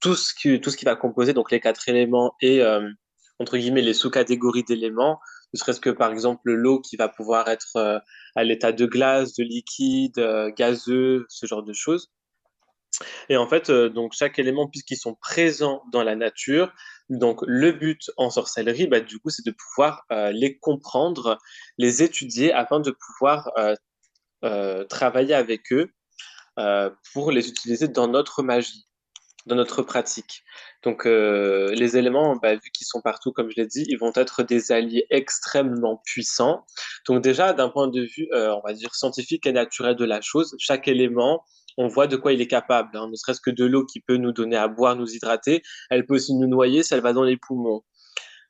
tout, 0.00 0.14
ce 0.14 0.32
qui, 0.34 0.60
tout 0.60 0.70
ce 0.70 0.76
qui 0.76 0.84
va 0.84 0.94
composer 0.94 1.32
donc 1.32 1.50
les 1.50 1.60
quatre 1.60 1.88
éléments 1.88 2.34
et, 2.40 2.62
entre 3.40 3.56
guillemets, 3.56 3.82
les 3.82 3.94
sous-catégories 3.94 4.64
d'éléments 4.64 5.18
ne 5.52 5.58
serait-ce 5.58 5.80
que 5.80 5.90
par 5.90 6.12
exemple 6.12 6.50
l'eau 6.52 6.80
qui 6.80 6.96
va 6.96 7.08
pouvoir 7.08 7.48
être 7.48 7.76
euh, 7.76 7.98
à 8.34 8.44
l'état 8.44 8.72
de 8.72 8.86
glace, 8.86 9.34
de 9.34 9.44
liquide, 9.44 10.18
euh, 10.18 10.50
gazeux, 10.50 11.26
ce 11.28 11.46
genre 11.46 11.62
de 11.62 11.72
choses. 11.72 12.10
Et 13.28 13.36
en 13.36 13.48
fait, 13.48 13.70
euh, 13.70 13.88
donc 13.88 14.12
chaque 14.12 14.38
élément, 14.38 14.68
puisqu'ils 14.68 14.96
sont 14.96 15.14
présents 15.14 15.82
dans 15.92 16.02
la 16.02 16.16
nature, 16.16 16.72
donc 17.08 17.40
le 17.46 17.72
but 17.72 18.10
en 18.16 18.30
sorcellerie, 18.30 18.86
bah, 18.86 19.00
du 19.00 19.18
coup, 19.18 19.30
c'est 19.30 19.44
de 19.44 19.54
pouvoir 19.74 20.06
les 20.32 20.56
comprendre, 20.58 21.38
les 21.76 22.02
étudier 22.02 22.52
afin 22.52 22.80
de 22.80 22.90
pouvoir 22.90 23.50
travailler 24.88 25.34
avec 25.34 25.72
eux 25.72 25.92
pour 27.12 27.32
les 27.32 27.48
utiliser 27.48 27.88
dans 27.88 28.08
notre 28.08 28.42
magie. 28.42 28.86
Dans 29.46 29.56
notre 29.56 29.82
pratique. 29.82 30.42
Donc, 30.82 31.06
euh, 31.06 31.72
les 31.74 31.96
éléments, 31.96 32.36
bah, 32.36 32.54
vu 32.54 32.70
qu'ils 32.72 32.86
sont 32.86 33.00
partout, 33.00 33.32
comme 33.32 33.50
je 33.50 33.60
l'ai 33.60 33.66
dit, 33.66 33.84
ils 33.88 33.98
vont 33.98 34.12
être 34.14 34.42
des 34.42 34.72
alliés 34.72 35.06
extrêmement 35.10 36.00
puissants. 36.04 36.64
Donc, 37.08 37.22
déjà, 37.22 37.52
d'un 37.52 37.68
point 37.68 37.88
de 37.88 38.02
vue, 38.02 38.28
euh, 38.32 38.54
on 38.54 38.60
va 38.66 38.72
dire, 38.72 38.94
scientifique 38.94 39.46
et 39.46 39.52
naturel 39.52 39.96
de 39.96 40.04
la 40.04 40.20
chose, 40.20 40.54
chaque 40.58 40.88
élément, 40.88 41.44
on 41.78 41.88
voit 41.88 42.06
de 42.06 42.16
quoi 42.16 42.32
il 42.32 42.40
est 42.40 42.46
capable. 42.46 42.96
Hein. 42.96 43.08
Ne 43.10 43.16
serait-ce 43.16 43.40
que 43.40 43.50
de 43.50 43.64
l'eau 43.64 43.84
qui 43.84 44.00
peut 44.00 44.16
nous 44.16 44.32
donner 44.32 44.56
à 44.56 44.68
boire, 44.68 44.96
nous 44.96 45.10
hydrater, 45.10 45.62
elle 45.90 46.06
peut 46.06 46.14
aussi 46.14 46.34
nous 46.34 46.46
noyer 46.46 46.82
si 46.82 46.94
elle 46.94 47.00
va 47.00 47.12
dans 47.12 47.24
les 47.24 47.36
poumons. 47.36 47.82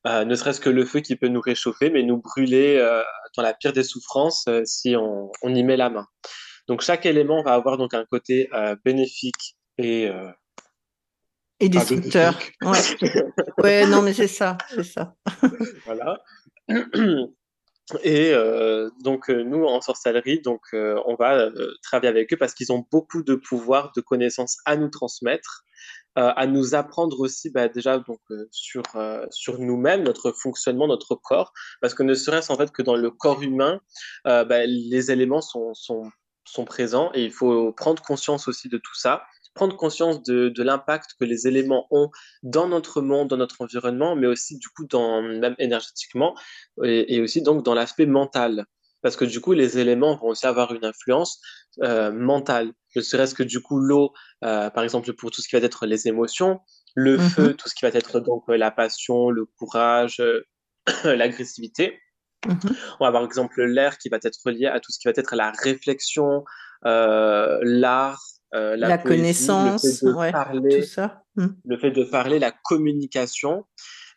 Euh, 0.06 0.24
ne 0.24 0.34
serait-ce 0.34 0.60
que 0.60 0.70
le 0.70 0.84
feu 0.84 1.00
qui 1.00 1.14
peut 1.16 1.28
nous 1.28 1.40
réchauffer, 1.40 1.90
mais 1.90 2.02
nous 2.02 2.20
brûler 2.20 2.76
euh, 2.78 3.02
dans 3.36 3.42
la 3.42 3.54
pire 3.54 3.72
des 3.72 3.84
souffrances 3.84 4.44
euh, 4.48 4.62
si 4.64 4.96
on, 4.96 5.30
on, 5.42 5.54
y 5.54 5.62
met 5.62 5.76
la 5.76 5.90
main. 5.90 6.06
Donc 6.66 6.80
chaque 6.80 7.06
élément 7.06 7.42
va 7.42 7.54
avoir 7.54 7.76
donc 7.76 7.94
un 7.94 8.04
côté 8.04 8.48
bénéfique 8.84 9.56
et 9.78 10.08
et 11.62 11.68
destructeur. 11.68 12.38
Ouais. 12.62 12.78
ouais, 13.62 13.86
non, 13.86 14.02
mais 14.02 14.12
c'est 14.12 14.28
ça, 14.28 14.58
c'est 14.68 14.84
ça. 14.84 15.14
voilà. 15.86 16.18
Et 18.02 18.32
euh, 18.32 18.90
donc 19.00 19.28
nous 19.28 19.64
en 19.64 19.80
sorcellerie, 19.80 20.40
donc 20.40 20.60
euh, 20.72 21.00
on 21.06 21.14
va 21.14 21.34
euh, 21.34 21.74
travailler 21.82 22.08
avec 22.08 22.32
eux 22.32 22.36
parce 22.36 22.54
qu'ils 22.54 22.72
ont 22.72 22.86
beaucoup 22.90 23.22
de 23.22 23.34
pouvoir, 23.34 23.92
de 23.96 24.00
connaissances 24.00 24.58
à 24.64 24.76
nous 24.76 24.88
transmettre, 24.88 25.64
à 26.14 26.46
nous 26.46 26.74
apprendre 26.74 27.20
aussi 27.20 27.48
bah, 27.48 27.68
déjà 27.68 27.98
donc 27.98 28.20
sur 28.50 28.82
sur 29.30 29.58
nous-mêmes, 29.58 30.02
notre 30.02 30.32
fonctionnement, 30.32 30.86
notre 30.86 31.14
corps, 31.14 31.54
parce 31.80 31.94
que 31.94 32.02
ne 32.02 32.12
serait-ce 32.12 32.52
en 32.52 32.56
fait 32.56 32.70
que 32.70 32.82
dans 32.82 32.96
le 32.96 33.10
corps 33.10 33.42
humain, 33.42 33.80
bah, 34.24 34.66
les 34.66 35.10
éléments 35.10 35.40
sont, 35.40 35.72
sont 35.72 36.10
sont 36.44 36.64
présents 36.64 37.10
et 37.14 37.24
il 37.24 37.32
faut 37.32 37.72
prendre 37.72 38.02
conscience 38.02 38.46
aussi 38.46 38.68
de 38.68 38.76
tout 38.76 38.94
ça 38.94 39.22
prendre 39.54 39.76
conscience 39.76 40.22
de, 40.22 40.48
de 40.48 40.62
l'impact 40.62 41.10
que 41.18 41.24
les 41.24 41.46
éléments 41.46 41.86
ont 41.90 42.10
dans 42.42 42.68
notre 42.68 43.02
monde, 43.02 43.28
dans 43.28 43.36
notre 43.36 43.60
environnement, 43.60 44.16
mais 44.16 44.26
aussi 44.26 44.58
du 44.58 44.68
coup 44.68 44.86
dans, 44.86 45.22
même 45.22 45.54
énergétiquement 45.58 46.34
et, 46.82 47.14
et 47.14 47.20
aussi 47.20 47.42
donc 47.42 47.64
dans 47.64 47.74
l'aspect 47.74 48.06
mental. 48.06 48.66
Parce 49.02 49.16
que 49.16 49.24
du 49.24 49.40
coup, 49.40 49.52
les 49.52 49.78
éléments 49.78 50.14
vont 50.16 50.28
aussi 50.28 50.46
avoir 50.46 50.72
une 50.72 50.84
influence 50.84 51.40
euh, 51.82 52.12
mentale. 52.12 52.72
Ne 52.94 53.00
serait-ce 53.02 53.34
que 53.34 53.42
du 53.42 53.60
coup, 53.60 53.80
l'eau, 53.80 54.12
euh, 54.44 54.70
par 54.70 54.84
exemple, 54.84 55.12
pour 55.14 55.30
tout 55.30 55.42
ce 55.42 55.48
qui 55.48 55.56
va 55.56 55.66
être 55.66 55.86
les 55.86 56.06
émotions, 56.08 56.60
le 56.94 57.16
mm 57.16 57.20
-hmm. 57.20 57.30
feu, 57.30 57.54
tout 57.54 57.68
ce 57.68 57.74
qui 57.74 57.84
va 57.84 57.90
être 58.02 58.20
donc 58.20 58.44
la 58.48 58.70
passion, 58.70 59.30
le 59.30 59.44
courage, 59.58 60.20
euh, 60.20 60.46
l'agressivité. 61.20 61.98
Mm 62.46 62.52
-hmm. 62.52 62.72
On 63.00 63.04
va 63.04 63.08
avoir, 63.08 63.22
par 63.22 63.30
exemple, 63.30 63.58
l'air 63.76 63.92
qui 63.98 64.08
va 64.08 64.18
être 64.30 64.50
lié 64.50 64.66
à 64.66 64.78
tout 64.82 64.92
ce 64.92 64.98
qui 65.00 65.08
va 65.08 65.14
être 65.22 65.34
la 65.36 65.50
réflexion, 65.68 66.44
euh, 66.92 67.58
l'art, 67.84 68.22
la, 68.52 68.76
la 68.76 68.98
poésie, 68.98 69.16
connaissance, 69.16 69.84
le 69.84 70.12
fait 70.12 70.18
ouais, 70.18 70.32
parler, 70.32 70.80
tout 70.80 70.86
ça. 70.86 71.22
Mm. 71.36 71.46
le 71.64 71.78
fait 71.78 71.90
de 71.90 72.04
parler, 72.04 72.38
la 72.38 72.50
communication. 72.50 73.64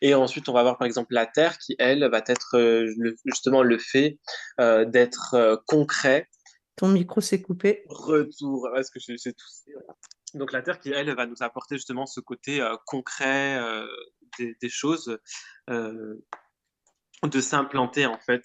Et 0.02 0.14
ensuite, 0.14 0.48
on 0.48 0.52
va 0.52 0.60
avoir 0.60 0.78
par 0.78 0.86
exemple 0.86 1.14
la 1.14 1.26
Terre 1.26 1.58
qui, 1.58 1.74
elle, 1.78 2.08
va 2.10 2.22
être 2.26 2.56
euh, 2.58 2.92
le, 2.98 3.16
justement 3.24 3.62
le 3.62 3.78
fait 3.78 4.18
euh, 4.60 4.84
d'être 4.84 5.34
euh, 5.34 5.56
concret. 5.66 6.28
Ton 6.76 6.88
micro 6.88 7.20
s'est 7.20 7.40
coupé. 7.40 7.84
Retour. 7.88 8.68
Est-ce 8.76 8.90
que 8.90 9.00
j'ai 9.00 9.16
toussé 9.16 9.72
voilà. 9.72 9.96
Donc 10.34 10.52
la 10.52 10.60
Terre 10.60 10.80
qui, 10.80 10.90
elle, 10.90 11.14
va 11.14 11.26
nous 11.26 11.42
apporter 11.42 11.76
justement 11.76 12.04
ce 12.04 12.20
côté 12.20 12.60
euh, 12.60 12.76
concret 12.86 13.58
des, 14.38 14.54
des, 14.60 14.68
choses, 14.68 15.18
de 15.68 16.20
s'implanter 17.40 18.04
en 18.04 18.18
fait. 18.18 18.44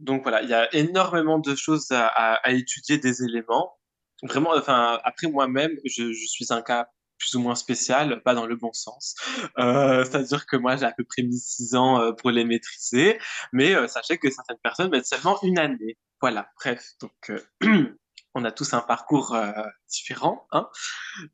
donc 0.00 0.22
voilà, 0.22 0.42
il 0.42 0.48
y 0.48 0.54
a 0.54 0.74
énormément 0.74 1.38
de 1.38 1.54
choses 1.54 1.90
à, 1.90 2.06
à, 2.06 2.34
à 2.36 2.52
étudier 2.52 2.96
des 2.96 3.22
éléments 3.22 3.76
vraiment, 4.22 4.52
enfin, 4.54 4.98
après 5.04 5.28
moi-même, 5.28 5.72
je, 5.84 6.12
je, 6.12 6.26
suis 6.26 6.52
un 6.52 6.62
cas 6.62 6.88
plus 7.18 7.34
ou 7.34 7.40
moins 7.40 7.54
spécial, 7.54 8.22
pas 8.22 8.34
dans 8.34 8.46
le 8.46 8.56
bon 8.56 8.72
sens. 8.72 9.14
Euh, 9.58 10.04
C'est-à-dire 10.04 10.46
que 10.46 10.56
moi, 10.56 10.76
j'ai 10.76 10.84
à 10.84 10.92
peu 10.92 11.04
près 11.04 11.22
mis 11.22 11.38
six 11.38 11.74
ans 11.74 12.00
euh, 12.00 12.12
pour 12.12 12.30
les 12.30 12.44
maîtriser, 12.44 13.18
mais 13.52 13.74
euh, 13.74 13.88
sachez 13.88 14.18
que 14.18 14.30
certaines 14.30 14.58
personnes 14.62 14.90
mettent 14.90 15.06
seulement 15.06 15.38
une 15.42 15.58
année. 15.58 15.96
Voilà, 16.20 16.48
bref, 16.56 16.92
donc 17.00 17.30
euh, 17.30 17.40
on 18.36 18.44
a 18.44 18.52
tous 18.52 18.74
un 18.74 18.80
parcours 18.80 19.34
euh, 19.34 19.50
différent, 19.88 20.46
hein 20.52 20.68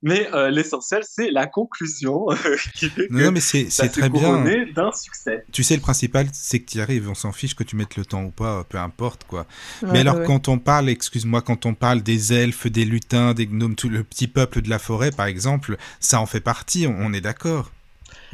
mais 0.02 0.32
euh, 0.32 0.50
l'essentiel, 0.50 1.02
c'est 1.04 1.32
la 1.32 1.46
conclusion 1.46 2.26
qui 2.76 2.88
fait 2.88 3.08
non, 3.10 3.18
que 3.18 3.24
non, 3.24 3.32
mais 3.32 3.40
c'est 3.40 3.88
très 3.88 4.08
bien 4.08 4.44
d'un 4.72 4.92
succès. 4.92 5.44
Tu 5.52 5.64
sais, 5.64 5.74
le 5.74 5.82
principal, 5.82 6.28
c'est 6.32 6.60
que 6.60 6.70
tu 6.70 6.78
y 6.78 6.80
arrives. 6.80 7.10
On 7.10 7.14
s'en 7.14 7.32
fiche 7.32 7.56
que 7.56 7.64
tu 7.64 7.74
mettes 7.74 7.96
le 7.96 8.04
temps 8.04 8.22
ou 8.22 8.30
pas, 8.30 8.64
peu 8.64 8.78
importe 8.78 9.24
quoi. 9.24 9.46
Ouais, 9.82 9.88
mais 9.92 10.00
alors, 10.00 10.18
ouais. 10.18 10.26
quand 10.26 10.46
on 10.46 10.58
parle, 10.58 10.88
excuse-moi, 10.88 11.42
quand 11.42 11.66
on 11.66 11.74
parle 11.74 12.02
des 12.02 12.32
elfes, 12.32 12.68
des 12.68 12.84
lutins, 12.84 13.34
des 13.34 13.46
gnomes, 13.46 13.74
tout 13.74 13.88
le 13.88 14.04
petit 14.04 14.28
peuple 14.28 14.62
de 14.62 14.70
la 14.70 14.78
forêt, 14.78 15.10
par 15.10 15.26
exemple, 15.26 15.76
ça 15.98 16.20
en 16.20 16.26
fait 16.26 16.40
partie. 16.40 16.86
On, 16.86 16.94
on 17.00 17.12
est 17.12 17.20
d'accord. 17.20 17.72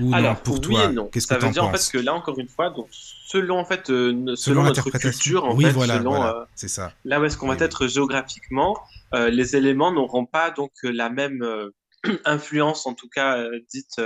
Ou 0.01 0.15
alors, 0.15 0.35
non, 0.35 0.41
pour 0.43 0.55
oui 0.55 0.61
toi, 0.61 1.09
qu'est-ce 1.11 1.27
que 1.27 1.35
tu 1.35 1.45
en 1.45 1.49
penses 1.53 1.59
en 1.59 1.73
fait 1.73 1.99
que 1.99 1.99
là, 1.99 2.15
encore 2.15 2.39
une 2.39 2.49
fois, 2.49 2.71
donc 2.71 2.89
selon 2.91 3.59
en 3.59 3.65
fait, 3.65 3.91
euh, 3.91 4.13
selon, 4.13 4.37
selon 4.37 4.63
notre 4.63 4.91
culture, 4.91 5.45
en 5.45 5.55
oui, 5.57 5.65
fait, 5.65 5.73
voilà, 5.73 5.99
selon 5.99 6.11
voilà, 6.17 6.37
euh, 6.37 6.45
c'est 6.55 6.69
ça. 6.69 6.93
là 7.05 7.21
où 7.21 7.25
est-ce 7.25 7.37
qu'on 7.37 7.51
oui, 7.51 7.57
va 7.57 7.65
être 7.65 7.87
géographiquement, 7.89 8.79
euh, 9.15 9.29
les 9.29 9.57
éléments 9.57 9.91
n'auront 9.93 10.27
pas 10.27 10.51
donc 10.51 10.71
la 10.83 11.11
même 11.11 11.45
influence, 12.25 12.87
en 12.87 12.95
tout 12.95 13.09
cas 13.09 13.45
dite 13.71 14.01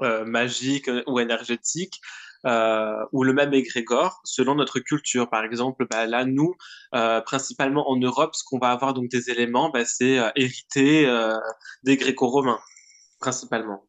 magique 0.00 0.90
ou 1.06 1.20
énergétique. 1.20 2.00
ou 2.44 3.24
le 3.24 3.32
même 3.34 3.52
égrégore 3.52 4.20
selon 4.24 4.54
notre 4.54 4.80
culture. 4.80 5.28
Par 5.28 5.44
exemple, 5.44 5.86
bah, 5.90 6.06
là, 6.06 6.24
nous, 6.24 6.54
principalement 7.26 7.90
en 7.90 7.96
Europe, 7.98 8.34
ce 8.34 8.42
qu'on 8.42 8.58
va 8.58 8.70
avoir 8.70 8.94
donc 8.94 9.08
des 9.10 9.30
éléments, 9.30 9.68
bah, 9.68 9.84
c'est 9.84 10.18
hérité 10.34 11.06
des 11.84 11.96
gréco-romains, 11.98 12.58
principalement. 13.20 13.84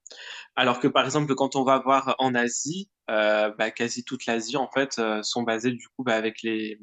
Alors 0.55 0.79
que 0.79 0.87
par 0.87 1.05
exemple, 1.05 1.33
quand 1.35 1.55
on 1.55 1.63
va 1.63 1.79
voir 1.79 2.15
en 2.19 2.35
Asie, 2.35 2.89
euh, 3.09 3.51
bah, 3.57 3.71
quasi 3.71 4.03
toute 4.03 4.25
l'Asie 4.25 4.57
en 4.57 4.69
fait 4.69 4.99
euh, 4.99 5.21
sont 5.23 5.43
basées 5.43 5.71
du 5.71 5.87
coup 5.89 6.03
bah, 6.03 6.15
avec 6.15 6.41
les 6.43 6.79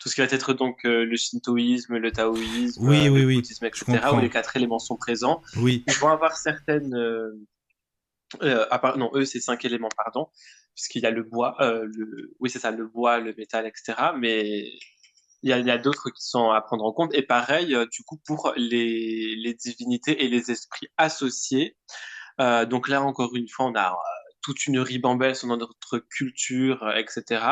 tout 0.00 0.08
ce 0.08 0.14
qui 0.14 0.20
va 0.20 0.26
être 0.26 0.54
donc 0.54 0.84
euh, 0.84 1.04
le 1.04 1.16
shintoïsme, 1.16 1.96
le 1.96 2.12
taoïsme, 2.12 2.86
oui, 2.86 3.08
oui, 3.08 3.20
le 3.20 3.26
oui, 3.26 3.34
bouddhisme, 3.36 3.64
etc. 3.64 4.00
où 4.14 4.20
les 4.20 4.30
quatre 4.30 4.56
éléments 4.56 4.78
sont 4.78 4.96
présents. 4.96 5.42
Oui. 5.56 5.84
Ils 5.86 5.94
vont 5.94 6.08
avoir 6.08 6.36
certaines 6.36 6.94
à 8.40 8.78
part, 8.78 8.98
non, 8.98 9.10
eux 9.14 9.24
c'est 9.24 9.40
cinq 9.40 9.64
éléments, 9.64 9.88
pardon, 9.96 10.28
puisqu'il 10.74 11.02
y 11.02 11.06
a 11.06 11.10
le 11.10 11.22
bois, 11.22 11.56
le 11.60 12.34
oui 12.40 12.50
c'est 12.50 12.58
ça, 12.58 12.70
le 12.70 12.86
bois, 12.86 13.20
le 13.20 13.34
métal, 13.36 13.66
etc. 13.66 14.10
Mais 14.18 14.70
il 15.42 15.50
y 15.50 15.52
a, 15.52 15.72
a 15.72 15.78
d'autres 15.78 16.10
qui 16.10 16.22
sont 16.22 16.50
à 16.50 16.60
prendre 16.60 16.84
en 16.84 16.92
compte. 16.92 17.14
Et 17.14 17.22
pareil, 17.22 17.76
du 17.90 18.02
coup, 18.04 18.20
pour 18.26 18.52
les, 18.56 19.34
les 19.36 19.54
divinités 19.54 20.24
et 20.24 20.28
les 20.28 20.50
esprits 20.50 20.88
associés, 20.96 21.76
euh, 22.40 22.66
donc 22.66 22.88
là, 22.88 23.02
encore 23.02 23.34
une 23.34 23.48
fois, 23.48 23.66
on 23.66 23.74
a 23.74 23.92
euh, 23.92 24.32
toute 24.42 24.66
une 24.66 24.78
ribambelle 24.78 25.34
sur 25.34 25.48
notre 25.48 25.98
culture, 25.98 26.82
euh, 26.82 26.94
etc. 26.94 27.44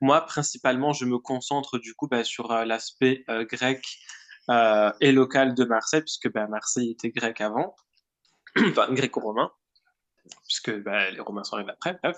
Moi, 0.00 0.20
principalement, 0.26 0.92
je 0.92 1.04
me 1.04 1.18
concentre 1.18 1.78
du 1.78 1.94
coup 1.94 2.08
bah, 2.08 2.24
sur 2.24 2.48
l'aspect 2.64 3.24
grec 3.50 3.84
et 5.00 5.12
local 5.12 5.54
de 5.54 5.64
Marseille, 5.64 6.02
puisque 6.02 6.32
bah, 6.32 6.46
Marseille 6.48 6.90
était 6.90 7.10
grec 7.10 7.40
avant, 7.40 7.76
enfin 8.56 8.92
gréco-romain 8.92 9.50
puisque 10.46 10.82
bah, 10.82 11.10
les 11.10 11.20
Romains 11.20 11.44
sont 11.44 11.56
arrivés 11.56 11.72
après, 11.72 11.98
bref. 12.02 12.16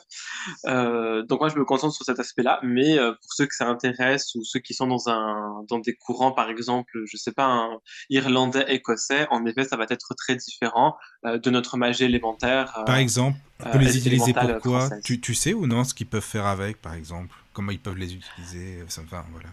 Euh, 0.66 1.22
donc 1.22 1.40
moi, 1.40 1.48
je 1.48 1.57
me 1.57 1.64
concentre 1.64 1.94
sur 1.94 2.05
cet 2.05 2.18
aspect-là, 2.18 2.61
mais 2.62 2.98
euh, 2.98 3.12
pour 3.12 3.32
ceux 3.32 3.46
que 3.46 3.55
ça 3.55 3.68
intéresse 3.68 4.34
ou 4.34 4.44
ceux 4.44 4.61
qui 4.61 4.74
sont 4.74 4.86
dans, 4.86 5.09
un, 5.09 5.64
dans 5.68 5.78
des 5.78 5.94
courants, 5.94 6.32
par 6.32 6.48
exemple, 6.48 7.03
je 7.05 7.16
sais 7.16 7.32
pas, 7.32 7.44
un 7.44 7.78
irlandais, 8.11 8.64
écossais, 8.68 9.26
en 9.30 9.44
effet, 9.46 9.64
ça 9.64 9.76
va 9.76 9.86
être 9.88 10.14
très 10.14 10.36
différent 10.36 10.96
euh, 11.26 11.38
de 11.38 11.50
notre 11.50 11.76
magie 11.76 12.05
élémentaire. 12.05 12.82
par 12.86 12.96
exemple, 12.96 13.38
on 13.64 13.70
peut 13.70 13.78
les 13.78 13.98
utiliser 13.98 14.32
pourquoi? 14.32 14.88
tu, 15.05 15.20
tu 15.20 15.34
sais 15.34 15.55
ou 15.55 15.66
non 15.66 15.84
ce 15.84 15.94
qu'ils 15.94 16.09
peuvent 16.09 16.22
faire 16.22 16.46
avec, 16.46 16.80
par 16.80 16.94
exemple? 16.94 17.34
Comment 17.53 17.70
ils 17.70 17.80
peuvent 17.80 17.98
les 17.98 18.14
utiliser? 18.14 18.82
Enfin, 18.84 19.24
voilà. 19.30 19.48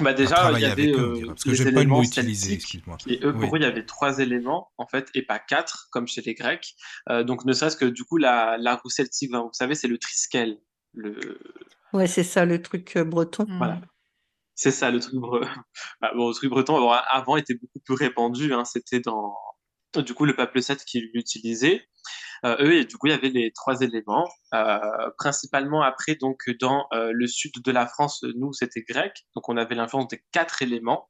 Bah 0.00 0.14
déjà, 0.14 0.50
il 0.52 0.60
y 0.60 0.64
avait 0.64 0.88
eux, 0.88 1.22
euh, 1.22 1.26
parce 1.26 1.44
que 1.44 1.54
j'aime 1.54 1.74
pas 1.74 1.82
le 1.82 1.88
mot 1.88 2.02
utiliser, 2.02 2.54
excuse-moi. 2.54 2.96
Et 3.06 3.20
eux, 3.22 3.32
pour 3.32 3.42
oui. 3.42 3.48
eux, 3.52 3.58
il 3.58 3.62
y 3.62 3.66
avait 3.66 3.84
trois 3.84 4.18
éléments 4.18 4.70
en 4.78 4.86
fait, 4.86 5.10
et 5.14 5.22
pas 5.22 5.38
quatre 5.38 5.88
comme 5.90 6.08
chez 6.08 6.22
les 6.22 6.34
Grecs. 6.34 6.74
Euh, 7.10 7.24
donc, 7.24 7.44
ne 7.44 7.52
serait-ce 7.52 7.76
que 7.76 7.84
du 7.84 8.04
coup, 8.04 8.16
la, 8.16 8.56
la 8.58 8.76
roue 8.76 8.88
celtique, 8.88 9.30
vous 9.30 9.50
savez, 9.52 9.74
c'est 9.74 9.88
le 9.88 9.98
triskel. 9.98 10.58
Le... 10.94 11.38
Ouais, 11.92 12.06
c'est 12.06 12.24
ça, 12.24 12.44
le 12.44 12.62
truc 12.62 12.96
euh, 12.96 13.04
breton. 13.04 13.46
Voilà. 13.58 13.80
C'est 14.54 14.70
ça, 14.70 14.90
le 14.90 15.00
truc, 15.00 15.14
bre... 15.14 15.40
bah, 16.00 16.12
bon, 16.16 16.28
le 16.28 16.34
truc 16.34 16.50
breton. 16.50 16.90
Avant, 17.10 17.36
était 17.36 17.54
beaucoup 17.54 17.80
plus 17.84 17.94
répandu. 17.94 18.52
Hein, 18.52 18.64
C'était 18.64 19.00
dans 19.00 19.34
du 19.96 20.14
coup 20.14 20.24
le 20.24 20.34
peuple 20.34 20.62
celte 20.62 20.84
qui 20.84 21.00
l'utilisait. 21.12 21.86
Euh, 22.44 22.56
eux, 22.60 22.74
et 22.74 22.84
du 22.84 22.96
coup, 22.96 23.06
il 23.06 23.10
y 23.10 23.14
avait 23.14 23.28
les 23.28 23.52
trois 23.52 23.80
éléments. 23.80 24.28
Euh, 24.54 24.78
principalement 25.18 25.82
après, 25.82 26.16
donc, 26.16 26.50
dans 26.60 26.86
euh, 26.92 27.12
le 27.12 27.26
sud 27.26 27.52
de 27.62 27.72
la 27.72 27.86
France, 27.86 28.24
nous, 28.36 28.52
c'était 28.52 28.82
grec. 28.82 29.26
Donc, 29.36 29.48
on 29.48 29.56
avait 29.56 29.74
l'influence 29.74 30.08
des 30.08 30.22
quatre 30.32 30.62
éléments. 30.62 31.08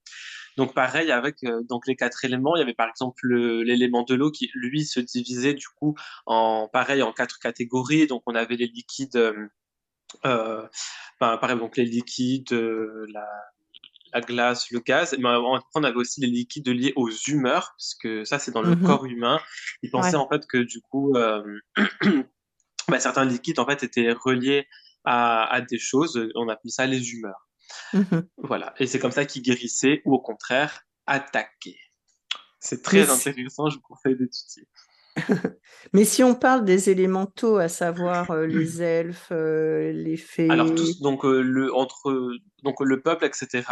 Donc, 0.59 0.75
pareil, 0.75 1.11
avec 1.11 1.39
donc 1.69 1.87
les 1.87 1.97
quatre 1.97 2.27
éléments, 2.27 2.57
il 2.57 2.59
y 2.59 2.63
avait 2.63 2.75
par 2.75 2.89
exemple 2.89 3.27
l'élément 3.27 4.03
de 4.03 4.15
l'eau 4.15 4.31
qui, 4.31 4.51
lui, 4.55 4.85
se 4.85 5.01
divisait 5.01 5.55
du 5.55 5.67
coup 5.69 5.95
en, 6.27 6.69
pareil, 6.71 7.03
en 7.03 7.13
quatre 7.13 7.39
catégories. 7.39 8.07
Donc, 8.07 8.23
on 8.27 8.35
avait 8.35 8.57
les 8.57 8.67
liquides, 8.67 9.19
ben, 10.25 10.69
par 11.19 11.51
exemple, 11.51 11.79
les 11.79 11.87
liquides, 11.87 12.53
la, 12.53 13.27
la 14.13 14.21
glace, 14.21 14.71
le 14.71 14.81
gaz. 14.81 15.17
Mais 15.19 15.29
on 15.75 15.85
avait 15.85 15.97
aussi 15.97 16.21
les 16.21 16.27
liquides 16.27 16.69
liés 16.69 16.93
aux 16.97 17.11
humeurs, 17.11 17.73
parce 17.77 17.95
que 17.95 18.25
ça, 18.25 18.39
c'est 18.39 18.51
dans 18.51 18.63
le 18.63 18.75
mmh 18.75 18.83
corps 18.83 19.05
humain. 19.07 19.41
Ils 19.83 19.91
pensaient 19.91 20.17
en 20.17 20.29
fait 20.29 20.47
que 20.47 20.59
du 20.59 20.81
coup, 20.81 21.13
bah, 22.89 23.01
certains 23.01 23.25
liquides 23.25 23.59
en 23.59 23.67
fait 23.67 23.83
étaient 23.83 24.13
reliés 24.13 24.67
à, 25.05 25.61
des 25.69 25.79
choses. 25.79 26.29
On 26.35 26.49
appelle 26.49 26.71
ça 26.71 26.87
les 26.87 27.13
humeurs. 27.13 27.49
Mmh 27.93 28.21
voilà. 28.39 28.75
Et 28.79 28.87
c'est 28.87 28.99
comme 28.99 29.13
ça 29.13 29.25
qu'ils 29.25 29.43
guérissaient 29.43 30.03
ou 30.05 30.15
au 30.15 30.21
contraire 30.21 30.83
attaquaient. 31.07 31.81
C'est 32.61 32.83
très 32.83 33.11
intéressant. 33.11 33.69
Je 33.69 33.77
vous 33.77 33.83
conseille 33.83 34.17
d'étudier. 34.17 34.69
Mais 35.93 36.05
si 36.05 36.23
on 36.23 36.35
parle 36.35 36.65
des 36.65 36.91
élémentaux, 36.91 37.57
à 37.57 37.69
savoir 37.69 38.31
euh, 38.31 38.47
les 38.47 38.83
elfes, 38.83 39.29
euh, 39.33 39.93
les 39.93 40.17
fées. 40.17 40.49
Alors 40.51 40.75
tous, 40.75 41.01
donc 41.01 41.25
euh, 41.25 41.41
le 41.41 41.75
entre 41.75 42.33
donc 42.63 42.77
le 42.81 43.01
peuple, 43.01 43.25
etc. 43.25 43.63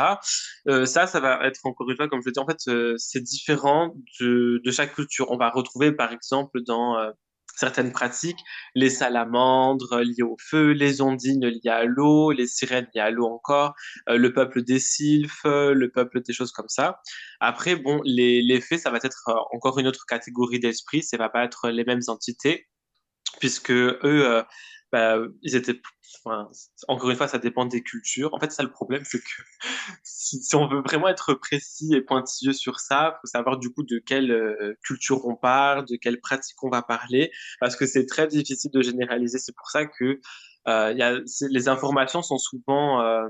ça, 0.66 1.06
ça 1.06 1.20
va 1.20 1.46
être 1.46 1.60
encore 1.64 1.88
une 1.88 1.96
fois, 1.96 2.08
comme 2.08 2.20
je 2.22 2.26
le 2.26 2.32
dis, 2.32 2.40
en 2.40 2.46
fait, 2.46 2.96
c'est 2.98 3.20
différent 3.20 3.94
de, 4.20 4.60
de 4.64 4.70
chaque 4.70 4.94
culture. 4.94 5.30
On 5.30 5.36
va 5.36 5.50
retrouver 5.50 5.92
par 5.92 6.12
exemple 6.12 6.60
dans 6.66 6.96
certaines 7.56 7.92
pratiques, 7.92 8.38
les 8.74 8.90
salamandres 8.90 10.00
liées 10.00 10.22
au 10.22 10.36
feu, 10.40 10.72
les 10.72 11.00
ondines 11.00 11.46
liées 11.46 11.70
à 11.70 11.84
l'eau, 11.84 12.32
les 12.32 12.46
sirènes 12.46 12.88
liées 12.94 13.00
à 13.00 13.10
l'eau 13.10 13.26
encore, 13.26 13.74
euh, 14.08 14.16
le 14.16 14.32
peuple 14.32 14.62
des 14.62 14.78
sylphes, 14.78 15.44
le 15.44 15.90
peuple 15.90 16.22
des 16.22 16.32
choses 16.32 16.52
comme 16.52 16.68
ça. 16.68 17.00
Après, 17.40 17.76
bon, 17.76 18.00
les, 18.04 18.42
les 18.42 18.60
fées, 18.60 18.78
ça 18.78 18.90
va 18.90 18.98
être 19.02 19.28
euh, 19.28 19.34
encore 19.52 19.78
une 19.78 19.86
autre 19.86 20.04
catégorie 20.06 20.60
d'esprit, 20.60 21.02
ça 21.02 21.16
va 21.16 21.28
pas 21.28 21.44
être 21.44 21.70
les 21.70 21.84
mêmes 21.84 22.02
entités, 22.08 22.68
puisque 23.40 23.70
eux, 23.70 23.98
euh, 24.04 24.42
bah, 24.92 25.18
ils 25.42 25.56
étaient 25.56 25.80
encore 26.88 27.10
une 27.10 27.16
fois, 27.16 27.28
ça 27.28 27.38
dépend 27.38 27.64
des 27.64 27.82
cultures. 27.82 28.34
En 28.34 28.40
fait, 28.40 28.52
ça, 28.52 28.62
le 28.62 28.70
problème, 28.70 29.02
c'est 29.04 29.20
que 29.20 29.42
si, 30.02 30.54
on 30.54 30.66
veut 30.66 30.82
vraiment 30.82 31.08
être 31.08 31.34
précis 31.34 31.94
et 31.94 32.00
pointilleux 32.00 32.52
sur 32.52 32.80
ça, 32.80 33.18
faut 33.20 33.26
savoir 33.26 33.58
du 33.58 33.70
coup 33.72 33.82
de 33.82 33.98
quelle 33.98 34.30
euh, 34.30 34.74
culture 34.82 35.26
on 35.26 35.36
parle, 35.36 35.86
de 35.86 35.96
quelle 35.96 36.20
pratique 36.20 36.62
on 36.62 36.70
va 36.70 36.82
parler, 36.82 37.30
parce 37.60 37.76
que 37.76 37.86
c'est 37.86 38.06
très 38.06 38.26
difficile 38.26 38.70
de 38.72 38.82
généraliser. 38.82 39.38
C'est 39.38 39.54
pour 39.54 39.70
ça 39.70 39.86
que 39.86 40.20
euh, 40.68 40.92
y 40.92 41.02
a, 41.02 41.20
les 41.48 41.68
informations 41.68 42.22
sont 42.22 42.38
souvent, 42.38 43.02
euh, 43.02 43.28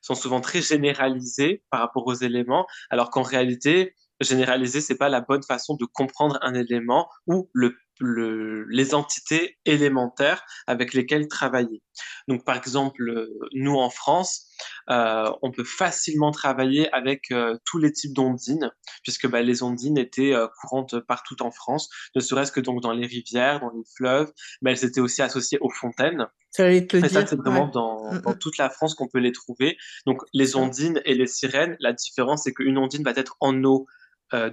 sont 0.00 0.14
souvent 0.14 0.40
très 0.40 0.62
généralisées 0.62 1.62
par 1.70 1.80
rapport 1.80 2.06
aux 2.06 2.14
éléments, 2.14 2.66
alors 2.90 3.10
qu'en 3.10 3.22
réalité, 3.22 3.94
généraliser, 4.20 4.80
c'est 4.80 4.96
pas 4.96 5.08
la 5.08 5.20
bonne 5.20 5.42
façon 5.42 5.76
de 5.76 5.84
comprendre 5.84 6.38
un 6.42 6.54
élément 6.54 7.08
ou 7.26 7.50
le 7.52 7.76
les 8.00 8.94
entités 8.94 9.58
élémentaires 9.64 10.44
avec 10.66 10.92
lesquelles 10.94 11.28
travailler. 11.28 11.82
Donc, 12.28 12.44
par 12.44 12.56
exemple, 12.56 13.28
nous 13.52 13.76
en 13.76 13.90
France, 13.90 14.46
euh, 14.90 15.30
on 15.42 15.50
peut 15.50 15.64
facilement 15.64 16.30
travailler 16.30 16.92
avec 16.92 17.30
euh, 17.30 17.58
tous 17.64 17.78
les 17.78 17.92
types 17.92 18.12
d'ondines, 18.12 18.70
puisque 19.02 19.26
bah, 19.28 19.42
les 19.42 19.62
ondines 19.62 19.98
étaient 19.98 20.34
euh, 20.34 20.46
courantes 20.60 20.98
partout 21.00 21.42
en 21.42 21.50
France, 21.50 21.88
ne 22.14 22.20
serait-ce 22.20 22.52
que 22.52 22.60
donc 22.60 22.82
dans 22.82 22.92
les 22.92 23.06
rivières, 23.06 23.60
dans 23.60 23.70
les 23.70 23.84
fleuves, 23.96 24.32
mais 24.62 24.72
elles 24.72 24.84
étaient 24.84 25.00
aussi 25.00 25.22
associées 25.22 25.58
aux 25.60 25.70
fontaines. 25.70 26.26
Ça 26.50 26.70
et 26.70 26.86
ça, 26.88 27.26
c'est 27.26 27.36
vraiment 27.36 27.68
dans, 27.68 28.12
mm, 28.12 28.20
dans, 28.20 28.30
mm. 28.32 28.38
toute 28.38 28.58
la 28.58 28.70
France 28.70 28.94
qu'on 28.94 29.08
peut 29.08 29.18
les 29.18 29.32
trouver. 29.32 29.76
Donc, 30.06 30.22
les 30.32 30.56
ondines 30.56 31.00
et 31.04 31.14
les 31.14 31.26
sirènes, 31.26 31.76
la 31.80 31.92
différence, 31.92 32.44
c'est 32.44 32.54
qu'une 32.54 32.78
ondine 32.78 33.02
va 33.02 33.12
être 33.12 33.36
en 33.40 33.62
eau 33.64 33.86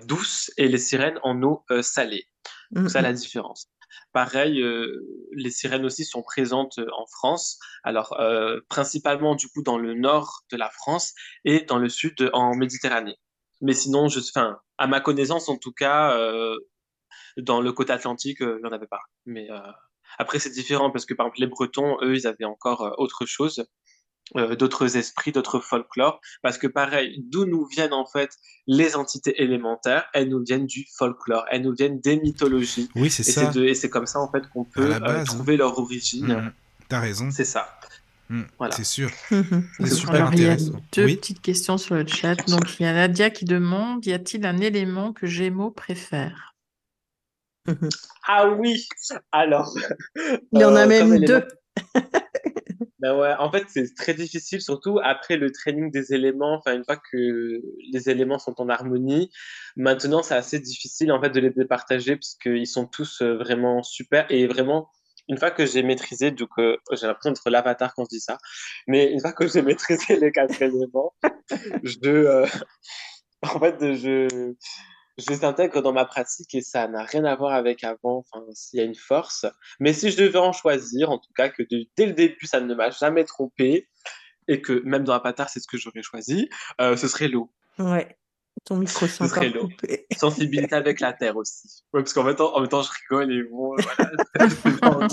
douce 0.06 0.52
et 0.58 0.68
les 0.68 0.78
sirènes 0.78 1.20
en 1.24 1.42
eau 1.42 1.66
salée. 1.82 2.28
C'est 2.76 2.90
ça 2.90 3.02
la 3.02 3.14
différence. 3.14 3.70
Pareil, 4.12 4.62
euh, 4.62 5.06
les 5.34 5.52
sirènes 5.52 5.86
aussi 5.86 6.06
sont 6.06 6.22
présentes 6.24 6.80
euh, 6.80 6.88
en 6.98 7.06
France. 7.06 7.60
Alors, 7.84 8.20
euh, 8.20 8.60
principalement 8.70 9.36
du 9.36 9.48
coup 9.48 9.64
dans 9.64 9.78
le 9.78 9.94
nord 9.94 10.42
de 10.52 10.58
la 10.58 10.70
France 10.70 11.14
et 11.46 11.62
dans 11.66 11.78
le 11.78 11.90
sud 11.90 12.30
en 12.34 12.56
Méditerranée. 12.56 13.16
Mais 13.62 13.74
sinon, 13.74 14.08
je, 14.08 14.20
enfin, 14.20 14.58
à 14.78 14.88
ma 14.88 15.00
connaissance 15.00 15.50
en 15.50 15.58
tout 15.58 15.72
cas, 15.72 16.18
dans 17.38 17.62
le 17.62 17.72
côté 17.72 17.94
atlantique, 17.94 18.40
il 18.42 18.58
n'y 18.58 18.66
en 18.66 18.74
avait 18.74 18.88
pas. 18.88 19.00
Mais 19.26 19.48
après, 20.18 20.40
c'est 20.40 20.50
différent 20.50 20.92
parce 20.92 21.06
que 21.06 21.14
par 21.14 21.28
exemple, 21.28 21.40
les 21.40 21.48
Bretons, 21.48 21.98
eux, 22.02 22.16
ils 22.16 22.28
avaient 22.28 22.44
encore 22.44 22.94
autre 22.98 23.26
chose. 23.26 23.66
Euh, 24.36 24.56
d'autres 24.56 24.98
esprits, 24.98 25.32
d'autres 25.32 25.60
folklore, 25.60 26.20
parce 26.42 26.58
que 26.58 26.68
pareil, 26.68 27.24
d'où 27.30 27.46
nous 27.46 27.66
viennent 27.66 27.94
en 27.94 28.06
fait 28.06 28.38
les 28.66 28.96
entités 28.96 29.42
élémentaires, 29.42 30.06
elles 30.14 30.30
nous 30.30 30.44
viennent 30.44 30.66
du 30.66 30.88
folklore, 30.98 31.46
elles 31.52 31.62
nous 31.62 31.76
viennent 31.76 32.00
des 32.00 32.18
mythologies. 32.18 32.90
Oui, 32.96 33.12
c'est 33.12 33.24
ça. 33.24 33.52
et 33.56 33.76
c'est 33.76 33.90
comme 33.90 34.08
ça 34.08 34.20
en 34.20 34.32
fait 34.32 34.48
qu'on 34.50 34.64
peut 34.64 34.94
euh, 34.94 35.24
trouver 35.24 35.58
leur 35.58 35.78
origine. 35.78 36.28
Mmh. 36.28 36.52
T'as 36.90 37.00
raison. 37.00 37.30
C'est 37.32 37.46
ça. 37.46 37.80
Mmh. 38.30 38.42
Voilà. 38.58 38.76
C'est 38.76 38.84
sûr. 38.84 39.12
c'est 39.80 39.94
super 39.94 40.28
intéressant. 40.28 40.72
Il 40.96 41.02
y 41.02 41.04
a 41.04 41.08
deux 41.08 41.16
petites 41.16 41.42
questions 41.42 41.78
sur 41.78 41.96
le 41.96 42.08
chat. 42.08 42.36
Donc, 42.48 42.80
il 42.80 42.84
y 42.84 42.86
a 42.86 42.94
Nadia 42.94 43.30
qui 43.30 43.46
demande 43.46 44.06
y 44.06 44.14
a-t-il 44.14 44.46
un 44.46 44.58
élément 44.58 45.14
que 45.14 45.28
Gémeaux 45.28 45.72
préfère? 45.72 46.56
Ah 48.28 48.50
oui 48.50 48.88
Alors. 49.32 49.74
Il 50.52 50.60
y 50.60 50.66
en 50.66 50.76
a 50.76 50.84
euh, 50.84 50.88
même 50.88 51.20
deux. 51.20 51.48
Ben 53.04 53.18
ouais, 53.18 53.34
en 53.38 53.52
fait, 53.52 53.66
c'est 53.68 53.94
très 53.96 54.14
difficile, 54.14 54.62
surtout 54.62 54.98
après 55.04 55.36
le 55.36 55.52
training 55.52 55.92
des 55.92 56.14
éléments. 56.14 56.56
Enfin, 56.56 56.74
une 56.74 56.86
fois 56.86 56.96
que 56.96 57.62
les 57.92 58.10
éléments 58.10 58.40
sont 58.40 58.62
en 58.62 58.70
harmonie, 58.70 59.30
maintenant, 59.76 60.24
c'est 60.24 60.36
assez 60.36 60.58
difficile 60.58 61.12
en 61.12 61.20
fait 61.22 61.30
de 61.30 61.42
les 61.42 61.50
départager 61.50 62.16
puisqu'ils 62.16 62.66
sont 62.66 62.88
tous 62.88 63.22
euh, 63.22 63.36
vraiment 63.36 63.84
super 63.84 64.26
et 64.30 64.48
vraiment. 64.48 64.90
Une 65.28 65.38
fois 65.38 65.52
que 65.52 65.66
j'ai 65.66 65.84
maîtrisé, 65.84 66.32
donc 66.32 66.48
euh, 66.60 66.78
j'ai 66.94 67.08
l'impression 67.08 67.32
d'être 67.32 67.50
l'avatar 67.50 67.94
quand 67.94 68.06
je 68.06 68.16
dis 68.16 68.22
ça, 68.22 68.38
mais 68.88 69.12
une 69.12 69.20
fois 69.20 69.34
que 69.34 69.50
j'ai 69.50 69.62
maîtrisé 69.70 70.18
les 70.18 70.32
quatre 70.32 70.62
éléments, 70.62 71.14
je, 71.84 71.98
euh, 72.08 72.46
en 73.42 73.60
fait, 73.60 73.96
je, 73.96 74.54
je 75.18 75.30
les 75.30 75.46
intègre 75.46 75.82
dans 75.82 75.94
ma 75.94 76.06
pratique 76.06 76.56
et 76.56 76.62
ça 76.62 76.88
n'a 76.88 77.04
rien 77.04 77.24
à 77.26 77.36
voir 77.36 77.54
avec 77.54 77.84
avant. 77.84 78.26
Enfin, 78.26 78.46
s'il 78.54 78.80
y 78.80 78.82
a 78.82 78.86
une 78.86 78.96
force. 78.96 79.46
Mais 79.80 79.94
si 79.94 80.12
je 80.12 80.18
devais 80.18 80.40
en 80.40 80.54
choisir, 80.54 81.12
en 81.12 81.20
tout 81.20 81.32
cas, 81.36 81.50
que 81.50 81.64
dès 81.64 82.06
le 82.06 82.14
début, 82.14 82.46
ça 82.46 82.60
ne 82.62 82.74
m'a 82.74 82.90
jamais 82.90 83.24
trompé 83.24 83.90
et 84.48 84.62
que 84.62 84.82
même 84.86 85.04
dans 85.04 85.14
la 85.14 85.20
patard, 85.20 85.50
c'est 85.50 85.60
ce 85.60 85.68
que 85.68 85.78
j'aurais 85.78 86.02
choisi, 86.02 86.50
euh, 86.82 86.98
ce 86.98 87.08
serait 87.08 87.28
l'eau. 87.28 87.52
Ouais. 87.80 88.18
Ton 88.66 88.78
micro 88.78 89.08
Ce 89.08 89.28
serait 89.28 89.50
l'eau. 89.50 89.68
Sensibilité 90.18 90.76
avec 90.76 91.02
la 91.02 91.12
terre 91.12 91.36
aussi. 91.36 91.84
Ouais, 91.94 92.02
parce 92.02 92.14
qu'en 92.14 92.24
même, 92.24 92.36
temps, 92.36 92.56
en 92.56 92.62
même 92.62 92.70
temps, 92.70 92.82
je 92.82 92.90
rigole 93.02 93.32
et 93.32 93.44
bon, 93.44 93.76
voilà. 93.76 95.08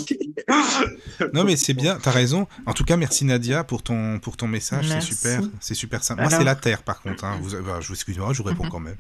non, 1.35 1.45
mais 1.45 1.57
c'est 1.57 1.75
bien, 1.75 1.99
t'as 2.01 2.13
raison. 2.13 2.47
En 2.67 2.75
tout 2.75 2.85
cas, 2.85 2.97
merci 2.97 3.25
Nadia 3.25 3.65
pour 3.65 3.83
ton, 3.83 4.21
pour 4.21 4.37
ton 4.37 4.47
message, 4.47 4.87
c'est 4.89 5.01
super, 5.01 5.41
c'est 5.59 5.75
super 5.75 6.05
simple. 6.05 6.21
Moi, 6.21 6.31
c'est 6.31 6.45
la 6.45 6.55
terre, 6.55 6.85
par 6.85 7.03
contre. 7.03 7.25
Hein. 7.25 7.39
Vous, 7.43 7.51
bah, 7.63 7.79
je 7.81 7.89
vous 7.89 7.95
excuse-moi, 7.95 8.33
je 8.33 8.43
vous 8.43 8.49
réponds 8.49 8.69
quand 8.71 8.79
même. 8.79 8.97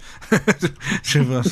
je 1.04 1.20
vois, 1.20 1.42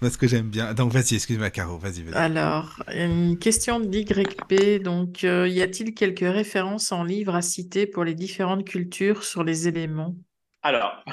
parce 0.00 0.16
que 0.16 0.26
j'aime 0.26 0.48
bien. 0.48 0.72
Donc, 0.72 0.92
vas-y, 0.92 1.16
excuse-moi, 1.16 1.50
Caro, 1.50 1.76
vas-y, 1.76 2.02
vas-y. 2.02 2.14
Alors, 2.14 2.82
une 2.94 3.38
question 3.38 3.78
d'YP. 3.80 4.82
Donc, 4.82 5.24
euh, 5.24 5.46
y 5.46 5.60
a-t-il 5.60 5.92
quelques 5.92 6.20
références 6.20 6.92
en 6.92 7.04
livre 7.04 7.34
à 7.34 7.42
citer 7.42 7.86
pour 7.86 8.04
les 8.04 8.14
différentes 8.14 8.64
cultures 8.64 9.22
sur 9.22 9.44
les 9.44 9.68
éléments? 9.68 10.14
Alors, 10.62 11.04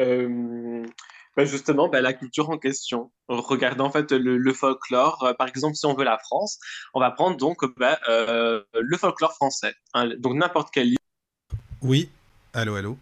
euh, 0.00 0.86
bah, 1.36 1.44
justement, 1.44 1.88
bah, 1.88 2.00
la 2.00 2.12
culture 2.12 2.50
en 2.50 2.58
question. 2.58 3.10
Regardez 3.28 3.80
en 3.80 3.90
fait 3.90 4.12
le, 4.12 4.52
folklore. 4.52 5.22
Euh, 5.24 5.34
par 5.34 5.48
exemple, 5.48 5.76
si 5.76 5.86
on 5.86 5.94
veut 5.94 6.04
la 6.04 6.18
France, 6.18 6.58
on 6.94 7.00
va 7.00 7.10
prendre 7.10 7.36
donc 7.36 7.64
bah, 7.78 7.98
euh, 8.08 8.62
le 8.74 8.96
folklore 8.96 9.34
français. 9.34 9.74
Hein, 9.94 10.10
donc 10.18 10.34
n'importe 10.34 10.70
quel 10.72 10.88
livre. 10.88 10.98
Oui. 11.82 12.10
Allô, 12.52 12.74
allô. 12.74 12.98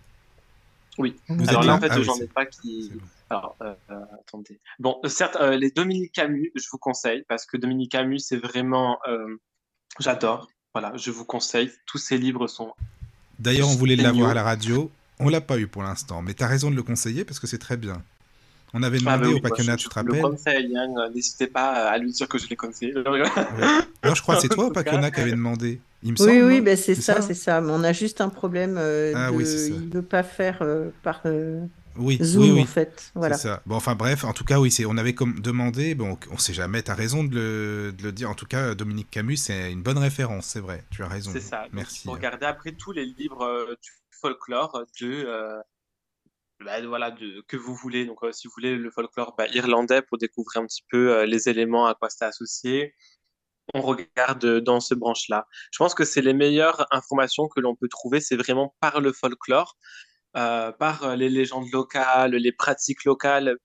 Oui. 0.99 1.17
Alors 1.49 1.63
là, 1.63 1.75
en 1.75 1.81
fait, 1.81 1.91
ah 1.91 2.03
j'en 2.03 2.17
ai 2.17 2.27
pas 2.27 2.47
qui. 2.47 2.93
Alors, 3.29 3.57
attendez. 4.21 4.61
Bon, 4.79 4.99
certes, 5.05 5.39
les 5.41 5.71
Dominique 5.71 6.13
Camus, 6.13 6.53
je 6.55 6.67
vous 6.71 6.79
conseille 6.79 7.25
parce 7.29 7.45
que 7.45 7.57
Dominique 7.57 7.93
Camus, 7.93 8.21
c'est 8.21 8.39
vraiment. 8.39 8.99
J'adore. 9.99 10.49
Voilà, 10.75 10.95
je 10.97 11.11
vous 11.11 11.25
conseille. 11.25 11.71
Tous 11.87 11.99
ces 11.99 12.19
livres 12.19 12.47
sont. 12.47 12.75
D'ailleurs, 13.39 13.69
on 13.69 13.77
voulait 13.77 13.97
l'avoir 13.97 14.31
à 14.31 14.35
la 14.35 14.43
radio. 14.43 14.91
On 15.19 15.29
l'a 15.29 15.41
pas 15.41 15.59
eu 15.59 15.67
pour 15.67 15.83
l'instant, 15.83 16.23
mais 16.23 16.35
tu 16.35 16.43
as 16.45 16.47
raison 16.47 16.71
de 16.71 16.77
le 16.77 16.83
conseiller 16.83 17.25
parce 17.25 17.41
que 17.41 17.47
c'est 17.47 17.59
très 17.59 17.77
bien. 17.77 18.03
On 18.75 18.83
avait 18.83 18.99
ah, 19.07 19.17
demandé 19.17 19.33
bah 19.33 19.39
au 19.39 19.41
Pacquiona, 19.41 19.77
tu 19.77 19.89
te 19.89 19.95
rappelles 19.95 20.23
hein, 20.23 21.11
n'hésitez 21.15 21.47
pas 21.47 21.89
à 21.89 21.97
lui 21.99 22.13
dire 22.13 22.29
que 22.29 22.37
je 22.37 22.49
l'ai 22.49 22.57
conseillé. 22.57 22.93
Alors 24.03 24.15
je 24.15 24.23
crois 24.23 24.37
que 24.37 24.43
c'est 24.43 24.49
toi 24.49 24.67
au 24.67 24.71
qui 24.71 25.21
avait 25.21 25.31
demandé. 25.31 25.81
Il 26.03 26.13
me 26.13 26.19
oui, 26.21 26.39
semble, 26.39 26.45
oui, 26.45 26.61
bah, 26.61 26.77
c'est 26.77 26.95
ça, 26.95 27.23
c'est 27.23 27.35
ça. 27.35 27.61
Mais 27.61 27.73
on 27.73 27.83
a 27.83 27.93
juste 27.93 28.21
un 28.21 28.29
problème. 28.29 28.77
Euh, 28.79 29.13
ah, 29.17 29.31
de... 29.31 29.37
oui, 29.37 29.45
Il 29.69 29.89
ne 29.89 29.95
veut 29.95 30.03
pas 30.03 30.23
faire 30.23 30.59
euh, 30.61 30.91
par. 31.03 31.23
Euh, 31.25 31.65
oui, 31.97 32.19
Zoom, 32.21 32.43
oui, 32.43 32.51
oui. 32.51 32.63
en 32.63 32.67
fait. 32.67 33.11
Voilà. 33.15 33.39
Ça. 33.39 33.63
Bon, 33.65 33.77
enfin 33.77 33.95
bref, 33.95 34.25
en 34.25 34.35
tout 34.35 34.45
cas, 34.45 34.61
oui, 34.61 34.77
on 34.87 34.99
avait 34.99 35.15
comme 35.15 35.41
demandé, 35.41 35.95
bon, 35.95 36.19
on 36.31 36.37
sait 36.37 36.53
jamais, 36.53 36.83
tu 36.83 36.91
as 36.91 36.95
raison 36.95 37.25
de 37.25 37.35
le, 37.35 37.95
de 37.97 38.03
le, 38.03 38.13
dire. 38.13 38.29
En 38.29 38.35
tout 38.35 38.45
cas, 38.45 38.75
Dominique 38.75 39.11
Camus, 39.11 39.37
c'est 39.37 39.73
une 39.73 39.83
bonne 39.83 39.97
référence, 39.97 40.47
c'est 40.47 40.61
vrai, 40.61 40.85
tu 40.91 41.03
as 41.03 41.09
raison. 41.09 41.31
C'est 41.33 41.41
ça. 41.41 41.65
Merci. 41.73 42.07
Regardez 42.07 42.45
après 42.45 42.73
tous 42.73 42.93
les 42.93 43.07
livres 43.07 43.67
du 43.83 43.91
folklore 44.21 44.85
de, 45.01 45.25
euh, 45.27 45.61
bah, 46.61 46.81
voilà, 46.87 47.11
de, 47.11 47.43
que 47.49 47.57
vous 47.57 47.75
voulez. 47.75 48.07
Donc, 48.07 48.23
euh, 48.23 48.33
si 48.33 48.49
vous 48.49 48.53
voulez 48.57 48.77
le 48.77 48.91
folklore 48.91 49.35
bah, 49.37 49.47
irlandais 49.49 50.03
pour 50.03 50.19
découvrir 50.19 50.63
un 50.63 50.67
petit 50.67 50.85
peu 50.91 51.13
euh, 51.15 51.27
les 51.27 51.49
éléments 51.49 51.87
à 51.87 51.95
quoi 51.95 52.11
c'est 52.11 52.25
associé, 52.25 52.95
on 53.75 53.81
regarde 53.81 54.61
dans 54.61 54.81
ce 54.81 54.95
branche-là. 54.95 55.47
Je 55.73 55.79
pense 55.79 55.95
que 55.95 56.05
c'est 56.05 56.23
les 56.23 56.35
meilleures 56.35 56.87
informations 56.93 57.49
que 57.49 57.61
l'on 57.61 57.75
peut 57.75 57.89
trouver, 57.89 58.21
c'est 58.21 58.37
vraiment 58.37 58.77
par 58.81 59.01
le 59.01 59.13
folklore. 59.13 59.77
par 60.35 61.17
les 61.17 61.29
légendes 61.31 61.71
locales, 61.73 62.33
les 62.33 62.53
pratiques 62.53 63.05
locales, 63.05 63.57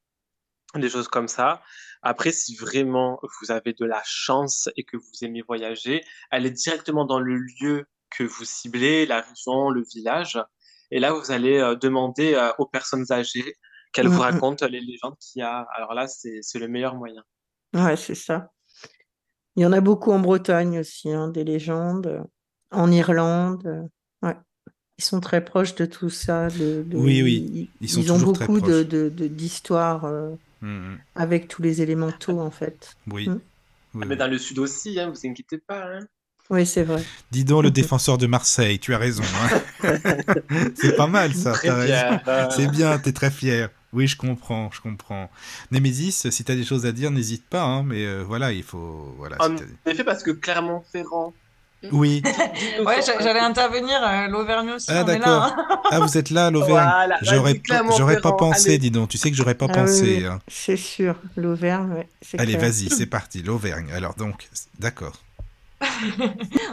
des 0.80 0.90
choses 0.90 1.08
comme 1.08 1.28
ça. 1.28 1.62
Après, 2.02 2.32
si 2.32 2.56
vraiment 2.56 3.20
vous 3.42 3.52
avez 3.52 3.74
de 3.74 3.86
la 3.86 4.02
chance 4.06 4.70
et 4.76 4.84
que 4.84 4.98
vous 4.98 5.24
aimez 5.24 5.42
voyager, 5.42 6.04
allez 6.32 6.50
directement 6.50 7.06
dans 7.06 7.20
le 7.20 7.38
lieu 7.38 7.86
que 8.16 8.24
vous 8.24 8.46
ciblez, 8.46 9.06
la 9.06 9.22
région, 9.22 9.70
le 9.70 9.84
village. 9.84 10.40
Et 10.92 11.00
là, 11.00 11.14
vous 11.14 11.32
allez 11.32 11.76
demander 11.82 12.38
aux 12.58 12.66
personnes 12.66 13.12
âgées 13.12 13.56
qu'elles 13.92 14.08
vous 14.08 14.14
mmh, 14.14 14.18
mmh. 14.18 14.20
racontent 14.20 14.68
les 14.68 14.80
légendes 14.80 15.16
qu'il 15.20 15.40
y 15.40 15.44
a. 15.44 15.68
Alors 15.76 15.94
là, 15.94 16.08
c'est 16.08 16.60
le 16.60 16.68
meilleur 16.68 16.96
moyen. 16.96 17.24
Ouais, 17.74 17.96
c'est 17.98 18.16
ça. 18.16 18.52
Il 19.56 19.64
y 19.64 19.66
en 19.66 19.74
a 19.74 19.82
beaucoup 19.82 20.12
en 20.12 20.20
Bretagne 20.20 20.80
aussi, 20.80 21.12
hein, 21.12 21.28
des 21.28 21.44
légendes, 21.44 22.24
en 22.72 22.92
Irlande. 22.92 23.90
Ouais. 24.22 24.36
Ils 24.98 25.04
sont 25.04 25.20
très 25.20 25.44
proches 25.44 25.76
de 25.76 25.86
tout 25.86 26.10
ça. 26.10 26.48
De, 26.48 26.86
oui, 26.94 27.22
oui. 27.22 27.70
Ils, 27.82 28.00
ils 28.00 28.14
ont 28.14 28.20
beaucoup 28.20 28.62
d'histoires 28.62 30.10
de, 30.10 30.38
de, 30.62 30.68
mmh, 30.68 30.98
avec 31.16 31.48
tous 31.48 31.62
les 31.62 31.82
élémentaux, 31.82 32.40
en 32.40 32.52
fait. 32.52 32.96
Oui. 33.08 33.30
Ah, 33.30 34.06
mais 34.06 34.16
dans 34.16 34.28
le 34.28 34.38
sud 34.38 34.60
aussi, 34.60 35.00
hein, 35.00 35.10
vous 35.10 35.28
inquiétez 35.28 35.58
pas. 35.58 35.86
Hein. 35.86 36.08
Oui, 36.52 36.66
c'est 36.66 36.84
vrai. 36.84 37.02
Dis 37.32 37.46
donc, 37.46 37.64
le 37.64 37.72
défenseur 37.72 38.18
de 38.18 38.28
Marseille, 38.28 38.78
tu 38.78 38.94
as 38.94 38.98
raison. 38.98 39.24
c'est 40.76 40.98
pas 40.98 41.08
mal 41.08 41.34
ça. 41.34 41.54
C'est 41.56 42.68
bien, 42.68 43.00
tu 43.00 43.10
es 43.10 43.14
très 43.14 43.32
fier. 43.32 43.70
Oui, 43.94 44.06
je 44.06 44.18
comprends, 44.18 44.70
je 44.72 44.82
comprends. 44.82 45.30
Némésis, 45.72 46.30
si 46.30 46.44
tu 46.44 46.52
as 46.52 46.56
des 46.56 46.66
choses 46.66 46.86
à 46.86 46.92
dire, 46.92 47.10
n'hésite 47.10 47.46
pas, 47.46 47.64
hein, 47.64 47.84
mais 47.84 48.06
euh, 48.06 48.24
voilà, 48.26 48.52
il 48.52 48.64
faut. 48.64 49.16
Voilà, 49.18 49.38
en 49.40 49.56
effet, 49.86 50.04
parce 50.04 50.24
que 50.24 50.32
Clermont-Ferrand. 50.32 51.34
Oui. 51.92 52.22
ouais, 52.86 53.00
j'allais 53.02 53.40
intervenir, 53.40 54.00
euh, 54.04 54.28
l'Auvergne 54.28 54.72
aussi. 54.72 54.88
Ah, 54.90 55.04
d'accord. 55.04 55.44
Hein. 55.44 55.80
ah, 55.90 56.00
vous 56.00 56.18
êtes 56.18 56.30
là, 56.30 56.52
l'Auvergne. 56.52 57.16
j'aurais, 57.22 57.62
j'aurais 57.98 58.22
pas 58.22 58.34
pensé, 58.34 58.78
dis 58.78 58.92
donc. 58.92 59.10
Tu 59.10 59.18
sais 59.18 59.32
que 59.32 59.38
j'aurais 59.38 59.56
pas 59.56 59.68
ah 59.70 59.74
pensé. 59.74 60.26
Hein. 60.26 60.40
C'est 60.48 60.78
sûr, 60.78 61.16
l'Auvergne, 61.38 62.06
Allez, 62.38 62.58
vas-y, 62.58 62.90
c'est 62.90 63.08
parti, 63.08 63.42
l'Auvergne. 63.42 63.92
Alors, 63.94 64.16
donc, 64.16 64.50
d'accord. 64.80 65.14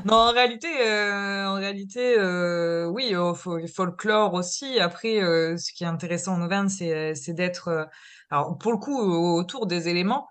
Non, 0.04 0.14
en 0.14 0.32
réalité, 0.32 0.68
euh, 0.86 1.46
en 1.48 1.54
réalité, 1.54 2.18
euh, 2.18 2.86
oui, 2.86 3.16
au 3.16 3.34
folklore 3.34 4.34
aussi. 4.34 4.78
Après, 4.80 5.22
euh, 5.22 5.56
ce 5.56 5.72
qui 5.72 5.84
est 5.84 5.86
intéressant 5.86 6.34
en 6.34 6.42
Auvergne, 6.42 6.68
c'est, 6.68 7.14
c'est 7.14 7.32
d'être, 7.32 7.88
alors 8.30 8.58
pour 8.58 8.72
le 8.72 8.78
coup, 8.78 8.98
autour 8.98 9.66
des 9.66 9.88
éléments. 9.88 10.28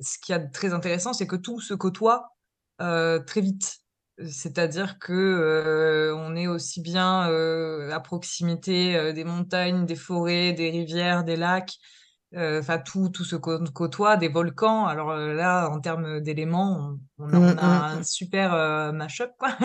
Ce 0.00 0.18
qui 0.18 0.32
est 0.32 0.48
très 0.48 0.72
intéressant, 0.72 1.12
c'est 1.12 1.26
que 1.26 1.36
tout 1.36 1.60
se 1.60 1.74
côtoie 1.74 2.34
très 2.78 3.40
vite. 3.40 3.78
C'est-à-dire 4.26 4.98
que 4.98 6.12
on 6.16 6.36
est 6.36 6.46
aussi 6.46 6.80
bien 6.80 7.22
à 7.90 8.00
proximité 8.00 9.12
des 9.12 9.24
montagnes, 9.24 9.86
des 9.86 9.96
forêts, 9.96 10.52
des 10.52 10.70
rivières, 10.70 11.24
des 11.24 11.36
lacs. 11.36 11.74
Euh, 12.36 12.60
enfin 12.60 12.78
tout, 12.78 13.08
tout 13.08 13.24
se 13.24 13.34
côtoie, 13.34 14.16
des 14.16 14.28
volcans. 14.28 14.86
Alors 14.86 15.10
euh, 15.10 15.34
là, 15.34 15.68
en 15.68 15.80
termes 15.80 16.20
d'éléments, 16.20 16.96
on, 17.18 17.32
a, 17.32 17.94
un 17.96 18.02
super 18.04 18.92
mash-up, 18.92 19.32
quoi. 19.38 19.56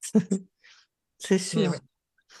c'est 1.18 1.38
sûr. 1.38 1.72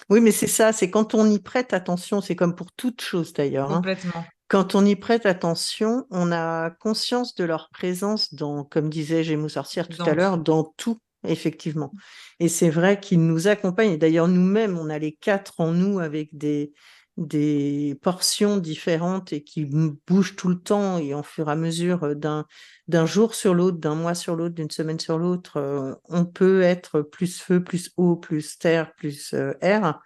Oui. 0.08 0.20
mais 0.20 0.30
c'est 0.32 0.46
ça, 0.46 0.72
c'est 0.72 0.90
quand 0.90 1.14
on 1.14 1.28
y 1.30 1.38
prête 1.38 1.74
attention, 1.74 2.20
c'est 2.20 2.36
comme 2.36 2.54
pour 2.54 2.72
toute 2.72 3.02
chose 3.02 3.34
d'ailleurs. 3.34 3.70
Hein. 3.70 3.76
Complètement. 3.76 4.24
Quand 4.48 4.74
on 4.74 4.86
y 4.86 4.96
prête 4.96 5.26
attention, 5.26 6.06
on 6.10 6.32
a 6.32 6.70
conscience 6.70 7.34
de 7.34 7.44
leur 7.44 7.68
présence 7.68 8.32
dans, 8.32 8.64
comme 8.64 8.88
disait 8.88 9.22
Gémeaux 9.22 9.50
Sorcière 9.50 9.88
tout 9.88 10.02
à 10.02 10.14
l'heure, 10.14 10.38
dans 10.38 10.64
tout, 10.78 10.98
effectivement. 11.26 11.92
Et 12.40 12.48
c'est 12.48 12.70
vrai 12.70 12.98
qu'ils 12.98 13.20
nous 13.20 13.48
accompagnent. 13.48 13.98
D'ailleurs, 13.98 14.28
nous-mêmes, 14.28 14.78
on 14.78 14.88
a 14.88 14.98
les 14.98 15.12
quatre 15.12 15.60
en 15.60 15.72
nous 15.72 15.98
avec 15.98 16.34
des, 16.34 16.72
des 17.18 17.98
portions 18.00 18.58
différentes 18.58 19.32
et 19.32 19.42
qui 19.42 19.64
bougent 19.64 20.36
tout 20.36 20.48
le 20.48 20.58
temps 20.58 20.98
et 20.98 21.14
en 21.14 21.24
fur 21.24 21.48
et 21.48 21.52
à 21.52 21.56
mesure 21.56 22.04
euh, 22.04 22.14
d'un 22.14 22.46
d'un 22.86 23.06
jour 23.06 23.34
sur 23.34 23.54
l'autre, 23.54 23.78
d'un 23.78 23.96
mois 23.96 24.14
sur 24.14 24.36
l'autre, 24.36 24.54
d'une 24.54 24.70
semaine 24.70 25.00
sur 25.00 25.18
l'autre, 25.18 25.58
euh, 25.58 25.94
on 26.08 26.24
peut 26.24 26.62
être 26.62 27.02
plus 27.02 27.38
feu, 27.38 27.62
plus 27.62 27.90
eau, 27.98 28.16
plus 28.16 28.56
terre, 28.58 28.94
plus 28.94 29.34
euh, 29.34 29.52
air. 29.60 30.00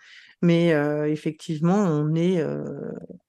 Mais 0.44 0.70
effectivement, 1.08 1.76
on 1.76 2.16
est 2.16 2.44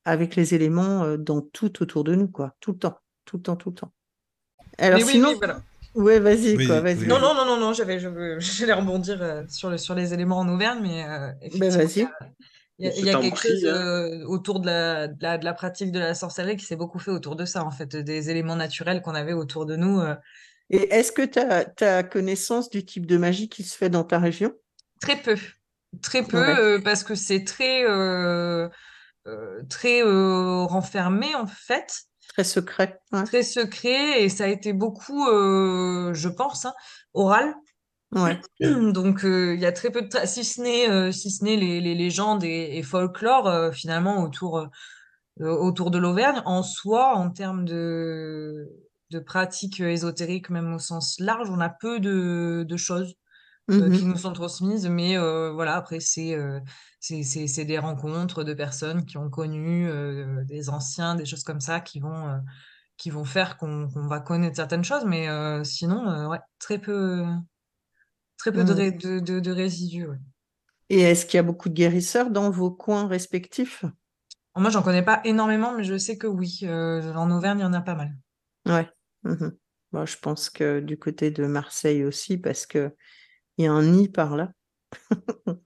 avec 0.03 0.35
les 0.35 0.55
éléments 0.55 1.15
dans 1.15 1.41
tout 1.41 1.84
autour 1.84 2.03
de 2.03 2.15
nous, 2.15 2.27
quoi, 2.27 2.55
tout 2.60 2.72
le 2.72 2.80
temps, 2.80 2.97
tout 3.23 3.38
le 3.38 3.43
temps, 3.43 3.55
tout 3.55 3.69
le 3.69 3.76
temps. 3.76 3.91
Alors 4.80 4.99
sinon, 4.99 5.39
ouais, 5.93 6.19
vas-y, 6.19 6.65
quoi, 6.65 6.81
vas-y. 6.81 7.05
non, 7.05 7.19
non, 7.19 7.35
non, 7.35 7.45
non, 7.45 7.57
non, 7.57 7.72
j'avais, 7.72 7.99
j'allais 8.39 8.73
rebondir 8.73 9.43
sur, 9.47 9.69
le, 9.69 9.77
sur 9.77 9.93
les 9.93 10.15
éléments 10.15 10.39
en 10.39 10.49
Auvergne, 10.49 10.80
mais 10.81 11.05
ben, 11.60 11.69
vas-y. 11.69 12.07
Il 12.80 13.06
y 13.06 13.10
a, 13.10 13.20
quelque 13.20 13.38
chose 13.38 13.66
hein. 13.66 13.76
euh, 13.76 14.26
autour 14.26 14.60
de 14.60 14.66
la, 14.66 15.08
de 15.08 15.22
la, 15.22 15.38
de, 15.38 15.45
la, 15.45 15.54
pratique 15.54 15.91
de 15.91 16.00
la 16.00 16.16
sorcellerie 16.16 16.58
qui 16.58 16.66
s'est 16.66 16.76
beaucoup 16.76 16.98
fait 16.98 17.12
autour 17.12 17.36
de 17.36 17.45
ça, 17.45 17.64
en 17.64 17.72
fait, 17.72 17.95
des 17.95 18.30
éléments 18.30 18.56
naturels 18.56 19.02
qu'on 19.02 19.14
avait 19.14 19.34
autour 19.34 19.66
de 19.66 19.76
nous. 19.76 20.00
Euh. 20.00 20.16
Et 20.70 20.94
est-ce 20.94 21.12
que 21.12 21.22
tu 21.22 21.40
as, 21.40 22.04
connaissance 22.04 22.70
du 22.70 22.84
type 22.84 23.06
de 23.06 23.18
magie 23.18 23.48
qui 23.48 23.64
se 23.64 23.78
fait 23.78 23.90
dans 23.90 24.04
ta 24.04 24.18
région? 24.18 24.54
Très 25.02 25.18
peu. 25.18 25.38
Très 26.02 26.24
peu, 26.24 26.38
euh, 26.38 26.80
parce 26.82 27.04
que 27.04 27.14
c'est 27.14 27.44
très, 27.44 27.84
très 29.70 30.02
renfermé, 30.04 31.36
en 31.36 31.45
fait. 31.45 31.94
Très 32.30 32.44
secret. 32.44 33.00
Très 33.26 33.44
secret, 33.44 34.24
et 34.24 34.30
ça 34.30 34.45
a 34.45 34.48
été 34.48 34.74
beaucoup, 34.74 35.28
je 35.28 36.28
pense, 36.28 36.66
hein, 36.66 36.74
oral. 37.14 37.54
Ouais. 38.15 38.40
Donc 38.94 39.26
euh, 39.26 39.56
il 39.56 39.61
y 39.61 39.65
a 39.65 39.72
très 39.72 39.90
peu 39.90 40.02
de 40.03 40.10
si 40.26 40.44
ce 40.44 40.61
n'est 40.61 40.90
euh, 40.90 41.11
si 41.11 41.31
ce 41.31 41.44
n'est 41.44 41.56
les, 41.56 41.81
les, 41.81 41.95
légendes 41.95 42.44
et, 42.44 42.77
et 42.77 42.84
folklore 42.84 43.48
euh, 43.48 43.72
finalement 43.72 44.22
autour 44.23 44.68
autour 45.40 45.91
de 45.91 45.98
l'Auvergne. 45.98 46.41
En 46.45 46.64
soi 46.64 47.15
en 47.15 47.30
termes 47.30 47.65
de 47.65 48.69
de 49.10 49.19
pratiques 49.19 49.80
ésotériques 49.80 50.49
même 50.49 50.73
au 50.73 50.80
sens 50.80 51.19
large 51.19 51.49
on 51.49 51.60
a 51.60 51.69
peu 51.69 51.99
de, 51.99 52.65
de 52.68 52.77
choses 52.77 53.15
qui 53.69 53.77
mmh 53.77 54.07
nous 54.07 54.18
sont 54.18 54.34
transmises. 54.34 54.88
Mais 54.88 55.18
voilà 55.18 55.76
après 55.76 55.99
c'est 55.99 56.38
c'est 56.99 57.23
c'est 57.23 57.65
des 57.65 57.80
rencontres 57.80 58.44
de 58.44 58.53
personnes 58.53 59.06
qui 59.06 59.18
ont 59.18 59.30
connu 59.30 59.90
des 60.45 60.69
anciens 60.69 61.15
des 61.15 61.26
choses 61.26 61.44
comme 61.44 61.61
ça 61.61 61.80
qui 61.80 61.99
vont 61.99 62.41
qui 62.98 63.10
vont 63.10 63.26
faire 63.26 63.57
qu'on 63.57 63.88
va 63.95 64.19
connaître 64.19 64.57
certaines 64.57 64.84
choses. 64.84 65.06
Mais 65.06 65.27
sinon 65.64 66.27
ouais 66.30 66.40
très 66.60 66.77
peu 66.77 67.26
Très 68.44 68.52
peu 68.52 68.65
de, 68.65 68.74
mmh. 68.74 69.22
de, 69.22 69.40
de, 69.40 69.52
résidus. 69.52 70.06
Et 70.90 70.99
est-ce 70.99 71.26
qu'il 71.26 71.38
y 71.38 71.40
a 71.40 71.44
beaucoup 71.44 71.70
de 71.70 71.74
guérisseurs 71.74 72.30
dans 72.30 72.49
vos 72.49 72.72
coins 72.72 73.07
respectifs? 73.07 73.86
Moi, 74.57 74.70
j'en 74.70 74.84
connais 74.84 75.02
pas 75.02 75.22
énormément, 75.24 75.74
mais 75.74 75.86
je 75.86 75.98
sais 75.98 76.18
que 76.18 76.28
oui. 76.28 76.60
Euh, 76.64 77.14
en 77.14 77.32
Auvergne, 77.32 77.60
il 77.60 77.61
y 77.61 77.65
en 77.65 77.72
a 77.72 77.80
pas 77.80 77.95
mal. 77.95 78.14
Ouais. 78.65 78.90
Mmh 79.24 79.52
je 80.06 80.18
pense 80.18 80.49
que 80.49 80.82
du 80.82 80.98
côté 80.98 81.32
de 81.32 81.45
Marseille 81.45 82.03
aussi, 82.03 82.38
parce 82.38 82.65
qu'il 82.65 82.91
y 83.60 83.65
a 83.65 83.72
un 83.72 83.84
nid 83.84 84.10
par 84.10 84.36
là. 84.36 84.52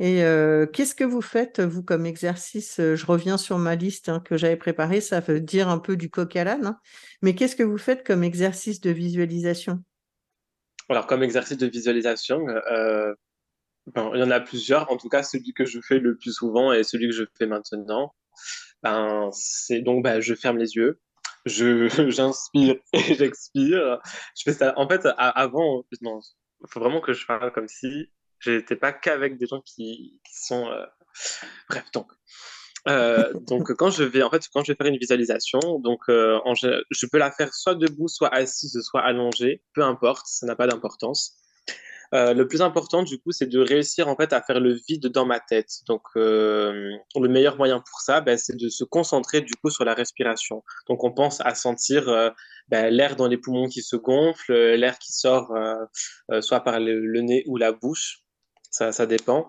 Et 0.00 0.22
euh, 0.24 0.66
qu'est-ce 0.66 0.94
que 0.94 1.04
vous 1.04 1.22
faites, 1.22 1.60
vous, 1.60 1.82
comme 1.82 2.04
exercice? 2.04 2.74
Je 2.78 3.06
reviens 3.06 3.38
sur 3.38 3.56
ma 3.56 3.74
liste 3.74 4.10
hein, 4.10 4.20
que 4.20 4.36
j'avais 4.36 4.56
préparée, 4.56 5.00
ça 5.00 5.20
veut 5.20 5.40
dire 5.40 5.68
un 5.68 5.78
peu 5.78 5.96
du 5.96 6.10
coq 6.10 6.36
à 6.36 6.44
l'âne. 6.44 6.66
Hein. 6.66 6.78
mais 7.22 7.34
qu'est-ce 7.34 7.56
que 7.56 7.62
vous 7.62 7.78
faites 7.78 8.04
comme 8.04 8.22
exercice 8.22 8.82
de 8.82 8.90
visualisation? 8.90 9.82
Alors, 10.92 11.06
comme 11.06 11.22
exercice 11.22 11.56
de 11.56 11.66
visualisation, 11.66 12.46
euh, 12.48 13.14
il 13.96 14.20
y 14.20 14.22
en 14.22 14.30
a 14.30 14.40
plusieurs. 14.40 14.90
En 14.90 14.96
tout 14.96 15.08
cas, 15.08 15.22
celui 15.22 15.52
que 15.52 15.64
je 15.64 15.80
fais 15.80 15.98
le 15.98 16.16
plus 16.16 16.32
souvent 16.32 16.72
et 16.72 16.84
celui 16.84 17.08
que 17.08 17.14
je 17.14 17.24
fais 17.36 17.46
maintenant, 17.46 18.14
ben, 18.82 19.30
c'est 19.32 19.80
donc 19.80 20.04
ben, 20.04 20.20
je 20.20 20.34
ferme 20.34 20.58
les 20.58 20.74
yeux, 20.76 21.00
je 21.46 21.88
j'inspire 22.10 22.76
et 22.92 23.14
j'expire. 23.14 24.00
Je 24.36 24.42
fais 24.44 24.52
ça. 24.52 24.74
En 24.76 24.88
fait, 24.88 25.06
avant, 25.18 25.84
il 25.90 26.68
faut 26.68 26.80
vraiment 26.80 27.00
que 27.00 27.12
je 27.12 27.24
fasse 27.24 27.52
comme 27.54 27.68
si 27.68 28.10
j'étais 28.40 28.76
pas 28.76 28.92
qu'avec 28.92 29.38
des 29.38 29.46
gens 29.46 29.60
qui, 29.60 30.20
sont. 30.32 30.68
Euh, 30.68 30.86
bref, 31.68 31.84
donc 31.92 32.10
euh, 32.88 33.32
donc 33.46 33.72
quand 33.74 33.90
je 33.90 34.02
vais 34.02 34.22
en 34.22 34.30
fait 34.30 34.42
quand 34.52 34.64
je 34.64 34.72
vais 34.72 34.76
faire 34.76 34.88
une 34.88 34.98
visualisation, 34.98 35.60
donc 35.78 36.00
euh, 36.08 36.38
je 36.56 37.06
peux 37.06 37.18
la 37.18 37.30
faire 37.30 37.54
soit 37.54 37.74
debout, 37.74 38.08
soit 38.08 38.34
assise, 38.34 38.78
soit 38.82 39.02
allongée, 39.02 39.62
peu 39.74 39.82
importe, 39.82 40.26
ça 40.26 40.46
n'a 40.46 40.56
pas 40.56 40.66
d'importance. 40.66 41.38
Euh, 42.14 42.34
le 42.34 42.46
plus 42.46 42.60
important 42.60 43.02
du 43.04 43.18
coup, 43.18 43.30
c'est 43.30 43.46
de 43.46 43.58
réussir 43.58 44.08
en 44.08 44.16
fait 44.16 44.34
à 44.34 44.42
faire 44.42 44.60
le 44.60 44.74
vide 44.88 45.06
dans 45.06 45.24
ma 45.24 45.40
tête. 45.40 45.70
Donc 45.86 46.02
le 46.16 46.98
meilleur 47.14 47.56
moyen 47.56 47.78
pour 47.78 48.00
ça, 48.00 48.20
ben, 48.20 48.36
c'est 48.36 48.56
de 48.56 48.68
se 48.68 48.84
concentrer 48.84 49.42
du 49.42 49.54
coup 49.54 49.70
sur 49.70 49.84
la 49.84 49.94
respiration. 49.94 50.62
Donc 50.88 51.04
on 51.04 51.12
pense 51.12 51.40
à 51.40 51.54
sentir 51.54 52.32
ben, 52.68 52.90
l'air 52.92 53.16
dans 53.16 53.28
les 53.28 53.38
poumons 53.38 53.68
qui 53.68 53.82
se 53.82 53.96
gonfle, 53.96 54.52
l'air 54.52 54.98
qui 54.98 55.12
sort 55.12 55.54
soit 56.40 56.60
par 56.60 56.80
le, 56.80 57.20
nez 57.20 57.44
ou 57.46 57.56
la 57.56 57.72
bouche, 57.72 58.18
ça, 58.70 58.90
ça 58.92 59.06
dépend. 59.06 59.48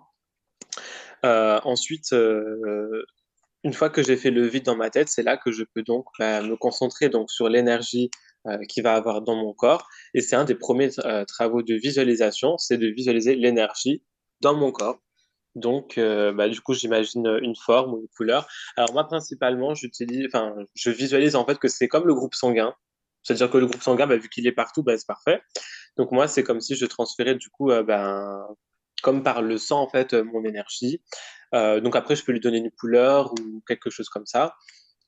ensuite, 1.24 2.14
une 3.64 3.74
fois 3.74 3.90
que 3.90 4.04
j'ai 4.04 4.18
fait 4.18 4.32
le 4.32 4.46
vide 4.46 4.64
dans 4.64 4.76
ma 4.76 4.90
tête, 4.90 5.10
c'est 5.10 5.24
là 5.24 5.38
que 5.38 5.52
je 5.52 5.64
peux 5.64 5.84
donc 5.84 6.06
bah, 6.20 6.42
me 6.42 6.56
concentrer 6.56 7.10
donc 7.10 7.32
sur 7.32 7.48
l'énergie 7.50 8.12
euh, 8.48 8.58
qui 8.68 8.82
va 8.82 8.94
avoir 8.94 9.22
dans 9.22 9.36
mon 9.36 9.54
corps. 9.54 9.88
Et 10.14 10.22
c'est 10.22 10.36
un 10.36 10.44
des 10.44 10.56
premiers 10.56 10.90
euh, 11.00 11.24
travaux 11.26 11.64
de 11.64 11.74
visualisation, 11.76 12.58
c'est 12.58 12.78
de 12.78 12.88
visualiser 12.88 13.36
l'énergie 13.36 14.04
dans 14.42 14.54
mon 14.54 14.72
corps. 14.72 15.00
Donc, 15.56 16.00
bah, 16.00 16.50
du 16.50 16.60
coup, 16.62 16.74
j'imagine 16.74 17.28
une 17.44 17.56
forme 17.56 17.94
ou 17.94 18.02
une 18.02 18.08
couleur. 18.18 18.48
Alors 18.76 18.92
moi, 18.92 19.06
principalement, 19.06 19.76
j'utilise, 19.76 20.26
enfin, 20.26 20.56
je 20.74 20.90
visualise 20.90 21.36
en 21.36 21.46
fait 21.46 21.60
que 21.60 21.68
c'est 21.68 21.88
comme 21.88 22.08
le 22.08 22.16
groupe 22.16 22.34
sanguin. 22.34 22.74
C'est-à-dire 23.22 23.52
que 23.52 23.60
le 23.60 23.68
groupe 23.68 23.84
sanguin, 23.84 24.08
bah, 24.08 24.18
vu 24.18 24.30
qu'il 24.30 24.48
est 24.48 24.52
partout, 24.52 24.84
c'est 24.88 25.06
parfait. 25.06 25.44
Donc 25.96 26.12
moi, 26.12 26.28
c'est 26.28 26.44
comme 26.44 26.60
si 26.60 26.76
je 26.76 26.88
transférais 26.88 27.36
du 27.36 27.50
coup, 27.50 27.68
ben, 27.68 28.48
comme 29.04 29.22
par 29.22 29.44
le 29.44 29.60
sang 29.60 29.82
en 29.82 29.88
fait, 29.88 30.14
mon 30.14 30.44
énergie. 30.44 31.04
Donc 31.54 31.96
après, 31.96 32.16
je 32.16 32.24
peux 32.24 32.32
lui 32.32 32.40
donner 32.40 32.58
une 32.58 32.72
couleur 32.72 33.34
ou 33.34 33.62
quelque 33.68 33.90
chose 33.90 34.10
comme 34.10 34.26
ça. 34.26 34.56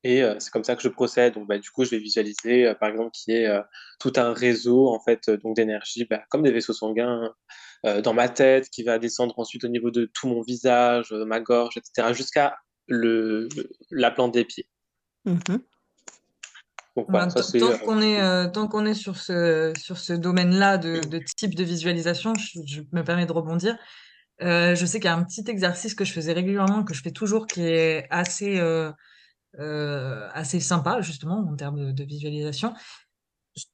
Et 0.03 0.21
c'est 0.37 0.51
comme 0.51 0.63
ça 0.63 0.75
que 0.75 0.83
je 0.83 0.89
procède. 0.89 1.33
Donc, 1.33 1.47
bah, 1.47 1.57
du 1.57 1.71
coup, 1.71 1.83
je 1.83 1.89
vais 1.89 1.97
visualiser, 1.97 2.71
par 2.79 2.89
exemple, 2.89 3.09
qu'il 3.11 3.33
y 3.33 3.37
ait 3.37 3.59
tout 3.99 4.13
un 4.17 4.33
réseau 4.33 4.87
en 4.87 4.99
fait, 4.99 5.31
donc 5.43 5.55
d'énergie, 5.55 6.05
bah, 6.07 6.21
comme 6.29 6.43
des 6.43 6.51
vaisseaux 6.51 6.73
sanguins, 6.73 7.33
dans 7.83 8.13
ma 8.13 8.29
tête, 8.29 8.69
qui 8.69 8.83
va 8.83 8.99
descendre 8.99 9.37
ensuite 9.39 9.63
au 9.63 9.67
niveau 9.67 9.89
de 9.89 10.09
tout 10.13 10.27
mon 10.27 10.41
visage, 10.41 11.11
ma 11.11 11.39
gorge, 11.39 11.77
etc., 11.77 12.13
jusqu'à 12.13 12.55
le, 12.87 13.49
la 13.89 14.11
plante 14.11 14.33
des 14.33 14.45
pieds. 14.45 14.67
Mmh 15.25 15.39
bah, 17.09 17.27
tant 17.27 17.77
qu'on 17.79 18.01
est, 18.01 18.51
tant 18.51 18.67
qu'on 18.69 18.85
est 18.85 18.93
sur 18.93 19.17
ce, 19.17 19.73
sur 19.77 19.97
ce 19.97 20.13
domaine-là 20.13 20.77
de, 20.77 21.01
de, 21.01 21.19
type 21.19 21.53
de 21.53 21.63
visualisation, 21.63 22.33
je, 22.35 22.59
je, 22.65 22.81
me 22.93 23.03
permets 23.03 23.25
de 23.25 23.33
rebondir. 23.33 23.77
Je 24.39 24.85
sais 24.85 24.99
qu'il 24.99 25.09
y 25.09 25.13
a 25.13 25.15
un 25.15 25.23
petit 25.23 25.43
exercice 25.47 25.95
que 25.95 26.05
je 26.05 26.13
faisais 26.13 26.33
régulièrement, 26.33 26.83
que 26.83 26.93
je 26.93 27.01
fais 27.01 27.11
toujours, 27.11 27.47
qui 27.47 27.61
est 27.61 28.07
assez 28.09 28.59
euh, 29.59 30.27
assez 30.33 30.59
sympa, 30.59 30.99
justement, 31.01 31.39
en 31.49 31.55
termes 31.55 31.93
de, 31.93 32.03
visualisation. 32.03 32.73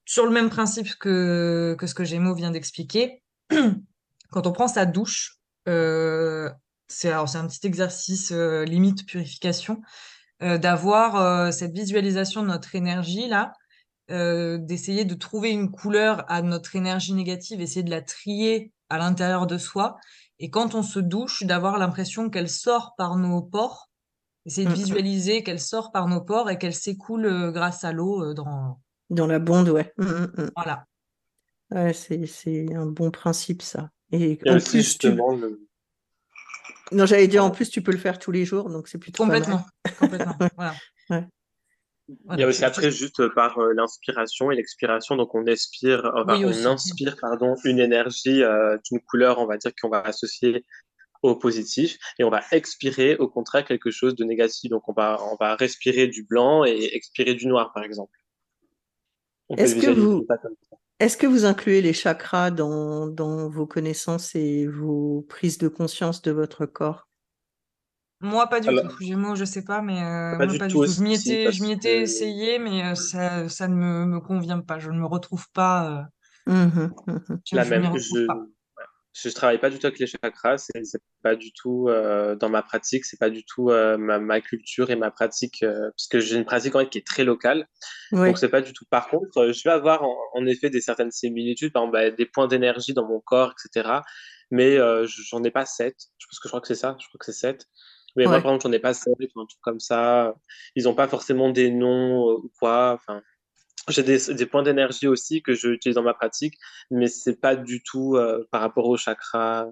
Sur 0.06 0.26
le 0.26 0.32
même 0.32 0.50
principe 0.50 0.96
que, 1.00 1.76
que 1.80 1.88
ce 1.88 1.96
que 1.96 2.04
Gémeaux 2.04 2.36
vient 2.36 2.52
d'expliquer, 2.52 3.24
quand 4.30 4.46
on 4.46 4.52
prend 4.52 4.68
sa 4.68 4.86
douche, 4.86 5.38
euh, 5.68 6.52
c'est 6.88 7.12
un 7.12 7.48
petit 7.48 7.66
exercice 7.66 8.32
euh, 8.32 8.64
limite 8.64 9.06
purification, 9.06 9.82
d'avoir 10.42 11.54
cette 11.54 11.72
visualisation 11.72 12.42
de 12.42 12.48
notre 12.48 12.74
énergie 12.74 13.28
là, 13.28 13.54
d'essayer 14.10 15.06
de 15.06 15.14
trouver 15.14 15.52
une 15.52 15.70
couleur 15.70 16.26
à 16.32 16.42
notre 16.42 16.76
énergie 16.76 17.14
négative, 17.14 17.62
essayer 17.62 17.84
de 17.84 17.92
la 17.92 18.02
trier 18.02 18.72
à 18.92 18.98
l'intérieur 18.98 19.48
de 19.48 19.58
soi, 19.58 19.98
et 20.40 20.50
quand 20.50 20.76
on 20.76 20.84
se 20.84 21.00
douche, 21.00 21.44
d'avoir 21.44 21.78
l'impression 21.78 22.30
qu'elle 22.30 22.50
sort 22.50 22.94
par 22.98 23.16
nos 23.16 23.42
pores 23.42 23.92
Essayer 24.46 24.66
de 24.66 24.72
mmh, 24.72 24.74
mmh. 24.74 24.78
visualiser 24.78 25.44
qu'elle 25.44 25.60
sort 25.60 25.92
par 25.92 26.08
nos 26.08 26.22
pores 26.22 26.50
et 26.50 26.58
qu'elle 26.58 26.74
s'écoule 26.74 27.26
euh, 27.26 27.52
grâce 27.52 27.84
à 27.84 27.92
l'eau 27.92 28.24
euh, 28.24 28.34
dans... 28.34 28.82
Dans 29.12 29.28
la 29.28 29.40
bonde, 29.40 29.70
ouais. 29.70 29.94
Mmh, 29.98 30.50
voilà. 30.56 30.86
Ouais, 31.70 31.94
c'est 31.94 32.74
un 32.74 32.88
bon 32.88 33.12
principe, 33.12 33.62
ça. 33.62 33.92
Et, 34.12 34.40
en 34.48 34.58
plus, 34.58 34.98
tu... 34.98 35.16
Non, 36.92 37.06
j'allais 37.06 37.28
dire, 37.28 37.46
en 37.46 37.52
plus, 37.52 37.70
tu 37.70 37.82
peux 37.82 37.92
le 37.92 37.98
faire 37.98 38.20
tous 38.20 38.32
les 38.32 38.46
jours, 38.46 38.70
donc 38.70 38.88
c'est 38.88 38.98
plutôt 38.98 39.24
Complètement. 39.24 39.66
Complètement. 40.00 40.36
voilà. 40.56 40.74
ouais. 41.10 41.28
Il 42.08 42.40
y 42.40 42.44
a 42.44 42.48
aussi 42.48 42.66
après 42.66 42.92
juste 42.92 43.28
par 43.30 43.58
euh, 43.60 43.74
l'inspiration 43.74 44.52
et 44.52 44.56
l'expiration. 44.56 45.16
Donc 45.16 45.34
on 45.34 45.46
expire, 45.46 46.12
on 46.16 46.28
inspire 46.66 47.16
pardon 47.20 47.56
une 47.64 47.80
énergie 47.80 48.42
d'une 48.86 49.00
couleur, 49.02 49.40
on 49.40 49.46
va 49.46 49.58
dire 49.58 49.72
qu'on 49.80 49.90
va 49.90 50.02
associer 50.02 50.66
au 51.22 51.36
positif 51.36 51.98
et 52.20 52.24
on 52.24 52.30
va 52.30 52.42
expirer 52.52 53.16
au 53.18 53.28
contraire 53.28 53.66
quelque 53.66 53.92
chose 53.92 54.16
de 54.16 54.24
négatif. 54.24 54.70
Donc 54.70 54.88
on 54.90 54.94
va, 54.94 55.18
on 55.32 55.36
va 55.40 55.56
respirer 55.56 56.08
du 56.08 56.24
blanc 56.24 56.66
et 56.66 56.90
expirer 56.94 57.36
du 57.36 57.48
noir 57.48 57.72
par 57.74 57.84
exemple. 57.84 58.18
Est-ce 59.58 59.76
que, 59.76 59.92
vous, 59.92 60.26
est 61.00 61.20
que 61.20 61.28
vous 61.28 61.44
incluez 61.44 61.82
les 61.82 61.92
chakras 61.92 62.52
dans, 62.52 63.08
dans 63.08 63.50
vos 63.50 63.68
connaissances 63.68 64.34
et 64.34 64.66
vos 64.66 65.26
prises 65.28 65.58
de 65.58 65.68
conscience 65.68 66.22
de 66.22 66.32
votre 66.32 66.66
corps? 66.66 67.10
Moi, 68.22 68.48
pas 68.48 68.60
du 68.60 68.68
tout. 68.68 69.04
Gémeaux, 69.04 69.36
je 69.36 69.46
sais 69.46 69.64
pas, 69.64 69.82
mais 69.82 70.02
euh, 70.02 70.38
pas, 70.38 70.46
moi, 70.46 70.48
du 70.48 70.58
pas 70.58 70.68
tout. 70.68 70.82
du 70.82 70.88
tout. 70.88 70.94
Je 70.94 71.02
m'y 71.02 71.14
étais, 71.14 71.52
je 71.52 71.64
m'y 71.64 71.72
étais 71.72 72.02
essayé, 72.02 72.60
mais 72.60 72.84
euh, 72.84 72.96
ça, 72.96 73.50
ça 73.50 73.68
ne 73.68 73.76
me, 73.76 74.06
me, 74.06 74.20
convient 74.20 74.60
pas. 74.60 74.80
Je 74.80 74.90
ne 74.90 75.00
me 75.00 75.06
retrouve 75.06 75.50
pas. 75.52 76.08
Euh... 76.48 76.54
Mmh 76.54 76.90
mmh 77.08 77.20
je, 77.46 77.56
La 77.56 77.66
même. 77.66 77.98
Je, 77.98 78.26
pas 78.26 78.38
je 79.14 79.30
travaille 79.30 79.60
pas 79.60 79.70
du 79.70 79.78
tout 79.78 79.88
avec 79.88 80.00
les 80.00 80.08
chakras, 80.08 80.58
c'est, 80.58 81.02
pas 81.22 81.36
du 81.36 81.52
tout 81.52 81.88
euh, 81.90 82.36
dans 82.36 82.50
ma 82.50 82.62
pratique, 82.62 83.06
c'est 83.06 83.20
pas 83.20 83.30
du 83.30 83.44
tout 83.44 83.70
euh, 83.70 83.98
ma, 83.98 84.20
ma, 84.20 84.40
culture 84.40 84.90
et 84.90 84.96
ma 84.96 85.12
pratique, 85.12 85.64
euh, 85.64 85.90
parce 85.92 86.08
que 86.08 86.20
j'ai 86.20 86.38
une 86.38 86.46
pratique 86.46 86.76
en 86.76 86.80
fait 86.80 86.90
qui 86.90 86.98
est 86.98 87.06
très 87.06 87.24
locale, 87.24 87.68
oui. 88.14 88.28
donc 88.28 88.38
c'est 88.38 88.50
pas 88.50 88.62
du 88.62 88.72
tout. 88.74 88.86
Par 88.90 89.10
contre, 89.10 89.52
je 89.52 89.64
vais 89.64 89.74
avoir 89.74 90.04
en, 90.04 90.16
en 90.34 90.46
effet 90.46 90.70
des 90.70 90.82
certaines 90.82 91.12
similitudes, 91.12 91.74
par 91.74 91.84
exemple 91.84 92.10
bah, 92.10 92.16
des 92.16 92.26
points 92.26 92.48
d'énergie 92.48 92.94
dans 92.94 93.08
mon 93.08 93.20
corps, 93.20 93.54
etc. 93.66 94.00
Mais 94.50 94.78
j'en 95.30 95.44
ai 95.44 95.52
pas 95.52 95.66
sept. 95.66 95.96
Je 96.18 96.28
pense 96.28 96.40
que 96.40 96.48
je 96.48 96.50
crois 96.50 96.62
que 96.62 96.68
c'est 96.68 96.76
ça. 96.76 96.98
Je 97.00 97.08
crois 97.08 97.20
que 97.20 97.26
c'est 97.26 97.32
sept. 97.32 97.68
Mais 98.16 98.26
ouais. 98.26 98.30
moi, 98.30 98.42
par 98.42 98.52
exemple, 98.52 98.64
j'en 98.64 98.72
ai 98.72 98.80
pas 98.80 98.94
sept, 98.94 99.16
un 99.20 99.46
truc 99.46 99.62
comme 99.62 99.80
ça. 99.80 100.36
Ils 100.76 100.88
ont 100.88 100.96
pas 100.96 101.08
forcément 101.08 101.50
des 101.50 101.72
noms 101.72 102.32
ou 102.32 102.52
quoi. 102.60 102.94
Enfin, 102.94 103.22
j'ai 103.90 104.04
des, 104.04 104.34
des, 104.34 104.46
points 104.46 104.64
d'énergie 104.64 105.08
aussi 105.08 105.42
que 105.42 105.54
j'utilise 105.54 105.96
dans 105.96 106.04
ma 106.04 106.14
pratique, 106.14 106.56
mais 106.92 107.08
c'est 107.08 107.40
pas 107.40 107.56
du 107.56 107.82
tout 107.84 108.16
euh, 108.16 108.48
par 108.52 108.62
rapport 108.62 108.88
au 108.88 108.98
chakra. 108.98 109.68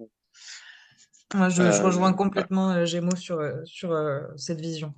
je, 1.34 1.50
je, 1.50 1.62
euh, 1.62 1.84
rejoins 1.84 2.14
complètement 2.14 2.72
euh, 2.72 2.86
Gémeaux 2.86 3.16
sur, 3.16 3.40
sur 3.66 3.96
cette 4.36 4.62
vision. 4.62 4.94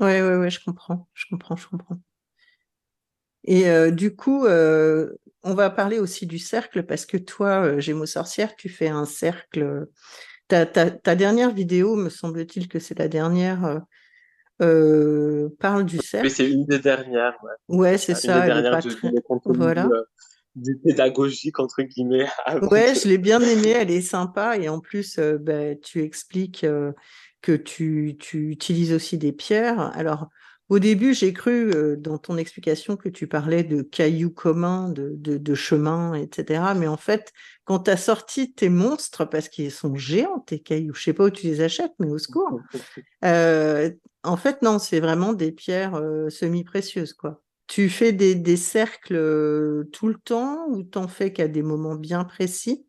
Oui, 0.00 0.20
oui, 0.20 0.34
oui, 0.34 0.50
je 0.50 0.62
comprends, 0.62 1.08
je 1.14 1.26
comprends, 1.30 1.56
je 1.56 1.68
comprends. 1.68 1.98
Et 3.44 3.68
euh, 3.68 3.90
du 3.90 4.16
coup, 4.16 4.46
euh, 4.46 5.12
on 5.42 5.54
va 5.54 5.70
parler 5.70 5.98
aussi 5.98 6.26
du 6.26 6.38
cercle 6.38 6.84
parce 6.84 7.04
que 7.04 7.18
toi, 7.18 7.78
Gémeaux 7.78 8.06
sorcière, 8.06 8.56
tu 8.56 8.68
fais 8.68 8.88
un 8.88 9.04
cercle. 9.04 9.86
Ta, 10.48 10.66
ta, 10.66 10.90
ta 10.90 11.14
dernière 11.14 11.50
vidéo, 11.52 11.96
me 11.96 12.10
semble-t-il 12.10 12.68
que 12.68 12.78
c'est 12.78 12.98
la 12.98 13.08
dernière, 13.08 13.80
euh, 14.62 15.48
parle 15.58 15.84
du 15.84 15.98
cercle. 15.98 16.26
Mais 16.26 16.30
c'est 16.30 16.50
une 16.50 16.64
des 16.66 16.78
dernières. 16.78 17.34
Ouais, 17.68 17.76
ouais 17.76 17.98
c'est 17.98 18.14
ça. 18.14 18.38
Une 18.38 18.54
des 18.54 18.62
dernières 18.62 18.80
du, 18.80 18.88
très... 18.94 19.10
voilà. 19.46 19.86
Euh, 19.86 20.02
du 20.54 20.76
pédagogique, 20.76 21.58
entre 21.58 21.82
guillemets. 21.82 22.28
Ouais, 22.70 22.94
je 22.94 23.08
l'ai 23.08 23.18
bien 23.18 23.40
aimée, 23.40 23.70
elle 23.70 23.90
est 23.90 24.00
sympa. 24.00 24.56
Et 24.56 24.68
en 24.68 24.80
plus, 24.80 25.18
euh, 25.18 25.38
bah, 25.38 25.74
tu 25.74 26.02
expliques 26.02 26.64
euh, 26.64 26.92
que 27.42 27.52
tu, 27.52 28.16
tu, 28.18 28.50
utilises 28.50 28.92
aussi 28.92 29.18
des 29.18 29.32
pierres. 29.32 29.80
Alors, 29.94 30.28
au 30.70 30.78
début, 30.78 31.12
j'ai 31.14 31.32
cru 31.32 31.70
euh, 31.72 31.96
dans 31.96 32.18
ton 32.18 32.36
explication 32.36 32.96
que 32.96 33.08
tu 33.08 33.26
parlais 33.26 33.64
de 33.64 33.82
cailloux 33.82 34.30
communs, 34.30 34.88
de, 34.88 35.12
de, 35.14 35.36
de 35.36 35.54
chemins, 35.54 36.14
etc. 36.14 36.74
Mais 36.74 36.86
en 36.86 36.96
fait, 36.96 37.32
quand 37.64 37.80
tu 37.80 37.90
as 37.90 37.96
sorti 37.96 38.52
tes 38.52 38.70
monstres, 38.70 39.26
parce 39.26 39.48
qu'ils 39.48 39.70
sont 39.70 39.94
géants, 39.96 40.40
tes 40.40 40.60
cailloux, 40.60 40.94
je 40.94 41.02
sais 41.02 41.12
pas 41.12 41.24
où 41.24 41.30
tu 41.30 41.46
les 41.46 41.60
achètes, 41.60 41.92
mais 41.98 42.10
au 42.10 42.18
secours. 42.18 42.60
Euh, 43.24 43.90
en 44.22 44.36
fait, 44.36 44.60
non, 44.60 44.78
c'est 44.78 45.00
vraiment 45.00 45.32
des 45.32 45.50
pierres 45.50 45.94
euh, 45.94 46.28
semi-précieuses, 46.28 47.14
quoi. 47.14 47.42
Tu 47.66 47.88
fais 47.88 48.12
des, 48.12 48.34
des 48.34 48.58
cercles 48.58 49.16
euh, 49.16 49.84
tout 49.92 50.08
le 50.08 50.16
temps 50.16 50.66
ou 50.68 50.82
t'en 50.82 51.08
fais 51.08 51.32
qu'à 51.32 51.48
des 51.48 51.62
moments 51.62 51.94
bien 51.94 52.24
précis? 52.24 52.86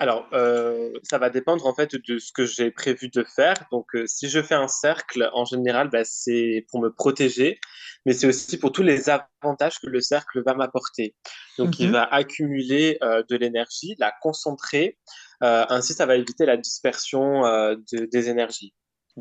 Alors, 0.00 0.28
euh, 0.32 0.92
ça 1.02 1.18
va 1.18 1.28
dépendre 1.28 1.66
en 1.66 1.74
fait 1.74 1.96
de 1.96 2.18
ce 2.18 2.32
que 2.32 2.44
j'ai 2.44 2.70
prévu 2.70 3.08
de 3.08 3.24
faire. 3.24 3.54
Donc, 3.72 3.86
euh, 3.94 4.04
si 4.06 4.28
je 4.28 4.40
fais 4.40 4.54
un 4.54 4.68
cercle, 4.68 5.28
en 5.32 5.44
général, 5.44 5.90
bah, 5.90 6.04
c'est 6.04 6.66
pour 6.70 6.80
me 6.80 6.90
protéger, 6.92 7.58
mais 8.06 8.12
c'est 8.12 8.28
aussi 8.28 8.58
pour 8.58 8.70
tous 8.70 8.84
les 8.84 9.10
avantages 9.10 9.80
que 9.80 9.88
le 9.88 10.00
cercle 10.00 10.42
va 10.44 10.54
m'apporter. 10.54 11.16
Donc, 11.58 11.68
mm 11.68 11.70
-hmm. 11.70 11.82
il 11.82 11.86
mhm. 11.88 11.92
va 11.92 12.04
accumuler 12.04 12.98
euh, 13.02 13.24
de 13.28 13.36
l'énergie, 13.36 13.96
la 13.98 14.12
concentrer. 14.22 14.98
Euh, 15.42 15.64
ainsi, 15.68 15.94
ça 15.94 16.06
va 16.06 16.14
éviter 16.14 16.46
la 16.46 16.56
dispersion 16.56 17.44
euh, 17.44 17.74
de, 17.92 18.06
des 18.06 18.28
énergies. 18.28 18.74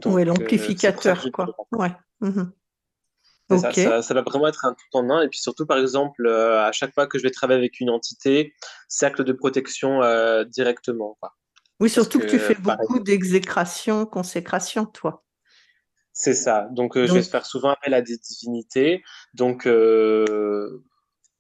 Oui, 0.06 0.26
l'amplificateur, 0.26 1.26
quoi. 1.34 1.46
Ouais. 1.72 1.94
Mm 2.22 2.30
-hmm. 2.30 2.48
Okay. 3.50 3.84
Ça, 3.84 3.90
ça, 3.90 4.02
ça, 4.02 4.14
va 4.14 4.22
vraiment 4.24 4.48
être 4.48 4.66
un 4.66 4.74
tout 4.74 4.98
en 4.98 5.10
un. 5.10 5.22
Et 5.22 5.30
puis 5.30 5.40
surtout, 5.40 5.66
par 5.66 5.78
exemple, 5.78 6.26
euh, 6.26 6.66
à 6.66 6.72
chaque 6.72 6.94
fois 6.94 7.08
que 7.08 7.18
je 7.18 7.24
vais 7.24 7.32
travailler 7.32 7.60
avec 7.60 7.80
une 7.80 7.90
entité, 7.90 8.54
cercle 8.90 9.24
de 9.24 9.32
protection 9.32 10.04
euh, 10.04 10.44
directement. 10.44 11.18
Quoi. 11.22 11.34
Oui, 11.80 11.90
surtout 11.90 12.20
que, 12.20 12.26
que, 12.26 12.32
tu 12.32 12.40
fais 12.40 12.56
beaucoup 12.56 13.00
d'exécration, 13.00 14.06
consécration, 14.06 14.86
toi. 14.86 15.24
C'est 16.12 16.34
ça. 16.34 16.68
Donc, 16.72 16.98
euh, 16.98 17.02
Donc, 17.02 17.10
je 17.10 17.14
vais 17.14 17.24
faire 17.24 17.46
souvent 17.46 17.70
appel 17.70 17.94
à 17.94 18.02
des 18.02 18.18
divinités. 18.18 19.04
Donc, 19.34 19.68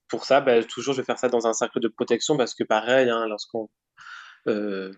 pour 0.07 0.23
ça, 0.23 0.39
ben, 0.39 0.63
toujours, 0.63 0.93
je 0.93 1.01
vais 1.01 1.05
faire 1.05 1.19
ça 1.19 1.27
dans 1.27 1.47
un 1.47 1.53
cercle 1.53 1.79
de 1.79 1.87
protection 1.87 2.37
parce 2.37 2.55
que 2.55 2.63
pareil, 2.63 3.09
hein, 3.09 3.27
lorsqu'on 3.27 3.69
euh, 4.47 4.91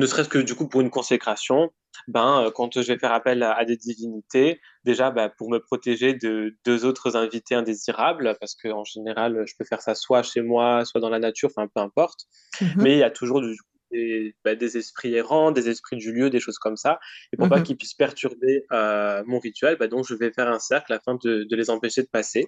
ne 0.00 0.06
serait-ce 0.06 0.28
que 0.28 0.38
du 0.38 0.54
coup 0.54 0.68
pour 0.68 0.80
une 0.80 0.90
consécration, 0.90 1.70
ben, 2.08 2.44
euh, 2.44 2.50
quand 2.50 2.80
je 2.80 2.86
vais 2.92 2.98
faire 2.98 3.12
appel 3.12 3.42
à, 3.42 3.52
à 3.52 3.64
des 3.64 3.76
divinités, 3.76 4.60
déjà 4.84 5.10
ben, 5.10 5.30
pour 5.36 5.50
me 5.50 5.58
protéger 5.58 6.14
de 6.14 6.56
deux 6.64 6.84
autres 6.84 7.16
invités 7.16 7.54
indésirables, 7.54 8.36
parce 8.40 8.54
qu'en 8.54 8.84
général, 8.84 9.44
je 9.46 9.54
peux 9.58 9.64
faire 9.64 9.82
ça 9.82 9.94
soit 9.94 10.22
chez 10.22 10.42
moi, 10.42 10.84
soit 10.84 11.00
dans 11.00 11.10
la 11.10 11.18
nature, 11.18 11.50
enfin 11.54 11.68
peu 11.74 11.80
importe, 11.80 12.20
mm 12.60 12.64
-hmm. 12.64 12.82
mais 12.82 12.92
il 12.96 12.98
y 12.98 13.08
a 13.10 13.10
toujours 13.20 13.40
du, 13.42 13.54
des, 13.92 14.34
ben, 14.44 14.56
des, 14.56 14.72
esprits 14.82 15.14
errants, 15.14 15.50
des 15.58 15.66
esprits 15.68 15.98
du 16.04 16.10
lieu, 16.16 16.30
des 16.30 16.40
choses 16.46 16.58
comme 16.64 16.76
ça, 16.84 16.92
et 17.32 17.36
pour 17.36 17.46
mm 17.46 17.50
-hmm. 17.50 17.54
pas 17.54 17.60
qu'ils 17.64 17.78
puissent 17.80 18.00
perturber 18.06 18.54
euh, 18.72 19.22
mon 19.30 19.38
rituel, 19.46 19.74
ben, 19.80 19.88
donc 19.94 20.02
je 20.10 20.14
vais 20.20 20.30
faire 20.38 20.48
un 20.58 20.62
cercle 20.72 20.92
afin 20.98 21.14
de, 21.24 21.32
de 21.50 21.54
les 21.60 21.68
empêcher 21.74 22.02
de 22.08 22.12
passer. 22.18 22.44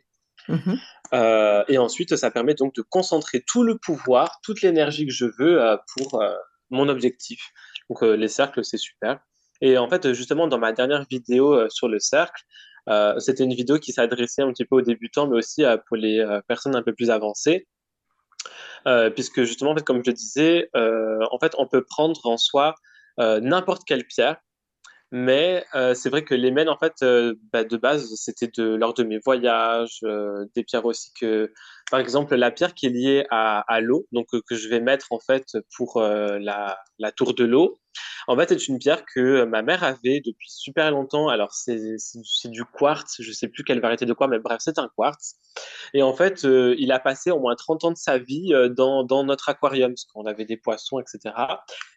Mmh. 0.48 0.74
Euh, 1.14 1.62
et 1.68 1.78
ensuite, 1.78 2.16
ça 2.16 2.30
permet 2.30 2.54
donc 2.54 2.74
de 2.74 2.82
concentrer 2.82 3.38
tout 3.46 3.62
le 3.62 3.78
pouvoir, 3.78 4.40
toute 4.42 4.62
l'énergie 4.62 5.06
que 5.06 5.12
je 5.12 5.26
veux 5.38 5.62
euh, 5.62 5.76
pour 5.94 6.20
euh, 6.22 6.34
mon 6.72 6.88
objectif. 6.88 7.40
Donc 7.88 8.02
les 8.02 8.28
cercles, 8.28 8.64
c'est 8.64 8.78
super. 8.78 9.20
Et 9.60 9.78
en 9.78 9.88
fait, 9.88 10.12
justement, 10.12 10.48
dans 10.48 10.58
ma 10.58 10.72
dernière 10.72 11.04
vidéo 11.08 11.68
sur 11.68 11.88
le 11.88 11.98
cercle, 12.00 12.42
c'était 13.18 13.44
une 13.44 13.54
vidéo 13.54 13.78
qui 13.78 13.92
s'adressait 13.92 14.42
un 14.42 14.52
petit 14.52 14.64
peu 14.64 14.76
aux 14.76 14.82
débutants, 14.82 15.28
mais 15.28 15.36
aussi 15.36 15.64
pour 15.86 15.96
les 15.96 16.24
personnes 16.48 16.74
un 16.74 16.82
peu 16.82 16.92
plus 16.92 17.10
avancées. 17.10 17.68
puisque 19.14 19.44
justement, 19.44 19.74
comme 19.74 20.02
je 20.04 20.10
le 20.10 20.14
disais, 20.14 20.68
en 20.74 21.38
fait, 21.38 21.54
on 21.58 21.66
peut 21.66 21.84
prendre 21.84 22.20
en 22.26 22.36
soi 22.36 22.74
n'importe 23.18 23.82
quelle 23.86 24.04
pierre 24.06 24.38
mais 25.12 25.64
euh, 25.74 25.94
c'est 25.94 26.08
vrai 26.08 26.24
que 26.24 26.34
les 26.34 26.50
mènes, 26.50 26.70
en 26.70 26.78
fait, 26.78 26.94
euh, 27.02 27.34
bah, 27.52 27.64
de 27.64 27.76
base, 27.76 28.14
c'était 28.16 28.48
de, 28.48 28.74
lors 28.74 28.94
de 28.94 29.04
mes 29.04 29.18
voyages, 29.18 30.00
euh, 30.04 30.46
des 30.54 30.64
pierres 30.64 30.86
aussi 30.86 31.12
que, 31.12 31.52
par 31.90 32.00
exemple, 32.00 32.34
la 32.34 32.50
pierre 32.50 32.72
qui 32.72 32.86
est 32.86 32.90
liée 32.90 33.26
à, 33.30 33.60
à 33.72 33.80
l'eau, 33.82 34.06
donc 34.12 34.28
que 34.30 34.54
je 34.54 34.68
vais 34.70 34.80
mettre 34.80 35.12
en 35.12 35.20
fait 35.20 35.58
pour 35.76 36.00
la, 36.00 36.78
la 36.98 37.12
tour 37.12 37.34
de 37.34 37.44
l'eau. 37.44 37.78
En 38.28 38.36
fait, 38.36 38.48
c'est 38.50 38.68
une 38.68 38.78
pierre 38.78 39.04
que 39.04 39.44
ma 39.44 39.62
mère 39.62 39.82
avait 39.84 40.20
depuis 40.24 40.48
super 40.48 40.90
longtemps. 40.90 41.28
Alors, 41.28 41.52
c'est 41.52 41.96
du 42.44 42.64
quartz, 42.64 43.16
je 43.20 43.32
sais 43.32 43.48
plus 43.48 43.64
quelle 43.64 43.80
variété 43.80 44.06
de 44.06 44.12
quoi, 44.12 44.28
mais 44.28 44.38
bref, 44.38 44.58
c'est 44.60 44.78
un 44.78 44.88
quartz. 44.96 45.36
Et 45.94 46.02
en 46.02 46.14
fait, 46.14 46.44
euh, 46.44 46.74
il 46.78 46.92
a 46.92 46.98
passé 46.98 47.30
au 47.30 47.40
moins 47.40 47.54
30 47.54 47.84
ans 47.84 47.90
de 47.90 47.96
sa 47.96 48.18
vie 48.18 48.54
euh, 48.54 48.68
dans, 48.68 49.04
dans, 49.04 49.24
notre 49.24 49.48
aquarium, 49.48 49.92
parce 49.92 50.04
qu'on 50.04 50.26
avait 50.26 50.44
des 50.44 50.56
poissons, 50.56 51.00
etc. 51.00 51.34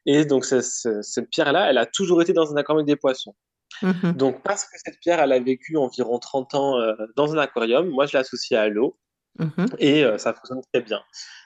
Et 0.06 0.26
donc, 0.26 0.46
cette 0.46 1.30
pierre-là, 1.30 1.70
elle 1.70 1.78
a 1.78 1.86
toujours 1.86 2.22
été 2.22 2.34
dans 2.34 2.52
un 2.52 2.58
aquarium 2.58 2.80
avec 2.80 2.88
des 2.88 3.00
poissons. 3.00 3.36
Mmh 3.82 4.14
donc, 4.14 4.42
parce 4.44 4.64
que 4.64 4.78
cette 4.84 5.00
pierre, 5.00 5.20
elle 5.20 5.34
a 5.34 5.40
vécu 5.40 5.76
environ 5.78 6.18
30 6.18 6.56
ans 6.56 6.80
euh, 6.80 6.94
dans 7.16 7.34
un 7.34 7.38
aquarium, 7.38 7.90
moi, 7.90 8.06
je 8.06 8.18
l'associe 8.18 8.60
à 8.60 8.70
l'eau. 8.70 8.98
Mmh 9.38 9.66
et 9.80 10.06
euh, 10.06 10.18
ça 10.18 10.34
fonctionne 10.34 10.62
très 10.72 10.82
bien. 10.82 11.02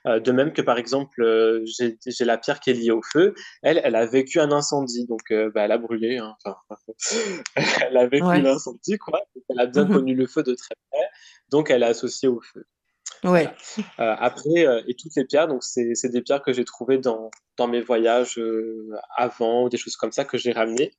Euh, 0.05 0.19
de 0.19 0.31
même 0.31 0.53
que 0.53 0.61
par 0.61 0.77
exemple, 0.77 1.23
euh, 1.23 1.65
j'ai 1.65 2.25
la 2.25 2.37
pierre 2.37 2.59
qui 2.59 2.69
est 2.69 2.73
liée 2.73 2.91
au 2.91 3.01
feu. 3.01 3.33
Elle, 3.63 3.81
elle 3.83 3.95
a 3.95 4.05
vécu 4.05 4.39
un 4.39 4.51
incendie, 4.51 5.07
donc 5.07 5.33
bah, 5.53 5.63
elle 5.65 5.71
a 5.71 5.77
brûlé. 5.77 6.17
Hein, 6.17 6.35
elle 7.55 7.97
a 7.97 8.07
vécu 8.07 8.25
un 8.25 8.45
incendie, 8.45 8.97
quoi. 8.97 9.21
elle 9.49 9.59
a 9.59 9.65
bien 9.65 9.85
mmh 9.85 9.93
connu 9.93 10.15
le 10.15 10.27
feu 10.27 10.43
de 10.43 10.53
très 10.53 10.75
près, 10.91 11.05
donc 11.49 11.69
elle 11.69 11.83
est 11.83 11.87
associée 11.87 12.29
au 12.29 12.41
feu. 12.41 12.65
Ouais. 13.23 13.49
après, 13.97 14.65
et 14.87 14.95
toutes 14.95 15.15
les 15.17 15.25
pierres, 15.25 15.47
donc 15.47 15.63
c'est 15.63 16.09
des 16.09 16.21
pierres 16.21 16.41
que 16.41 16.53
j'ai 16.53 16.63
trouvées 16.63 16.99
dans, 16.99 17.31
dans 17.57 17.67
mes 17.67 17.81
voyages 17.81 18.39
avant 19.17 19.63
ou 19.63 19.69
des 19.69 19.77
choses 19.77 19.97
comme 19.97 20.11
ça 20.11 20.25
que 20.25 20.37
j'ai 20.37 20.51
ramenées. 20.51 20.93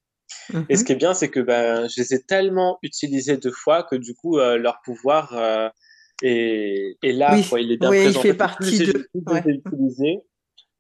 Et 0.69 0.77
ce 0.77 0.83
mmh 0.83 0.85
qui 0.85 0.93
est 0.93 0.97
bien, 0.97 1.15
c'est 1.15 1.31
que 1.31 1.41
ben, 1.41 1.89
je 1.89 2.01
les 2.01 2.15
ai 2.15 2.23
tellement 2.23 2.79
utilisées 2.83 3.37
deux 3.37 3.53
fois 3.53 3.85
que 3.85 3.97
du 3.97 4.15
coup, 4.15 4.39
leur 4.39 4.81
pouvoir 4.83 5.73
et, 6.23 6.97
et 7.03 7.13
là, 7.13 7.37
il 7.59 7.73
est 7.73 7.77
bien 7.77 7.91
oui, 7.91 8.03
présent. 8.03 8.21
Il 8.21 8.23
fait 8.23 8.35
partie 8.35 8.77
plus 8.79 8.93
de. 8.93 9.09
Plus, 9.65 10.19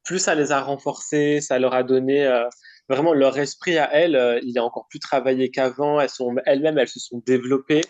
plus 0.05 0.19
ça 0.19 0.35
les 0.35 0.53
a 0.53 0.61
renforcés, 0.61 1.41
ça 1.41 1.59
leur 1.59 1.75
a 1.75 1.83
donné 1.83 2.27
euh, 2.27 2.49
vraiment 2.89 3.13
leur 3.13 3.39
esprit 3.39 3.79
à 3.79 3.93
elles. 3.93 4.17
Euh, 4.17 4.41
il 4.43 4.57
est 4.57 4.61
encore 4.61 4.87
plus 4.89 4.99
travaillé 4.99 5.51
qu'avant. 5.51 6.01
Elles 6.01 6.09
sont 6.09 6.35
elles-mêmes, 6.47 6.79
elles 6.79 6.89
se 6.89 7.01
sont 7.01 7.23
développées, 7.27 7.83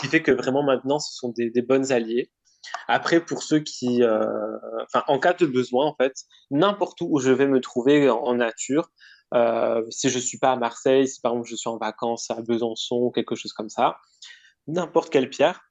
qui 0.00 0.06
fait 0.06 0.22
que 0.22 0.32
vraiment 0.32 0.62
maintenant, 0.62 0.98
ce 0.98 1.14
sont 1.14 1.30
des, 1.30 1.50
des 1.50 1.62
bonnes 1.62 1.92
alliées. 1.92 2.30
Après, 2.88 3.20
pour 3.24 3.42
ceux 3.42 3.60
qui, 3.60 4.02
euh, 4.02 4.26
en 5.08 5.18
cas 5.18 5.32
de 5.32 5.46
besoin, 5.46 5.86
en 5.86 5.94
fait, 5.94 6.14
n'importe 6.50 6.98
où 7.00 7.18
je 7.18 7.30
vais 7.30 7.46
me 7.46 7.60
trouver 7.60 8.10
en, 8.10 8.18
en 8.18 8.34
nature, 8.34 8.90
euh, 9.32 9.82
si 9.90 10.10
je 10.10 10.18
suis 10.18 10.38
pas 10.38 10.52
à 10.52 10.56
Marseille, 10.56 11.06
si 11.08 11.20
par 11.20 11.32
exemple 11.32 11.48
je 11.48 11.56
suis 11.56 11.70
en 11.70 11.78
vacances 11.78 12.30
à 12.30 12.42
Besançon 12.42 12.96
ou 12.96 13.10
quelque 13.10 13.34
chose 13.34 13.52
comme 13.52 13.68
ça, 13.68 13.96
n'importe 14.66 15.10
quelle 15.10 15.30
pierre, 15.30 15.69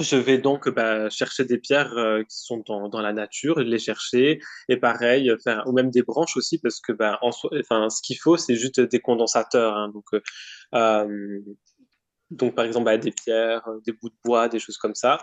je 0.00 0.16
vais 0.16 0.38
donc 0.38 0.68
bah, 0.68 1.10
chercher 1.10 1.44
des 1.44 1.58
pierres 1.58 1.96
euh, 1.96 2.22
qui 2.22 2.38
sont 2.38 2.62
dans, 2.66 2.88
dans, 2.88 3.00
la 3.00 3.12
nature, 3.12 3.58
les 3.60 3.78
chercher, 3.78 4.40
et 4.68 4.76
pareil, 4.76 5.32
faire, 5.42 5.64
ou 5.66 5.72
même 5.72 5.90
des 5.90 6.02
branches 6.02 6.36
aussi, 6.36 6.58
parce 6.58 6.80
que 6.80 6.92
bah, 6.92 7.18
en 7.22 7.30
enfin, 7.30 7.90
ce 7.90 8.00
qu'il 8.02 8.18
faut, 8.18 8.36
c'est 8.36 8.54
juste 8.54 8.80
des 8.80 9.00
condensateurs. 9.00 9.76
Hein, 9.76 9.90
donc, 9.92 10.04
euh, 10.14 10.20
euh, 10.74 11.40
donc, 12.30 12.54
par 12.54 12.64
exemple, 12.64 12.84
bah, 12.84 12.98
des 12.98 13.12
pierres, 13.12 13.68
des 13.84 13.92
bouts 13.92 14.10
de 14.10 14.16
bois, 14.24 14.48
des 14.48 14.58
choses 14.58 14.78
comme 14.78 14.94
ça. 14.94 15.18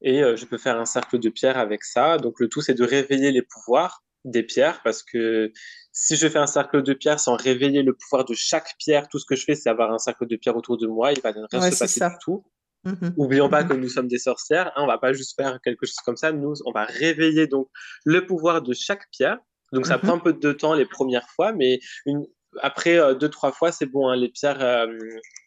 Et 0.00 0.20
je 0.20 0.44
peux 0.44 0.58
faire 0.58 0.78
un 0.78 0.84
cercle 0.84 1.18
de 1.18 1.28
pierres 1.28 1.58
avec 1.58 1.82
ça. 1.82 2.18
Donc, 2.18 2.38
le 2.38 2.48
tout, 2.48 2.60
c'est 2.60 2.74
de 2.74 2.84
réveiller 2.84 3.32
les 3.32 3.42
pouvoirs 3.42 4.04
des 4.24 4.42
pierres, 4.42 4.80
parce 4.84 5.02
que 5.02 5.52
si 5.92 6.16
je 6.16 6.28
fais 6.28 6.38
un 6.38 6.46
cercle 6.46 6.82
de 6.82 6.92
pierres 6.92 7.18
sans 7.18 7.36
réveiller 7.36 7.82
le 7.82 7.94
pouvoir 7.94 8.24
de 8.24 8.34
chaque 8.34 8.76
pierre, 8.78 9.08
tout 9.08 9.18
ce 9.18 9.24
que 9.26 9.34
je 9.34 9.44
fais, 9.44 9.54
c'est 9.54 9.70
avoir 9.70 9.92
un 9.92 9.98
cercle 9.98 10.26
de 10.26 10.36
pierres 10.36 10.56
autour 10.56 10.76
de 10.76 10.86
moi, 10.86 11.12
il 11.12 11.20
va 11.20 11.30
rien 11.32 11.70
se 11.70 11.78
passer 11.78 12.00
du 12.00 12.16
tout. 12.22 12.44
Mmh 12.84 13.08
Oublions 13.16 13.48
pas 13.48 13.64
mmh 13.64 13.68
que 13.68 13.74
nous 13.74 13.88
sommes 13.88 14.08
des 14.08 14.18
sorcières, 14.18 14.68
hein, 14.76 14.84
on 14.84 14.86
va 14.86 14.98
pas 14.98 15.12
juste 15.12 15.34
faire 15.36 15.60
quelque 15.62 15.84
chose 15.84 15.96
comme 16.04 16.16
ça, 16.16 16.32
nous, 16.32 16.54
on 16.64 16.72
va 16.72 16.84
réveiller 16.84 17.46
donc 17.46 17.68
le 18.04 18.24
pouvoir 18.24 18.62
de 18.62 18.72
chaque 18.72 19.08
pierre. 19.10 19.38
Donc 19.72 19.86
ça 19.86 19.96
mmh 19.96 20.00
prend 20.00 20.14
un 20.14 20.18
peu 20.18 20.32
de 20.32 20.52
temps 20.52 20.74
les 20.74 20.86
premières 20.86 21.28
fois, 21.30 21.52
mais 21.52 21.80
une... 22.06 22.24
après 22.62 22.98
euh, 22.98 23.14
deux, 23.14 23.28
trois 23.28 23.52
fois, 23.52 23.72
c'est 23.72 23.86
bon, 23.86 24.08
hein, 24.08 24.16
les 24.16 24.28
pierres, 24.28 24.62
euh, 24.62 24.86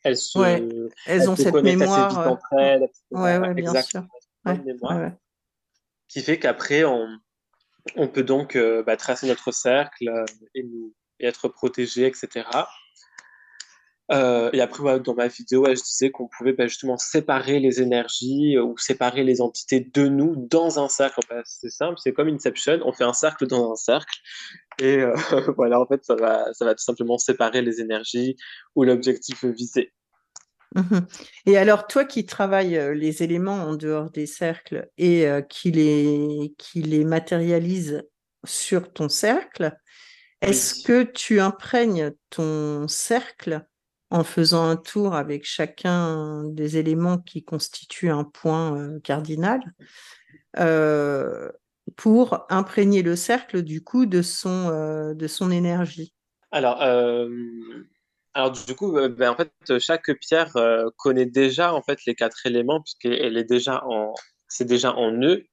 elles, 0.04 0.18
se... 0.18 0.40
elles, 1.06 1.30
ont 1.30 1.36
cette 1.36 1.56
mémoire. 1.56 2.18
Assez 2.20 2.30
entre 2.30 2.54
elles, 2.60 2.88
ouais, 3.12 3.38
ouais, 3.38 3.54
bien 3.54 3.82
sûr. 3.82 4.04
Mémoire, 4.46 5.12
qui 6.08 6.22
fait 6.22 6.38
qu'après, 6.38 6.84
on... 6.84 7.08
on, 7.96 8.08
peut 8.08 8.24
donc 8.24 8.56
euh, 8.56 8.84
bah, 8.84 8.98
tracer 8.98 9.28
notre 9.28 9.52
cercle 9.52 10.12
et, 10.54 10.64
nous... 10.64 10.94
et 11.20 11.28
être 11.28 11.48
protégé, 11.48 12.06
etc. 12.06 12.46
Euh, 14.12 14.50
et 14.52 14.60
après, 14.60 15.00
dans 15.00 15.16
ma 15.16 15.28
vidéo, 15.28 15.66
je 15.68 15.82
disais 15.82 16.12
qu'on 16.12 16.28
pouvait 16.28 16.52
bah, 16.52 16.68
justement 16.68 16.98
séparer 16.98 17.60
les 17.60 17.82
énergies 17.82 18.58
euh, 18.58 18.64
ou 18.64 18.78
séparer 18.78 19.24
les 19.24 19.40
entités 19.42 19.80
de 19.80 20.08
nous 20.08 20.36
dans 20.36 20.84
un 20.84 20.90
cercle. 20.90 21.22
c'est 21.46 21.70
simple, 21.70 21.96
c'est 22.04 22.12
comme 22.12 22.28
Inception, 22.28 22.80
on 22.84 22.92
fait 22.92 23.06
un 23.06 23.14
cercle 23.14 23.48
dans 23.48 23.72
un 23.72 23.76
cercle. 23.76 24.20
Et 24.80 24.98
euh, 24.98 25.16
voilà, 25.56 25.80
en 25.80 25.86
fait, 25.86 26.04
ça 26.04 26.16
va, 26.16 26.54
ça 26.54 26.66
va 26.66 26.76
tout 26.76 26.84
simplement 26.84 27.18
séparer 27.18 27.62
les 27.62 27.80
énergies 27.80 28.36
ou 28.76 28.84
l'objectif 28.84 29.46
visé. 29.46 29.94
Mmh 30.74 31.00
et 31.48 31.58
alors, 31.58 31.86
toi 31.86 32.06
qui 32.06 32.26
travailles 32.26 32.80
les 32.96 33.24
éléments 33.24 33.64
en 33.64 33.76
dehors 33.76 34.10
des 34.10 34.26
cercles 34.26 34.90
et 34.98 35.28
qui, 35.50 35.70
les, 35.72 36.54
qui 36.58 36.82
les 36.82 37.04
matérialise 37.04 38.04
sur 38.46 38.94
ton 38.94 39.10
cercle, 39.10 39.76
est-ce 40.40 40.82
que 40.82 41.04
tu 41.04 41.42
imprègnes 41.42 42.14
ton 42.30 42.88
cercle 42.88 43.66
en 44.12 44.26
faisant 44.26 44.68
un 44.68 44.76
tour 44.76 45.16
avec 45.16 45.46
chacun 45.46 46.44
des 46.44 46.78
éléments 46.78 47.18
qui 47.18 47.44
constituent 47.44 48.12
un 48.12 48.26
point 48.26 48.78
euh, 48.78 49.00
cardinal 49.00 49.62
euh, 50.60 51.50
pour 51.96 52.46
imprégner 52.50 53.02
le 53.02 53.16
cercle 53.16 53.64
du 53.64 53.84
coup 53.84 54.06
de 54.06 54.22
son, 54.22 54.70
euh, 54.70 55.14
de 55.14 55.28
son 55.28 55.50
énergie. 55.50 56.14
Alors, 56.52 56.82
alors 58.34 58.52
du 58.52 58.76
coup, 58.76 58.92
ben, 58.92 59.30
en 59.30 59.36
fait, 59.36 59.80
chaque 59.80 60.12
pierre 60.20 60.54
connaît 60.98 61.26
déjà 61.26 61.74
en 61.74 61.82
fait 61.82 62.04
les 62.06 62.14
quatre 62.14 62.46
éléments 62.46 62.82
puisqu'elle 62.82 63.38
est 63.38 63.46
déjà 63.46 63.82
en, 63.86 64.14
c'est 64.50 64.66
déjà 64.66 64.94
en 64.94 65.14
eux. 65.24 65.46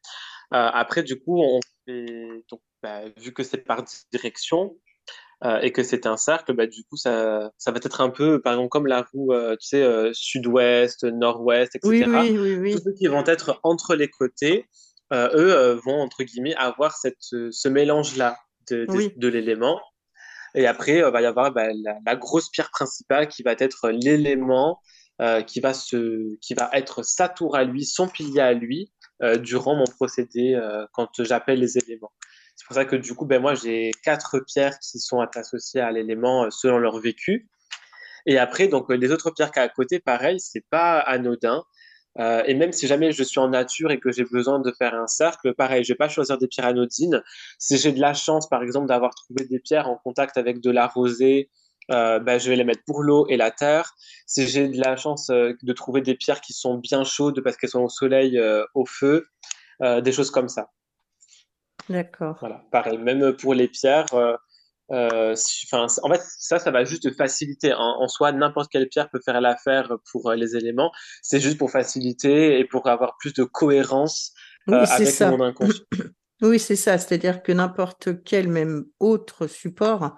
après, 0.51 1.05
du 1.05 1.21
coup, 1.21 1.41
on 1.41 1.61
donc, 1.87 2.61
ben, 2.83 3.13
vu 3.17 3.33
que 3.33 3.45
c'est 3.45 3.59
par 3.59 3.85
direction, 4.13 4.77
euh, 5.45 5.61
et 5.61 5.71
que 5.71 5.85
c'est 5.85 6.07
un 6.07 6.17
cercle, 6.17 6.53
bah, 6.53 6.67
du 6.67 6.83
coup, 6.85 6.97
ça, 6.97 7.53
ça 7.59 7.71
va 7.71 7.79
être 7.79 8.01
un 8.01 8.11
peu, 8.11 8.41
par 8.41 8.55
exemple, 8.55 8.71
comme 8.71 8.89
la 8.89 9.03
roue, 9.03 9.33
euh, 9.33 9.55
tu 9.61 9.69
sais, 9.69 9.83
euh, 9.83 10.11
sud-ouest, 10.13 11.05
nord-ouest, 11.05 11.77
etc. 11.77 11.89
Oui, 11.89 12.05
oui, 12.05 12.39
oui, 12.39 12.57
oui. 12.57 12.73
Tous 12.73 12.83
ceux 12.83 12.95
qui 12.95 13.07
vont 13.07 13.25
être 13.25 13.61
entre 13.63 13.95
les 13.95 14.09
côtés, 14.09 14.67
eux 15.13 15.81
vont, 15.85 16.01
entre 16.01 16.25
guillemets, 16.25 16.57
avoir 16.57 16.97
cette, 16.97 17.17
ce 17.21 17.69
mélange-là 17.69 18.37
de, 18.69 18.85
de, 18.87 19.13
de 19.17 19.29
l'élément. 19.29 19.81
Et 20.55 20.67
après, 20.67 20.97
il 20.97 21.05
va 21.05 21.23
y 21.23 21.27
avoir 21.27 21.53
bah, 21.53 21.69
la, 21.73 21.99
la, 22.05 22.17
grosse 22.17 22.51
pierre 22.51 22.71
principale 22.71 23.29
qui 23.29 23.43
va 23.43 23.53
être 23.59 23.91
l'élément 23.91 24.81
qui, 25.47 25.61
va 25.61 25.73
se, 25.73 26.37
qui 26.41 26.55
va 26.55 26.69
être 26.73 27.05
sa 27.05 27.29
tour 27.29 27.57
à 27.57 27.65
lui, 27.65 27.85
son 27.85 28.09
pilier 28.09 28.41
à 28.41 28.53
lui, 28.53 28.93
durant 29.41 29.77
mon 29.77 29.87
procédé 29.87 30.61
quand 30.93 31.23
j'appelle 31.23 31.61
les 31.61 31.79
éléments. 31.79 32.13
C'est 32.59 32.67
pour 32.67 32.75
ça 32.75 32.85
que 32.85 32.97
du 32.97 33.15
coup, 33.15 33.25
ben, 33.25 33.41
moi, 33.41 33.55
j'ai 33.55 33.93
quatre 34.03 34.41
pierres 34.41 34.81
qui 34.81 34.99
sont 34.99 35.21
associées 35.21 35.81
à 35.81 35.93
l'élément 35.93 36.45
euh, 36.45 36.51
selon 36.51 36.79
leur 36.79 36.99
vécu. 36.99 37.49
Et 38.27 38.37
après, 38.37 38.67
donc, 38.67 38.91
euh, 38.91 38.95
les 38.97 39.13
autres 39.13 39.31
pierres 39.31 39.53
qu'il 39.53 39.61
y 39.61 39.63
a 39.63 39.67
à 39.67 39.69
côté, 39.69 40.01
pareil, 40.01 40.41
c'est 40.41 40.65
pas 40.69 40.99
anodin. 40.99 41.63
Euh, 42.19 42.43
et 42.47 42.55
même 42.55 42.73
si 42.73 42.89
jamais 42.89 43.13
je 43.13 43.23
suis 43.23 43.39
en 43.39 43.49
nature 43.49 43.93
et 43.93 44.01
que 44.01 44.11
j'ai 44.11 44.25
besoin 44.25 44.59
de 44.59 44.73
faire 44.73 44.93
un 44.95 45.07
cercle, 45.07 45.55
pareil, 45.55 45.85
je 45.85 45.93
vais 45.93 45.97
pas 45.97 46.09
choisir 46.09 46.37
des 46.37 46.49
pierres 46.49 46.67
anodines. 46.67 47.23
Si 47.61 47.79
j'ai 47.79 47.93
de 47.93 48.01
la 48.01 48.13
chance, 48.13 48.49
par 48.49 48.65
exemple, 48.65 48.89
d'avoir 48.89 49.15
trouvé 49.15 49.45
des 49.45 49.61
pierres 49.61 49.89
en 49.89 49.97
contact 49.97 50.37
avec 50.37 50.61
de 50.61 50.73
la 50.73 50.89
rosée, 50.89 51.51
ben, 51.89 52.39
je 52.39 52.51
vais 52.51 52.57
les 52.57 52.65
mettre 52.65 52.83
pour 52.87 53.03
l'eau 53.03 53.27
et 53.29 53.37
la 53.37 53.53
terre. 53.53 53.95
Si 54.27 54.49
j'ai 54.49 54.69
de 54.69 54.81
la 54.81 54.97
chance 54.97 55.29
de 55.29 55.73
trouver 55.73 56.01
des 56.03 56.17
pierres 56.17 56.41
qui 56.41 56.53
sont 56.53 56.77
bien 56.77 57.05
chaudes 57.05 57.41
parce 57.41 57.57
qu'elles 57.57 57.71
sont 57.71 57.85
au 57.85 57.89
soleil, 57.89 58.39
au 58.75 58.85
feu, 58.85 59.29
des 59.81 60.13
choses 60.13 60.31
comme 60.31 60.49
ça. 60.49 60.71
D'accord. 61.89 62.37
Voilà, 62.41 62.65
pareil, 62.71 62.99
même 62.99 63.33
pour 63.35 63.55
les 63.55 63.69
pierres. 63.69 64.13
Euh, 64.15 64.37
euh 64.91 65.35
en 65.73 65.89
fait, 65.89 66.23
ça, 66.39 66.59
ça 66.59 66.71
va 66.71 66.85
juste 66.85 67.15
faciliter. 67.17 67.73
En, 67.75 68.09
soi, 68.09 68.33
n'importe 68.33 68.71
quelle 68.71 68.89
pierre 68.89 69.11
peut 69.11 69.21
faire 69.25 69.41
l'affaire 69.41 69.97
pour 70.11 70.31
euh, 70.31 70.35
les 70.35 70.57
éléments. 70.57 70.91
C'est 71.23 71.41
juste 71.41 71.59
pour 71.59 71.71
faciliter 71.71 72.59
et 72.59 72.65
pour 72.65 72.89
avoir 72.89 73.17
plus 73.19 73.33
de 73.35 73.45
cohérence 73.45 74.33
euh, 74.69 74.85
avec 74.85 75.21
mon 75.21 75.41
inconscient. 75.41 75.85
Oui, 76.41 76.61
c'est 76.61 76.77
ça. 76.77 76.99
C'est-à-dire 76.99 77.43
que 77.43 77.51
n'importe 77.51 78.23
quel, 78.23 78.47
même 78.47 78.85
autre 79.01 79.49
support, 79.49 80.17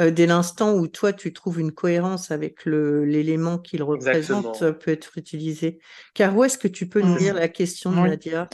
euh, 0.00 0.10
dès 0.10 0.26
l'instant 0.26 0.74
où 0.74 0.86
toi, 0.86 1.12
tu 1.12 1.32
trouves 1.32 1.60
une 1.60 1.72
cohérence 1.72 2.30
avec 2.30 2.64
l'élément 2.66 3.58
qu'il 3.58 3.82
représente, 3.82 4.46
Exactement. 4.46 4.72
peut 4.78 4.90
être 4.90 5.16
utilisé. 5.16 5.78
Car 6.14 6.36
où 6.36 6.44
est-ce 6.44 6.58
que 6.58 6.68
tu 6.68 6.88
peux 6.88 7.00
nous 7.00 7.14
Mm. 7.14 7.18
lire 7.18 7.34
la 7.34 7.48
question 7.48 7.90
de 7.90 8.00
Oui. 8.00 8.10
Nadia? 8.10 8.48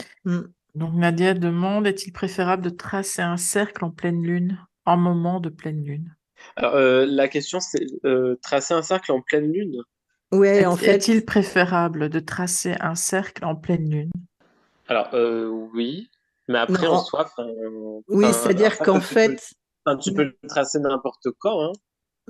Donc 0.74 0.94
Nadia 0.94 1.34
demande, 1.34 1.86
est-il 1.86 2.10
préférable 2.12 2.62
de 2.62 2.70
tracer 2.70 3.20
un 3.20 3.36
cercle 3.36 3.84
en 3.84 3.90
pleine 3.90 4.22
lune, 4.22 4.58
en 4.86 4.96
moment 4.96 5.40
de 5.40 5.50
pleine 5.50 5.84
lune? 5.84 6.16
Alors, 6.56 6.74
euh, 6.74 7.06
la 7.06 7.28
question, 7.28 7.60
c'est 7.60 7.84
euh, 8.04 8.36
tracer 8.42 8.74
un 8.74 8.82
cercle 8.82 9.12
en 9.12 9.20
pleine 9.22 9.50
lune? 9.52 9.82
Ouais, 10.32 10.60
Est- 10.60 10.66
en 10.66 10.76
fait, 10.76 11.02
Est-il 11.04 11.24
préférable 11.26 12.08
de 12.08 12.20
tracer 12.20 12.74
un 12.80 12.94
cercle 12.94 13.44
en 13.44 13.56
pleine 13.56 13.90
lune? 13.90 14.10
Alors, 14.88 15.08
euh, 15.14 15.46
oui, 15.48 16.10
mais 16.48 16.58
après, 16.58 16.86
Non. 16.86 16.94
en 16.94 16.98
soi, 16.98 17.30
oui, 18.08 18.32
c'est-à-dire 18.32 18.82
qu'en 18.82 19.00
peux- 19.00 19.00
fait, 19.00 19.50
tu 20.02 20.12
peux 20.14 20.24
le 20.24 20.38
tracer 20.48 20.78
n'importe 20.80 21.28
quand, 21.38 21.62
hein. 21.70 21.72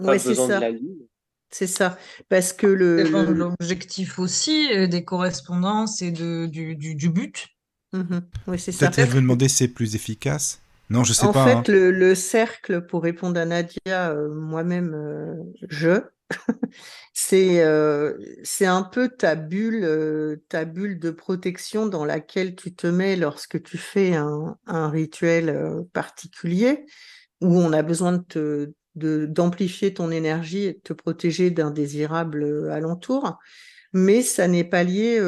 Pas 0.05 0.15
ouais, 0.15 0.19
besoin 0.19 0.49
de 0.51 0.59
ça. 0.59 0.61
la 0.61 0.71
lune. 0.71 1.07
C'est 1.51 1.67
ça. 1.69 1.99
Parce 2.31 2.53
que 2.53 2.67
le, 2.67 3.33
l'objectif 3.33 4.19
aussi, 4.19 4.69
des 4.89 5.05
correspondances 5.05 6.03
et 6.03 6.13
de, 6.13 6.47
du, 6.47 6.77
du, 6.77 6.95
du 6.97 7.11
but. 7.11 7.49
Mhm. 7.93 8.29
Oui, 8.47 8.59
c'est 8.59 8.73
ça. 8.73 8.91
Peut-être 8.91 9.15
demander 9.15 9.49
si 9.49 9.57
c'est 9.57 9.69
plus 9.69 9.95
efficace. 9.95 10.61
Non, 10.91 11.05
je 11.05 11.13
sais 11.13 11.27
En 11.27 11.33
pas. 11.33 11.45
fait, 11.45 11.55
hein. 11.55 11.63
le, 11.69 11.91
le 11.91 12.15
cercle, 12.15 12.87
pour 12.87 13.03
répondre 13.03 13.39
à 13.41 13.45
Nadia, 13.45 14.11
euh, 14.13 14.29
moi-même, 14.35 14.95
euh, 14.95 15.35
je, 15.69 16.01
c'est 17.15 17.63
euh, 17.65 18.15
c'est 18.45 18.67
un 18.67 18.83
peu 18.83 19.09
ta 19.09 19.35
bulle, 19.35 20.41
ta 20.49 20.65
bulle 20.65 20.99
de 20.99 21.11
protection 21.11 21.87
dans 21.87 22.05
laquelle 22.05 22.55
tu 22.57 22.75
te 22.75 22.87
mets 22.87 23.17
lorsque 23.17 23.63
tu 23.63 23.79
fais 23.79 24.15
un, 24.15 24.57
un 24.67 24.91
rituel 24.91 25.85
particulier 25.93 26.85
où 27.41 27.59
on 27.59 27.73
a 27.73 27.83
besoin 27.83 28.13
de 28.13 28.25
te, 28.25 28.73
d'amplifier 29.27 29.95
ton 29.95 30.11
énergie 30.11 30.65
et 30.65 30.75
de 30.75 30.81
te 30.81 30.93
protéger 30.93 31.51
d'indésirables 31.51 32.71
alentours. 32.71 33.39
Mais 33.95 34.23
ça 34.23 34.49
n'est 34.49 34.65
pas 34.65 34.85
lié 34.85 35.21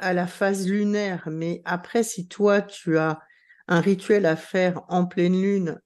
à 0.00 0.12
la 0.12 0.26
phase 0.26 0.66
lunaire. 0.66 1.28
Mais 1.30 1.62
après, 1.64 2.02
si 2.02 2.26
toi, 2.26 2.60
tu 2.60 2.98
as 2.98 3.20
un 3.68 3.80
rituel 3.80 4.26
à 4.26 4.36
faire 4.36 4.82
en 4.88 5.06
pleine 5.06 5.40
lune 5.40 5.80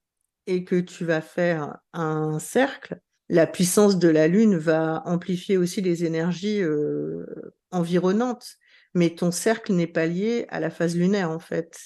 et 0.47 0.65
que 0.65 0.81
tu 0.81 1.05
vas 1.05 1.20
faire 1.20 1.78
un 1.93 2.39
cercle, 2.39 3.01
la 3.28 3.47
puissance 3.47 3.99
de 3.99 4.09
la 4.09 4.28
lune 4.28 4.57
va 4.57 5.03
amplifier 5.07 5.57
aussi 5.57 5.81
les 5.81 6.05
énergies 6.05 6.62
euh, 6.62 7.27
environnantes. 7.70 8.57
Mais 8.95 9.11
ton 9.11 9.32
cercle 9.32 9.73
n'est 9.73 9.89
pas 9.89 10.07
lié 10.07 10.47
à 10.51 10.61
la 10.61 10.70
phase 10.70 10.97
lunaire, 10.97 11.31
en 11.31 11.41
fait. 11.41 11.77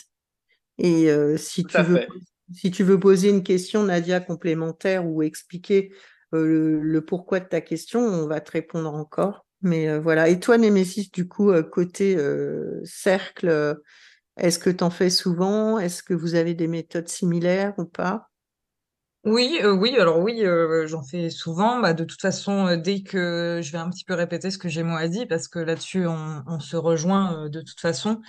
Et 0.76 1.10
euh, 1.10 1.36
si 1.36 1.64
tu 1.64 1.80
veux, 1.82 2.06
si 2.52 2.70
tu 2.70 2.84
veux 2.84 3.00
poser 3.00 3.30
une 3.30 3.42
question, 3.42 3.82
Nadia, 3.84 4.20
complémentaire 4.20 5.06
ou 5.06 5.22
expliquer 5.22 5.92
euh, 6.34 6.44
le, 6.44 6.82
le 6.82 7.04
pourquoi 7.04 7.40
de 7.40 7.46
ta 7.46 7.60
question, 7.60 8.00
on 8.00 8.26
va 8.26 8.40
te 8.40 8.52
répondre 8.52 8.92
encore. 8.94 9.47
Mais 9.62 9.88
euh, 9.88 10.00
voilà. 10.00 10.28
Et 10.28 10.38
toi, 10.40 10.58
Némésis, 10.58 11.10
du 11.10 11.26
coup, 11.26 11.50
euh, 11.50 11.62
côté 11.62 12.16
euh, 12.16 12.80
cercle, 12.84 13.76
est-ce 14.36 14.58
que 14.58 14.70
tu 14.70 14.84
en 14.84 14.90
fais 14.90 15.10
souvent? 15.10 15.78
Est-ce 15.78 16.02
que 16.02 16.14
vous 16.14 16.34
avez 16.34 16.54
des 16.54 16.68
méthodes 16.68 17.08
similaires 17.08 17.74
ou 17.78 17.84
pas? 17.84 18.30
Oui, 19.24 19.60
oui, 19.64 19.96
alors 19.98 20.20
oui, 20.20 20.42
j'en 20.86 21.02
fais 21.02 21.28
souvent. 21.28 21.80
Bah, 21.80 21.92
de 21.92 22.04
toute 22.04 22.20
façon, 22.20 22.76
dès 22.76 23.02
que 23.02 23.60
je 23.62 23.72
vais 23.72 23.78
un 23.78 23.90
petit 23.90 24.04
peu 24.04 24.14
répéter 24.14 24.50
ce 24.50 24.58
que 24.58 24.68
j'ai 24.68 24.84
moi 24.84 25.06
dit, 25.08 25.26
parce 25.26 25.48
que 25.48 25.58
là-dessus, 25.58 26.06
on, 26.06 26.42
on 26.46 26.60
se 26.60 26.76
rejoint 26.76 27.48
de 27.48 27.60
toute 27.60 27.80
façon. 27.80 28.20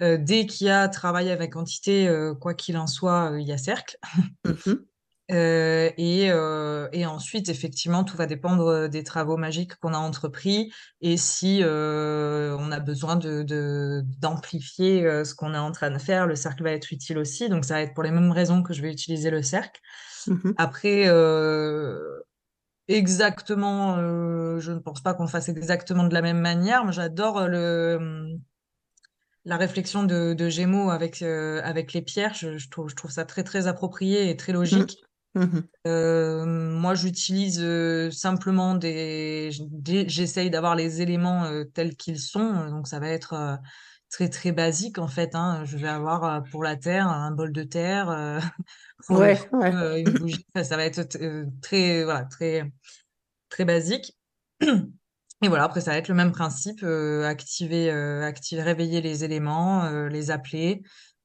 Dès 0.00 0.46
qu'il 0.46 0.68
y 0.68 0.70
a 0.70 0.88
travail 0.88 1.30
avec 1.30 1.56
entité, 1.56 2.08
quoi 2.40 2.54
qu'il 2.54 2.78
en 2.78 2.86
soit, 2.86 3.32
il 3.38 3.48
y 3.48 3.52
a 3.52 3.58
cercle. 3.58 3.98
Mhm. 4.44 4.87
Euh, 5.30 5.90
et, 5.98 6.30
euh, 6.30 6.88
et 6.92 7.04
ensuite, 7.04 7.50
effectivement, 7.50 8.02
tout 8.02 8.16
va 8.16 8.24
dépendre 8.26 8.66
euh, 8.66 8.88
des 8.88 9.04
travaux 9.04 9.36
magiques 9.36 9.74
qu'on 9.76 9.92
a 9.92 9.98
entrepris 9.98 10.72
et 11.02 11.18
si 11.18 11.60
euh, 11.62 12.56
on 12.58 12.72
a 12.72 12.80
besoin 12.80 13.16
de, 13.16 13.42
de- 13.42 14.02
d'amplifier 14.18 15.04
euh, 15.04 15.24
ce 15.24 15.34
qu'on 15.34 15.52
est 15.52 15.58
en 15.58 15.70
train 15.70 15.90
de 15.90 15.98
faire, 15.98 16.26
le 16.26 16.34
cercle 16.34 16.62
va 16.62 16.72
être 16.72 16.92
utile 16.92 17.18
aussi. 17.18 17.50
Donc, 17.50 17.66
ça 17.66 17.74
va 17.74 17.82
être 17.82 17.92
pour 17.92 18.04
les 18.04 18.10
mêmes 18.10 18.32
raisons 18.32 18.62
que 18.62 18.72
je 18.72 18.80
vais 18.80 18.90
utiliser 18.90 19.30
le 19.30 19.42
cercle. 19.42 19.80
Mhm. 20.26 20.54
Après, 20.56 21.04
euh, 21.08 22.20
exactement, 22.88 23.96
euh, 23.98 24.60
je 24.60 24.72
ne 24.72 24.78
pense 24.78 25.02
pas 25.02 25.14
qu'on 25.14 25.26
fasse 25.28 25.48
exactement 25.48 26.04
de 26.04 26.14
la 26.14 26.22
même 26.22 26.40
manière. 26.40 26.84
Moi, 26.84 26.92
j'adore 26.92 27.48
le 27.48 28.38
la 29.44 29.56
réflexion 29.56 30.04
de, 30.04 30.34
de 30.34 30.48
Gémeaux 30.48 30.90
avec, 30.90 31.22
euh, 31.22 31.60
avec 31.64 31.92
les 31.92 32.02
pierres, 32.02 32.34
je, 32.34 32.58
je 32.58 32.68
trouve, 32.68 32.88
je 32.88 32.94
trouve 32.94 33.10
ça 33.10 33.24
très, 33.24 33.44
très 33.44 33.66
approprié 33.66 34.30
et 34.30 34.36
très 34.36 34.52
logique. 34.52 34.98
Mhm. 35.38 35.62
Euh, 35.86 36.44
moi, 36.44 36.94
j'utilise 36.94 37.60
euh, 37.62 38.10
simplement 38.10 38.74
des, 38.74 39.50
j'essaye 40.08 40.50
d'avoir 40.50 40.74
les 40.74 41.00
éléments 41.00 41.44
euh, 41.44 41.64
tels 41.64 41.94
qu'ils 41.96 42.18
sont. 42.18 42.68
Donc, 42.70 42.88
ça 42.88 42.98
va 42.98 43.08
être 43.08 43.58
très, 44.10 44.28
très 44.28 44.50
basique, 44.50 44.98
en 44.98 45.06
fait. 45.06 45.34
hein. 45.36 45.62
Je 45.64 45.76
vais 45.78 45.88
avoir 45.88 46.42
pour 46.50 46.64
la 46.64 46.76
terre 46.76 47.06
un 47.08 47.30
bol 47.30 47.52
de 47.52 47.62
terre, 47.62 48.40
Ouais, 49.08 49.38
une 49.52 50.12
bougie. 50.18 50.44
Enfin, 50.54 50.64
ça 50.64 50.76
va 50.76 50.84
être 50.84 51.02
très, 51.62 52.02
voilà, 52.02 52.24
très, 52.24 52.70
très 53.48 53.64
basique. 53.64 54.18
Et 55.40 55.46
voilà, 55.46 55.64
après, 55.64 55.80
ça 55.80 55.92
va 55.92 55.98
être 55.98 56.08
le 56.08 56.14
même 56.16 56.32
principe, 56.32 56.82
activer, 56.82 57.90
activer, 57.90 58.62
réveiller 58.62 59.00
les 59.00 59.22
éléments, 59.22 59.88
les 60.08 60.32
appeler 60.32 60.82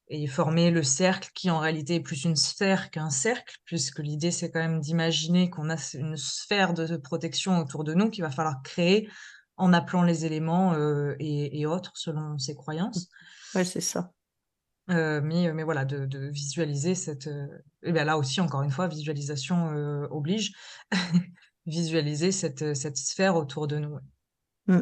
et 0.08 0.26
former 0.26 0.70
le 0.70 0.82
cercle 0.82 1.30
qui 1.34 1.50
en 1.50 1.58
réalité 1.58 1.96
est 1.96 2.00
plus 2.00 2.24
une 2.24 2.36
sphère 2.36 2.90
qu'un 2.90 3.10
cercle, 3.10 3.56
puisque 3.64 4.00
l'idée 4.00 4.30
c'est 4.30 4.50
quand 4.50 4.60
même 4.60 4.80
d'imaginer 4.80 5.50
qu'on 5.50 5.70
a 5.70 5.76
une 5.94 6.16
sphère 6.16 6.74
de 6.74 6.96
protection 6.96 7.58
autour 7.58 7.84
de 7.84 7.94
nous 7.94 8.10
qu'il 8.10 8.22
va 8.22 8.30
falloir 8.30 8.62
créer 8.62 9.08
en 9.56 9.72
appelant 9.72 10.02
les 10.02 10.26
éléments 10.26 10.74
euh, 10.74 11.14
et, 11.18 11.60
et 11.60 11.66
autres 11.66 11.92
selon 11.94 12.38
ses 12.38 12.54
croyances. 12.54 13.08
Ouais, 13.54 13.64
c'est 13.64 13.80
ça. 13.80 14.12
Euh, 14.90 15.20
mais, 15.22 15.52
mais 15.52 15.62
voilà, 15.62 15.84
de, 15.84 16.04
de 16.04 16.28
visualiser 16.28 16.94
cette... 16.94 17.28
euh, 17.28 17.46
et 17.82 17.92
bien 17.92 18.04
là 18.04 18.18
aussi, 18.18 18.40
encore 18.40 18.62
une 18.62 18.70
fois, 18.70 18.86
visualisation 18.86 19.70
euh, 19.72 20.06
oblige, 20.10 20.52
visualiser 21.66 22.32
cette, 22.32 22.74
cette 22.74 22.96
sphère 22.96 23.36
autour 23.36 23.66
de 23.66 23.78
nous. 23.78 23.98
Mm. 24.66 24.80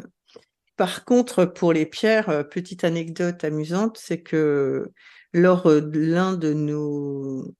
Par 0.76 1.04
contre, 1.04 1.44
pour 1.44 1.72
les 1.72 1.86
pierres, 1.86 2.28
euh, 2.30 2.42
petite 2.42 2.84
anecdote 2.84 3.44
amusante, 3.44 3.98
c'est 3.98 4.22
que 4.22 4.90
lors 5.32 5.66
euh, 5.66 5.80
de 5.80 6.00
l'un 6.00 6.32
de 6.32 6.52
nos 6.52 7.54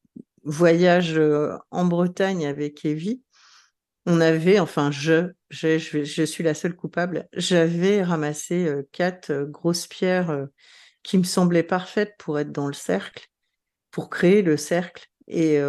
voyages 0.45 1.19
euh, 1.19 1.57
en 1.71 1.85
Bretagne 1.85 2.47
avec 2.47 2.85
Evie, 2.85 3.23
on 4.07 4.21
avait, 4.21 4.59
enfin 4.59 4.91
je, 4.91 5.33
je, 5.51 6.25
suis 6.25 6.43
la 6.43 6.55
seule 6.55 6.75
coupable, 6.75 7.29
j'avais 7.35 8.03
ramassé 8.03 8.69
quatre 8.91 9.45
grosses 9.45 9.87
pierres 9.87 10.49
qui 11.05 11.19
me 11.19 11.23
semblaient 11.23 11.63
parfaites 11.63 12.15
pour 12.19 12.41
être 12.41 12.51
dans 12.51 12.67
le 12.67 12.73
cercle, 12.73 13.29
pour 13.93 14.11
créer 14.11 14.43
le 14.43 14.57
cercle. 14.57 15.07
Et 15.29 15.61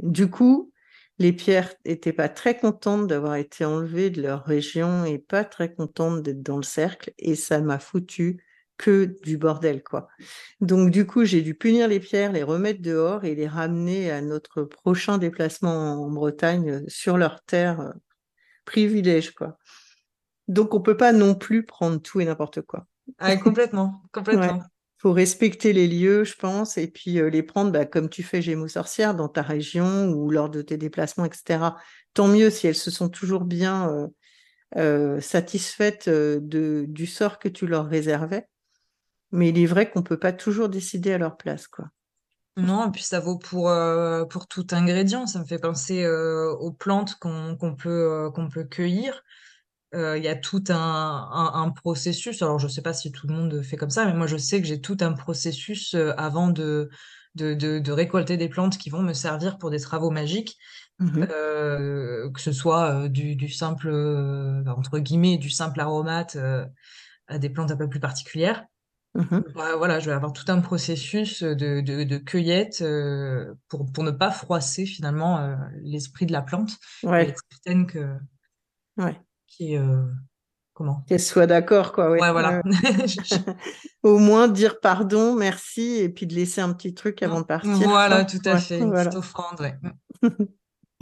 du 0.00 0.28
coup, 0.28 0.72
les 1.18 1.32
pierres 1.32 1.74
n'étaient 1.84 2.12
pas 2.12 2.28
très 2.28 2.56
contentes 2.58 3.06
d'avoir 3.08 3.36
été 3.36 3.64
enlevées 3.64 4.10
de 4.10 4.22
leur 4.22 4.44
région 4.44 5.04
et 5.04 5.18
pas 5.18 5.44
très 5.44 5.72
contentes 5.72 6.22
d'être 6.22 6.42
dans 6.42 6.56
le 6.56 6.62
cercle. 6.62 7.12
Et 7.18 7.34
ça 7.34 7.60
m'a 7.60 7.78
foutu 7.78 8.44
que 8.76 9.16
du 9.24 9.36
bordel, 9.38 9.82
quoi. 9.82 10.08
Donc, 10.60 10.90
du 10.90 11.04
coup, 11.06 11.24
j'ai 11.24 11.42
dû 11.42 11.54
punir 11.56 11.88
les 11.88 11.98
pierres, 11.98 12.30
les 12.32 12.44
remettre 12.44 12.80
dehors 12.80 13.24
et 13.24 13.34
les 13.34 13.48
ramener 13.48 14.10
à 14.12 14.20
notre 14.22 14.62
prochain 14.62 15.18
déplacement 15.18 16.04
en 16.04 16.10
Bretagne 16.10 16.70
euh, 16.70 16.84
sur 16.86 17.18
leur 17.18 17.42
terre. 17.42 17.80
euh, 17.80 17.90
Privilège, 18.64 19.32
quoi. 19.32 19.58
Donc, 20.46 20.74
on 20.74 20.80
peut 20.80 20.96
pas 20.96 21.12
non 21.12 21.34
plus 21.34 21.64
prendre 21.64 21.98
tout 22.00 22.20
et 22.20 22.24
n'importe 22.24 22.62
quoi. 22.62 22.86
Ah, 23.18 23.36
complètement, 23.36 24.02
complètement. 24.12 24.58
Ouais. 24.58 24.60
Faut 25.00 25.12
respecter 25.12 25.72
les 25.72 25.86
lieux, 25.86 26.24
je 26.24 26.34
pense, 26.34 26.76
et 26.76 26.88
puis 26.88 27.20
euh, 27.20 27.30
les 27.30 27.44
prendre 27.44 27.70
bah, 27.70 27.86
comme 27.86 28.08
tu 28.08 28.24
fais 28.24 28.42
Gémeaux 28.42 28.66
Sorcières 28.66 29.14
dans 29.14 29.28
ta 29.28 29.42
région 29.42 30.08
ou 30.10 30.28
lors 30.28 30.50
de 30.50 30.60
tes 30.60 30.76
déplacements, 30.76 31.24
etc. 31.24 31.76
Tant 32.14 32.26
mieux 32.26 32.50
si 32.50 32.66
elles 32.66 32.74
se 32.74 32.90
sont 32.90 33.08
toujours 33.08 33.44
bien 33.44 33.88
euh, 33.90 34.06
euh, 34.76 35.20
satisfaites 35.20 36.10
du 36.10 37.06
sort 37.06 37.38
que 37.38 37.48
tu 37.48 37.68
leur 37.68 37.86
réservais. 37.86 38.48
Mais 39.30 39.50
il 39.50 39.58
est 39.58 39.66
vrai 39.66 39.88
qu'on 39.88 40.02
peut 40.02 40.18
pas 40.18 40.32
toujours 40.32 40.68
décider 40.68 41.12
à 41.12 41.18
leur 41.18 41.36
place, 41.36 41.68
quoi. 41.68 41.86
Non, 42.56 42.88
et 42.88 42.90
puis 42.90 43.04
ça 43.04 43.20
vaut 43.20 43.38
pour, 43.38 43.70
pour 44.30 44.48
tout 44.48 44.66
ingrédient. 44.72 45.28
Ça 45.28 45.38
me 45.38 45.44
fait 45.44 45.60
penser 45.60 46.04
aux 46.08 46.72
plantes 46.72 47.14
qu'on 47.20 47.76
peut, 47.78 48.30
qu'on 48.34 48.48
peut 48.48 48.64
cueillir. 48.64 49.22
Euh, 49.94 50.18
Il 50.18 50.24
y 50.24 50.28
a 50.28 50.36
tout 50.36 50.64
un, 50.68 50.74
un, 50.74 51.52
un 51.62 51.70
processus. 51.70 52.42
Alors, 52.42 52.58
je 52.58 52.68
sais 52.68 52.82
pas 52.82 52.92
si 52.92 53.10
tout 53.12 53.26
le 53.26 53.34
monde 53.34 53.62
fait 53.62 53.76
comme 53.76 53.90
ça, 53.90 54.04
mais 54.06 54.14
moi, 54.14 54.26
je 54.26 54.36
sais 54.36 54.60
que 54.60 54.66
j'ai 54.66 54.80
tout 54.80 54.96
un 55.00 55.12
processus 55.12 55.94
euh, 55.94 56.12
avant 56.18 56.48
de, 56.48 56.90
de, 57.34 57.54
de, 57.54 57.78
de 57.78 57.92
récolter 57.92 58.36
des 58.36 58.48
plantes 58.48 58.78
qui 58.78 58.90
vont 58.90 59.02
me 59.02 59.14
servir 59.14 59.58
pour 59.58 59.70
des 59.70 59.80
travaux 59.80 60.10
magiques. 60.10 60.56
Euh, 61.30 62.30
que 62.32 62.40
ce 62.40 62.52
soit 62.52 63.04
euh, 63.04 63.08
du, 63.08 63.36
du 63.36 63.48
simple, 63.48 63.88
euh, 63.88 64.64
entre 64.66 64.98
guillemets, 64.98 65.38
du 65.38 65.48
simple 65.48 65.80
aromate 65.80 66.36
euh, 66.36 66.66
à 67.28 67.38
des 67.38 67.50
plantes 67.50 67.70
un 67.70 67.76
peu 67.76 67.88
plus 67.88 68.00
particulières. 68.00 68.64
Mhm. 69.14 69.44
Bah, 69.54 69.76
voilà, 69.76 70.00
je 70.00 70.06
vais 70.10 70.16
avoir 70.16 70.32
tout 70.32 70.44
un 70.48 70.60
processus 70.60 71.42
de, 71.42 71.80
de, 71.80 72.04
de 72.04 72.18
cueillette 72.18 72.82
euh, 72.82 73.54
pour, 73.68 73.90
pour 73.92 74.04
ne 74.04 74.10
pas 74.10 74.30
froisser 74.30 74.86
finalement 74.86 75.38
euh, 75.38 75.56
l'esprit 75.82 76.26
de 76.26 76.32
la 76.32 76.42
plante 76.42 76.72
et 77.18 77.32
Ouais, 77.32 77.34
certaine 77.50 77.86
que 77.86 78.16
ouais. 78.96 79.18
Qui 79.48 79.76
euh, 79.76 80.02
comment? 80.74 81.04
Qu'elle 81.08 81.20
soit 81.20 81.46
d'accord, 81.46 81.92
quoi, 81.92 82.10
ouais. 82.10 82.18
Voilà. 82.18 82.62
Au 84.02 84.18
moins 84.18 84.48
dire 84.48 84.80
pardon, 84.80 85.34
merci, 85.34 85.96
et 85.96 86.08
puis 86.08 86.26
de 86.26 86.34
laisser 86.34 86.60
un 86.60 86.72
petit 86.72 86.94
truc 86.94 87.22
avant 87.22 87.40
de 87.40 87.46
partir, 87.46 87.72
Voilà, 87.72 88.24
quoi. 88.24 88.24
tout 88.24 88.48
à 88.48 88.54
Ouais, 88.54 88.60
fait, 88.60 88.78
une 88.78 88.88
voilà. 88.90 89.06
petite 89.06 89.18
offrande, 89.18 89.60
ouais. 89.60 89.74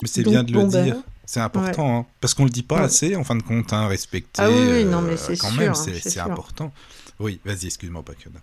Mais 0.03 0.09
c'est 0.09 0.23
bien 0.23 0.43
de 0.45 0.53
le 0.53 0.59
ben, 0.67 0.85
dire. 0.85 0.97
C'est 1.25 1.41
important, 1.41 1.99
hein, 2.01 2.07
parce 2.21 2.35
qu'on 2.35 2.45
le 2.45 2.51
dit 2.51 2.63
pas 2.63 2.77
Ouais. 2.77 2.83
assez, 2.83 3.17
en 3.17 3.25
fin 3.25 3.35
de 3.35 3.43
compte, 3.43 3.73
hein, 3.73 3.89
respecter. 3.89 4.43
Ah 4.43 4.49
oui, 4.49 4.69
oui, 4.71 4.85
non, 4.85 4.99
euh, 4.99 5.09
mais 5.09 5.17
c'est 5.17 5.37
quand 5.37 5.49
sûr, 5.51 5.61
même, 5.61 5.73
hein, 5.73 5.75
c'est 5.75 6.21
important. 6.21 6.73
Oui, 7.19 7.41
vas-y, 7.45 7.67
excuse-moi, 7.67 8.03
Pakada. 8.03 8.41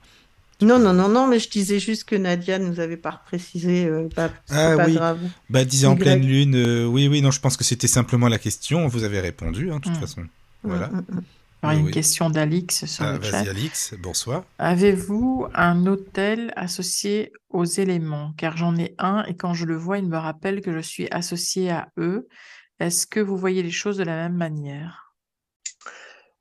Non, 0.64 0.80
non, 0.80 0.94
non, 0.94 1.10
non, 1.10 1.28
mais 1.28 1.40
je 1.40 1.50
disais 1.50 1.80
juste 1.80 2.06
que 2.06 2.16
Nadia 2.16 2.60
nous 2.60 2.80
avait 2.80 2.98
pas 2.98 3.22
précisé, 3.26 3.86
euh, 3.86 4.08
Ah 4.50 4.76
pas 4.78 4.86
oui. 4.86 4.94
grave. 4.96 5.20
Bah, 5.50 5.66
disait 5.66 5.88
en 5.88 5.96
pleine 5.96 6.26
lune, 6.26 6.56
euh, 6.56 6.86
oui, 6.86 7.08
oui, 7.08 7.22
non, 7.22 7.32
je 7.32 7.40
pense 7.40 7.58
que 7.58 7.64
c'était 7.64 7.88
simplement 7.88 8.28
la 8.30 8.40
question. 8.40 8.88
Vous 8.88 9.04
avez 9.04 9.20
répondu, 9.20 9.72
hein, 9.72 9.78
de 9.78 9.82
toute 9.82 9.98
façon. 9.98 10.24
Voilà. 10.64 10.86
Alors, 10.86 11.04
il 11.64 11.66
y 11.66 11.70
a 11.70 11.80
une 11.80 11.86
Oui. 11.88 11.92
question 11.92 12.30
d'Alix 12.30 12.86
sur 12.86 13.06
Ah, 13.06 13.14
le 13.18 13.22
chat. 13.22 13.44
Vas-y, 13.44 13.50
Alix, 13.50 13.94
bonsoir. 14.02 14.44
Avez-vous 14.58 15.48
un 15.54 15.86
hôtel 15.86 16.54
associé 16.56 17.32
aux 17.50 17.66
éléments? 17.66 18.34
Car 18.38 18.58
j'en 18.58 18.76
ai 18.78 18.96
un 19.00 19.24
et 19.26 19.36
quand 19.36 19.54
je 19.54 19.66
le 19.66 19.76
vois, 19.76 19.98
il 19.98 20.08
me 20.08 20.18
rappelle 20.18 20.62
que 20.62 20.74
je 20.74 20.80
suis 20.80 21.08
associé 21.12 21.72
à 21.72 21.90
eux. 21.98 22.28
Est-ce 22.80 23.08
que 23.08 23.20
vous 23.20 23.38
voyez 23.38 23.64
les 23.64 23.72
choses 23.72 23.98
de 23.98 24.04
la 24.04 24.16
même 24.16 24.36
manière? 24.38 25.03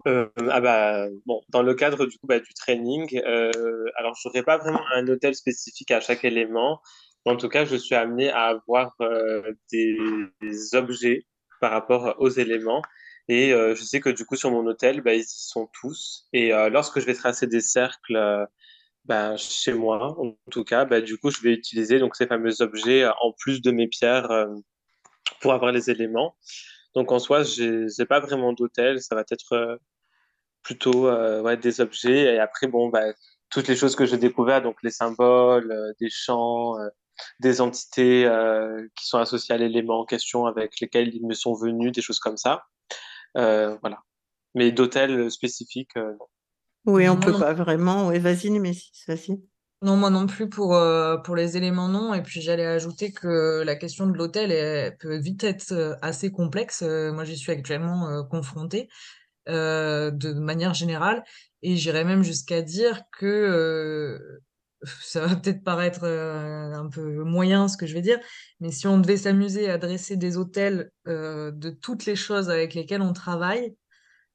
Euh, 0.08 0.28
ah 0.50 0.60
bah 0.60 1.06
bon, 1.26 1.42
dans 1.50 1.62
le 1.62 1.74
cadre 1.74 2.06
du 2.06 2.18
coup 2.18 2.26
bah, 2.26 2.40
du 2.40 2.52
training, 2.54 3.20
euh, 3.24 3.84
alors 3.96 4.14
je 4.16 4.28
n'aurai 4.28 4.42
pas 4.42 4.58
vraiment 4.58 4.82
un 4.94 5.06
hôtel 5.06 5.34
spécifique 5.34 5.90
à 5.90 6.00
chaque 6.00 6.24
élément. 6.24 6.80
En 7.24 7.36
tout 7.36 7.48
cas, 7.48 7.64
je 7.64 7.76
suis 7.76 7.94
amené 7.94 8.30
à 8.30 8.46
avoir 8.46 8.94
euh, 9.00 9.52
des, 9.70 10.74
objets 10.74 11.26
par 11.60 11.70
rapport 11.70 12.16
aux 12.18 12.28
éléments. 12.28 12.82
Et 13.28 13.50
je 13.50 13.82
sais 13.82 14.00
que 14.00 14.10
du 14.10 14.26
coup 14.26 14.36
sur 14.36 14.50
mon 14.50 14.66
hôtel, 14.66 15.00
bah, 15.00 15.14
ils 15.14 15.20
y 15.20 15.26
sont 15.26 15.68
tous. 15.80 16.26
Et 16.32 16.50
lorsque 16.70 17.00
je 17.00 17.06
vais 17.06 17.14
tracer 17.14 17.46
des 17.46 17.60
cercles 17.60 18.46
bah, 19.04 19.36
chez 19.36 19.72
moi, 19.72 20.16
en 20.20 20.34
tout 20.50 20.64
cas, 20.64 20.84
bah, 20.84 21.00
du 21.00 21.18
coup, 21.18 21.30
je 21.30 21.40
vais 21.40 21.52
utiliser 21.52 21.98
donc 22.00 22.16
ces 22.16 22.26
fameux 22.26 22.60
objets 22.62 23.06
en 23.06 23.32
plus 23.38 23.62
de 23.62 23.70
mes 23.70 23.88
pierres 23.88 24.48
pour 25.40 25.52
avoir 25.52 25.72
les 25.72 25.90
éléments. 25.90 26.36
Donc 26.94 27.12
en 27.12 27.18
soi, 27.20 27.42
j'ai 27.44 27.86
j'ai 27.96 28.06
pas 28.06 28.20
vraiment 28.20 28.52
d'hôtel. 28.52 29.00
Ça 29.00 29.14
va 29.14 29.24
être 29.30 29.78
plutôt 30.62 31.08
euh, 31.08 31.42
ouais, 31.42 31.56
des 31.56 31.80
objets. 31.80 32.34
Et 32.34 32.38
après, 32.38 32.66
bon, 32.66 32.88
bah, 32.88 33.12
toutes 33.50 33.68
les 33.68 33.76
choses 33.76 33.96
que 33.96 34.06
j'ai 34.06 34.18
découvertes, 34.18 34.64
donc 34.64 34.82
les 34.82 34.90
symboles, 34.90 35.70
euh, 35.72 35.92
des 36.00 36.10
champs, 36.10 36.78
euh, 36.78 36.88
des 37.40 37.60
entités 37.60 38.24
euh, 38.26 38.86
qui 38.96 39.06
sont 39.06 39.18
associées 39.18 39.54
à 39.54 39.58
l'élément 39.58 40.00
en 40.00 40.04
question 40.06 40.46
avec 40.46 40.80
lesquels 40.80 41.14
ils 41.14 41.26
me 41.26 41.34
sont 41.34 41.54
venus, 41.54 41.92
des 41.92 42.02
choses 42.02 42.18
comme 42.18 42.36
ça. 42.36 42.64
Euh, 43.36 43.76
voilà. 43.80 43.98
Mais 44.54 44.72
d'hôtel 44.72 45.30
spécifique, 45.30 45.96
euh, 45.96 46.12
non. 46.12 46.26
Oui, 46.86 47.08
on 47.08 47.16
Moi 47.16 47.20
peut 47.20 47.32
non, 47.32 47.40
pas 47.40 47.52
vraiment. 47.54 48.08
Oui, 48.08 48.18
vas-y, 48.18 48.50
Némésis, 48.50 49.04
vas-y. 49.06 49.40
non, 49.82 49.96
moi 49.96 50.10
non 50.10 50.26
plus 50.26 50.48
pour, 50.48 50.74
euh, 50.76 51.16
pour 51.18 51.36
les 51.36 51.56
éléments 51.56 51.88
non. 51.88 52.14
Et 52.14 52.22
puis 52.22 52.40
j'allais 52.40 52.66
ajouter 52.66 53.12
que 53.12 53.62
la 53.64 53.76
question 53.76 54.06
de 54.06 54.16
l'hôtel 54.16 54.96
peut 54.98 55.16
vite 55.18 55.44
être 55.44 55.98
assez 56.02 56.30
complexe. 56.32 56.82
Moi, 56.82 57.24
j'y 57.24 57.36
suis 57.36 57.52
actuellement 57.52 58.08
euh, 58.08 58.22
confrontée 58.22 58.88
euh, 58.88 59.21
de 59.46 60.32
manière 60.34 60.74
générale. 60.74 61.24
Et 61.62 61.76
j'irais 61.76 62.04
même 62.04 62.22
jusqu'à 62.22 62.62
dire 62.62 63.02
que 63.12 63.26
euh, 63.26 64.42
ça 65.02 65.26
va 65.26 65.36
peut-être 65.36 65.62
paraître 65.62 66.04
euh, 66.04 66.72
un 66.72 66.88
peu 66.88 67.22
moyen 67.24 67.68
ce 67.68 67.76
que 67.76 67.86
je 67.86 67.94
vais 67.94 68.00
dire, 68.00 68.18
mais 68.60 68.70
si 68.70 68.86
on 68.86 68.98
devait 68.98 69.16
s'amuser 69.16 69.70
à 69.70 69.78
dresser 69.78 70.16
des 70.16 70.36
hôtels 70.36 70.90
euh, 71.06 71.50
de 71.52 71.70
toutes 71.70 72.06
les 72.06 72.16
choses 72.16 72.50
avec 72.50 72.74
lesquelles 72.74 73.02
on 73.02 73.12
travaille, 73.12 73.74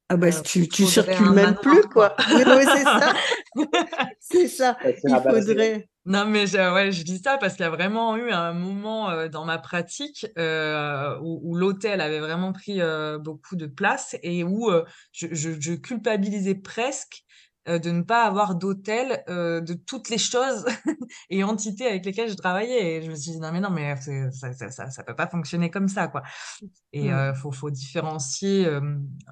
Ah 0.10 0.18
bah, 0.18 0.28
euh, 0.28 0.42
tu, 0.44 0.66
circules 0.66 1.32
même 1.32 1.36
manoir, 1.36 1.62
plus, 1.62 1.82
quoi. 1.84 2.10
quoi. 2.12 2.26
Oui, 2.34 2.44
oui, 2.46 2.66
c'est 2.74 2.84
ça, 2.84 3.14
c'est 4.20 4.48
ça. 4.48 4.78
Il 4.86 5.22
faudrait. 5.22 5.90
Non, 6.08 6.26
mais 6.26 6.48
je, 6.48 6.58
ouais, 6.74 6.94
je 6.94 7.04
dis 7.04 7.20
ça 7.20 7.38
parce 7.38 7.56
qu'il 7.56 7.64
y 7.64 7.68
a 7.68 7.70
vraiment 7.70 8.16
eu 8.16 8.32
un 8.32 8.54
moment 8.54 9.10
euh, 9.10 9.28
dans 9.28 9.44
ma 9.44 9.58
pratique 9.58 10.26
euh, 10.38 11.20
où, 11.22 11.42
où 11.44 11.54
l'hôtel 11.54 12.00
avait 12.00 12.22
vraiment 12.22 12.54
pris 12.54 12.80
euh, 12.82 13.18
beaucoup 13.20 13.58
de 13.58 13.66
place 13.66 14.16
et 14.24 14.46
où 14.46 14.72
je, 15.12 15.28
je, 15.32 15.60
je 15.60 15.74
culpabilisais 15.74 16.56
presque 16.56 17.24
de 17.66 17.92
ne 17.92 18.02
pas 18.04 18.24
avoir 18.24 18.56
d'hôtel 18.56 19.22
de 19.28 19.74
toutes 19.74 20.08
les 20.08 20.18
choses 20.18 20.66
et 21.30 21.44
entités 21.44 21.86
avec 21.86 22.06
lesquelles 22.06 22.30
je 22.30 22.36
travaillais. 22.36 22.96
Et 22.96 23.02
je 23.02 23.10
me 23.10 23.16
suis 23.16 23.32
dit, 23.32 23.40
non, 23.42 23.52
mais 23.52 23.60
non, 23.60 23.70
mais 23.70 23.94
ça, 24.32 24.54
ça, 24.54 24.72
ça, 24.72 24.90
ça 24.90 25.04
peut 25.04 25.16
pas 25.18 25.28
fonctionner 25.28 25.70
comme 25.70 25.90
ça, 25.90 26.08
quoi. 26.08 26.24
Et 26.94 27.12
euh, 27.12 27.34
faut, 27.34 27.52
faut 27.52 27.70
différencier 27.70 28.70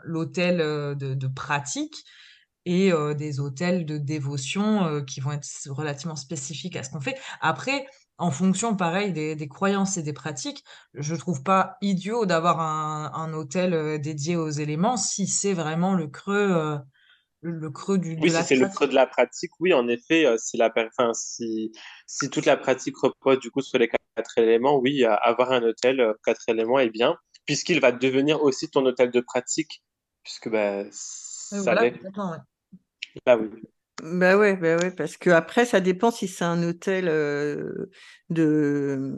l'hôtel 0.04 0.58
de, 0.58 1.14
de 1.14 1.28
pratique 1.28 2.04
et 2.66 2.92
euh, 2.92 3.14
des 3.14 3.40
hôtels 3.40 3.86
de 3.86 3.98
dévotion 3.98 4.86
euh, 4.86 5.02
qui 5.02 5.20
vont 5.20 5.32
être 5.32 5.48
relativement 5.70 6.16
spécifiques 6.16 6.76
à 6.76 6.84
ce 6.84 6.90
qu'on 6.90 7.02
fait. 7.02 7.18
Après, 7.42 7.86
en 8.18 8.32
fonction, 8.32 8.76
pareil, 8.76 9.12
des, 9.12 9.36
des 9.36 9.48
croyances 9.48 9.98
et 9.98 10.04
des 10.04 10.14
pratiques, 10.14 10.64
je 10.94 11.16
trouve 11.16 11.44
pas 11.44 11.78
idiot 11.82 12.26
d'avoir 12.26 12.60
un, 12.62 13.12
un 13.14 13.34
hôtel 13.34 13.74
euh, 13.74 13.98
dédié 13.98 14.36
aux 14.36 14.50
éléments 14.50 14.98
si 14.98 15.28
c'est 15.28 15.54
vraiment 15.54 15.96
le 15.96 16.08
creux, 16.08 16.52
euh, 16.56 16.78
le, 17.42 17.70
creux 17.70 17.98
du, 17.98 18.16
de 18.16 18.22
Oui, 18.22 18.30
si 18.30 18.36
la 18.36 18.44
c'est 18.44 18.56
le 18.56 18.68
creux 18.70 18.88
de 18.88 18.96
la 18.96 19.06
pratique, 19.06 19.52
oui, 19.60 19.74
en 19.74 19.88
effet, 19.88 20.26
euh, 20.26 20.38
si 20.38 20.58
la, 20.58 20.74
enfin, 20.78 21.14
si, 21.14 21.72
si 22.08 22.30
toute 22.30 22.46
la 22.46 22.58
pratique 22.58 22.98
repose 22.98 23.40
du 23.40 23.52
coup 23.52 23.62
sur 23.62 23.78
les 23.78 23.90
quatre 24.16 24.38
éléments, 24.38 24.78
oui, 24.78 25.04
euh, 25.04 25.14
avoir 25.18 25.52
un 25.52 25.62
hôtel 25.64 26.00
euh, 26.00 26.14
quatre 26.24 26.48
éléments 26.48 26.80
est 26.80 26.90
bien, 26.90 27.18
puisqu'il 27.46 27.82
va 27.82 27.92
devenir 27.92 28.42
aussi 28.42 28.70
ton 28.70 28.86
hôtel 28.86 29.12
de 29.12 29.20
pratique, 29.20 29.84
puisque 30.24 30.50
bah, 30.50 30.86
Ouais, 31.52 31.60
ça 31.60 31.62
voilà. 31.62 31.92
Là, 33.26 33.38
oui. 33.38 33.50
Bah 34.04 34.38
ouais, 34.38 34.56
bah 34.58 34.76
ouais, 34.78 34.92
parce 34.92 35.18
que 35.18 35.30
après, 35.30 35.66
ça 35.66 35.80
dépend 35.80 36.12
si 36.12 36.28
c'est 36.28 36.44
un 36.44 36.62
hôtel 36.68 37.08
euh, 37.08 37.90
de 38.30 39.16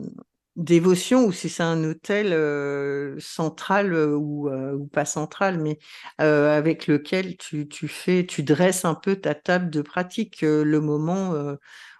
dévotion 0.56 1.24
ou 1.26 1.32
si 1.32 1.48
c'est 1.48 1.62
un 1.64 1.82
hôtel 1.84 2.32
euh, 2.32 3.16
central 3.18 3.92
euh, 3.92 4.14
ou, 4.16 4.48
euh, 4.48 4.74
ou 4.74 4.86
pas 4.86 5.04
central, 5.04 5.58
mais 5.60 5.78
euh, 6.20 6.56
avec 6.56 6.86
lequel 6.86 7.36
tu, 7.36 7.68
tu 7.68 7.88
fais, 7.88 8.24
tu 8.26 8.42
dresses 8.44 8.84
un 8.84 8.94
peu 8.94 9.16
ta 9.16 9.34
table 9.34 9.68
de 9.70 9.82
pratique 9.82 10.42
euh, 10.44 10.64
le 10.64 10.80
moment 10.80 11.34
euh, 11.34 11.56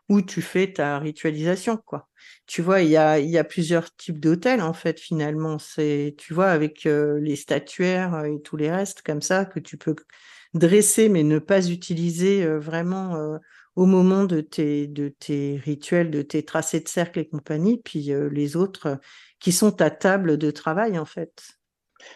où 0.08 0.22
tu 0.22 0.40
fais 0.42 0.72
ta 0.72 0.98
ritualisation, 0.98 1.76
quoi. 1.78 2.08
Tu 2.46 2.62
vois, 2.62 2.80
il 2.82 2.88
y 2.90 2.96
a, 2.96 3.18
y 3.18 3.36
a 3.38 3.44
plusieurs 3.44 3.94
types 3.96 4.20
d'hôtels, 4.20 4.62
en 4.62 4.72
fait, 4.72 4.98
finalement. 5.00 5.58
C'est, 5.58 6.14
tu 6.18 6.32
vois, 6.32 6.48
avec 6.50 6.86
euh, 6.86 7.18
les 7.20 7.36
statuaires 7.36 8.14
euh, 8.14 8.24
et 8.24 8.40
tous 8.42 8.56
les 8.56 8.70
restes 8.70 9.02
comme 9.02 9.20
ça 9.22 9.44
que 9.44 9.58
tu 9.60 9.76
peux 9.76 9.94
dresser 10.54 11.08
mais 11.08 11.22
ne 11.22 11.38
pas 11.38 11.68
utiliser 11.68 12.44
euh, 12.44 12.58
vraiment 12.58 13.16
euh, 13.16 13.38
au 13.76 13.86
moment 13.86 14.24
de 14.24 14.40
tes, 14.40 14.86
de 14.86 15.08
tes 15.08 15.56
rituels, 15.56 16.10
de 16.10 16.22
tes 16.22 16.44
tracés 16.44 16.80
de 16.80 16.88
cercle 16.88 17.20
et 17.20 17.28
compagnie, 17.28 17.80
puis 17.82 18.12
euh, 18.12 18.28
les 18.28 18.56
autres 18.56 18.98
qui 19.40 19.52
sont 19.52 19.70
ta 19.70 19.90
table 19.90 20.36
de 20.36 20.50
travail 20.50 20.98
en 20.98 21.04
fait. 21.04 21.42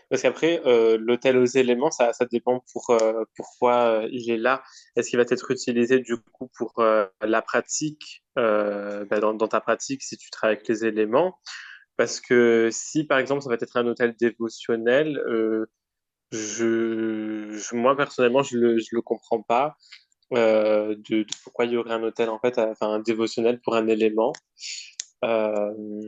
Parce 0.09 0.23
qu'après, 0.23 0.63
l'hôtel 0.97 1.37
aux 1.37 1.45
éléments, 1.45 1.91
ça, 1.91 2.13
ça 2.13 2.25
dépend 2.25 2.63
pour, 2.73 2.97
pourquoi 3.37 4.05
il 4.13 4.31
est 4.31 4.37
là. 4.37 4.63
Est-ce 4.95 5.11
qu'il 5.11 5.19
va 5.19 5.25
être 5.29 5.51
utilisé 5.51 5.99
du 5.99 6.19
coup 6.19 6.49
pour 6.57 6.73
la 7.21 7.43
pratique, 7.43 8.23
bah, 8.37 9.21
dans, 9.21 9.35
dans 9.35 9.49
ta 9.49 9.61
pratique, 9.61 10.05
si 10.05 10.17
tu 10.17 10.31
travailles 10.31 10.57
avec 10.59 10.69
les 10.69 10.85
éléments? 10.85 11.37
Parce 11.97 12.21
que 12.21 12.69
si, 12.71 13.03
par 13.03 13.19
exemple, 13.19 13.43
ça 13.43 13.49
va 13.49 13.57
être 13.57 13.77
un 13.77 13.87
hôtel 13.89 14.15
dévotionnel, 14.21 15.21
je, 16.33 17.49
je- 17.53 17.77
moi, 17.77 17.97
personnellement, 17.97 18.43
je 18.43 18.57
le, 18.59 18.79
je 18.79 18.89
le 18.93 19.03
comprends 19.03 19.43
pas. 19.43 19.77
euh, 20.35 20.95
de, 21.11 21.25
de 21.25 21.27
pourquoi 21.45 21.67
il 21.67 21.73
y 21.73 21.77
aurait 21.77 21.93
un 21.93 22.03
hôtel, 22.03 22.31
en 22.31 22.39
fait, 22.39 22.57
à- 22.59 22.71
enfin, 22.71 22.89
un 22.95 23.01
dévotionnel 23.01 23.61
pour 23.61 23.75
un 23.77 23.87
élément. 23.87 24.33
Euh, 25.25 26.07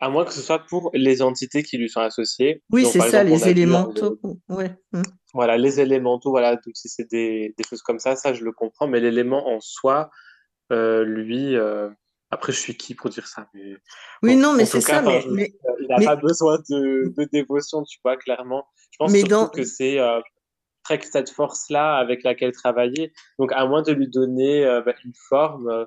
à 0.00 0.08
moins 0.08 0.24
que 0.24 0.32
ce 0.32 0.40
soit 0.40 0.60
pour 0.60 0.90
les 0.94 1.20
entités 1.20 1.62
qui 1.62 1.76
lui 1.76 1.90
sont 1.90 2.00
associées. 2.00 2.62
Oui, 2.70 2.86
c'est 2.86 3.00
ça, 3.00 3.22
exemple, 3.22 3.26
les 3.26 3.44
hein, 3.44 3.48
élémentaux. 3.48 4.18
le- 4.24 4.54
Ouais. 4.56 4.74
hmm. 4.92 5.02
voilà, 5.34 5.58
les 5.58 5.78
élémentaux, 5.78 6.30
voilà, 6.30 6.56
donc 6.56 6.74
si 6.74 6.88
c'est 6.88 7.10
des, 7.10 7.54
des 7.58 7.64
choses 7.64 7.82
comme 7.82 7.98
ça, 7.98 8.16
ça, 8.16 8.32
je 8.32 8.42
le 8.44 8.52
comprends. 8.52 8.86
Mais 8.88 8.98
l'élément 8.98 9.46
en 9.46 9.60
soi, 9.60 10.08
euh, 10.72 11.04
lui, 11.04 11.54
euh, 11.56 11.90
après, 12.30 12.52
je 12.52 12.58
suis 12.58 12.76
qui 12.76 12.94
pour 12.94 13.10
dire 13.10 13.26
ça? 13.26 13.48
Mais 13.54 13.76
Oui, 14.22 14.34
bon, 14.34 14.40
non, 14.40 14.52
mais 14.54 14.64
c'est 14.64 14.80
ça, 14.80 15.02
mais, 15.02 15.24
mais, 15.28 15.52
il 15.80 15.88
n'a 15.88 15.98
mais, 15.98 16.04
pas 16.04 16.16
besoin 16.16 16.58
de, 16.70 17.12
de 17.16 17.28
dévotion, 17.32 17.82
tu 17.82 17.98
vois, 18.04 18.16
clairement. 18.16 18.66
Je 18.92 18.98
pense 18.98 19.12
mais 19.12 19.24
dans, 19.24 19.48
que 19.48 19.64
c'est 19.64 19.98
euh, 19.98 20.20
très 20.84 21.00
cette 21.00 21.30
force-là 21.30 21.96
avec 21.96 22.22
laquelle 22.22 22.52
travailler. 22.52 23.12
Donc, 23.38 23.52
à 23.52 23.66
moins 23.66 23.82
de 23.82 23.92
lui 23.92 24.08
donner 24.08 24.64
euh, 24.64 24.80
bah, 24.80 24.94
une 25.04 25.12
forme, 25.28 25.68
euh, 25.68 25.84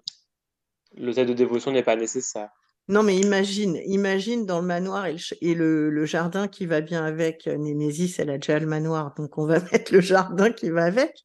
le 0.97 1.13
test 1.13 1.29
de 1.29 1.33
dévotion 1.33 1.71
n'est 1.71 1.83
pas 1.83 1.95
nécessaire. 1.95 2.49
Non, 2.89 3.03
mais 3.03 3.15
imagine, 3.15 3.79
imagine 3.85 4.45
dans 4.45 4.59
le 4.59 4.67
manoir 4.67 5.05
et, 5.05 5.53
le, 5.53 6.05
jardin 6.05 6.49
qui 6.49 6.65
va 6.65 6.81
bien 6.81 7.05
avec. 7.05 7.47
Némésis, 7.47 8.19
elle 8.19 8.29
a 8.29 8.37
déjà 8.37 8.59
le 8.59 8.67
manoir, 8.67 9.13
donc 9.15 9.37
on 9.37 9.45
va 9.45 9.59
mettre 9.71 9.93
le 9.93 10.01
jardin 10.01 10.51
qui 10.51 10.69
va 10.69 10.83
avec. 10.83 11.23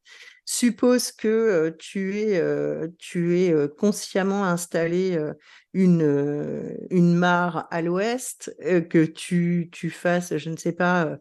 Suppose 0.51 1.13
que 1.13 1.29
euh, 1.29 1.71
tu 1.79 2.19
es, 2.19 2.41
euh, 2.41 2.89
tu 2.99 3.39
es 3.39 3.53
euh, 3.53 3.69
consciemment 3.69 4.47
installé 4.47 5.21
une, 5.75 6.79
une 6.89 7.15
mare 7.15 7.69
à 7.71 7.83
l'ouest, 7.83 8.57
que 8.89 9.05
tu, 9.05 9.69
tu 9.71 9.91
fasses, 9.91 10.39
je 10.39 10.49
ne 10.49 10.57
sais 10.57 10.73
pas, 10.73 11.19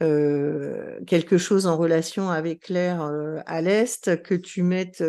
quelque 0.00 1.36
chose 1.36 1.66
en 1.66 1.76
relation 1.76 2.30
avec 2.30 2.70
l'air 2.70 3.02
à 3.44 3.60
l'est, 3.60 4.22
que 4.22 4.34
tu 4.34 4.62
mettes 4.62 5.04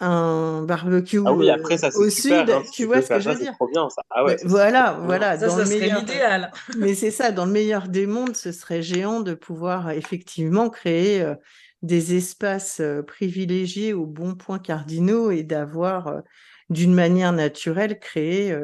un 0.00 0.62
barbecue 0.62 1.20
ah 1.24 1.32
oui, 1.32 1.48
après, 1.48 1.78
ça, 1.78 1.88
au 1.94 2.10
sud, 2.10 2.50
hein, 2.50 2.62
tu 2.72 2.84
vois 2.84 3.00
ce 3.00 3.08
que 3.08 3.20
je 3.20 3.30
veux 3.30 3.36
dire? 3.36 3.52
Trop 3.54 3.68
bien, 3.68 3.88
ça. 3.88 4.02
Ah 4.10 4.24
ouais, 4.24 4.36
voilà, 4.44 5.00
voilà. 5.04 5.38
Ça, 5.38 5.46
dans 5.46 5.52
ça 5.54 5.58
le 5.60 5.66
serait 5.66 5.80
meilleur... 5.80 6.00
l'idéal. 6.00 6.52
Mais 6.78 6.94
c'est 6.94 7.10
ça, 7.10 7.32
dans 7.32 7.46
le 7.46 7.52
meilleur 7.52 7.88
des 7.88 8.06
mondes, 8.06 8.36
ce 8.36 8.52
serait 8.52 8.82
géant 8.82 9.20
de 9.20 9.34
pouvoir 9.34 9.90
effectivement 9.90 10.68
créer 10.68 11.22
euh, 11.22 11.34
des 11.82 12.14
espaces 12.14 12.80
euh, 12.80 13.02
privilégiés 13.02 13.94
aux 13.94 14.06
bons 14.06 14.34
points 14.34 14.58
cardinaux 14.58 15.30
et 15.30 15.42
d'avoir 15.42 16.08
euh, 16.08 16.20
d'une 16.68 16.94
manière 16.94 17.32
naturelle 17.32 17.98
créé 17.98 18.54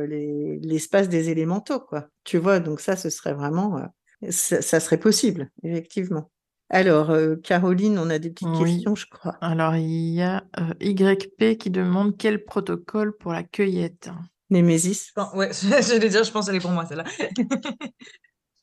l'espace 0.61 1.09
des 1.09 1.31
élémentaux, 1.31 1.81
quoi. 1.81 2.09
Tu 2.25 2.37
vois, 2.37 2.59
donc 2.59 2.81
ça, 2.81 2.97
ce 2.97 3.11
serait 3.11 3.33
vraiment, 3.33 3.81
ça, 4.29 4.61
ça 4.61 4.81
serait 4.81 4.99
possible, 4.99 5.51
effectivement. 5.63 6.29
Alors, 6.75 7.11
euh, 7.11 7.37
Caroline, 7.37 7.99
on 7.99 8.09
a 8.09 8.19
des 8.19 8.31
petites 8.31 8.49
questions, 8.59 8.95
je 8.95 9.07
crois. 9.07 9.37
Alors, 9.43 9.77
il 9.77 10.15
y 10.15 10.23
a 10.23 10.43
euh, 10.59 10.73
YP 10.81 11.59
qui 11.59 11.69
demande 11.69 12.17
quel 12.17 12.47
protocole 12.47 13.15
pour 13.15 13.35
la 13.35 13.43
cueillette? 13.43 14.09
Némésis 14.49 15.13
Ouais, 15.35 15.51
j'allais 15.83 16.09
dire, 16.09 16.25
je 16.25 16.33
pense 16.33 16.47
qu'elle 16.47 16.57
est 16.57 16.61
pour 16.61 16.71
moi, 16.71 16.87
celle-là. 16.87 17.05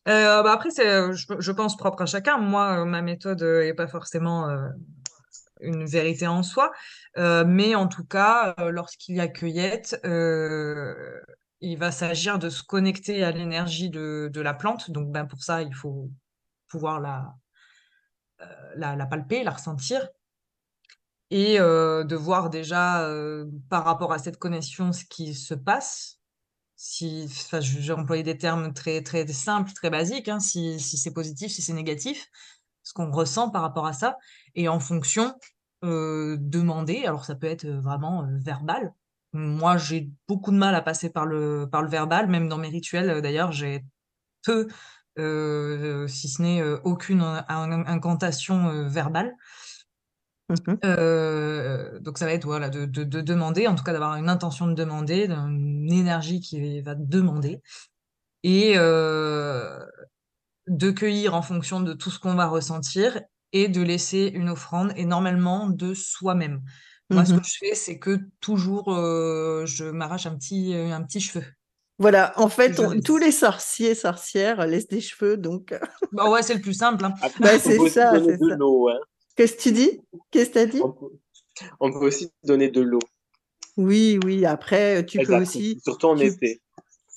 Euh, 0.08 0.42
bah 0.42 0.54
après, 0.54 0.72
c'est, 0.72 1.14
je, 1.14 1.52
pense, 1.52 1.78
propre 1.78 2.02
à 2.02 2.06
chacun. 2.08 2.40
Moi, 2.40 2.84
ma 2.86 3.04
méthode 3.04 3.44
n'est 3.44 3.76
pas 3.76 3.86
forcément 3.86 4.48
une 5.60 5.86
vérité 5.86 6.26
en 6.26 6.42
soi, 6.42 6.72
mais 7.16 7.76
en 7.76 7.88
tout 7.88 8.06
cas, 8.06 8.56
lorsqu'il 8.72 9.18
y 9.18 9.20
a 9.20 9.28
cueillette, 9.28 10.00
il 10.04 11.78
va 11.78 11.92
s'agir 11.92 12.40
de 12.40 12.50
se 12.50 12.64
connecter 12.64 13.24
à 13.24 13.30
l'énergie 13.30 13.92
de, 13.92 14.32
de, 14.34 14.42
la 14.42 14.56
plante. 14.56 14.90
Donc, 14.90 15.12
ben, 15.12 15.26
pour 15.26 15.44
ça, 15.44 15.62
il 15.62 15.76
faut 15.76 16.10
pouvoir 16.70 17.00
la, 17.02 17.36
la, 18.76 19.06
palper, 19.06 19.44
la 19.44 19.52
ressentir, 19.52 20.08
et 21.32 21.60
euh, 21.60 22.04
de 22.04 22.16
voir 22.16 22.50
déjà 22.50 23.04
euh, 23.04 23.46
par 23.70 23.86
rapport 23.86 24.12
à 24.12 24.20
cette 24.20 24.38
connexion 24.38 24.92
ce 24.92 25.06
qui 25.06 25.34
se 25.34 25.54
passe. 25.54 26.20
Si, 26.76 27.30
j'ai 27.60 27.92
employé 27.92 28.24
des 28.24 28.38
termes 28.38 28.74
très, 28.74 29.04
très 29.04 29.28
simples, 29.28 29.74
très 29.74 29.90
basiques, 29.90 30.30
hein, 30.30 30.40
si, 30.40 30.80
c'est 30.80 31.14
positif, 31.14 31.52
si 31.52 31.62
c'est 31.62 31.74
négatif, 31.74 32.30
ce 32.84 32.94
qu'on 32.94 33.12
ressent 33.12 33.50
par 33.50 33.62
rapport 33.64 33.86
à 33.86 33.92
ça, 33.92 34.18
et 34.56 34.70
en 34.70 34.80
fonction, 34.80 35.36
euh, 35.84 36.38
demander, 36.40 37.06
alors 37.06 37.26
ça 37.26 37.36
peut 37.36 37.48
être 37.48 37.68
vraiment 37.68 38.26
verbal. 38.32 38.94
Moi, 39.34 39.78
j'ai 39.78 40.10
beaucoup 40.28 40.52
de 40.52 40.58
mal 40.58 40.74
à 40.74 40.82
passer 40.82 41.10
par 41.10 41.26
le, 41.26 41.68
par 41.70 41.82
le 41.82 41.90
verbal, 41.90 42.28
même 42.28 42.48
dans 42.48 42.58
mes 42.58 42.70
rituels, 42.70 43.22
d'ailleurs, 43.22 43.52
j'ai 43.52 43.84
peu 44.44 44.70
si 46.08 46.30
ce 46.30 46.42
n'est 46.42 46.62
euh, 46.62 46.80
aucune 46.84 47.22
incantation 47.22 48.70
euh, 48.70 48.88
verbale. 48.88 49.36
Mmh 50.50 50.56
donc 52.02 52.18
ça 52.18 52.26
va 52.26 52.34
être 52.34 52.46
voilà, 52.46 52.70
de, 52.70 53.04
demander, 53.04 53.68
en 53.68 53.76
tout 53.76 53.84
cas 53.84 53.92
d'avoir 53.92 54.16
une 54.16 54.30
intention 54.30 54.66
de 54.66 54.74
demander, 54.74 55.30
une 55.30 55.92
énergie 55.92 56.40
qui 56.40 56.82
va 56.82 56.96
demander, 56.96 57.62
et 58.42 58.74
de 58.74 59.86
cueillir 60.92 61.36
en 61.36 61.44
fonction 61.44 61.82
de 61.82 61.94
tout 61.94 62.10
ce 62.10 62.18
qu'on 62.18 62.34
va 62.34 62.48
ressentir, 62.48 63.22
et 63.52 63.68
de 63.68 63.84
laisser 63.84 64.32
une 64.34 64.50
offrande 64.50 64.92
énormément 64.96 65.70
de 65.70 65.94
soi-même. 65.94 66.64
Moi, 67.12 67.26
ce 67.26 67.34
mmh 67.34 67.42
que 67.42 67.46
je 67.46 67.58
fais, 67.60 67.76
c'est 67.76 68.00
que 68.00 68.20
toujours, 68.40 68.96
je 68.96 69.92
m'arrache 69.92 70.26
un 70.26 70.36
petit, 70.36 70.74
un 70.74 71.04
petit 71.04 71.22
cheveu. 71.22 71.46
Voilà, 72.00 72.32
en 72.38 72.48
fait, 72.48 72.80
tous 73.04 73.18
les 73.18 73.32
sorciers, 73.32 73.94
sorcières 73.94 74.66
laissent 74.66 74.88
des 74.88 75.02
cheveux, 75.02 75.36
donc. 75.36 75.74
bah 76.14 76.30
ouais, 76.30 76.42
c'est 76.42 76.56
le 76.56 76.62
plus 76.62 76.74
simple. 76.74 77.04
Hein. 77.04 77.14
Bah, 77.40 77.60
c'est 77.60 77.78
ça, 77.90 78.14
c'est 78.14 78.38
ça. 78.38 78.54
Hein. 78.54 79.00
Qu'est-ce 79.36 79.56
que 79.56 79.62
tu 79.62 79.72
dis? 79.74 80.02
Qu'est-ce 80.32 80.50
que 80.50 80.54
tu 80.54 80.60
as 80.60 80.66
dit? 80.66 80.82
On 81.82 81.92
peut, 81.92 82.06
aussi 82.06 82.32
donner 82.44 82.70
de 82.70 82.82
l'eau. 82.82 83.00
Oui, 83.76 84.18
oui. 84.24 84.46
Après, 84.46 85.06
tu 85.06 85.20
peux 85.20 85.36
aussi. 85.42 85.80
Surtout 85.84 86.08
en 86.08 86.18
été. 86.18 86.62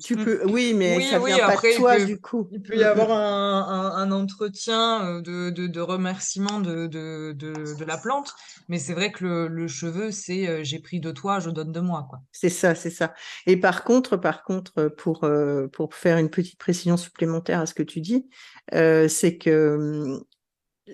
Tu 0.01 0.17
peux, 0.17 0.41
oui, 0.47 0.73
mais 0.75 1.01
ça 1.03 1.19
vient 1.19 1.39
pas 1.39 1.57
de 1.57 1.77
toi 1.77 2.01
du 2.01 2.21
coup. 2.21 2.49
Il 2.51 2.63
peut 2.63 2.77
y 2.77 2.85
avoir 2.85 3.11
un, 3.11 4.11
entretien 4.11 5.05
euh, 5.05 5.21
de, 5.21 5.67
de, 5.67 5.81
remerciement 5.81 6.61
de, 6.61 6.87
de, 6.87 7.85
la 7.85 7.99
plante, 7.99 8.33
mais 8.69 8.79
c'est 8.79 8.95
vrai 8.95 9.13
que 9.13 9.47
le, 9.47 9.69
cheveu, 9.69 10.11
c'est 10.11 10.49
euh, 10.49 10.65
j'ai 10.65 10.79
pris 10.79 11.01
de 11.01 11.11
toi, 11.11 11.41
je 11.41 11.51
donne 11.51 11.73
de 11.73 11.81
moi, 11.81 12.07
quoi. 12.09 12.21
C'est 12.33 12.49
ça, 12.49 12.75
c'est 12.75 12.91
ça. 12.91 13.15
Et 13.47 13.57
par 13.57 13.85
contre, 13.85 14.17
par 14.17 14.43
contre, 14.43 14.89
pour 14.97 15.25
euh, 15.25 15.69
pour 15.69 15.95
faire 15.95 16.19
une 16.19 16.31
petite 16.31 16.59
précision 16.59 16.97
supplémentaire 16.97 17.61
à 17.61 17.67
ce 17.67 17.75
que 17.75 17.83
tu 17.83 18.01
dis, 18.01 18.29
c'est 18.73 19.39
que 19.39 19.77
hum, 19.77 20.25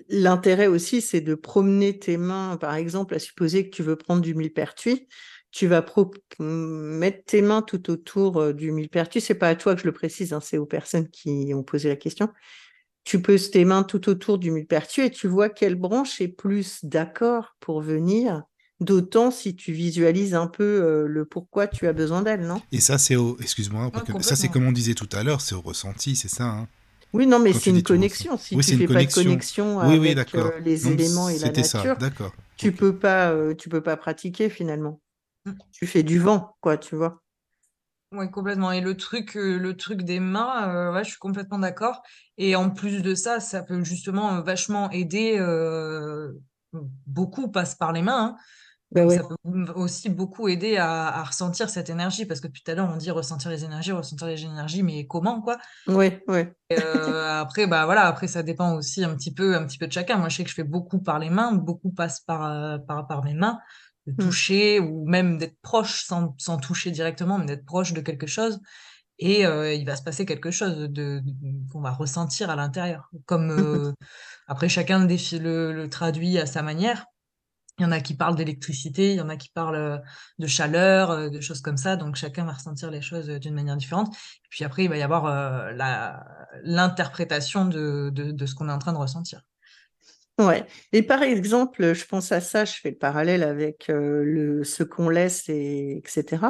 l'intérêt 0.09 0.67
aussi, 0.67 1.01
c'est 1.01 1.21
de 1.21 1.35
promener 1.35 1.97
tes 1.97 2.17
mains, 2.17 2.57
par 2.57 2.75
exemple, 2.75 3.15
à 3.15 3.19
supposer 3.19 3.69
que 3.69 3.75
tu 3.75 3.83
veux 3.83 3.95
prendre 3.95 4.21
du 4.21 4.35
millepertuis 4.35 5.07
tu 5.51 5.67
vas 5.67 5.83
mettre 6.39 7.25
tes 7.25 7.41
mains 7.41 7.61
tout 7.61 7.89
autour 7.89 8.37
euh, 8.37 8.53
du 8.53 8.71
millepertuis. 8.71 9.21
C'est 9.21 9.35
pas 9.35 9.49
à 9.49 9.55
toi 9.55 9.75
que 9.75 9.81
je 9.81 9.85
le 9.87 9.93
précise, 9.93 10.33
hein, 10.33 10.39
c'est 10.41 10.57
aux 10.57 10.65
personnes 10.65 11.09
qui 11.09 11.51
ont 11.53 11.63
posé 11.63 11.89
la 11.89 11.95
question. 11.95 12.29
Tu 13.03 13.21
poses 13.21 13.49
tes 13.49 13.65
mains 13.65 13.83
tout 13.83 14.09
autour 14.09 14.37
du 14.37 14.51
millepertuis 14.51 15.03
et 15.03 15.09
tu 15.09 15.27
vois 15.27 15.49
quelle 15.49 15.75
branche 15.75 16.21
est 16.21 16.27
plus 16.27 16.85
d'accord 16.85 17.55
pour 17.59 17.81
venir. 17.81 18.43
D'autant 18.79 19.31
si 19.31 19.55
tu 19.55 19.73
visualises 19.73 20.35
un 20.35 20.47
peu 20.47 20.63
euh, 20.63 21.05
le 21.07 21.25
pourquoi 21.25 21.67
tu 21.67 21.87
as 21.87 21.93
besoin 21.93 22.21
d'elle, 22.21 22.45
non? 22.45 22.61
Et 22.71 22.79
ça, 22.79 22.97
c'est 22.97 23.17
au. 23.17 23.37
Excuse-moi, 23.41 23.91
ça, 24.21 24.35
c'est 24.37 24.47
comme 24.47 24.67
on 24.67 24.71
disait 24.71 24.93
tout 24.93 25.09
à 25.11 25.23
l'heure, 25.23 25.41
c'est 25.41 25.55
au 25.55 25.61
ressenti, 25.61 26.15
c'est 26.15 26.29
ça 26.29 26.45
hein? 26.45 26.67
Oui, 27.11 27.25
non, 27.25 27.39
mais 27.39 27.51
c'est 27.51 27.71
une 27.71 27.81
connexion. 27.81 28.37
Si 28.37 28.55
tu 28.55 28.77
fais 28.77 28.87
pas 28.87 29.03
de 29.03 29.11
connexion 29.11 29.79
avec 29.79 30.35
euh, 30.35 30.59
les 30.59 30.87
éléments 30.87 31.27
et 31.27 31.39
la 31.39 31.51
nature, 31.51 31.97
tu 32.55 32.71
peux 32.71 32.95
pas, 32.95 33.33
tu 33.57 33.67
peux 33.67 33.81
pas 33.81 33.97
pratiquer 33.97 34.49
finalement. 34.49 35.01
Tu 35.71 35.87
fais 35.87 36.03
du 36.03 36.19
vent, 36.19 36.55
quoi, 36.61 36.77
tu 36.77 36.95
vois. 36.95 37.21
Oui, 38.11 38.29
complètement. 38.31 38.71
Et 38.71 38.81
le 38.81 38.97
truc, 38.97 39.37
euh, 39.37 39.59
le 39.59 39.77
truc 39.77 40.01
des 40.01 40.19
mains, 40.19 40.67
euh, 40.69 40.93
ouais, 40.93 41.03
je 41.03 41.09
suis 41.09 41.19
complètement 41.19 41.59
d'accord. 41.59 42.01
Et 42.37 42.55
en 42.55 42.71
plus 42.71 43.03
de 43.03 43.13
ça, 43.13 43.39
ça 43.39 43.61
peut 43.61 43.83
justement 43.83 44.37
euh, 44.37 44.41
vachement 44.41 44.89
aider. 44.89 45.37
beaucoup 47.05 47.49
passe 47.49 47.75
par 47.75 47.93
les 47.93 48.01
mains. 48.01 48.35
Hein. 48.35 48.37
Bah 48.91 49.07
ça 49.07 49.21
peut 49.21 49.71
aussi 49.75 50.09
beaucoup 50.09 50.47
aider 50.47 50.77
à, 50.77 51.23
ressentir 51.23 51.69
cette 51.69 51.91
énergie, 51.91 52.25
parce 52.25 52.41
que 52.41 52.47
depuis 52.47 52.63
tout 52.63 52.71
à 52.71 52.73
l'heure, 52.73 52.89
on 52.91 52.97
dit 52.97 53.11
ressentir 53.11 53.51
les 53.51 53.63
énergies, 53.63 53.91
ressentir 53.91 54.25
les 54.25 54.43
énergies, 54.43 54.81
mais 54.81 55.05
comment, 55.05 55.41
quoi? 55.41 55.59
Oui, 55.87 56.17
oui. 56.27 56.45
après, 56.71 57.67
bah 57.67 57.85
voilà, 57.85 58.07
après 58.07 58.25
ça 58.25 58.41
dépend 58.41 58.73
aussi 58.73 59.03
un 59.03 59.15
petit 59.15 59.31
peu, 59.31 59.55
un 59.55 59.67
petit 59.67 59.77
peu 59.77 59.85
de 59.85 59.91
chacun. 59.91 60.17
Moi, 60.17 60.29
je 60.29 60.37
sais 60.37 60.43
que 60.43 60.49
je 60.49 60.55
fais 60.55 60.63
beaucoup 60.63 60.97
par 60.97 61.19
les 61.19 61.29
mains, 61.29 61.51
beaucoup 61.51 61.91
passe 61.91 62.21
par, 62.21 62.83
par, 62.87 63.05
par 63.05 63.23
mes 63.23 63.35
mains 63.35 63.59
de 64.09 64.23
mmh. 64.23 64.25
toucher 64.25 64.79
ou 64.79 65.07
même 65.07 65.37
d'être 65.37 65.59
proche 65.61 66.05
sans, 66.05 66.35
sans, 66.37 66.57
toucher 66.57 66.91
directement, 66.91 67.37
mais 67.37 67.45
d'être 67.45 67.65
proche 67.65 67.93
de 67.93 68.01
quelque 68.01 68.27
chose. 68.27 68.59
Et 69.19 69.45
euh, 69.45 69.73
il 69.73 69.85
va 69.85 69.97
se 69.97 70.03
passer 70.03 70.25
quelque 70.25 70.49
chose 70.49 70.77
de, 70.77 71.21
qu'on 71.71 71.81
va 71.81 71.91
ressentir 71.91 72.49
à 72.49 72.55
l'intérieur. 72.55 73.09
Comme 73.25 73.51
euh, 73.51 73.93
après, 74.47 74.69
chacun 74.69 75.05
le, 75.05 75.73
le, 75.73 75.89
traduit 75.89 76.37
à 76.39 76.45
sa 76.45 76.61
manière. 76.61 77.05
Il 77.77 77.83
y 77.83 77.85
en 77.85 77.91
a 77.91 78.01
qui 78.01 78.13
parlent 78.13 78.35
d'électricité, 78.35 79.11
il 79.11 79.17
y 79.17 79.21
en 79.21 79.29
a 79.29 79.37
qui 79.37 79.49
parlent 79.49 79.75
euh, 79.75 79.97
de 80.37 80.47
chaleur, 80.47 81.29
de 81.29 81.39
choses 81.41 81.61
comme 81.61 81.77
ça. 81.77 81.95
Donc 81.97 82.15
chacun 82.15 82.45
va 82.45 82.53
ressentir 82.53 82.91
les 82.91 83.01
choses 83.01 83.27
d'une 83.27 83.53
manière 83.53 83.77
différente. 83.77 84.15
Et 84.15 84.47
puis 84.49 84.63
après, 84.63 84.85
il 84.85 84.89
va 84.89 84.97
y 84.97 85.01
avoir 85.01 85.25
la, 85.73 86.25
l'interprétation 86.63 87.65
de, 87.65 88.09
de, 88.13 88.31
de 88.31 88.45
ce 88.45 88.55
qu'on 88.55 88.69
est 88.69 88.73
en 88.73 88.79
train 88.79 88.93
de 88.93 88.97
ressentir. 88.97 89.41
Ouais. 90.39 90.65
Et 90.93 91.03
par 91.03 91.21
exemple, 91.21 91.93
je 91.93 92.05
pense 92.05 92.31
à 92.31 92.39
ça, 92.39 92.63
je 92.63 92.71
fais 92.71 92.91
le 92.91 92.97
parallèle 92.97 93.43
avec 93.43 93.89
euh, 93.89 94.23
le, 94.23 94.63
ce 94.63 94.83
qu'on 94.83 95.09
laisse, 95.09 95.49
et, 95.49 95.97
etc. 95.97 96.45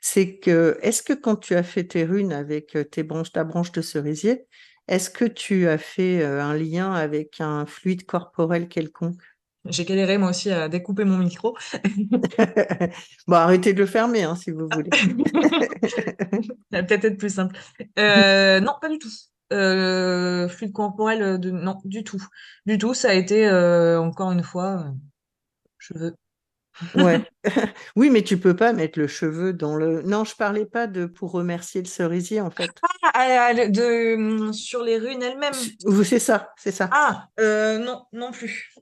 C'est 0.00 0.38
que, 0.38 0.76
est-ce 0.82 1.04
que 1.04 1.12
quand 1.12 1.36
tu 1.36 1.54
as 1.54 1.62
fait 1.62 1.84
tes 1.84 2.04
runes 2.04 2.32
avec 2.32 2.74
euh, 2.74 2.82
tes 2.82 3.04
branches, 3.04 3.30
ta 3.30 3.44
branche 3.44 3.70
de 3.70 3.80
cerisier, 3.80 4.46
est-ce 4.88 5.08
que 5.08 5.24
tu 5.24 5.68
as 5.68 5.78
fait 5.78 6.20
euh, 6.20 6.42
un 6.42 6.54
lien 6.54 6.92
avec 6.92 7.40
un 7.40 7.64
fluide 7.64 8.06
corporel 8.06 8.68
quelconque? 8.68 9.22
J'ai 9.66 9.84
galéré 9.84 10.18
moi 10.18 10.30
aussi 10.30 10.50
à 10.50 10.68
découper 10.68 11.04
mon 11.04 11.18
micro. 11.18 11.56
bon, 13.28 13.36
arrêtez 13.36 13.72
de 13.72 13.78
le 13.78 13.86
fermer 13.86 14.24
hein, 14.24 14.34
si 14.34 14.50
vous 14.50 14.68
voulez. 14.72 14.90
Ça 16.72 16.80
va 16.80 16.82
peut-être 16.82 17.04
être 17.04 17.18
plus 17.18 17.34
simple. 17.34 17.56
non, 17.96 18.74
pas 18.80 18.88
du 18.88 18.98
tout. 18.98 19.10
Euh, 19.52 20.48
fluide 20.48 20.72
corporel, 20.72 21.22
euh, 21.22 21.38
de... 21.38 21.50
non, 21.50 21.80
du 21.84 22.04
tout. 22.04 22.22
Du 22.66 22.76
tout, 22.78 22.94
ça 22.94 23.10
a 23.10 23.14
été, 23.14 23.48
euh, 23.48 24.00
encore 24.00 24.30
une 24.32 24.42
fois, 24.42 24.92
cheveux. 25.78 26.14
Ouais. 26.94 27.20
Oui, 27.96 28.10
mais 28.10 28.22
tu 28.22 28.38
peux 28.38 28.54
pas 28.54 28.72
mettre 28.72 28.98
le 28.98 29.06
cheveu 29.06 29.52
dans 29.52 29.74
le. 29.74 30.02
Non, 30.02 30.24
je 30.24 30.34
parlais 30.36 30.66
pas 30.66 30.86
de 30.86 31.06
pour 31.06 31.32
remercier 31.32 31.80
le 31.80 31.86
cerisier, 31.88 32.40
en 32.40 32.50
fait. 32.50 32.70
Ah, 33.04 33.10
ah, 33.14 33.46
ah, 33.50 33.54
de, 33.54 34.14
hum, 34.16 34.52
sur 34.52 34.82
les 34.82 34.98
runes 34.98 35.22
elles-mêmes. 35.22 35.54
C'est 36.04 36.18
ça, 36.18 36.52
c'est 36.56 36.72
ça. 36.72 36.88
Ah, 36.92 37.28
euh, 37.40 37.78
non, 37.78 38.04
non 38.12 38.32
plus. 38.32 38.74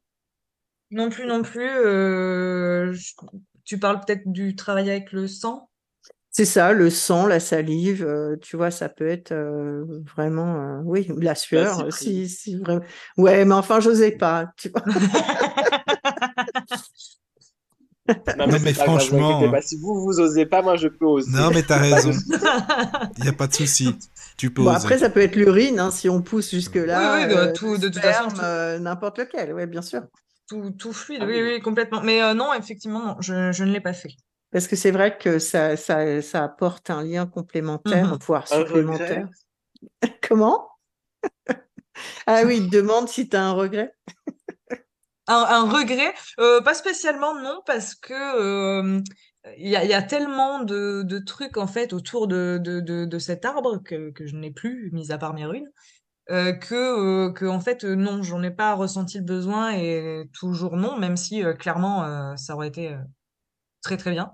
Non 0.90 1.10
plus, 1.10 1.26
non 1.26 1.43
plus. 1.43 1.68
euh, 1.68 2.93
je- 2.93 3.14
tu 3.64 3.78
parles 3.78 4.01
peut-être 4.05 4.30
du 4.30 4.55
travail 4.56 4.90
avec 4.90 5.12
le 5.12 5.26
sang? 5.26 5.68
C'est 6.36 6.44
ça, 6.44 6.74
le 6.74 6.90
sang, 6.90 7.26
la 7.26 7.40
salive, 7.40 8.04
euh, 8.04 8.36
tu 8.42 8.58
vois, 8.58 8.70
ça 8.70 8.90
peut 8.90 9.08
être 9.08 9.32
euh, 9.32 9.86
vraiment, 10.14 10.80
euh, 10.80 10.82
oui, 10.84 11.08
la 11.16 11.34
sueur, 11.34 11.76
cyprine. 11.76 11.92
si, 11.92 12.28
si 12.28 12.56
vraiment. 12.56 12.82
Ouais, 13.16 13.46
mais 13.46 13.54
enfin, 13.54 13.80
j'osais 13.80 14.10
pas, 14.12 14.52
tu 14.58 14.68
vois. 14.68 14.82
Non, 18.36 18.46
mais 18.62 18.72
grave, 18.74 18.86
franchement, 18.86 19.46
hein. 19.46 19.50
pas. 19.50 19.62
Si 19.62 19.76
vous, 19.80 19.94
vous 20.04 20.20
osez 20.20 20.44
pas, 20.44 20.60
moi, 20.60 20.76
je 20.76 20.88
peux 20.88 21.06
oser. 21.06 21.30
Non, 21.30 21.50
mais 21.50 21.62
t'as 21.62 21.78
raison. 21.78 22.12
Il 23.16 23.22
n'y 23.22 23.28
a 23.30 23.32
pas 23.32 23.46
de 23.46 23.54
souci. 23.54 23.96
Tu 24.36 24.50
peux 24.50 24.60
Bon, 24.60 24.68
oser. 24.72 24.76
après, 24.76 24.98
ça 24.98 25.08
peut 25.08 25.20
être 25.22 25.36
l'urine, 25.36 25.80
hein, 25.80 25.90
si 25.90 26.10
on 26.10 26.20
pousse 26.20 26.50
jusque-là. 26.50 27.14
Oui, 27.14 27.22
oui, 27.22 27.34
de 27.34 27.38
euh, 27.38 27.52
tout- 27.54 27.78
de 27.78 27.88
toute 27.88 27.96
façon, 27.98 28.28
euh, 28.42 28.78
n'importe 28.78 29.20
lequel, 29.20 29.54
ouais, 29.54 29.66
bien 29.66 29.80
sûr. 29.80 30.02
Tout, 30.48 30.70
tout 30.72 30.92
fluide, 30.92 31.20
Ah 31.22 31.26
oui, 31.26 31.40
oui. 31.42 31.54
oui, 31.54 31.60
complètement. 31.62 32.02
Mais 32.02 32.22
euh, 32.22 32.34
non, 32.34 32.52
effectivement, 32.52 33.00
non, 33.06 33.16
je, 33.20 33.52
je 33.52 33.64
ne 33.64 33.72
l'ai 33.72 33.80
pas 33.80 33.94
fait. 33.94 34.10
Parce 34.52 34.68
que 34.68 34.77
c'est 34.77 34.90
vrai 34.90 35.18
que 35.18 35.39
ça, 35.39 35.77
ça, 35.77 36.23
ça 36.23 36.44
apporte 36.44 36.90
un 36.90 37.02
lien 37.02 37.27
complémentaire, 37.27 38.12
Mhm. 38.12 38.18
voire 38.27 38.48
supplémentaire. 38.48 39.28
Comment? 40.28 40.68
Ah 42.27 42.43
oui, 42.44 42.59
il 42.59 42.70
te 42.70 42.77
demande 42.77 43.09
si 43.09 43.28
tu 43.28 43.36
as 43.36 43.44
un 43.44 43.52
regret. 43.52 43.93
Un, 45.28 45.44
un 45.48 45.68
regret, 45.70 46.14
euh, 46.39 46.60
pas 46.60 46.74
spécialement, 46.74 47.35
non, 47.35 47.60
parce 47.66 47.97
que 47.97 48.12
euh, 48.14 49.01
il 49.59 49.68
y 49.68 49.74
a, 49.74 49.82
il 49.85 49.90
y 49.90 49.94
a 49.94 50.02
tellement 50.02 50.60
de, 50.62 51.02
de 51.02 51.18
trucs 51.18 51.56
en 51.56 51.66
fait 51.66 51.93
autour 51.93 52.28
de, 52.28 52.60
de, 52.62 52.78
de, 52.81 53.05
de 53.06 53.18
cet 53.18 53.44
arbre 53.44 53.78
que, 53.85 54.10
que 54.12 54.27
je 54.27 54.36
n'ai 54.36 54.52
plus, 54.52 54.90
mis 54.93 55.10
à 55.10 55.18
part 55.18 55.35
mes 55.35 55.44
runes, 55.44 55.68
euh, 56.31 56.52
que, 56.52 56.74
euh, 57.28 57.32
que 57.32 57.47
en 57.47 57.60
fait 57.60 57.85
non, 57.85 58.23
j'en 58.23 58.43
ai 58.43 58.51
pas 58.52 58.74
ressenti 58.74 59.18
le 59.18 59.24
besoin 59.24 59.73
et 59.73 60.24
toujours 60.32 60.77
non, 60.77 60.97
même 60.98 61.16
si 61.16 61.44
euh, 61.44 61.55
clairement 61.55 62.05
euh, 62.05 62.36
ça 62.36 62.55
aurait 62.55 62.68
été 62.68 62.93
euh, 62.93 62.98
très 63.86 63.96
très 63.96 64.10
bien. 64.10 64.32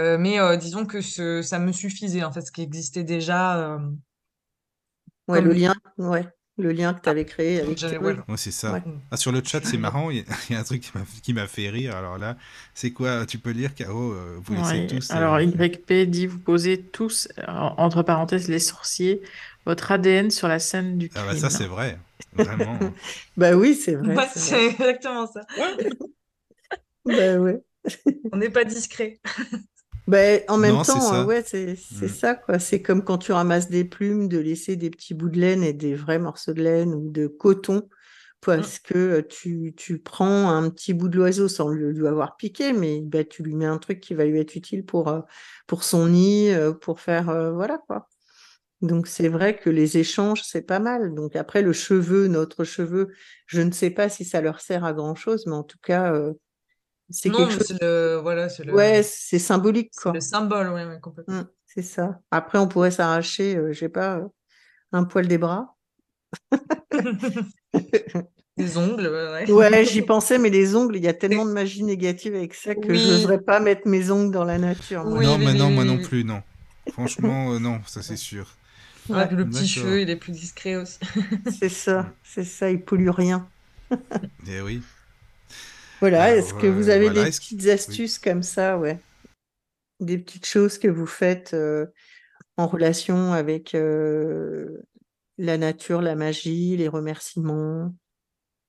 Euh, 0.00 0.16
mais 0.18 0.38
euh, 0.40 0.56
disons 0.56 0.84
que 0.86 1.00
ce, 1.00 1.42
ça 1.42 1.58
me 1.58 1.72
suffisait 1.72 2.24
en 2.24 2.32
fait, 2.32 2.40
ce 2.42 2.52
qui 2.52 2.62
existait 2.62 3.04
déjà. 3.04 3.58
euh, 3.58 3.78
Ouais, 5.28 5.38
Comme- 5.40 5.48
le 5.48 5.54
lien, 5.54 5.74
ouais, 5.98 6.24
le 6.56 6.70
lien 6.72 6.94
que 6.94 7.00
tu 7.02 7.08
avais 7.08 7.24
créé 7.24 7.60
avec. 7.60 7.80
ouais. 7.82 7.98
Ouais, 8.28 8.36
c'est 8.36 8.50
ça. 8.52 8.72
Ouais. 8.74 8.82
Ah, 9.10 9.16
sur 9.16 9.32
le 9.32 9.42
chat, 9.44 9.60
c'est 9.64 9.76
marrant. 9.78 10.10
Il 10.10 10.18
y, 10.18 10.20
a- 10.20 10.24
il 10.48 10.52
y 10.52 10.56
a 10.56 10.60
un 10.60 10.64
truc 10.64 10.82
qui 11.22 11.32
m'a- 11.34 11.46
fait 11.48 11.68
rire. 11.68 11.96
Alors 11.96 12.16
là, 12.18 12.36
c'est 12.74 12.92
quoi 12.92 13.26
Tu 13.26 13.38
peux 13.38 13.50
lire, 13.50 13.74
Caro 13.74 14.12
euh, 14.12 14.38
Vous 14.42 14.54
laissez 14.54 14.72
Ouais, 14.80 14.86
tous. 14.86 15.10
euh, 15.10 15.14
Alors, 15.14 15.40
YP 15.40 15.92
dit, 16.08 16.26
vous 16.26 16.38
posez 16.38 16.80
tous, 16.82 17.28
en- 17.48 17.74
entre 17.78 18.02
parenthèses, 18.02 18.48
les 18.48 18.60
sorciers, 18.60 19.20
votre 19.66 19.90
ADN 19.92 20.30
sur 20.30 20.46
la 20.48 20.58
scène 20.60 20.96
du 20.98 21.10
Ah 21.14 21.20
crime. 21.20 21.32
bah 21.32 21.36
ça, 21.38 21.50
c'est 21.50 21.66
vrai. 21.66 21.98
Vraiment. 22.34 22.78
Bah 23.36 23.52
oui, 23.56 23.74
c'est 23.74 23.94
vrai. 23.96 24.14
C'est 24.34 24.66
exactement 24.66 25.26
ça. 25.26 25.40
Bah 27.04 27.36
ouais. 27.38 27.62
On 28.32 28.36
n'est 28.38 28.50
pas 28.50 28.64
discret. 28.64 29.20
Ben, 30.06 30.42
en 30.48 30.56
même 30.56 30.74
Non, 30.74 30.84
c'est 30.84 30.92
temps, 30.92 31.00
ça. 31.00 31.24
ouais, 31.24 31.42
c'est 31.44 31.74
c'est 31.76 32.06
Mm. 32.06 32.08
ça, 32.08 32.36
quoi. 32.36 32.58
C'est 32.60 32.80
comme 32.80 33.02
quand 33.04 33.18
tu 33.18 33.32
ramasses 33.32 33.68
des 33.68 33.84
plumes, 33.84 34.28
de 34.28 34.38
laisser 34.38 34.76
des 34.76 34.88
petits 34.90 35.14
bouts 35.14 35.28
de 35.28 35.40
laine 35.40 35.64
et 35.64 35.72
des 35.72 35.94
vrais 35.94 36.20
morceaux 36.20 36.52
de 36.52 36.62
laine 36.62 36.94
ou 36.94 37.10
de 37.10 37.26
coton, 37.26 37.88
parce 38.40 38.78
que 38.78 38.94
euh, 38.96 39.22
tu, 39.28 39.74
tu 39.76 39.98
prends 39.98 40.50
un 40.50 40.70
petit 40.70 40.94
bout 40.94 41.08
de 41.08 41.16
l'oiseau 41.16 41.48
sans 41.48 41.68
le- 41.68 41.90
lui 41.90 42.06
avoir 42.06 42.36
piqué, 42.36 42.72
mais 42.72 43.00
ben, 43.02 43.24
tu 43.26 43.42
lui 43.42 43.56
mets 43.56 43.66
un 43.66 43.78
truc 43.78 44.00
qui 44.00 44.14
va 44.14 44.24
lui 44.26 44.38
être 44.38 44.54
utile 44.54 44.84
pour, 44.84 45.08
euh, 45.08 45.22
pour 45.66 45.82
son 45.84 46.08
nid, 46.08 46.50
euh, 46.52 46.72
pour 46.72 47.00
faire, 47.00 47.28
euh, 47.30 47.52
voilà, 47.52 47.78
quoi. 47.88 48.08
Donc 48.82 49.06
c'est 49.06 49.28
vrai 49.28 49.56
que 49.58 49.70
les 49.70 49.96
échanges, 49.98 50.42
c'est 50.44 50.62
pas 50.62 50.78
mal. 50.78 51.14
Donc 51.14 51.34
après, 51.36 51.62
le 51.62 51.72
cheveu, 51.72 52.28
notre 52.28 52.64
cheveu, 52.64 53.08
je 53.46 53.60
ne 53.62 53.70
sais 53.72 53.90
pas 53.90 54.08
si 54.08 54.24
ça 54.24 54.40
leur 54.40 54.60
sert 54.60 54.84
à 54.84 54.92
grand-chose, 54.92 55.46
mais 55.46 55.54
en 55.54 55.62
tout 55.64 55.78
cas, 55.82 56.12
euh, 56.12 56.34
c'est 57.10 57.30
quelque 57.30 57.52
chose. 57.52 57.78
le, 57.80 58.16
voilà, 58.22 58.48
c'est 58.48 58.64
le, 58.64 58.74
Ouais, 58.74 59.02
c'est 59.02 59.38
symbolique, 59.38 59.92
quoi. 59.96 60.12
le 60.12 60.20
symbole, 60.20 60.68
ouais, 60.72 60.84
ouais, 60.84 61.00
complètement. 61.00 61.34
Mm, 61.42 61.48
c'est 61.66 61.82
ça. 61.82 62.20
Après, 62.30 62.58
on 62.58 62.68
pourrait 62.68 62.90
s'arracher, 62.90 63.56
euh, 63.56 63.72
je 63.72 63.78
sais 63.78 63.88
pas, 63.88 64.18
euh, 64.18 64.26
un 64.92 65.04
poil 65.04 65.28
des 65.28 65.38
bras. 65.38 65.76
Des 68.56 68.78
ongles, 68.78 69.06
ouais, 69.06 69.44
ouais. 69.52 69.84
J'y 69.84 70.00
pensais, 70.00 70.38
mais 70.38 70.48
les 70.48 70.74
ongles, 70.74 70.96
il 70.96 71.04
y 71.04 71.08
a 71.08 71.12
tellement 71.14 71.44
de 71.44 71.52
magie 71.52 71.84
négative 71.84 72.34
avec 72.34 72.54
ça 72.54 72.74
que 72.74 72.88
Oui. 72.92 72.98
je 72.98 73.06
n'oserais 73.12 73.40
pas 73.40 73.60
mettre 73.60 73.86
mes 73.86 74.10
ongles 74.10 74.32
dans 74.32 74.44
la 74.44 74.56
nature. 74.56 75.04
moi. 75.04 75.18
Oui, 75.18 75.26
non, 75.26 75.32
oui, 75.34 75.44
mais 75.44 75.52
oui, 75.52 75.58
non, 75.58 75.66
oui, 75.66 75.74
moi 75.74 75.82
oui, 75.84 75.88
non 75.90 75.96
oui. 75.96 76.02
plus, 76.02 76.24
non. 76.24 76.42
Franchement, 76.92 77.52
euh, 77.52 77.58
non, 77.58 77.80
ça 77.86 78.00
c'est 78.02 78.16
sûr. 78.16 78.46
Ouais, 79.10 79.28
le 79.30 79.46
petit 79.46 79.68
cheveu, 79.68 80.00
il 80.00 80.08
est 80.10 80.16
plus 80.16 80.32
discret 80.32 80.76
aussi. 80.76 80.98
C'est 81.60 81.68
ça, 81.68 82.12
c'est 82.24 82.44
ça, 82.44 82.70
il 82.70 82.80
pollue 82.82 83.10
rien. 83.10 83.46
Eh 84.48 84.60
oui. 84.62 84.80
Voilà, 86.00 86.36
est-ce 86.36 86.52
que 86.54 86.66
euh, 86.66 86.70
vous 86.70 86.88
avez 86.88 87.08
voilà, 87.08 87.24
des 87.24 87.30
petites 87.30 87.66
astuces 87.66 88.18
comme 88.18 88.42
ça, 88.42 88.78
ouais? 88.78 88.98
Des 90.00 90.18
petites 90.18 90.46
choses 90.46 90.78
que 90.78 90.88
vous 90.88 91.06
faites 91.06 91.54
euh, 91.54 91.86
en 92.56 92.66
relation 92.66 93.32
avec 93.32 93.74
euh, 93.74 94.82
la 95.38 95.56
nature, 95.56 96.02
la 96.02 96.14
magie, 96.14 96.76
les 96.76 96.88
remerciements? 96.88 97.94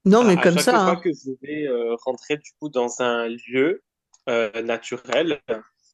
Non, 0.05 0.23
mais 0.23 0.37
à 0.37 0.41
comme 0.41 0.53
chaque 0.53 0.63
ça, 0.63 0.71
fois 0.71 0.91
hein. 0.91 1.01
que 1.03 1.09
je 1.11 1.31
vais 1.41 1.67
euh, 1.67 1.95
rentrer 2.05 2.37
du 2.37 2.51
coup 2.59 2.69
dans 2.69 3.01
un 3.01 3.27
lieu 3.27 3.83
euh, 4.29 4.61
naturel, 4.61 5.41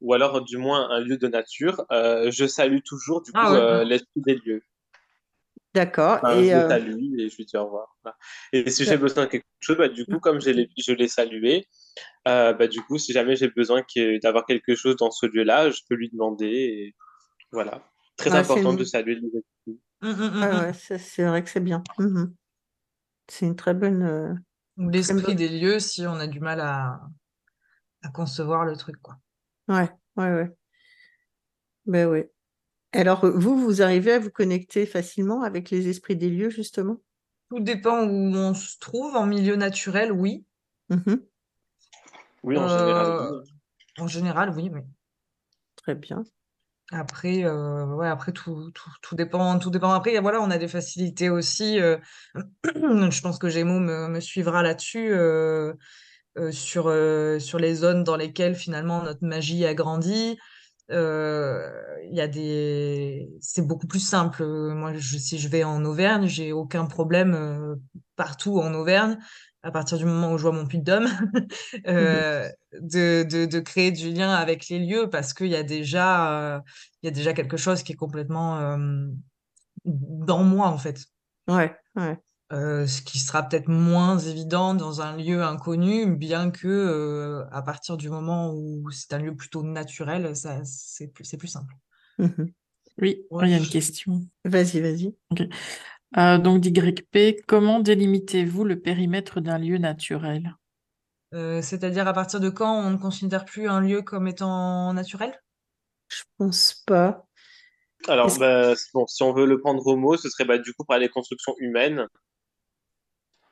ou 0.02 0.14
alors 0.14 0.44
du 0.44 0.58
moins 0.58 0.90
un 0.92 1.00
lieu 1.00 1.18
de 1.18 1.28
nature, 1.28 1.84
euh, 1.92 2.30
je 2.30 2.46
salue 2.46 2.82
toujours 2.86 3.24
du 3.24 3.32
coup 3.32 3.40
Ah 3.42 3.54
ouais. 3.54 3.60
euh, 3.60 3.84
l'esprit 3.84 4.22
des 4.22 4.36
lieux. 4.36 4.62
D'accord. 5.74 6.22
Enfin, 6.24 6.42
Et 6.42 6.52
je 6.52 6.56
le 6.58 6.62
euh, 6.62 6.70
salue 6.70 7.20
et 7.20 7.30
je 7.30 7.38
lui 7.38 7.46
dis 7.46 7.58
au 7.58 7.66
revoir. 7.66 7.96
Voilà. 8.04 8.18
Et 8.54 8.70
si 8.70 8.86
j'ai 8.86 8.98
besoin 8.98 9.26
de 9.26 9.30
quelque 9.32 9.46
chose, 9.60 9.78
bah, 9.78 9.90
du 9.90 10.06
coup, 10.06 10.20
comme 10.20 10.40
je 10.42 10.50
l'ai, 10.52 10.70
je 10.78 10.94
l'ai 10.94 11.08
salué, 11.08 11.68
euh, 12.28 12.54
bah, 12.54 12.68
du 12.68 12.82
coup, 12.82 12.98
si 12.98 13.14
jamais 13.14 13.36
j'ai 13.36 13.50
besoin 13.50 13.84
que- 13.84 14.20
d'avoir 14.22 14.46
quelque 14.46 14.76
chose 14.76 14.96
dans 14.98 15.12
ce 15.12 15.26
lieu-là, 15.28 15.70
je 15.72 15.82
peux 15.90 15.96
lui 15.96 16.10
demander. 16.12 16.48
Et 16.48 16.96
voilà. 17.52 17.82
Très 18.18 18.32
Ah, 18.32 18.40
important 18.42 18.74
une- 18.74 18.80
de 18.80 18.84
saluer 18.86 19.16
les 19.16 19.30
Ah 20.04 20.08
hum. 20.12 20.68
ouais, 20.68 20.74
ça, 20.74 21.00
c'est 21.00 21.24
vrai 21.26 21.44
que 21.44 21.50
c'est 21.50 21.60
bien. 21.62 21.84
C'est 23.28 23.46
une 23.46 23.56
très 23.56 23.74
bonne. 23.74 24.04
euh, 24.04 24.34
Ou 24.78 24.90
l'esprit 24.90 25.36
des 25.36 25.50
lieux 25.50 25.80
si 25.80 26.06
on 26.08 26.16
a 26.16 26.28
du 26.28 26.40
mal 26.40 26.62
à, 26.62 27.02
à 28.04 28.10
concevoir 28.10 28.66
le 28.66 28.76
truc, 28.78 28.98
quoi. 29.02 29.18
Ouais, 29.68 29.90
ouais, 30.18 30.32
ouais. 30.34 30.52
Ben 31.86 32.08
ouais. 32.10 32.30
Alors, 32.94 33.26
euh, 33.26 33.32
vous, 33.32 33.58
vous 33.58 33.82
arrivez 33.82 34.14
à 34.14 34.20
vous 34.20 34.30
connecter 34.30 34.86
facilement 34.86 35.42
avec 35.42 35.70
les 35.70 35.90
esprits 35.90 36.16
des 36.16 36.30
lieux, 36.30 36.50
justement? 36.50 36.98
Tout 37.50 37.60
dépend 37.60 38.04
où 38.06 38.36
on 38.36 38.54
se 38.54 38.78
trouve, 38.80 39.16
en 39.16 39.26
milieu 39.26 39.56
naturel, 39.56 40.12
oui. 40.12 40.46
Mhm. 40.90 41.22
Oui, 42.44 42.58
en 42.58 42.68
Euh, 42.68 42.78
général. 42.78 43.32
oui. 43.32 43.50
En 44.00 44.08
général, 44.08 44.54
oui, 44.56 44.70
mais 44.70 44.84
Très 45.76 45.96
bien. 45.96 46.24
après, 46.92 47.44
euh, 47.44 47.86
ouais, 47.86 48.08
après 48.08 48.32
tout, 48.32 48.72
tout, 48.72 48.90
tout 49.02 49.16
dépend, 49.16 49.58
tout 49.60 49.70
dépend. 49.70 49.92
Après, 49.92 50.18
voilà, 50.20 50.42
on 50.42 50.50
a 50.52 50.58
des 50.58 50.68
facilités 50.68 51.30
aussi. 51.30 51.80
euh, 51.80 51.98
je 52.66 53.22
pense 53.22 53.38
que 53.40 53.50
Gémeaux 53.50 53.80
me, 53.80 54.08
me 54.08 54.20
suivra 54.20 54.64
là-dessus. 54.64 55.12
euh, 55.14 55.74
euh, 56.38 56.52
sur, 56.52 56.88
euh, 56.88 57.38
sur 57.38 57.60
les 57.60 57.76
zones 57.76 58.04
dans 58.04 58.16
lesquelles 58.16 58.56
finalement 58.56 59.04
notre 59.04 59.24
magie 59.24 59.66
a 59.66 59.76
grandi. 59.76 60.40
Euh, 60.92 61.70
Il 62.10 62.16
y 62.16 62.22
a 62.22 62.28
des... 62.28 63.30
C'est 63.42 63.66
beaucoup 63.66 63.88
plus 63.88 64.00
simple. 64.00 64.44
Euh, 64.44 64.74
Moi, 64.74 64.94
si 65.00 65.40
je 65.40 65.48
vais 65.48 65.64
en 65.64 65.84
Auvergne, 65.86 66.28
j'ai 66.28 66.52
aucun 66.52 66.86
problème 66.86 67.34
euh, 67.34 67.76
partout 68.16 68.60
en 68.60 68.74
Auvergne, 68.74 69.18
à 69.64 69.72
partir 69.72 69.98
du 69.98 70.06
moment 70.06 70.34
où 70.34 70.38
je 70.38 70.44
vois 70.44 70.52
mon 70.52 70.66
puits 70.66 70.82
d'homme, 70.82 71.08
euh, 71.88 72.50
de, 72.80 73.24
de, 73.46 73.60
créer 73.60 73.92
du 73.92 74.12
lien 74.12 74.34
avec 74.34 74.68
les 74.68 74.80
lieux 74.80 75.10
parce 75.10 75.34
qu'il 75.34 75.48
y 75.48 75.56
a 75.56 75.64
déjà, 75.64 76.56
euh, 76.56 76.60
y 77.04 77.08
a 77.08 77.12
déjà 77.12 77.34
quelque 77.34 77.58
chose 77.58 77.82
qui 77.84 77.94
est 77.94 77.96
complètement 77.96 78.78
dans 79.86 80.44
moi, 80.44 80.68
en 80.68 80.78
fait. 80.78 81.06
Ouais, 81.48 81.76
ouais. 81.96 82.18
Euh, 82.54 82.86
ce 82.86 83.02
qui 83.02 83.20
sera 83.20 83.42
peut-être 83.44 83.68
moins 83.68 84.20
évident 84.20 84.76
dans 84.76 85.02
un 85.02 85.18
lieu 85.18 85.44
inconnu, 85.44 86.16
bien 86.16 86.52
que 86.52 86.68
euh, 86.68 87.46
à 87.52 87.64
partir 87.64 87.98
du 87.98 88.10
moment 88.10 88.54
où 88.54 88.90
c'est 88.92 89.12
un 89.14 89.18
lieu 89.18 89.36
plutôt 89.36 89.64
naturel, 89.64 90.36
ça 90.36 90.64
c'est 90.64 91.08
plus, 91.08 91.26
c'est 91.26 91.38
plus 91.38 91.48
simple. 91.48 91.74
Mhm. 92.20 92.54
Oui, 93.02 93.24
Ouais, 93.32 93.48
il 93.48 93.52
y 93.52 93.54
a 93.56 93.58
une 93.58 93.64
je- 93.64 93.72
question. 93.72 94.22
Vas-y, 94.46 94.82
vas-y. 94.82 95.16
Euh, 96.18 96.38
donc, 96.38 96.62
d'YP, 96.62 97.42
comment 97.48 97.80
délimitez-vous 97.80 98.64
le 98.66 98.80
périmètre 98.80 99.42
d'un 99.42 99.58
lieu 99.58 99.78
naturel? 99.80 100.56
Euh, 101.34 101.62
c'est-à-dire 101.62 102.08
à 102.08 102.14
partir 102.14 102.40
de 102.40 102.50
quand 102.50 102.74
on 102.76 102.90
ne 102.92 102.98
considère 102.98 103.46
plus 103.46 103.68
un 103.68 103.82
lieu 103.82 104.02
comme 104.04 104.28
étant 104.28 104.94
naturel? 104.94 105.38
Je 106.08 106.24
pense 106.38 106.84
pas. 106.86 107.26
Alors, 108.08 108.38
bah, 108.38 108.74
bon, 108.94 109.08
si 109.08 109.24
on 109.24 109.34
veut 109.34 109.46
le 109.46 109.60
prendre 109.60 109.86
au 109.88 109.96
mot, 109.98 110.18
ce 110.18 110.30
serait 110.30 110.46
bah, 110.46 110.58
du 110.58 110.74
coup 110.74 110.86
par 110.86 111.00
les 111.00 111.10
constructions 111.10 111.56
humaines. 111.60 112.08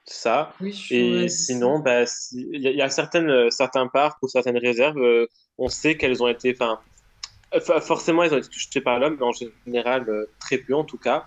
Ça. 0.06 0.54
Oui, 0.60 0.74
Et 0.90 1.30
sinon, 1.30 1.80
bah, 1.80 2.06
si- 2.06 2.48
il 2.52 2.62
y, 2.62 2.68
a 2.68 2.72
il 2.72 2.78
y 2.78 2.82
a 2.82 2.90
certaines, 2.90 3.30
euh, 3.30 3.50
certains 3.50 3.88
parcs 3.88 4.18
ou 4.22 4.28
certaines 4.28 4.58
réserves, 4.58 4.98
euh, 4.98 5.28
on 5.58 5.70
sait 5.70 5.96
qu'elles 5.96 6.22
ont 6.24 6.28
été, 6.28 6.56
enfin, 6.60 6.80
forcément, 7.82 8.24
elles 8.24 8.34
ont 8.34 8.38
été 8.38 8.50
touchées 8.50 8.82
par 8.82 9.00
l'homme, 9.00 9.18
mais 9.20 9.26
en 9.26 9.32
général, 9.32 10.10
euh, 10.10 10.26
très 10.40 10.58
peu 10.58 10.74
en 10.74 10.84
tout 10.84 10.98
cas. 10.98 11.26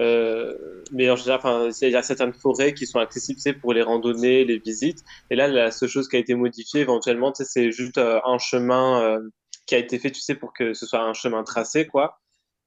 Euh, 0.00 0.56
mais 0.90 1.08
en 1.10 1.16
général, 1.16 1.70
il 1.80 1.88
y 1.90 1.96
a 1.96 2.02
certaines 2.02 2.32
forêts 2.32 2.74
qui 2.74 2.86
sont 2.86 2.98
accessibles, 2.98 3.60
pour 3.60 3.72
les 3.72 3.82
randonnées, 3.82 4.44
les 4.44 4.58
visites. 4.58 4.98
Et 5.30 5.36
là, 5.36 5.46
la 5.48 5.70
seule 5.70 5.88
chose 5.88 6.08
qui 6.08 6.16
a 6.16 6.18
été 6.18 6.34
modifiée 6.34 6.80
éventuellement, 6.80 7.32
c'est 7.34 7.70
juste 7.70 7.98
un 7.98 8.38
chemin 8.38 9.20
qui 9.66 9.74
a 9.74 9.78
été 9.78 9.98
fait, 9.98 10.10
tu 10.10 10.20
sais, 10.20 10.34
pour 10.34 10.52
que 10.52 10.74
ce 10.74 10.84
soit 10.86 11.00
un 11.00 11.14
chemin 11.14 11.44
tracé, 11.44 11.86
quoi, 11.86 12.18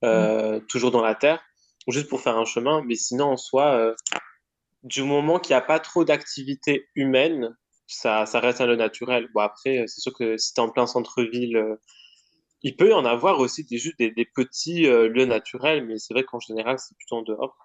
euh, 0.05 0.59
toujours 0.69 0.91
dans 0.91 1.01
la 1.03 1.15
terre, 1.15 1.41
juste 1.89 2.07
pour 2.07 2.21
faire 2.21 2.37
un 2.37 2.45
chemin. 2.45 2.81
Mais 2.85 2.95
sinon, 2.95 3.25
en 3.25 3.37
soi, 3.37 3.93
du 4.87 5.03
moment 5.03 5.39
qu'il 5.39 5.53
n'y 5.55 5.59
a 5.59 5.61
pas 5.61 5.79
trop 5.79 6.05
d'activité 6.05 6.87
humaine, 6.95 7.55
ça, 7.87 8.25
ça 8.25 8.39
reste 8.39 8.61
un 8.61 8.67
lieu 8.67 8.75
naturel. 8.75 9.27
Bon, 9.33 9.41
après, 9.41 9.85
c'est 9.87 10.01
sûr 10.01 10.13
que 10.13 10.37
si 10.37 10.53
tu 10.53 10.61
es 10.61 10.63
en 10.63 10.69
plein 10.69 10.87
centre-ville, 10.87 11.57
euh, 11.57 11.75
il 12.63 12.75
peut 12.75 12.89
y 12.89 12.93
en 12.93 13.05
avoir 13.05 13.39
aussi 13.39 13.63
des, 13.65 13.77
juste 13.77 13.97
des, 13.99 14.11
des 14.11 14.25
petits 14.25 14.87
euh, 14.87 15.07
lieux 15.09 15.25
naturels, 15.25 15.85
mais 15.85 15.97
c'est 15.99 16.13
vrai 16.13 16.23
qu'en 16.23 16.39
général, 16.39 16.79
c'est 16.79 16.97
plutôt 16.97 17.17
en 17.17 17.21
dehors. 17.21 17.57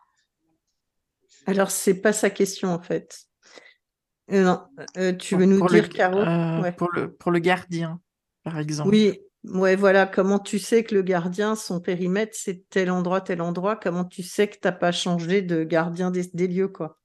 Alors, 1.46 1.70
c'est 1.70 2.00
pas 2.00 2.12
sa 2.12 2.30
question, 2.30 2.68
en 2.68 2.80
fait. 2.80 3.26
Euh, 4.30 4.44
non, 4.44 4.62
euh, 4.98 5.12
tu 5.12 5.34
Pour- 5.34 5.40
veux 5.40 5.46
nous 5.46 5.58
pour 5.58 5.68
dire, 5.68 5.82
le, 5.82 5.88
Caro? 5.88 6.20
euh, 6.20 6.62
Ouais. 6.62 6.72
pour 6.72 6.90
le, 6.92 7.12
pour 7.12 7.32
le 7.32 7.38
gardien, 7.40 8.00
par 8.44 8.58
exemple. 8.58 8.90
Oui, 8.90 9.20
ouais, 9.44 9.76
voilà. 9.76 10.06
Comment 10.06 10.38
tu 10.38 10.58
sais 10.58 10.84
que 10.84 10.94
le 10.94 11.02
gardien, 11.02 11.56
son 11.56 11.80
périmètre, 11.80 12.36
c'est 12.36 12.68
tel 12.70 12.90
endroit, 12.90 13.20
tel 13.20 13.42
endroit? 13.42 13.76
Comment 13.76 14.04
tu 14.04 14.22
sais 14.22 14.48
que 14.48 14.58
t'as 14.60 14.72
pas 14.72 14.92
changé 14.92 15.42
de 15.42 15.64
gardien 15.64 16.10
des, 16.10 16.28
des 16.32 16.46
lieux, 16.46 16.68
quoi? 16.68 17.00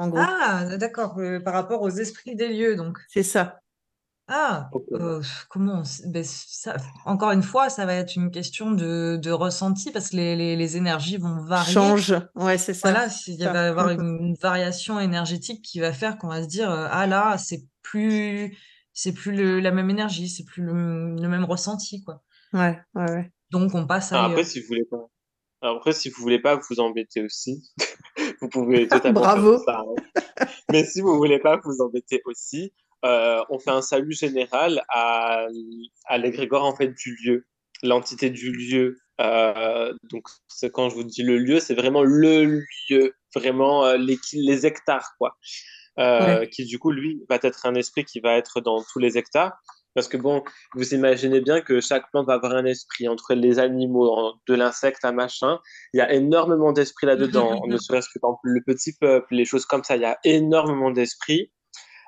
En 0.00 0.08
gros, 0.08 0.20
Ah, 0.20 0.64
d'accord, 0.78 1.18
euh, 1.18 1.40
par 1.40 1.52
rapport 1.52 1.82
aux 1.82 1.90
esprits 1.90 2.34
des 2.34 2.48
lieux, 2.48 2.74
donc. 2.74 2.98
c'est 3.08 3.22
ça. 3.22 3.60
Ah, 4.28 4.70
euh, 4.92 5.20
comment? 5.48 5.82
ben, 6.06 6.24
ça, 6.24 6.76
encore 7.04 7.32
une 7.32 7.42
fois, 7.42 7.68
ça 7.68 7.84
va 7.84 7.94
être 7.94 8.14
une 8.14 8.30
question 8.30 8.70
de, 8.70 9.18
de 9.20 9.30
ressenti 9.30 9.90
parce 9.90 10.10
que 10.10 10.16
les, 10.16 10.36
les, 10.36 10.56
les 10.56 10.76
énergies 10.76 11.16
vont 11.16 11.42
varier. 11.42 11.72
Change. 11.74 12.14
Ouais, 12.36 12.56
c'est 12.56 12.72
ça. 12.72 12.90
Voilà, 12.92 13.08
Ça. 13.10 13.32
va 13.52 13.64
y 13.64 13.68
avoir 13.68 13.88
Mhm. 13.88 14.00
une, 14.00 14.26
une 14.28 14.34
variation 14.36 15.00
énergétique 15.00 15.62
qui 15.62 15.80
va 15.80 15.92
faire 15.92 16.16
qu'on 16.16 16.28
va 16.28 16.42
se 16.44 16.48
dire, 16.48 16.70
euh, 16.70 16.86
ah 16.90 17.06
là, 17.06 17.36
c'est 17.38 17.64
plus, 17.82 18.56
c'est 18.94 19.12
plus 19.12 19.32
le- 19.32 19.60
la 19.60 19.72
même 19.72 19.90
énergie, 19.90 20.28
c'est 20.28 20.44
plus 20.44 20.62
le, 20.62 20.72
le 21.16 21.28
même 21.28 21.44
ressenti, 21.44 22.02
quoi. 22.04 22.22
Ouais, 22.52 22.78
ouais, 22.94 23.10
ouais. 23.10 23.32
Donc, 23.50 23.74
on 23.74 23.86
passe 23.86 24.12
Ah, 24.12 24.18
ailleurs. 24.20 24.30
après, 24.30 24.44
si 24.44 24.60
vous 24.60 24.68
voulez 24.68 24.84
pas, 24.84 25.08
alors 25.60 25.76
après, 25.78 25.92
si 25.92 26.08
vous 26.08 26.22
voulez 26.22 26.40
pas 26.40 26.54
vous 26.70 26.78
embêter 26.80 27.20
aussi, 27.22 27.68
vous 28.40 28.48
pouvez 28.48 28.88
totalement 28.88 29.20
Bravo. 29.20 29.58
faire 29.58 29.74
ça. 29.74 29.84
hein. 30.40 30.46
Mais 30.72 30.84
si 30.84 31.00
vous 31.00 31.16
voulez 31.16 31.38
pas 31.38 31.58
vous 31.64 31.80
embêter 31.80 32.22
aussi, 32.24 32.72
euh, 33.04 33.42
on 33.50 33.58
fait 33.58 33.70
un 33.70 33.82
salut 33.82 34.12
général 34.12 34.82
à, 34.88 35.46
à 36.06 36.18
l'égrégore 36.18 36.64
en 36.64 36.74
fait 36.74 36.88
du 36.88 37.16
lieu, 37.24 37.46
l'entité 37.82 38.30
du 38.30 38.52
lieu. 38.52 38.98
Euh, 39.20 39.92
donc 40.10 40.24
c'est 40.48 40.70
quand 40.70 40.88
je 40.88 40.94
vous 40.94 41.04
dis 41.04 41.22
le 41.22 41.38
lieu, 41.38 41.60
c'est 41.60 41.74
vraiment 41.74 42.02
le 42.02 42.62
lieu, 42.88 43.14
vraiment 43.34 43.84
euh, 43.84 43.96
les, 43.96 44.18
les 44.32 44.66
hectares 44.66 45.10
quoi. 45.18 45.36
Euh, 45.98 46.46
qui 46.46 46.64
du 46.64 46.78
coup 46.78 46.92
lui 46.92 47.20
va 47.28 47.38
être 47.42 47.66
un 47.66 47.74
esprit 47.74 48.04
qui 48.04 48.20
va 48.20 48.36
être 48.36 48.60
dans 48.60 48.82
tous 48.90 48.98
les 49.00 49.18
hectares. 49.18 49.52
Parce 49.94 50.08
que 50.08 50.16
bon, 50.16 50.42
vous 50.74 50.94
imaginez 50.94 51.40
bien 51.40 51.60
que 51.60 51.80
chaque 51.80 52.10
plante 52.10 52.26
va 52.26 52.34
avoir 52.34 52.52
un 52.52 52.64
esprit 52.64 53.08
entre 53.08 53.34
les 53.34 53.58
animaux, 53.58 54.34
de 54.46 54.54
l'insecte 54.54 55.04
à 55.04 55.12
machin. 55.12 55.58
Il 55.92 55.98
y 55.98 56.00
a 56.00 56.12
énormément 56.12 56.72
d'esprits 56.72 57.06
là-dedans. 57.06 57.60
Ne 57.66 57.76
serait-ce 57.76 58.08
que 58.08 58.18
par 58.18 58.30
exemple, 58.30 58.48
le 58.48 58.62
petit 58.62 58.96
peuple, 58.96 59.34
les 59.34 59.44
choses 59.44 59.66
comme 59.66 59.84
ça, 59.84 59.96
il 59.96 60.02
y 60.02 60.06
a 60.06 60.18
énormément 60.24 60.90
d'esprits. 60.90 61.52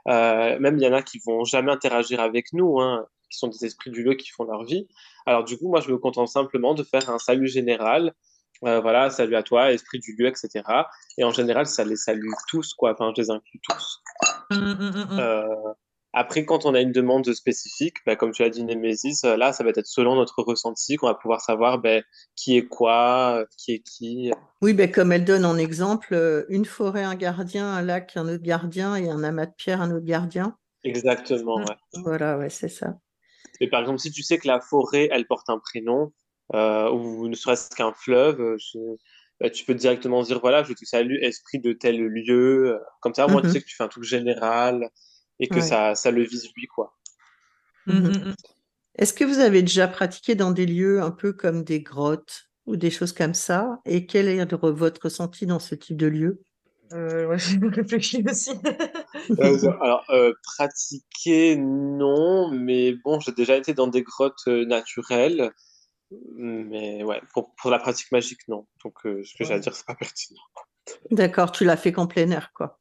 Euh, 0.08 0.58
même 0.58 0.78
il 0.78 0.82
y 0.82 0.88
en 0.88 0.92
a 0.92 1.02
qui 1.02 1.20
vont 1.24 1.44
jamais 1.44 1.70
interagir 1.70 2.20
avec 2.20 2.52
nous, 2.52 2.80
hein, 2.80 3.06
qui 3.30 3.38
sont 3.38 3.48
des 3.48 3.64
esprits 3.64 3.90
du 3.90 4.02
lieu 4.02 4.14
qui 4.14 4.30
font 4.30 4.44
leur 4.44 4.64
vie. 4.64 4.88
Alors 5.26 5.44
du 5.44 5.56
coup, 5.56 5.68
moi, 5.68 5.80
je 5.80 5.90
me 5.90 5.98
contente 5.98 6.28
simplement 6.28 6.74
de 6.74 6.82
faire 6.82 7.08
un 7.10 7.18
salut 7.18 7.48
général. 7.48 8.12
Euh, 8.64 8.80
voilà, 8.80 9.10
salut 9.10 9.34
à 9.34 9.42
toi, 9.42 9.72
esprit 9.72 9.98
du 9.98 10.14
lieu, 10.16 10.26
etc. 10.26 10.62
Et 11.18 11.24
en 11.24 11.30
général, 11.30 11.66
ça 11.66 11.84
les 11.84 11.96
salue 11.96 12.28
tous, 12.48 12.74
quoi. 12.74 12.92
Enfin, 12.92 13.12
je 13.16 13.22
les 13.22 13.30
inclus 13.30 13.60
tous. 13.60 14.02
Hum, 14.50 14.76
hum, 14.80 15.06
hum. 15.10 15.18
Euh, 15.18 15.44
après, 16.12 16.44
quand 16.44 16.66
on 16.66 16.74
a 16.74 16.80
une 16.80 16.92
demande 16.92 17.32
spécifique, 17.32 17.96
bah, 18.04 18.16
comme 18.16 18.32
tu 18.32 18.42
as 18.42 18.50
dit, 18.50 18.64
Némésis, 18.64 19.24
euh, 19.24 19.36
là, 19.36 19.52
ça 19.52 19.64
va 19.64 19.70
être 19.70 19.86
selon 19.86 20.14
notre 20.14 20.42
ressenti 20.42 20.96
qu'on 20.96 21.06
va 21.06 21.14
pouvoir 21.14 21.40
savoir 21.40 21.78
ben, 21.78 22.02
qui 22.36 22.56
est 22.56 22.66
quoi, 22.66 23.38
euh, 23.40 23.46
qui 23.56 23.72
est 23.72 23.80
qui. 23.80 24.30
Oui, 24.60 24.74
ben, 24.74 24.90
comme 24.90 25.12
elle 25.12 25.24
donne 25.24 25.44
en 25.44 25.56
exemple, 25.56 26.14
euh, 26.14 26.44
une 26.48 26.64
forêt, 26.64 27.02
un 27.02 27.14
gardien, 27.14 27.66
un 27.66 27.82
lac, 27.82 28.16
un 28.16 28.28
autre 28.28 28.42
gardien 28.42 28.94
et 28.96 29.08
un 29.08 29.24
amas 29.24 29.46
de 29.46 29.52
pierre, 29.56 29.80
un 29.80 29.90
autre 29.90 30.04
gardien. 30.06 30.56
Exactement, 30.84 31.56
ouais. 31.56 31.76
Voilà, 31.94 32.38
ouais, 32.38 32.50
c'est 32.50 32.68
ça. 32.68 32.98
Et 33.60 33.68
par 33.68 33.80
exemple, 33.80 33.98
si 34.00 34.10
tu 34.10 34.22
sais 34.22 34.38
que 34.38 34.48
la 34.48 34.60
forêt, 34.60 35.08
elle 35.12 35.26
porte 35.26 35.48
un 35.48 35.58
prénom, 35.58 36.12
euh, 36.54 36.90
ou 36.90 37.28
ne 37.28 37.34
serait-ce 37.34 37.70
qu'un 37.70 37.92
fleuve, 37.92 38.56
je- 38.58 38.96
bah, 39.40 39.50
tu 39.50 39.64
peux 39.64 39.74
directement 39.74 40.22
dire, 40.22 40.40
voilà, 40.40 40.62
je 40.62 40.72
te 40.72 40.84
salue, 40.84 41.16
esprit 41.22 41.58
de 41.58 41.72
tel 41.72 41.98
lieu. 42.00 42.78
Comme 43.00 43.14
ça, 43.14 43.26
au 43.26 43.30
moins, 43.30 43.40
tu 43.40 43.48
Mhm. 43.48 43.52
sais 43.54 43.60
que 43.60 43.66
tu 43.66 43.76
fais 43.76 43.84
un 43.84 43.88
truc 43.88 44.04
général 44.04 44.90
et 45.40 45.50
que 45.50 45.60
Ouais. 45.60 45.60
ça, 45.60 45.94
ça 45.94 46.10
le 46.10 46.24
vise 46.24 46.50
lui, 46.56 46.66
quoi. 46.68 46.96
Mhm. 47.86 48.06
hum, 48.06 48.22
hum. 48.28 48.34
Est-ce 48.96 49.14
que 49.14 49.24
vous 49.24 49.40
avez 49.40 49.62
déjà 49.62 49.88
pratiqué 49.88 50.34
dans 50.34 50.50
des 50.52 50.66
lieux 50.66 51.02
un 51.02 51.10
peu 51.12 51.32
comme 51.32 51.64
des 51.64 51.82
grottes 51.82 52.50
ou 52.66 52.76
des 52.76 52.90
choses 52.90 53.12
comme 53.12 53.34
ça? 53.34 53.80
Et 53.86 54.06
quel 54.06 54.28
est 54.28 54.44
re- 54.44 54.72
votre 54.72 55.02
ressenti 55.04 55.46
dans 55.46 55.60
ce 55.60 55.74
type 55.76 55.96
de 55.98 56.06
lieu? 56.06 56.42
Euh, 56.92 57.26
ouais, 57.26 57.38
je 57.38 57.58
réfléchis 57.66 58.24
aussi. 58.28 58.50
Euh, 59.40 59.58
alors, 59.80 60.04
euh, 60.10 60.32
pratiquer, 60.42 61.56
non, 61.56 62.50
mais 62.50 62.92
bon, 63.04 63.20
j'ai 63.20 63.32
déjà 63.32 63.56
été 63.56 63.74
dans 63.74 63.86
des 63.86 64.02
grottes 64.02 64.42
euh, 64.48 64.64
naturelles. 64.64 65.52
Mais 66.36 67.04
ouais, 67.04 67.20
pour, 67.34 67.54
pour 67.56 67.70
la 67.70 67.78
pratique 67.78 68.12
magique, 68.12 68.46
non. 68.48 68.66
Donc, 68.84 68.94
euh, 69.06 69.22
ce 69.24 69.34
que 69.36 69.44
j'ai 69.44 69.54
à 69.54 69.58
dire, 69.60 69.74
c'est 69.74 69.86
pas 69.86 69.94
pertinent. 69.96 70.42
D'accord, 71.12 71.52
tu 71.52 71.64
l'as 71.64 71.76
fait 71.76 71.92
qu'en 71.92 72.08
plein 72.08 72.28
air, 72.32 72.52
quoi. 72.54 72.80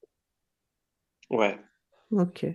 Ouais. 1.30 1.58
Ok. 2.12 2.46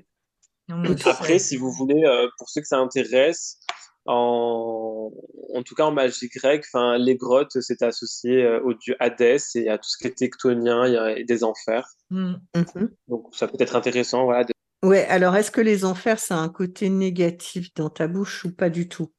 Après, 1.04 1.38
si 1.38 1.56
vous 1.56 1.70
voulez, 1.70 2.02
euh, 2.04 2.28
pour 2.38 2.48
ceux 2.50 2.60
que 2.60 2.66
ça 2.66 2.78
intéresse, 2.78 3.58
en, 4.04 5.10
en 5.54 5.62
tout 5.62 5.74
cas 5.74 5.84
en 5.84 5.92
magie 5.92 6.28
grecque, 6.28 6.64
enfin, 6.72 6.98
les 6.98 7.16
grottes, 7.16 7.60
c'est 7.60 7.82
associé 7.82 8.44
euh, 8.44 8.60
au 8.62 8.74
dieu 8.74 8.94
Hadès 9.00 9.38
et 9.54 9.68
à 9.68 9.78
tout 9.78 9.88
ce 9.88 9.96
qui 9.96 10.06
est 10.06 10.16
tectonien 10.16 10.86
il 10.86 10.92
y 10.94 10.96
a- 10.96 11.18
et 11.18 11.24
des 11.24 11.42
enfers. 11.44 11.88
Hum. 12.10 12.40
Mhm. 12.54 12.90
Donc, 13.08 13.34
ça 13.34 13.48
peut 13.48 13.56
être 13.60 13.76
intéressant, 13.76 14.24
voilà. 14.24 14.44
de- 14.44 14.52
Ouais, 14.84 15.04
alors 15.06 15.34
est-ce 15.36 15.50
que 15.50 15.60
les 15.60 15.84
enfers, 15.84 16.18
ça 16.18 16.36
a 16.36 16.38
un 16.40 16.48
côté 16.48 16.88
négatif 16.90 17.72
dans 17.74 17.90
ta 17.90 18.06
bouche 18.06 18.44
ou 18.44 18.54
pas 18.54 18.70
du 18.70 18.88
tout? 18.88 19.12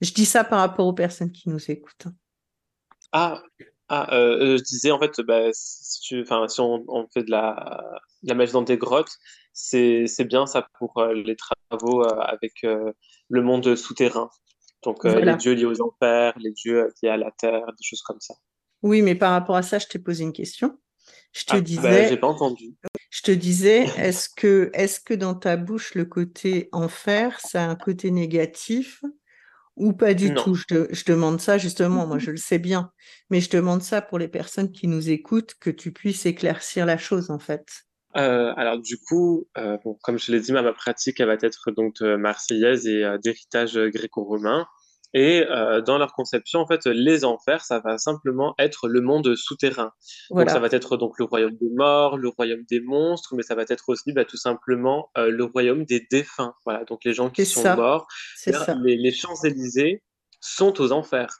Je 0.00 0.12
dis 0.12 0.24
ça 0.24 0.44
par 0.44 0.60
rapport 0.60 0.86
aux 0.86 0.94
personnes 0.94 1.30
qui 1.30 1.48
nous 1.48 1.70
écoutent. 1.70 2.06
hein. 2.06 2.14
Ah, 3.12 3.42
ah 3.88 4.14
euh, 4.14 4.56
je 4.56 4.62
disais, 4.62 4.90
en 4.90 4.98
fait, 4.98 5.20
bah, 5.20 5.50
si, 5.52 6.00
tu, 6.00 6.24
si 6.24 6.60
on, 6.60 6.84
on 6.88 7.06
fait 7.12 7.24
de 7.24 7.30
la, 7.30 7.84
de 8.22 8.28
la 8.28 8.34
magie 8.34 8.52
dans 8.52 8.62
des 8.62 8.78
grottes, 8.78 9.12
c'est, 9.52 10.06
bien 10.24 10.46
ça 10.46 10.66
pour 10.78 10.98
euh, 10.98 11.14
les 11.14 11.36
travaux 11.36 12.02
euh, 12.04 12.18
avec 12.20 12.64
euh, 12.64 12.92
le 13.28 13.42
monde 13.42 13.74
souterrain. 13.76 14.30
Donc, 14.82 15.04
Voilà. 15.04 15.32
les 15.32 15.36
dieux 15.38 15.52
liés 15.52 15.66
aux 15.66 15.82
enfers, 15.82 16.32
les 16.38 16.52
dieux 16.52 16.92
liés 17.02 17.10
à 17.10 17.16
la 17.16 17.30
terre, 17.30 17.66
des 17.66 17.84
choses 17.84 18.02
comme 18.02 18.20
ça. 18.20 18.34
Oui, 18.82 19.02
mais 19.02 19.14
par 19.14 19.32
rapport 19.32 19.56
à 19.56 19.62
ça, 19.62 19.78
je 19.78 19.86
t'ai 19.86 19.98
posé 19.98 20.24
une 20.24 20.32
question. 20.32 20.78
Je 21.32 21.44
te 21.44 21.52
Ah, 21.52 21.56
bah, 21.56 21.60
disais, 21.60 22.08
j'ai 22.08 22.16
pas 22.16 22.28
entendu. 22.28 22.74
je 23.10 23.22
te 23.22 23.30
disais, 23.30 23.84
est-ce 23.98 24.28
que, 25.00 25.14
dans 25.14 25.34
ta 25.34 25.56
bouche, 25.56 25.94
le 25.94 26.04
côté 26.04 26.68
enfer, 26.72 27.38
ça 27.40 27.64
a 27.64 27.68
un 27.68 27.76
côté 27.76 28.10
négatif 28.10 29.04
ou 29.76 29.92
pas 29.92 30.14
du 30.14 30.32
Non. 30.34 30.42
tout? 30.42 30.54
Je, 30.54 30.64
te- 30.64 30.88
je 30.90 31.04
demande 31.04 31.40
ça 31.40 31.58
justement, 31.58 32.06
moi 32.06 32.18
je 32.18 32.30
le 32.30 32.36
sais 32.36 32.58
bien, 32.58 32.92
mais 33.30 33.40
je 33.40 33.50
demande 33.50 33.82
ça 33.82 34.02
pour 34.02 34.18
les 34.18 34.28
personnes 34.28 34.72
qui 34.72 34.88
nous 34.88 35.10
écoutent, 35.10 35.54
que 35.60 35.70
tu 35.70 35.92
puisses 35.92 36.26
éclaircir 36.26 36.86
la 36.86 36.98
chose 36.98 37.30
en 37.30 37.38
fait. 37.38 37.66
Euh, 38.16 38.52
alors 38.56 38.78
du 38.78 38.98
coup, 38.98 39.48
euh, 39.56 39.78
bon, 39.84 39.96
comme 40.02 40.18
je 40.18 40.32
l'ai 40.32 40.40
dit, 40.40 40.52
ma, 40.52 40.62
ma 40.62 40.72
pratique 40.72 41.20
elle 41.20 41.28
va 41.28 41.34
être 41.34 41.70
donc 41.70 41.94
de 42.00 42.16
marseillaise 42.16 42.86
et 42.86 43.04
euh, 43.04 43.18
d'héritage 43.18 43.78
gréco-romain. 43.78 44.66
Et 45.12 45.44
euh, 45.48 45.80
dans 45.80 45.98
leur 45.98 46.12
conception, 46.12 46.60
en 46.60 46.66
fait, 46.66 46.86
les 46.86 47.24
enfers, 47.24 47.64
ça 47.64 47.80
va 47.80 47.98
simplement 47.98 48.54
être 48.58 48.88
le 48.88 49.00
monde 49.00 49.34
souterrain. 49.34 49.92
Donc 50.30 50.48
ça 50.50 50.60
va 50.60 50.68
être 50.70 50.96
donc 50.96 51.18
le 51.18 51.24
royaume 51.24 51.56
des 51.60 51.70
morts, 51.74 52.16
le 52.16 52.28
royaume 52.28 52.62
des 52.68 52.80
monstres, 52.80 53.34
mais 53.34 53.42
ça 53.42 53.56
va 53.56 53.64
être 53.68 53.88
aussi 53.88 54.12
bah, 54.12 54.24
tout 54.24 54.36
simplement 54.36 55.10
euh, 55.18 55.30
le 55.30 55.44
royaume 55.44 55.84
des 55.84 56.06
défunts. 56.10 56.54
Voilà, 56.64 56.84
donc 56.84 57.04
les 57.04 57.12
gens 57.12 57.28
qui 57.28 57.44
sont 57.44 57.62
ça, 57.62 57.74
morts. 57.74 58.06
Les, 58.84 58.96
les 58.96 59.10
Champs-Élysées 59.10 60.04
sont 60.40 60.80
aux 60.80 60.92
enfers. 60.92 61.38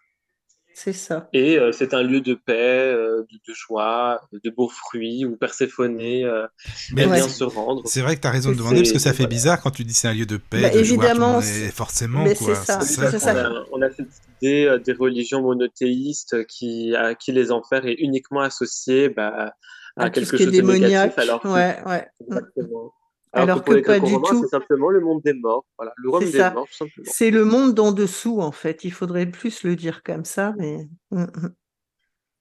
C'est 0.74 0.92
ça. 0.92 1.28
Et 1.32 1.58
euh, 1.58 1.72
c'est 1.72 1.92
un 1.94 2.02
lieu 2.02 2.20
de 2.20 2.34
paix, 2.34 2.54
euh, 2.92 3.22
de, 3.30 3.36
de 3.46 3.54
joie, 3.54 4.20
de 4.32 4.50
beaux 4.50 4.68
fruits 4.68 5.24
où 5.26 5.36
Perséphonée 5.36 6.24
euh, 6.24 6.46
Mais 6.92 7.02
aime 7.02 7.10
Ouais. 7.10 7.16
bien 7.16 7.28
se 7.28 7.44
rendre. 7.44 7.82
c'est 7.86 8.00
vrai 8.00 8.16
que 8.16 8.20
tu 8.22 8.26
as 8.26 8.30
raison 8.30 8.50
de 8.50 8.56
demander 8.56 8.76
parce 8.78 8.92
que 8.92 8.98
ça 8.98 9.10
fait 9.12 9.18
voilà. 9.24 9.28
bizarre 9.28 9.60
quand 9.60 9.70
tu 9.70 9.84
dis 9.84 9.92
c'est 9.94 10.08
un 10.08 10.14
lieu 10.14 10.26
de 10.26 10.36
paix, 10.38 10.62
Bah, 10.62 10.68
de 10.70 10.82
joie, 10.82 10.96
évidemment, 11.04 11.40
est 11.40 11.70
forcément 11.74 12.22
mais 12.24 12.34
quoi. 12.34 12.54
c'est 12.54 12.64
ça, 12.66 12.80
C'est 12.80 13.00
Oui, 13.00 13.06
ça. 13.06 13.10
c'est 13.10 13.10
parce 13.10 13.22
ça. 13.24 13.32
qu'on 13.34 13.40
a, 13.56 13.64
on 13.72 13.82
a 13.82 13.90
cette 13.90 14.08
idée 14.40 14.64
euh, 14.66 14.78
des 14.78 14.92
religions 14.92 15.42
monothéistes 15.42 16.46
qui, 16.46 16.94
à 16.96 17.14
qui 17.14 17.32
les 17.32 17.50
enfers 17.52 17.84
est 17.86 17.94
uniquement 17.98 18.40
associé 18.40 19.08
bah, 19.10 19.54
à, 19.96 20.08
quelque 20.10 20.26
ce 20.26 20.36
qui 20.36 20.42
est 20.42 20.46
chose 20.46 20.54
de 20.54 20.60
négatif, 20.62 20.80
démoniaque. 20.80 21.18
alors 21.18 21.40
que, 21.42 21.48
Ouais, 21.48 21.76
ouais. 21.86 22.06
Mm. 22.28 22.36
exactement. 22.38 22.92
Alors 23.32 23.62
que 23.62 23.80
pas 23.80 24.00
du 24.00 24.12
tout. 24.14 24.42
c'est 24.42 24.48
simplement 24.48 24.88
le 24.90 25.00
monde 25.00 25.20
des 25.24 25.34
morts. 25.34 25.64
Voilà, 25.78 25.92
le 25.96 26.10
royaume 26.10 26.26
C'est 26.28 26.32
des 26.32 26.38
ça. 26.38 26.50
morts. 26.50 26.68
C'est 27.04 27.30
le 27.30 27.44
monde 27.44 27.74
d'en 27.74 27.92
dessous, 27.92 28.40
en 28.40 28.52
fait. 28.52 28.84
Il 28.84 28.92
faudrait 28.92 29.26
plus 29.26 29.62
le 29.62 29.76
dire 29.76 30.02
comme 30.02 30.24
ça, 30.24 30.54
mais. 30.58 30.88
Mm, 31.10 31.22
mm. 31.24 31.54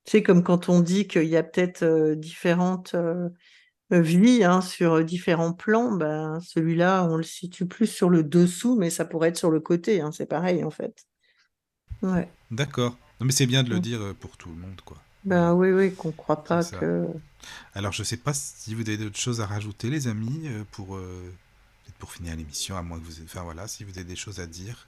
C'est 0.06 0.24
comme 0.24 0.44
quand 0.44 0.70
on 0.70 0.80
dit 0.80 1.07
qu'il 1.07 1.26
y 1.26 1.38
a 1.38 1.44
peut-être 1.44 1.84
euh, 1.84 2.16
différentes 2.16 2.95
euh, 2.95 3.30
vies 3.91 4.44
hein, 4.44 4.61
sur 4.61 4.94
euh, 4.94 5.03
différents 5.03 5.53
plans. 5.53 5.91
Ben, 5.91 6.40
celui-là, 6.41 7.03
on 7.06 7.18
le 7.18 7.24
situe 7.24 7.68
plus 7.68 7.86
sur 7.86 8.10
le 8.10 8.24
dessous, 8.24 8.76
mais 8.76 8.90
ça 8.90 9.06
pourrait 9.06 9.30
être 9.30 9.38
sur 9.38 9.52
le 9.52 9.60
côté. 9.60 10.02
hein, 10.02 10.11
C'est 10.11 10.26
pareil, 10.26 10.64
en 10.64 10.72
fait. 10.72 11.06
Ouais. 12.02 12.28
D'accord. 12.49 12.98
Non, 13.20 13.28
mais 13.28 13.32
c'est 13.34 13.45
bien 13.45 13.61
de 13.64 13.70
le 13.70 13.76
Mm. 13.78 13.82
dire 13.82 14.02
euh, 14.02 14.14
pour 14.20 14.38
tout 14.38 14.49
le 14.49 14.56
monde, 14.56 14.82
quoi. 14.84 14.98
Ben 15.26 15.53
oui, 15.53 15.70
oui, 15.72 15.94
qu'on 15.94 16.11
croit 16.11 16.44
pas 16.44 16.64
ça. 16.64 16.78
que. 16.78 17.06
Alors, 17.74 17.91
je 17.94 18.03
sais 18.03 18.18
pas 18.18 18.34
si 18.34 18.76
vous 18.76 18.82
avez 18.82 18.98
d'autres 18.98 19.18
choses 19.20 19.41
à 19.41 19.45
rajouter, 19.45 19.90
les 19.90 20.07
amis, 20.07 20.41
euh, 20.48 20.64
pour, 20.72 20.95
euh, 20.95 21.34
pour 21.99 22.11
finir 22.11 22.36
l'émission, 22.36 22.78
à 22.78 22.82
moins 22.82 22.99
que 22.99 23.06
vous... 23.06 23.22
Enfin, 23.24 23.44
voilà, 23.44 23.68
si 23.68 23.84
vous 23.84 23.91
avez 23.91 24.03
des 24.06 24.16
choses 24.16 24.40
à 24.40 24.48
dire, 24.48 24.88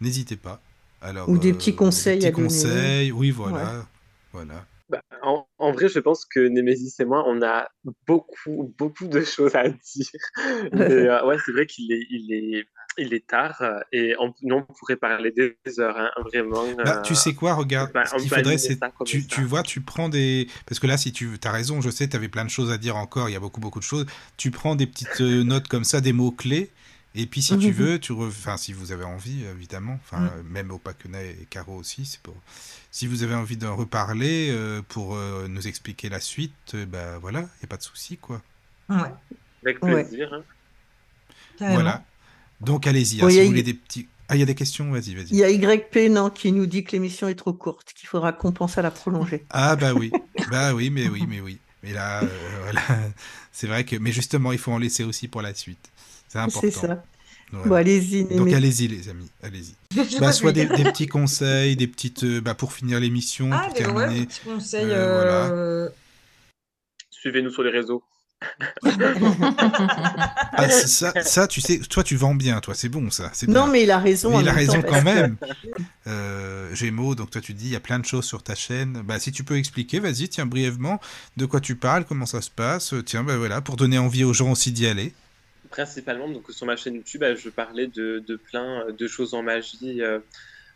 n'hésitez 0.00 0.36
pas. 0.36 0.60
Alors, 1.00 1.28
Ou 1.28 1.38
des 1.38 1.52
euh, 1.52 1.54
petits 1.54 1.74
conseils 1.74 2.18
des 2.18 2.26
à 2.26 2.32
petits 2.32 2.42
donner. 2.48 2.48
conseils, 2.48 3.12
oui, 3.12 3.30
voilà. 3.30 3.86
Voilà. 4.32 4.66
Bah, 4.88 5.00
en, 5.22 5.46
en 5.58 5.72
vrai, 5.72 5.88
je 5.88 5.98
pense 6.00 6.24
que 6.24 6.40
Némésis 6.40 6.98
et 7.00 7.04
moi, 7.04 7.24
on 7.26 7.42
a 7.42 7.68
beaucoup, 8.06 8.74
beaucoup 8.78 9.06
de 9.08 9.20
choses 9.24 9.54
à 9.54 9.68
dire. 9.68 10.06
Mais 10.72 11.08
euh, 11.08 11.26
ouais, 11.26 11.36
c'est 11.44 11.52
vrai 11.52 11.66
qu'il 11.66 11.92
est, 11.92 12.06
il 12.10 12.32
est, 12.32 12.66
il 12.98 13.14
est 13.14 13.26
tard 13.26 13.56
euh, 13.62 13.80
et 13.92 14.14
on, 14.20 14.34
nous, 14.42 14.56
on 14.56 14.62
pourrait 14.74 14.96
parler 14.96 15.30
des 15.32 15.56
heures, 15.80 15.96
hein, 15.98 16.10
vraiment. 16.24 16.64
Bah, 16.76 16.98
euh, 16.98 17.02
tu 17.02 17.14
sais 17.14 17.34
quoi, 17.34 17.54
regarde, 17.54 17.90
bah, 17.92 18.04
ce 18.06 18.16
qu'il 18.16 18.28
faudrait, 18.28 18.58
c'est. 18.58 18.78
Tu, 19.06 19.44
vois, 19.44 19.62
tu 19.62 19.80
prends 19.80 20.08
des. 20.08 20.48
Parce 20.66 20.78
que 20.78 20.86
là, 20.86 20.96
si 20.98 21.12
tu 21.12 21.30
as 21.44 21.50
raison, 21.52 21.80
je 21.80 21.90
sais, 21.90 22.08
tu 22.08 22.16
avais 22.16 22.28
plein 22.28 22.44
de 22.44 22.50
choses 22.50 22.70
à 22.70 22.78
dire 22.78 22.96
encore, 22.96 23.28
il 23.28 23.32
y 23.32 23.36
a 23.36 23.40
beaucoup, 23.40 23.60
beaucoup 23.60 23.78
de 23.80 23.84
choses. 23.84 24.06
Tu 24.36 24.50
prends 24.50 24.74
des 24.76 24.86
petites 24.86 25.20
euh, 25.20 25.42
notes 25.44 25.68
comme 25.68 25.84
ça, 25.84 26.00
des 26.00 26.12
mots-clés. 26.12 26.70
Et 27.14 27.26
puis, 27.26 27.42
si 27.42 27.58
tu 27.58 27.70
veux, 27.72 27.98
tu 27.98 28.12
re- 28.12 28.28
enfin, 28.28 28.56
si 28.56 28.72
vous 28.72 28.90
avez 28.90 29.04
envie, 29.04 29.44
évidemment, 29.44 29.98
enfin, 30.02 30.24
euh, 30.34 30.42
même 30.44 30.70
au 30.70 30.78
Paquenay 30.78 31.36
et 31.42 31.44
Caro 31.44 31.76
aussi, 31.76 32.06
c'est 32.06 32.20
pour. 32.20 32.34
Si 32.90 33.06
vous 33.06 33.22
avez 33.22 33.34
envie 33.34 33.56
d'en 33.58 33.76
reparler 33.76 34.48
euh, 34.50 34.80
pour 34.88 35.14
euh, 35.14 35.46
nous 35.48 35.66
expliquer 35.68 36.08
la 36.08 36.20
suite, 36.20 36.52
euh, 36.74 36.86
bah 36.86 37.18
voilà, 37.20 37.40
il 37.40 37.42
n'y 37.62 37.64
a 37.64 37.66
pas 37.68 37.76
de 37.76 37.82
souci, 37.82 38.16
quoi. 38.16 38.40
Ouais, 38.88 38.96
Avec 39.62 39.82
Ouais. 39.84 40.04
plaisir. 40.04 40.32
hein. 40.32 40.42
carrément. 41.58 41.74
Voilà. 41.82 42.02
Donc, 42.64 42.86
allez-y. 42.86 43.18
hein, 43.20 43.24
Bon, 43.24 43.28
il 43.28 43.32
si 43.34 43.40
vous 43.42 43.46
voulez 43.48 43.62
des 43.62 43.74
petits. 43.74 44.08
Ah, 44.28 44.36
il 44.36 44.40
y 44.40 44.42
a 44.42 44.46
des 44.46 44.54
questions, 44.54 44.90
vas-y, 44.90 45.10
Il 45.10 45.16
vas-y. 45.16 45.36
y 45.36 45.44
a 45.44 45.50
YP, 45.74 46.10
non, 46.10 46.30
qui 46.30 46.52
nous 46.52 46.64
dit 46.66 46.84
que 46.84 46.92
l'émission 46.92 47.28
est 47.28 47.34
trop 47.34 47.52
courte, 47.52 47.92
qu'il 47.94 48.08
faudra 48.08 48.32
qu'on 48.32 48.52
pense 48.52 48.78
à 48.78 48.82
la 48.82 48.90
prolonger. 48.90 49.44
Ah 49.50 49.76
bah 49.76 49.92
oui, 49.92 50.10
bah 50.50 50.72
oui, 50.74 50.88
mais 50.90 51.08
oui, 51.08 51.24
mais 51.28 51.40
oui. 51.40 51.58
Mais 51.82 51.92
là, 51.92 52.22
euh, 52.22 52.28
voilà, 52.62 52.80
c'est 53.52 53.66
vrai 53.66 53.84
que, 53.84 53.96
mais 53.96 54.12
justement, 54.12 54.52
il 54.52 54.58
faut 54.58 54.72
en 54.72 54.78
laisser 54.78 55.04
aussi 55.04 55.28
pour 55.28 55.42
la 55.42 55.52
suite. 55.54 55.90
C'est 56.28 56.38
important. 56.38 56.60
C'est 56.62 56.70
ça. 56.70 56.80
Voilà. 56.86 57.04
Bon, 57.66 57.74
allez-y, 57.74 58.24
Donc 58.24 58.50
allez-y 58.50 58.88
les 58.88 59.10
amis, 59.10 59.30
allez-y. 59.42 59.74
Bah, 60.18 60.32
soit 60.32 60.52
des, 60.52 60.64
des 60.64 60.84
petits 60.84 61.06
conseils, 61.08 61.76
des 61.76 61.86
petites, 61.88 62.24
euh, 62.24 62.40
bah, 62.40 62.54
pour 62.54 62.72
finir 62.72 62.98
l'émission, 63.00 63.50
Ah, 63.52 63.66
pour 63.66 63.74
des 63.74 63.84
ouais, 63.84 63.92
terminer. 63.94 64.26
petits 64.26 64.40
conseils. 64.40 64.86
Euh, 64.88 65.12
voilà. 65.90 65.90
Suivez-nous 67.10 67.50
sur 67.50 67.62
les 67.62 67.70
réseaux. 67.70 68.02
Ah, 70.54 70.68
c'est 70.68 70.86
ça, 70.88 71.12
ça, 71.22 71.46
tu 71.48 71.60
sais, 71.60 71.78
toi 71.80 72.02
tu 72.02 72.16
vends 72.16 72.34
bien, 72.34 72.60
toi, 72.60 72.74
c'est 72.74 72.88
bon 72.88 73.10
ça, 73.10 73.30
Non, 73.48 73.64
bien. 73.64 73.72
mais 73.72 73.82
il 73.84 73.90
a 73.90 73.98
raison. 73.98 74.30
Mais 74.36 74.42
il 74.42 74.48
a 74.48 74.52
temps, 74.52 74.56
raison 74.58 74.82
quand 74.82 75.00
que- 75.00 75.04
même. 75.04 75.36
Euh, 76.06 76.74
Gémeaux, 76.74 77.14
donc 77.14 77.30
toi 77.30 77.40
tu 77.40 77.54
dis, 77.54 77.66
il 77.66 77.72
y 77.72 77.76
a 77.76 77.80
plein 77.80 77.98
de 77.98 78.04
choses 78.04 78.24
sur 78.24 78.42
ta 78.42 78.54
chaîne. 78.54 79.02
Bah, 79.04 79.18
si 79.18 79.32
tu 79.32 79.44
peux 79.44 79.56
expliquer, 79.56 80.00
vas-y, 80.00 80.28
tiens, 80.28 80.46
brièvement, 80.46 81.00
de 81.36 81.46
quoi 81.46 81.60
tu 81.60 81.76
parles, 81.76 82.04
comment 82.04 82.26
ça 82.26 82.40
se 82.40 82.50
passe. 82.50 82.92
Euh, 82.94 83.02
Tiens, 83.02 83.24
bah 83.24 83.36
voilà, 83.36 83.60
pour 83.60 83.76
donner 83.76 83.98
envie 83.98 84.24
aux 84.24 84.32
gens 84.32 84.50
aussi 84.52 84.72
d'y 84.72 84.86
aller. 84.86 85.12
Principalement, 85.70 86.28
donc 86.28 86.44
sur 86.50 86.66
ma 86.66 86.76
chaîne 86.76 86.94
YouTube, 86.94 87.22
euh, 87.22 87.36
je 87.36 87.48
parlais 87.48 87.86
de, 87.86 88.22
de 88.26 88.36
plein 88.36 88.84
de 88.96 89.06
choses 89.06 89.34
en 89.34 89.42
magie 89.42 90.02
euh, 90.02 90.18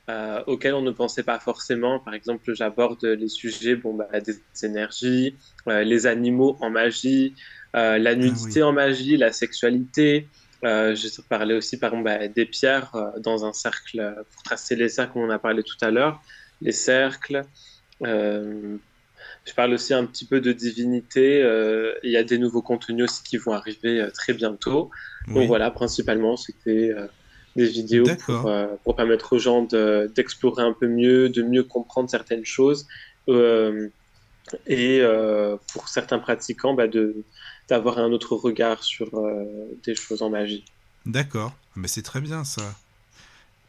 euh, 0.08 0.42
auxquelles 0.46 0.74
on 0.74 0.82
ne 0.82 0.90
pensait 0.90 1.22
pas 1.22 1.38
forcément. 1.38 1.98
Par 1.98 2.14
exemple, 2.14 2.54
j'aborde 2.54 3.04
les 3.04 3.28
sujets 3.28 3.76
bon, 3.76 3.94
bah, 3.94 4.08
des 4.20 4.38
énergies, 4.62 5.36
euh, 5.68 5.82
les 5.84 6.06
animaux 6.06 6.56
en 6.60 6.70
magie, 6.70 7.34
euh, 7.74 7.98
la 7.98 8.14
nudité 8.14 8.62
en 8.62 8.72
magie, 8.72 9.16
la 9.16 9.32
sexualité. 9.32 10.30
Euh, 10.64 10.94
je 10.94 11.08
parlais 11.28 11.54
aussi 11.54 11.78
par 11.78 11.92
exemple 11.92 12.04
bah, 12.04 12.28
des 12.28 12.46
pierres 12.46 12.94
euh, 12.94 13.20
dans 13.20 13.44
un 13.44 13.52
cercle, 13.52 14.00
euh, 14.00 14.14
pour 14.32 14.42
tracer 14.42 14.76
les 14.76 14.88
cercles, 14.88 15.12
comme 15.14 15.22
on 15.22 15.30
a 15.30 15.38
parlé 15.38 15.62
tout 15.62 15.76
à 15.82 15.90
l'heure, 15.90 16.20
les 16.60 16.72
cercles. 16.72 17.42
Je 18.02 19.52
parle 19.54 19.72
aussi 19.74 19.94
un 19.94 20.04
petit 20.06 20.26
peu 20.26 20.40
de 20.40 20.52
divinité. 20.52 21.40
Il 22.02 22.10
y 22.10 22.16
a 22.16 22.24
des 22.24 22.38
nouveaux 22.38 22.62
contenus 22.62 23.04
aussi 23.04 23.22
qui 23.22 23.36
vont 23.38 23.52
arriver 23.52 24.06
très 24.14 24.34
bientôt. 24.34 24.90
Donc 25.28 25.48
voilà, 25.48 25.70
principalement, 25.70 26.36
c'était 26.36 26.92
des 27.56 27.66
vidéos 27.66 28.04
pour, 28.26 28.48
euh, 28.48 28.66
pour 28.84 28.96
permettre 28.96 29.32
aux 29.32 29.38
gens 29.38 29.62
de- 29.62 30.12
d'explorer 30.14 30.62
un 30.62 30.74
peu 30.78 30.88
mieux, 30.88 31.28
de 31.30 31.42
mieux 31.42 31.64
comprendre 31.64 32.08
certaines 32.10 32.44
choses. 32.44 32.86
euh, 33.28 33.88
et 34.66 35.00
euh, 35.00 35.56
pour 35.72 35.88
certains 35.88 36.20
pratiquants, 36.20 36.74
bah, 36.74 36.86
de 36.86 37.24
d'avoir 37.68 37.98
un 37.98 38.12
autre 38.12 38.36
regard 38.36 38.82
sur 38.84 39.14
euh, 39.18 39.44
des 39.84 39.94
choses 39.94 40.22
en 40.22 40.30
magie. 40.30 40.64
D'accord, 41.04 41.54
mais 41.76 41.88
c'est 41.88 42.02
très 42.02 42.20
bien 42.20 42.44
ça. 42.44 42.74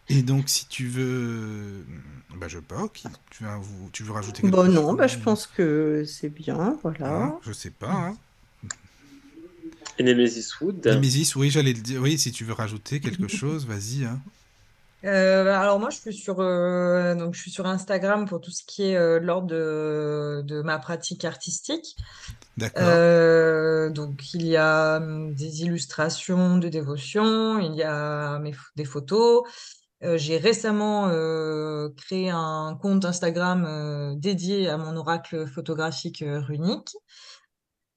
Et 0.10 0.22
donc, 0.22 0.48
si 0.48 0.68
tu 0.68 0.88
veux, 0.88 1.84
bah 2.36 2.48
je 2.48 2.58
sais 2.60 2.64
pas, 2.64 2.88
qui- 2.94 3.08
tu 3.30 3.44
veux, 3.44 3.50
tu 3.92 4.04
veux 4.04 4.12
rajouter 4.14 4.42
quelque 4.42 4.52
Bon, 4.56 4.66
chose 4.66 4.74
non, 4.74 4.94
bah, 4.94 5.08
je 5.08 5.18
pense 5.18 5.48
que 5.48 6.04
c'est 6.08 6.30
bien, 6.30 6.78
voilà. 6.82 7.14
Hein, 7.24 7.40
je 7.46 7.52
sais 7.52 7.72
pas. 7.72 7.92
Hein. 7.92 8.18
Et 10.00 10.04
Nemesis 10.04 10.48
Wood, 10.62 10.86
Nemesis, 10.86 11.34
oui, 11.36 11.50
j'allais 11.50 11.74
le 11.74 11.82
dire. 11.82 12.02
Oui, 12.02 12.18
si 12.18 12.32
tu 12.32 12.44
veux 12.46 12.54
rajouter 12.54 13.00
quelque 13.00 13.28
chose, 13.38 13.66
vas-y. 13.66 14.06
Hein. 14.06 14.20
Euh, 15.08 15.48
alors 15.54 15.80
moi 15.80 15.90
je 15.90 15.98
suis 15.98 16.14
sur 16.14 16.42
euh, 16.42 17.16
donc 17.16 17.34
je 17.34 17.40
suis 17.40 17.52
sur 17.52 17.66
Instagram 17.66 18.26
pour 18.28 18.42
tout 18.42 18.52
ce 18.52 18.64
qui 18.66 18.84
est 18.84 18.98
euh, 18.98 19.20
l'ordre 19.20 19.48
de, 19.48 20.42
de 20.46 20.62
ma 20.62 20.80
pratique 20.80 21.24
artistique. 21.24 21.96
D'accord. 22.58 22.84
Euh, 22.86 23.90
donc 23.90 24.34
il 24.34 24.46
y 24.46 24.58
a 24.58 24.98
hum, 24.98 25.34
des 25.34 25.62
illustrations 25.64 26.58
de 26.58 26.68
dévotion, 26.68 27.60
il 27.60 27.76
y 27.76 27.84
a 27.84 28.38
mes, 28.40 28.54
des 28.76 28.86
photos. 28.86 29.44
J'ai 30.02 30.38
récemment 30.38 31.10
créé 31.98 32.30
un 32.30 32.78
compte 32.80 33.04
Instagram 33.04 34.16
dédié 34.16 34.70
à 34.70 34.78
mon 34.78 34.96
oracle 34.96 35.48
photographique 35.48 36.24
runique. 36.24 36.96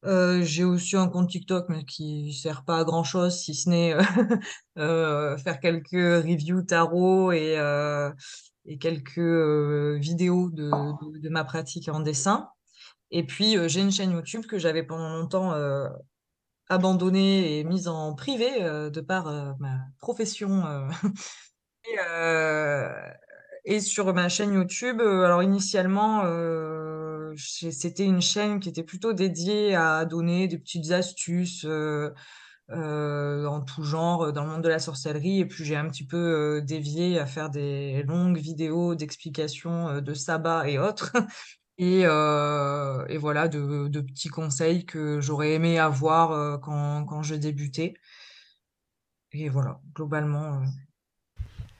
Euh, 0.05 0.43
j'ai 0.43 0.65
aussi 0.65 0.97
un 0.97 1.09
compte 1.09 1.29
TikTok, 1.29 1.69
mais 1.69 1.85
qui 1.85 2.33
sert 2.33 2.65
pas 2.65 2.79
à 2.79 2.85
grand-chose, 2.85 3.39
si 3.39 3.55
ce 3.55 3.69
n'est 3.69 3.95
euh, 4.79 5.37
faire 5.39 5.61
quelques 5.61 5.91
reviews 5.93 6.63
tarot 6.63 7.33
et, 7.33 7.59
euh, 7.59 8.11
et 8.65 8.79
quelques 8.79 9.19
vidéos 9.19 10.49
de, 10.51 10.71
de, 11.19 11.29
ma 11.29 11.45
pratique 11.45 11.89
en 11.89 12.01
dessin. 12.01 12.49
Et 13.11 13.27
puis, 13.27 13.57
j'ai 13.69 13.81
une 13.81 13.93
chaîne 13.93 14.13
YouTube 14.13 14.47
que 14.47 14.59
j'avais 14.59 14.85
pendant 14.85 15.11
longtemps 15.11 15.53
abandonnée 16.69 17.59
et 17.59 17.65
mise 17.65 17.89
en 17.89 18.15
privé 18.15 18.61
de 18.61 19.01
par 19.01 19.57
ma 19.59 19.81
profession. 19.99 20.63
Et, 23.65 23.81
sur 23.81 24.15
ma 24.15 24.29
chaîne 24.29 24.55
YouTube, 24.55 25.01
alors 25.01 25.43
initialement, 25.43 26.23
c'était 27.37 28.05
une 28.07 28.21
chaîne 28.23 28.61
qui 28.61 28.69
était 28.69 28.83
plutôt 28.85 29.13
dédiée 29.13 29.75
à 29.75 30.05
donner 30.05 30.49
des 30.49 30.59
petites 30.59 30.91
astuces 30.93 31.65
euh, 31.65 32.11
euh, 32.71 33.47
en 33.47 33.61
tout 33.63 33.85
genre 33.85 34.25
euh, 34.27 34.33
dans 34.33 34.45
le 34.45 34.51
monde 34.51 34.63
de 34.63 34.69
la 34.69 34.79
sorcellerie. 34.79 35.41
Et 35.41 35.47
puis 35.47 35.65
j'ai 35.65 35.77
un 35.77 35.89
petit 35.89 36.07
peu 36.07 36.17
euh, 36.19 36.61
dévié 36.61 37.19
à 37.19 37.27
faire 37.27 37.51
des 37.51 38.03
longues 38.05 38.39
vidéos 38.39 38.95
d'explications 38.95 39.89
euh, 39.89 40.01
de 40.01 40.15
sabbat 40.15 40.69
et 40.69 40.79
autres. 40.79 41.13
Et, 41.83 42.03
euh, 42.05 43.07
et 43.09 43.17
voilà, 43.17 43.49
de, 43.49 43.89
de 43.89 44.01
petits 44.03 44.29
conseils 44.29 44.85
que 44.85 45.21
j'aurais 45.23 45.53
aimé 45.55 45.79
avoir 45.79 46.33
euh, 46.33 46.59
quand, 46.59 47.07
quand 47.07 47.23
je 47.23 47.35
débutais. 47.35 47.95
Et 49.33 49.49
voilà, 49.49 49.81
globalement. 49.95 50.61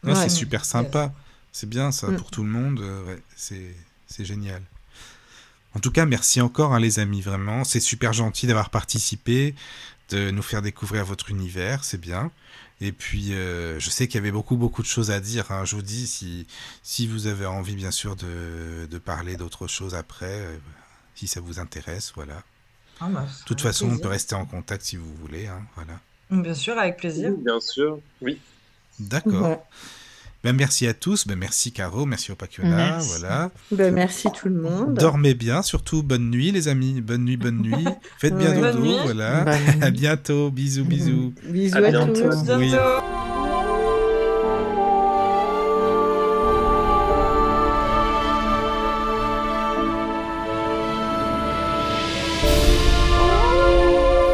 euh, 0.07 0.15
c'est 0.15 0.29
super 0.29 0.65
sympa. 0.65 1.13
C'est 1.53 1.69
bien 1.69 1.91
ça 1.93 2.09
Mm. 2.09 2.17
pour 2.17 2.31
tout 2.31 2.43
le 2.45 2.49
monde. 2.51 2.81
euh, 2.81 3.05
ouais, 3.07 3.23
c'est 3.37 3.75
c'est 4.07 4.25
génial. 4.25 4.63
En 5.75 5.81
tout 5.81 5.93
cas, 5.93 6.05
merci 6.07 6.41
encore, 6.41 6.75
hein, 6.75 6.81
les 6.81 6.99
amis, 6.99 7.21
vraiment. 7.21 7.65
C'est 7.65 7.81
super 7.81 8.13
gentil 8.13 8.47
d'avoir 8.47 8.71
participé, 8.71 9.55
de 10.11 10.31
nous 10.31 10.43
faire 10.43 10.63
découvrir 10.63 11.05
votre 11.05 11.31
univers, 11.31 11.85
c'est 11.85 12.01
bien. 12.01 12.31
Et 12.81 12.93
puis, 12.93 13.35
euh, 13.35 13.79
je 13.79 13.91
sais 13.91 14.09
qu'il 14.09 14.17
y 14.17 14.19
avait 14.19 14.33
beaucoup, 14.33 14.57
beaucoup 14.57 14.83
de 14.83 14.87
choses 14.87 15.11
à 15.11 15.21
dire. 15.21 15.51
hein. 15.53 15.65
Je 15.65 15.77
vous 15.77 15.83
dis, 15.83 16.07
si, 16.07 16.47
si 16.83 17.07
vous 17.07 17.27
avez 17.27 17.47
envie, 17.47 17.77
bien 17.77 17.91
sûr, 17.91 18.17
de, 18.17 18.87
de 18.91 18.99
parler 18.99 19.37
d'autres 19.37 19.67
choses 19.69 19.95
après, 19.95 20.27
euh, 20.41 20.57
si 21.15 21.29
ça 21.29 21.41
vous 21.41 21.61
intéresse, 21.61 22.13
voilà. 22.17 22.43
ah 23.01 23.09
bah, 23.09 23.27
De 23.41 23.45
toute 23.45 23.61
façon, 23.61 23.91
on 23.91 23.99
peut 23.99 24.09
rester 24.09 24.35
en 24.35 24.47
contact 24.47 24.83
si 24.85 24.97
vous 24.97 25.15
voulez, 25.21 25.47
hein, 25.47 25.63
voilà. 25.77 26.01
Bien 26.31 26.55
sûr, 26.55 26.79
avec 26.79 26.97
plaisir. 26.97 27.33
bien 27.37 27.61
sûr, 27.61 28.01
oui. 28.23 28.39
D'accord. 28.99 29.43
Ouais. 29.43 29.61
Ben, 30.43 30.57
merci 30.57 30.87
à 30.87 30.95
tous. 30.95 31.27
Ben, 31.27 31.37
merci 31.39 31.71
Caro, 31.71 32.07
merci 32.07 32.33
Opakiona. 32.33 32.75
Merci. 32.77 33.09
Voilà. 33.19 33.51
Ben, 33.73 33.93
merci 33.95 34.29
tout 34.33 34.49
le 34.49 34.55
monde. 34.61 34.95
Dormez 34.95 35.35
bien, 35.35 35.61
surtout 35.63 36.03
bonne 36.03 36.31
nuit 36.31 36.51
les 36.51 36.69
amis. 36.69 37.01
Bonne 37.03 37.25
nuit, 37.25 37.37
bonne 37.37 37.59
nuit. 37.61 37.85
Faites 38.19 38.37
bien 38.37 38.51
Ouais. 38.61 38.73
dodo. 38.73 38.85
Voilà. 39.05 39.45
Bonne. 39.45 39.55
À 39.83 39.91
bientôt. 39.91 40.51
Bisous, 40.51 40.85
bisous. 40.85 41.35
Bisous 41.45 41.77
À 41.77 41.79
à, 41.79 41.91
bientôt. 41.91 42.13
tous. 42.23 42.43
Bientôt. 42.45 42.59
Oui. 42.59 42.73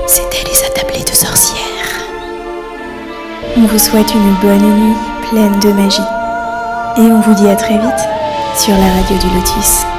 C'était 0.06 0.44
les 0.48 0.62
attablés 0.64 1.02
de 1.04 1.14
sorcières. 1.14 1.62
On 3.56 3.66
vous 3.66 3.78
souhaite 3.78 4.12
une 4.14 4.34
bonne 4.42 4.62
nuit 4.62 4.96
pleine 5.30 5.58
de 5.60 5.72
magie. 5.72 6.02
Et 6.96 7.12
on 7.12 7.20
vous 7.20 7.34
dit 7.34 7.48
à 7.48 7.56
très 7.56 7.78
vite 7.78 8.08
sur 8.56 8.74
la 8.74 8.92
radio 8.92 9.16
du 9.18 9.34
Lotus. 9.34 9.95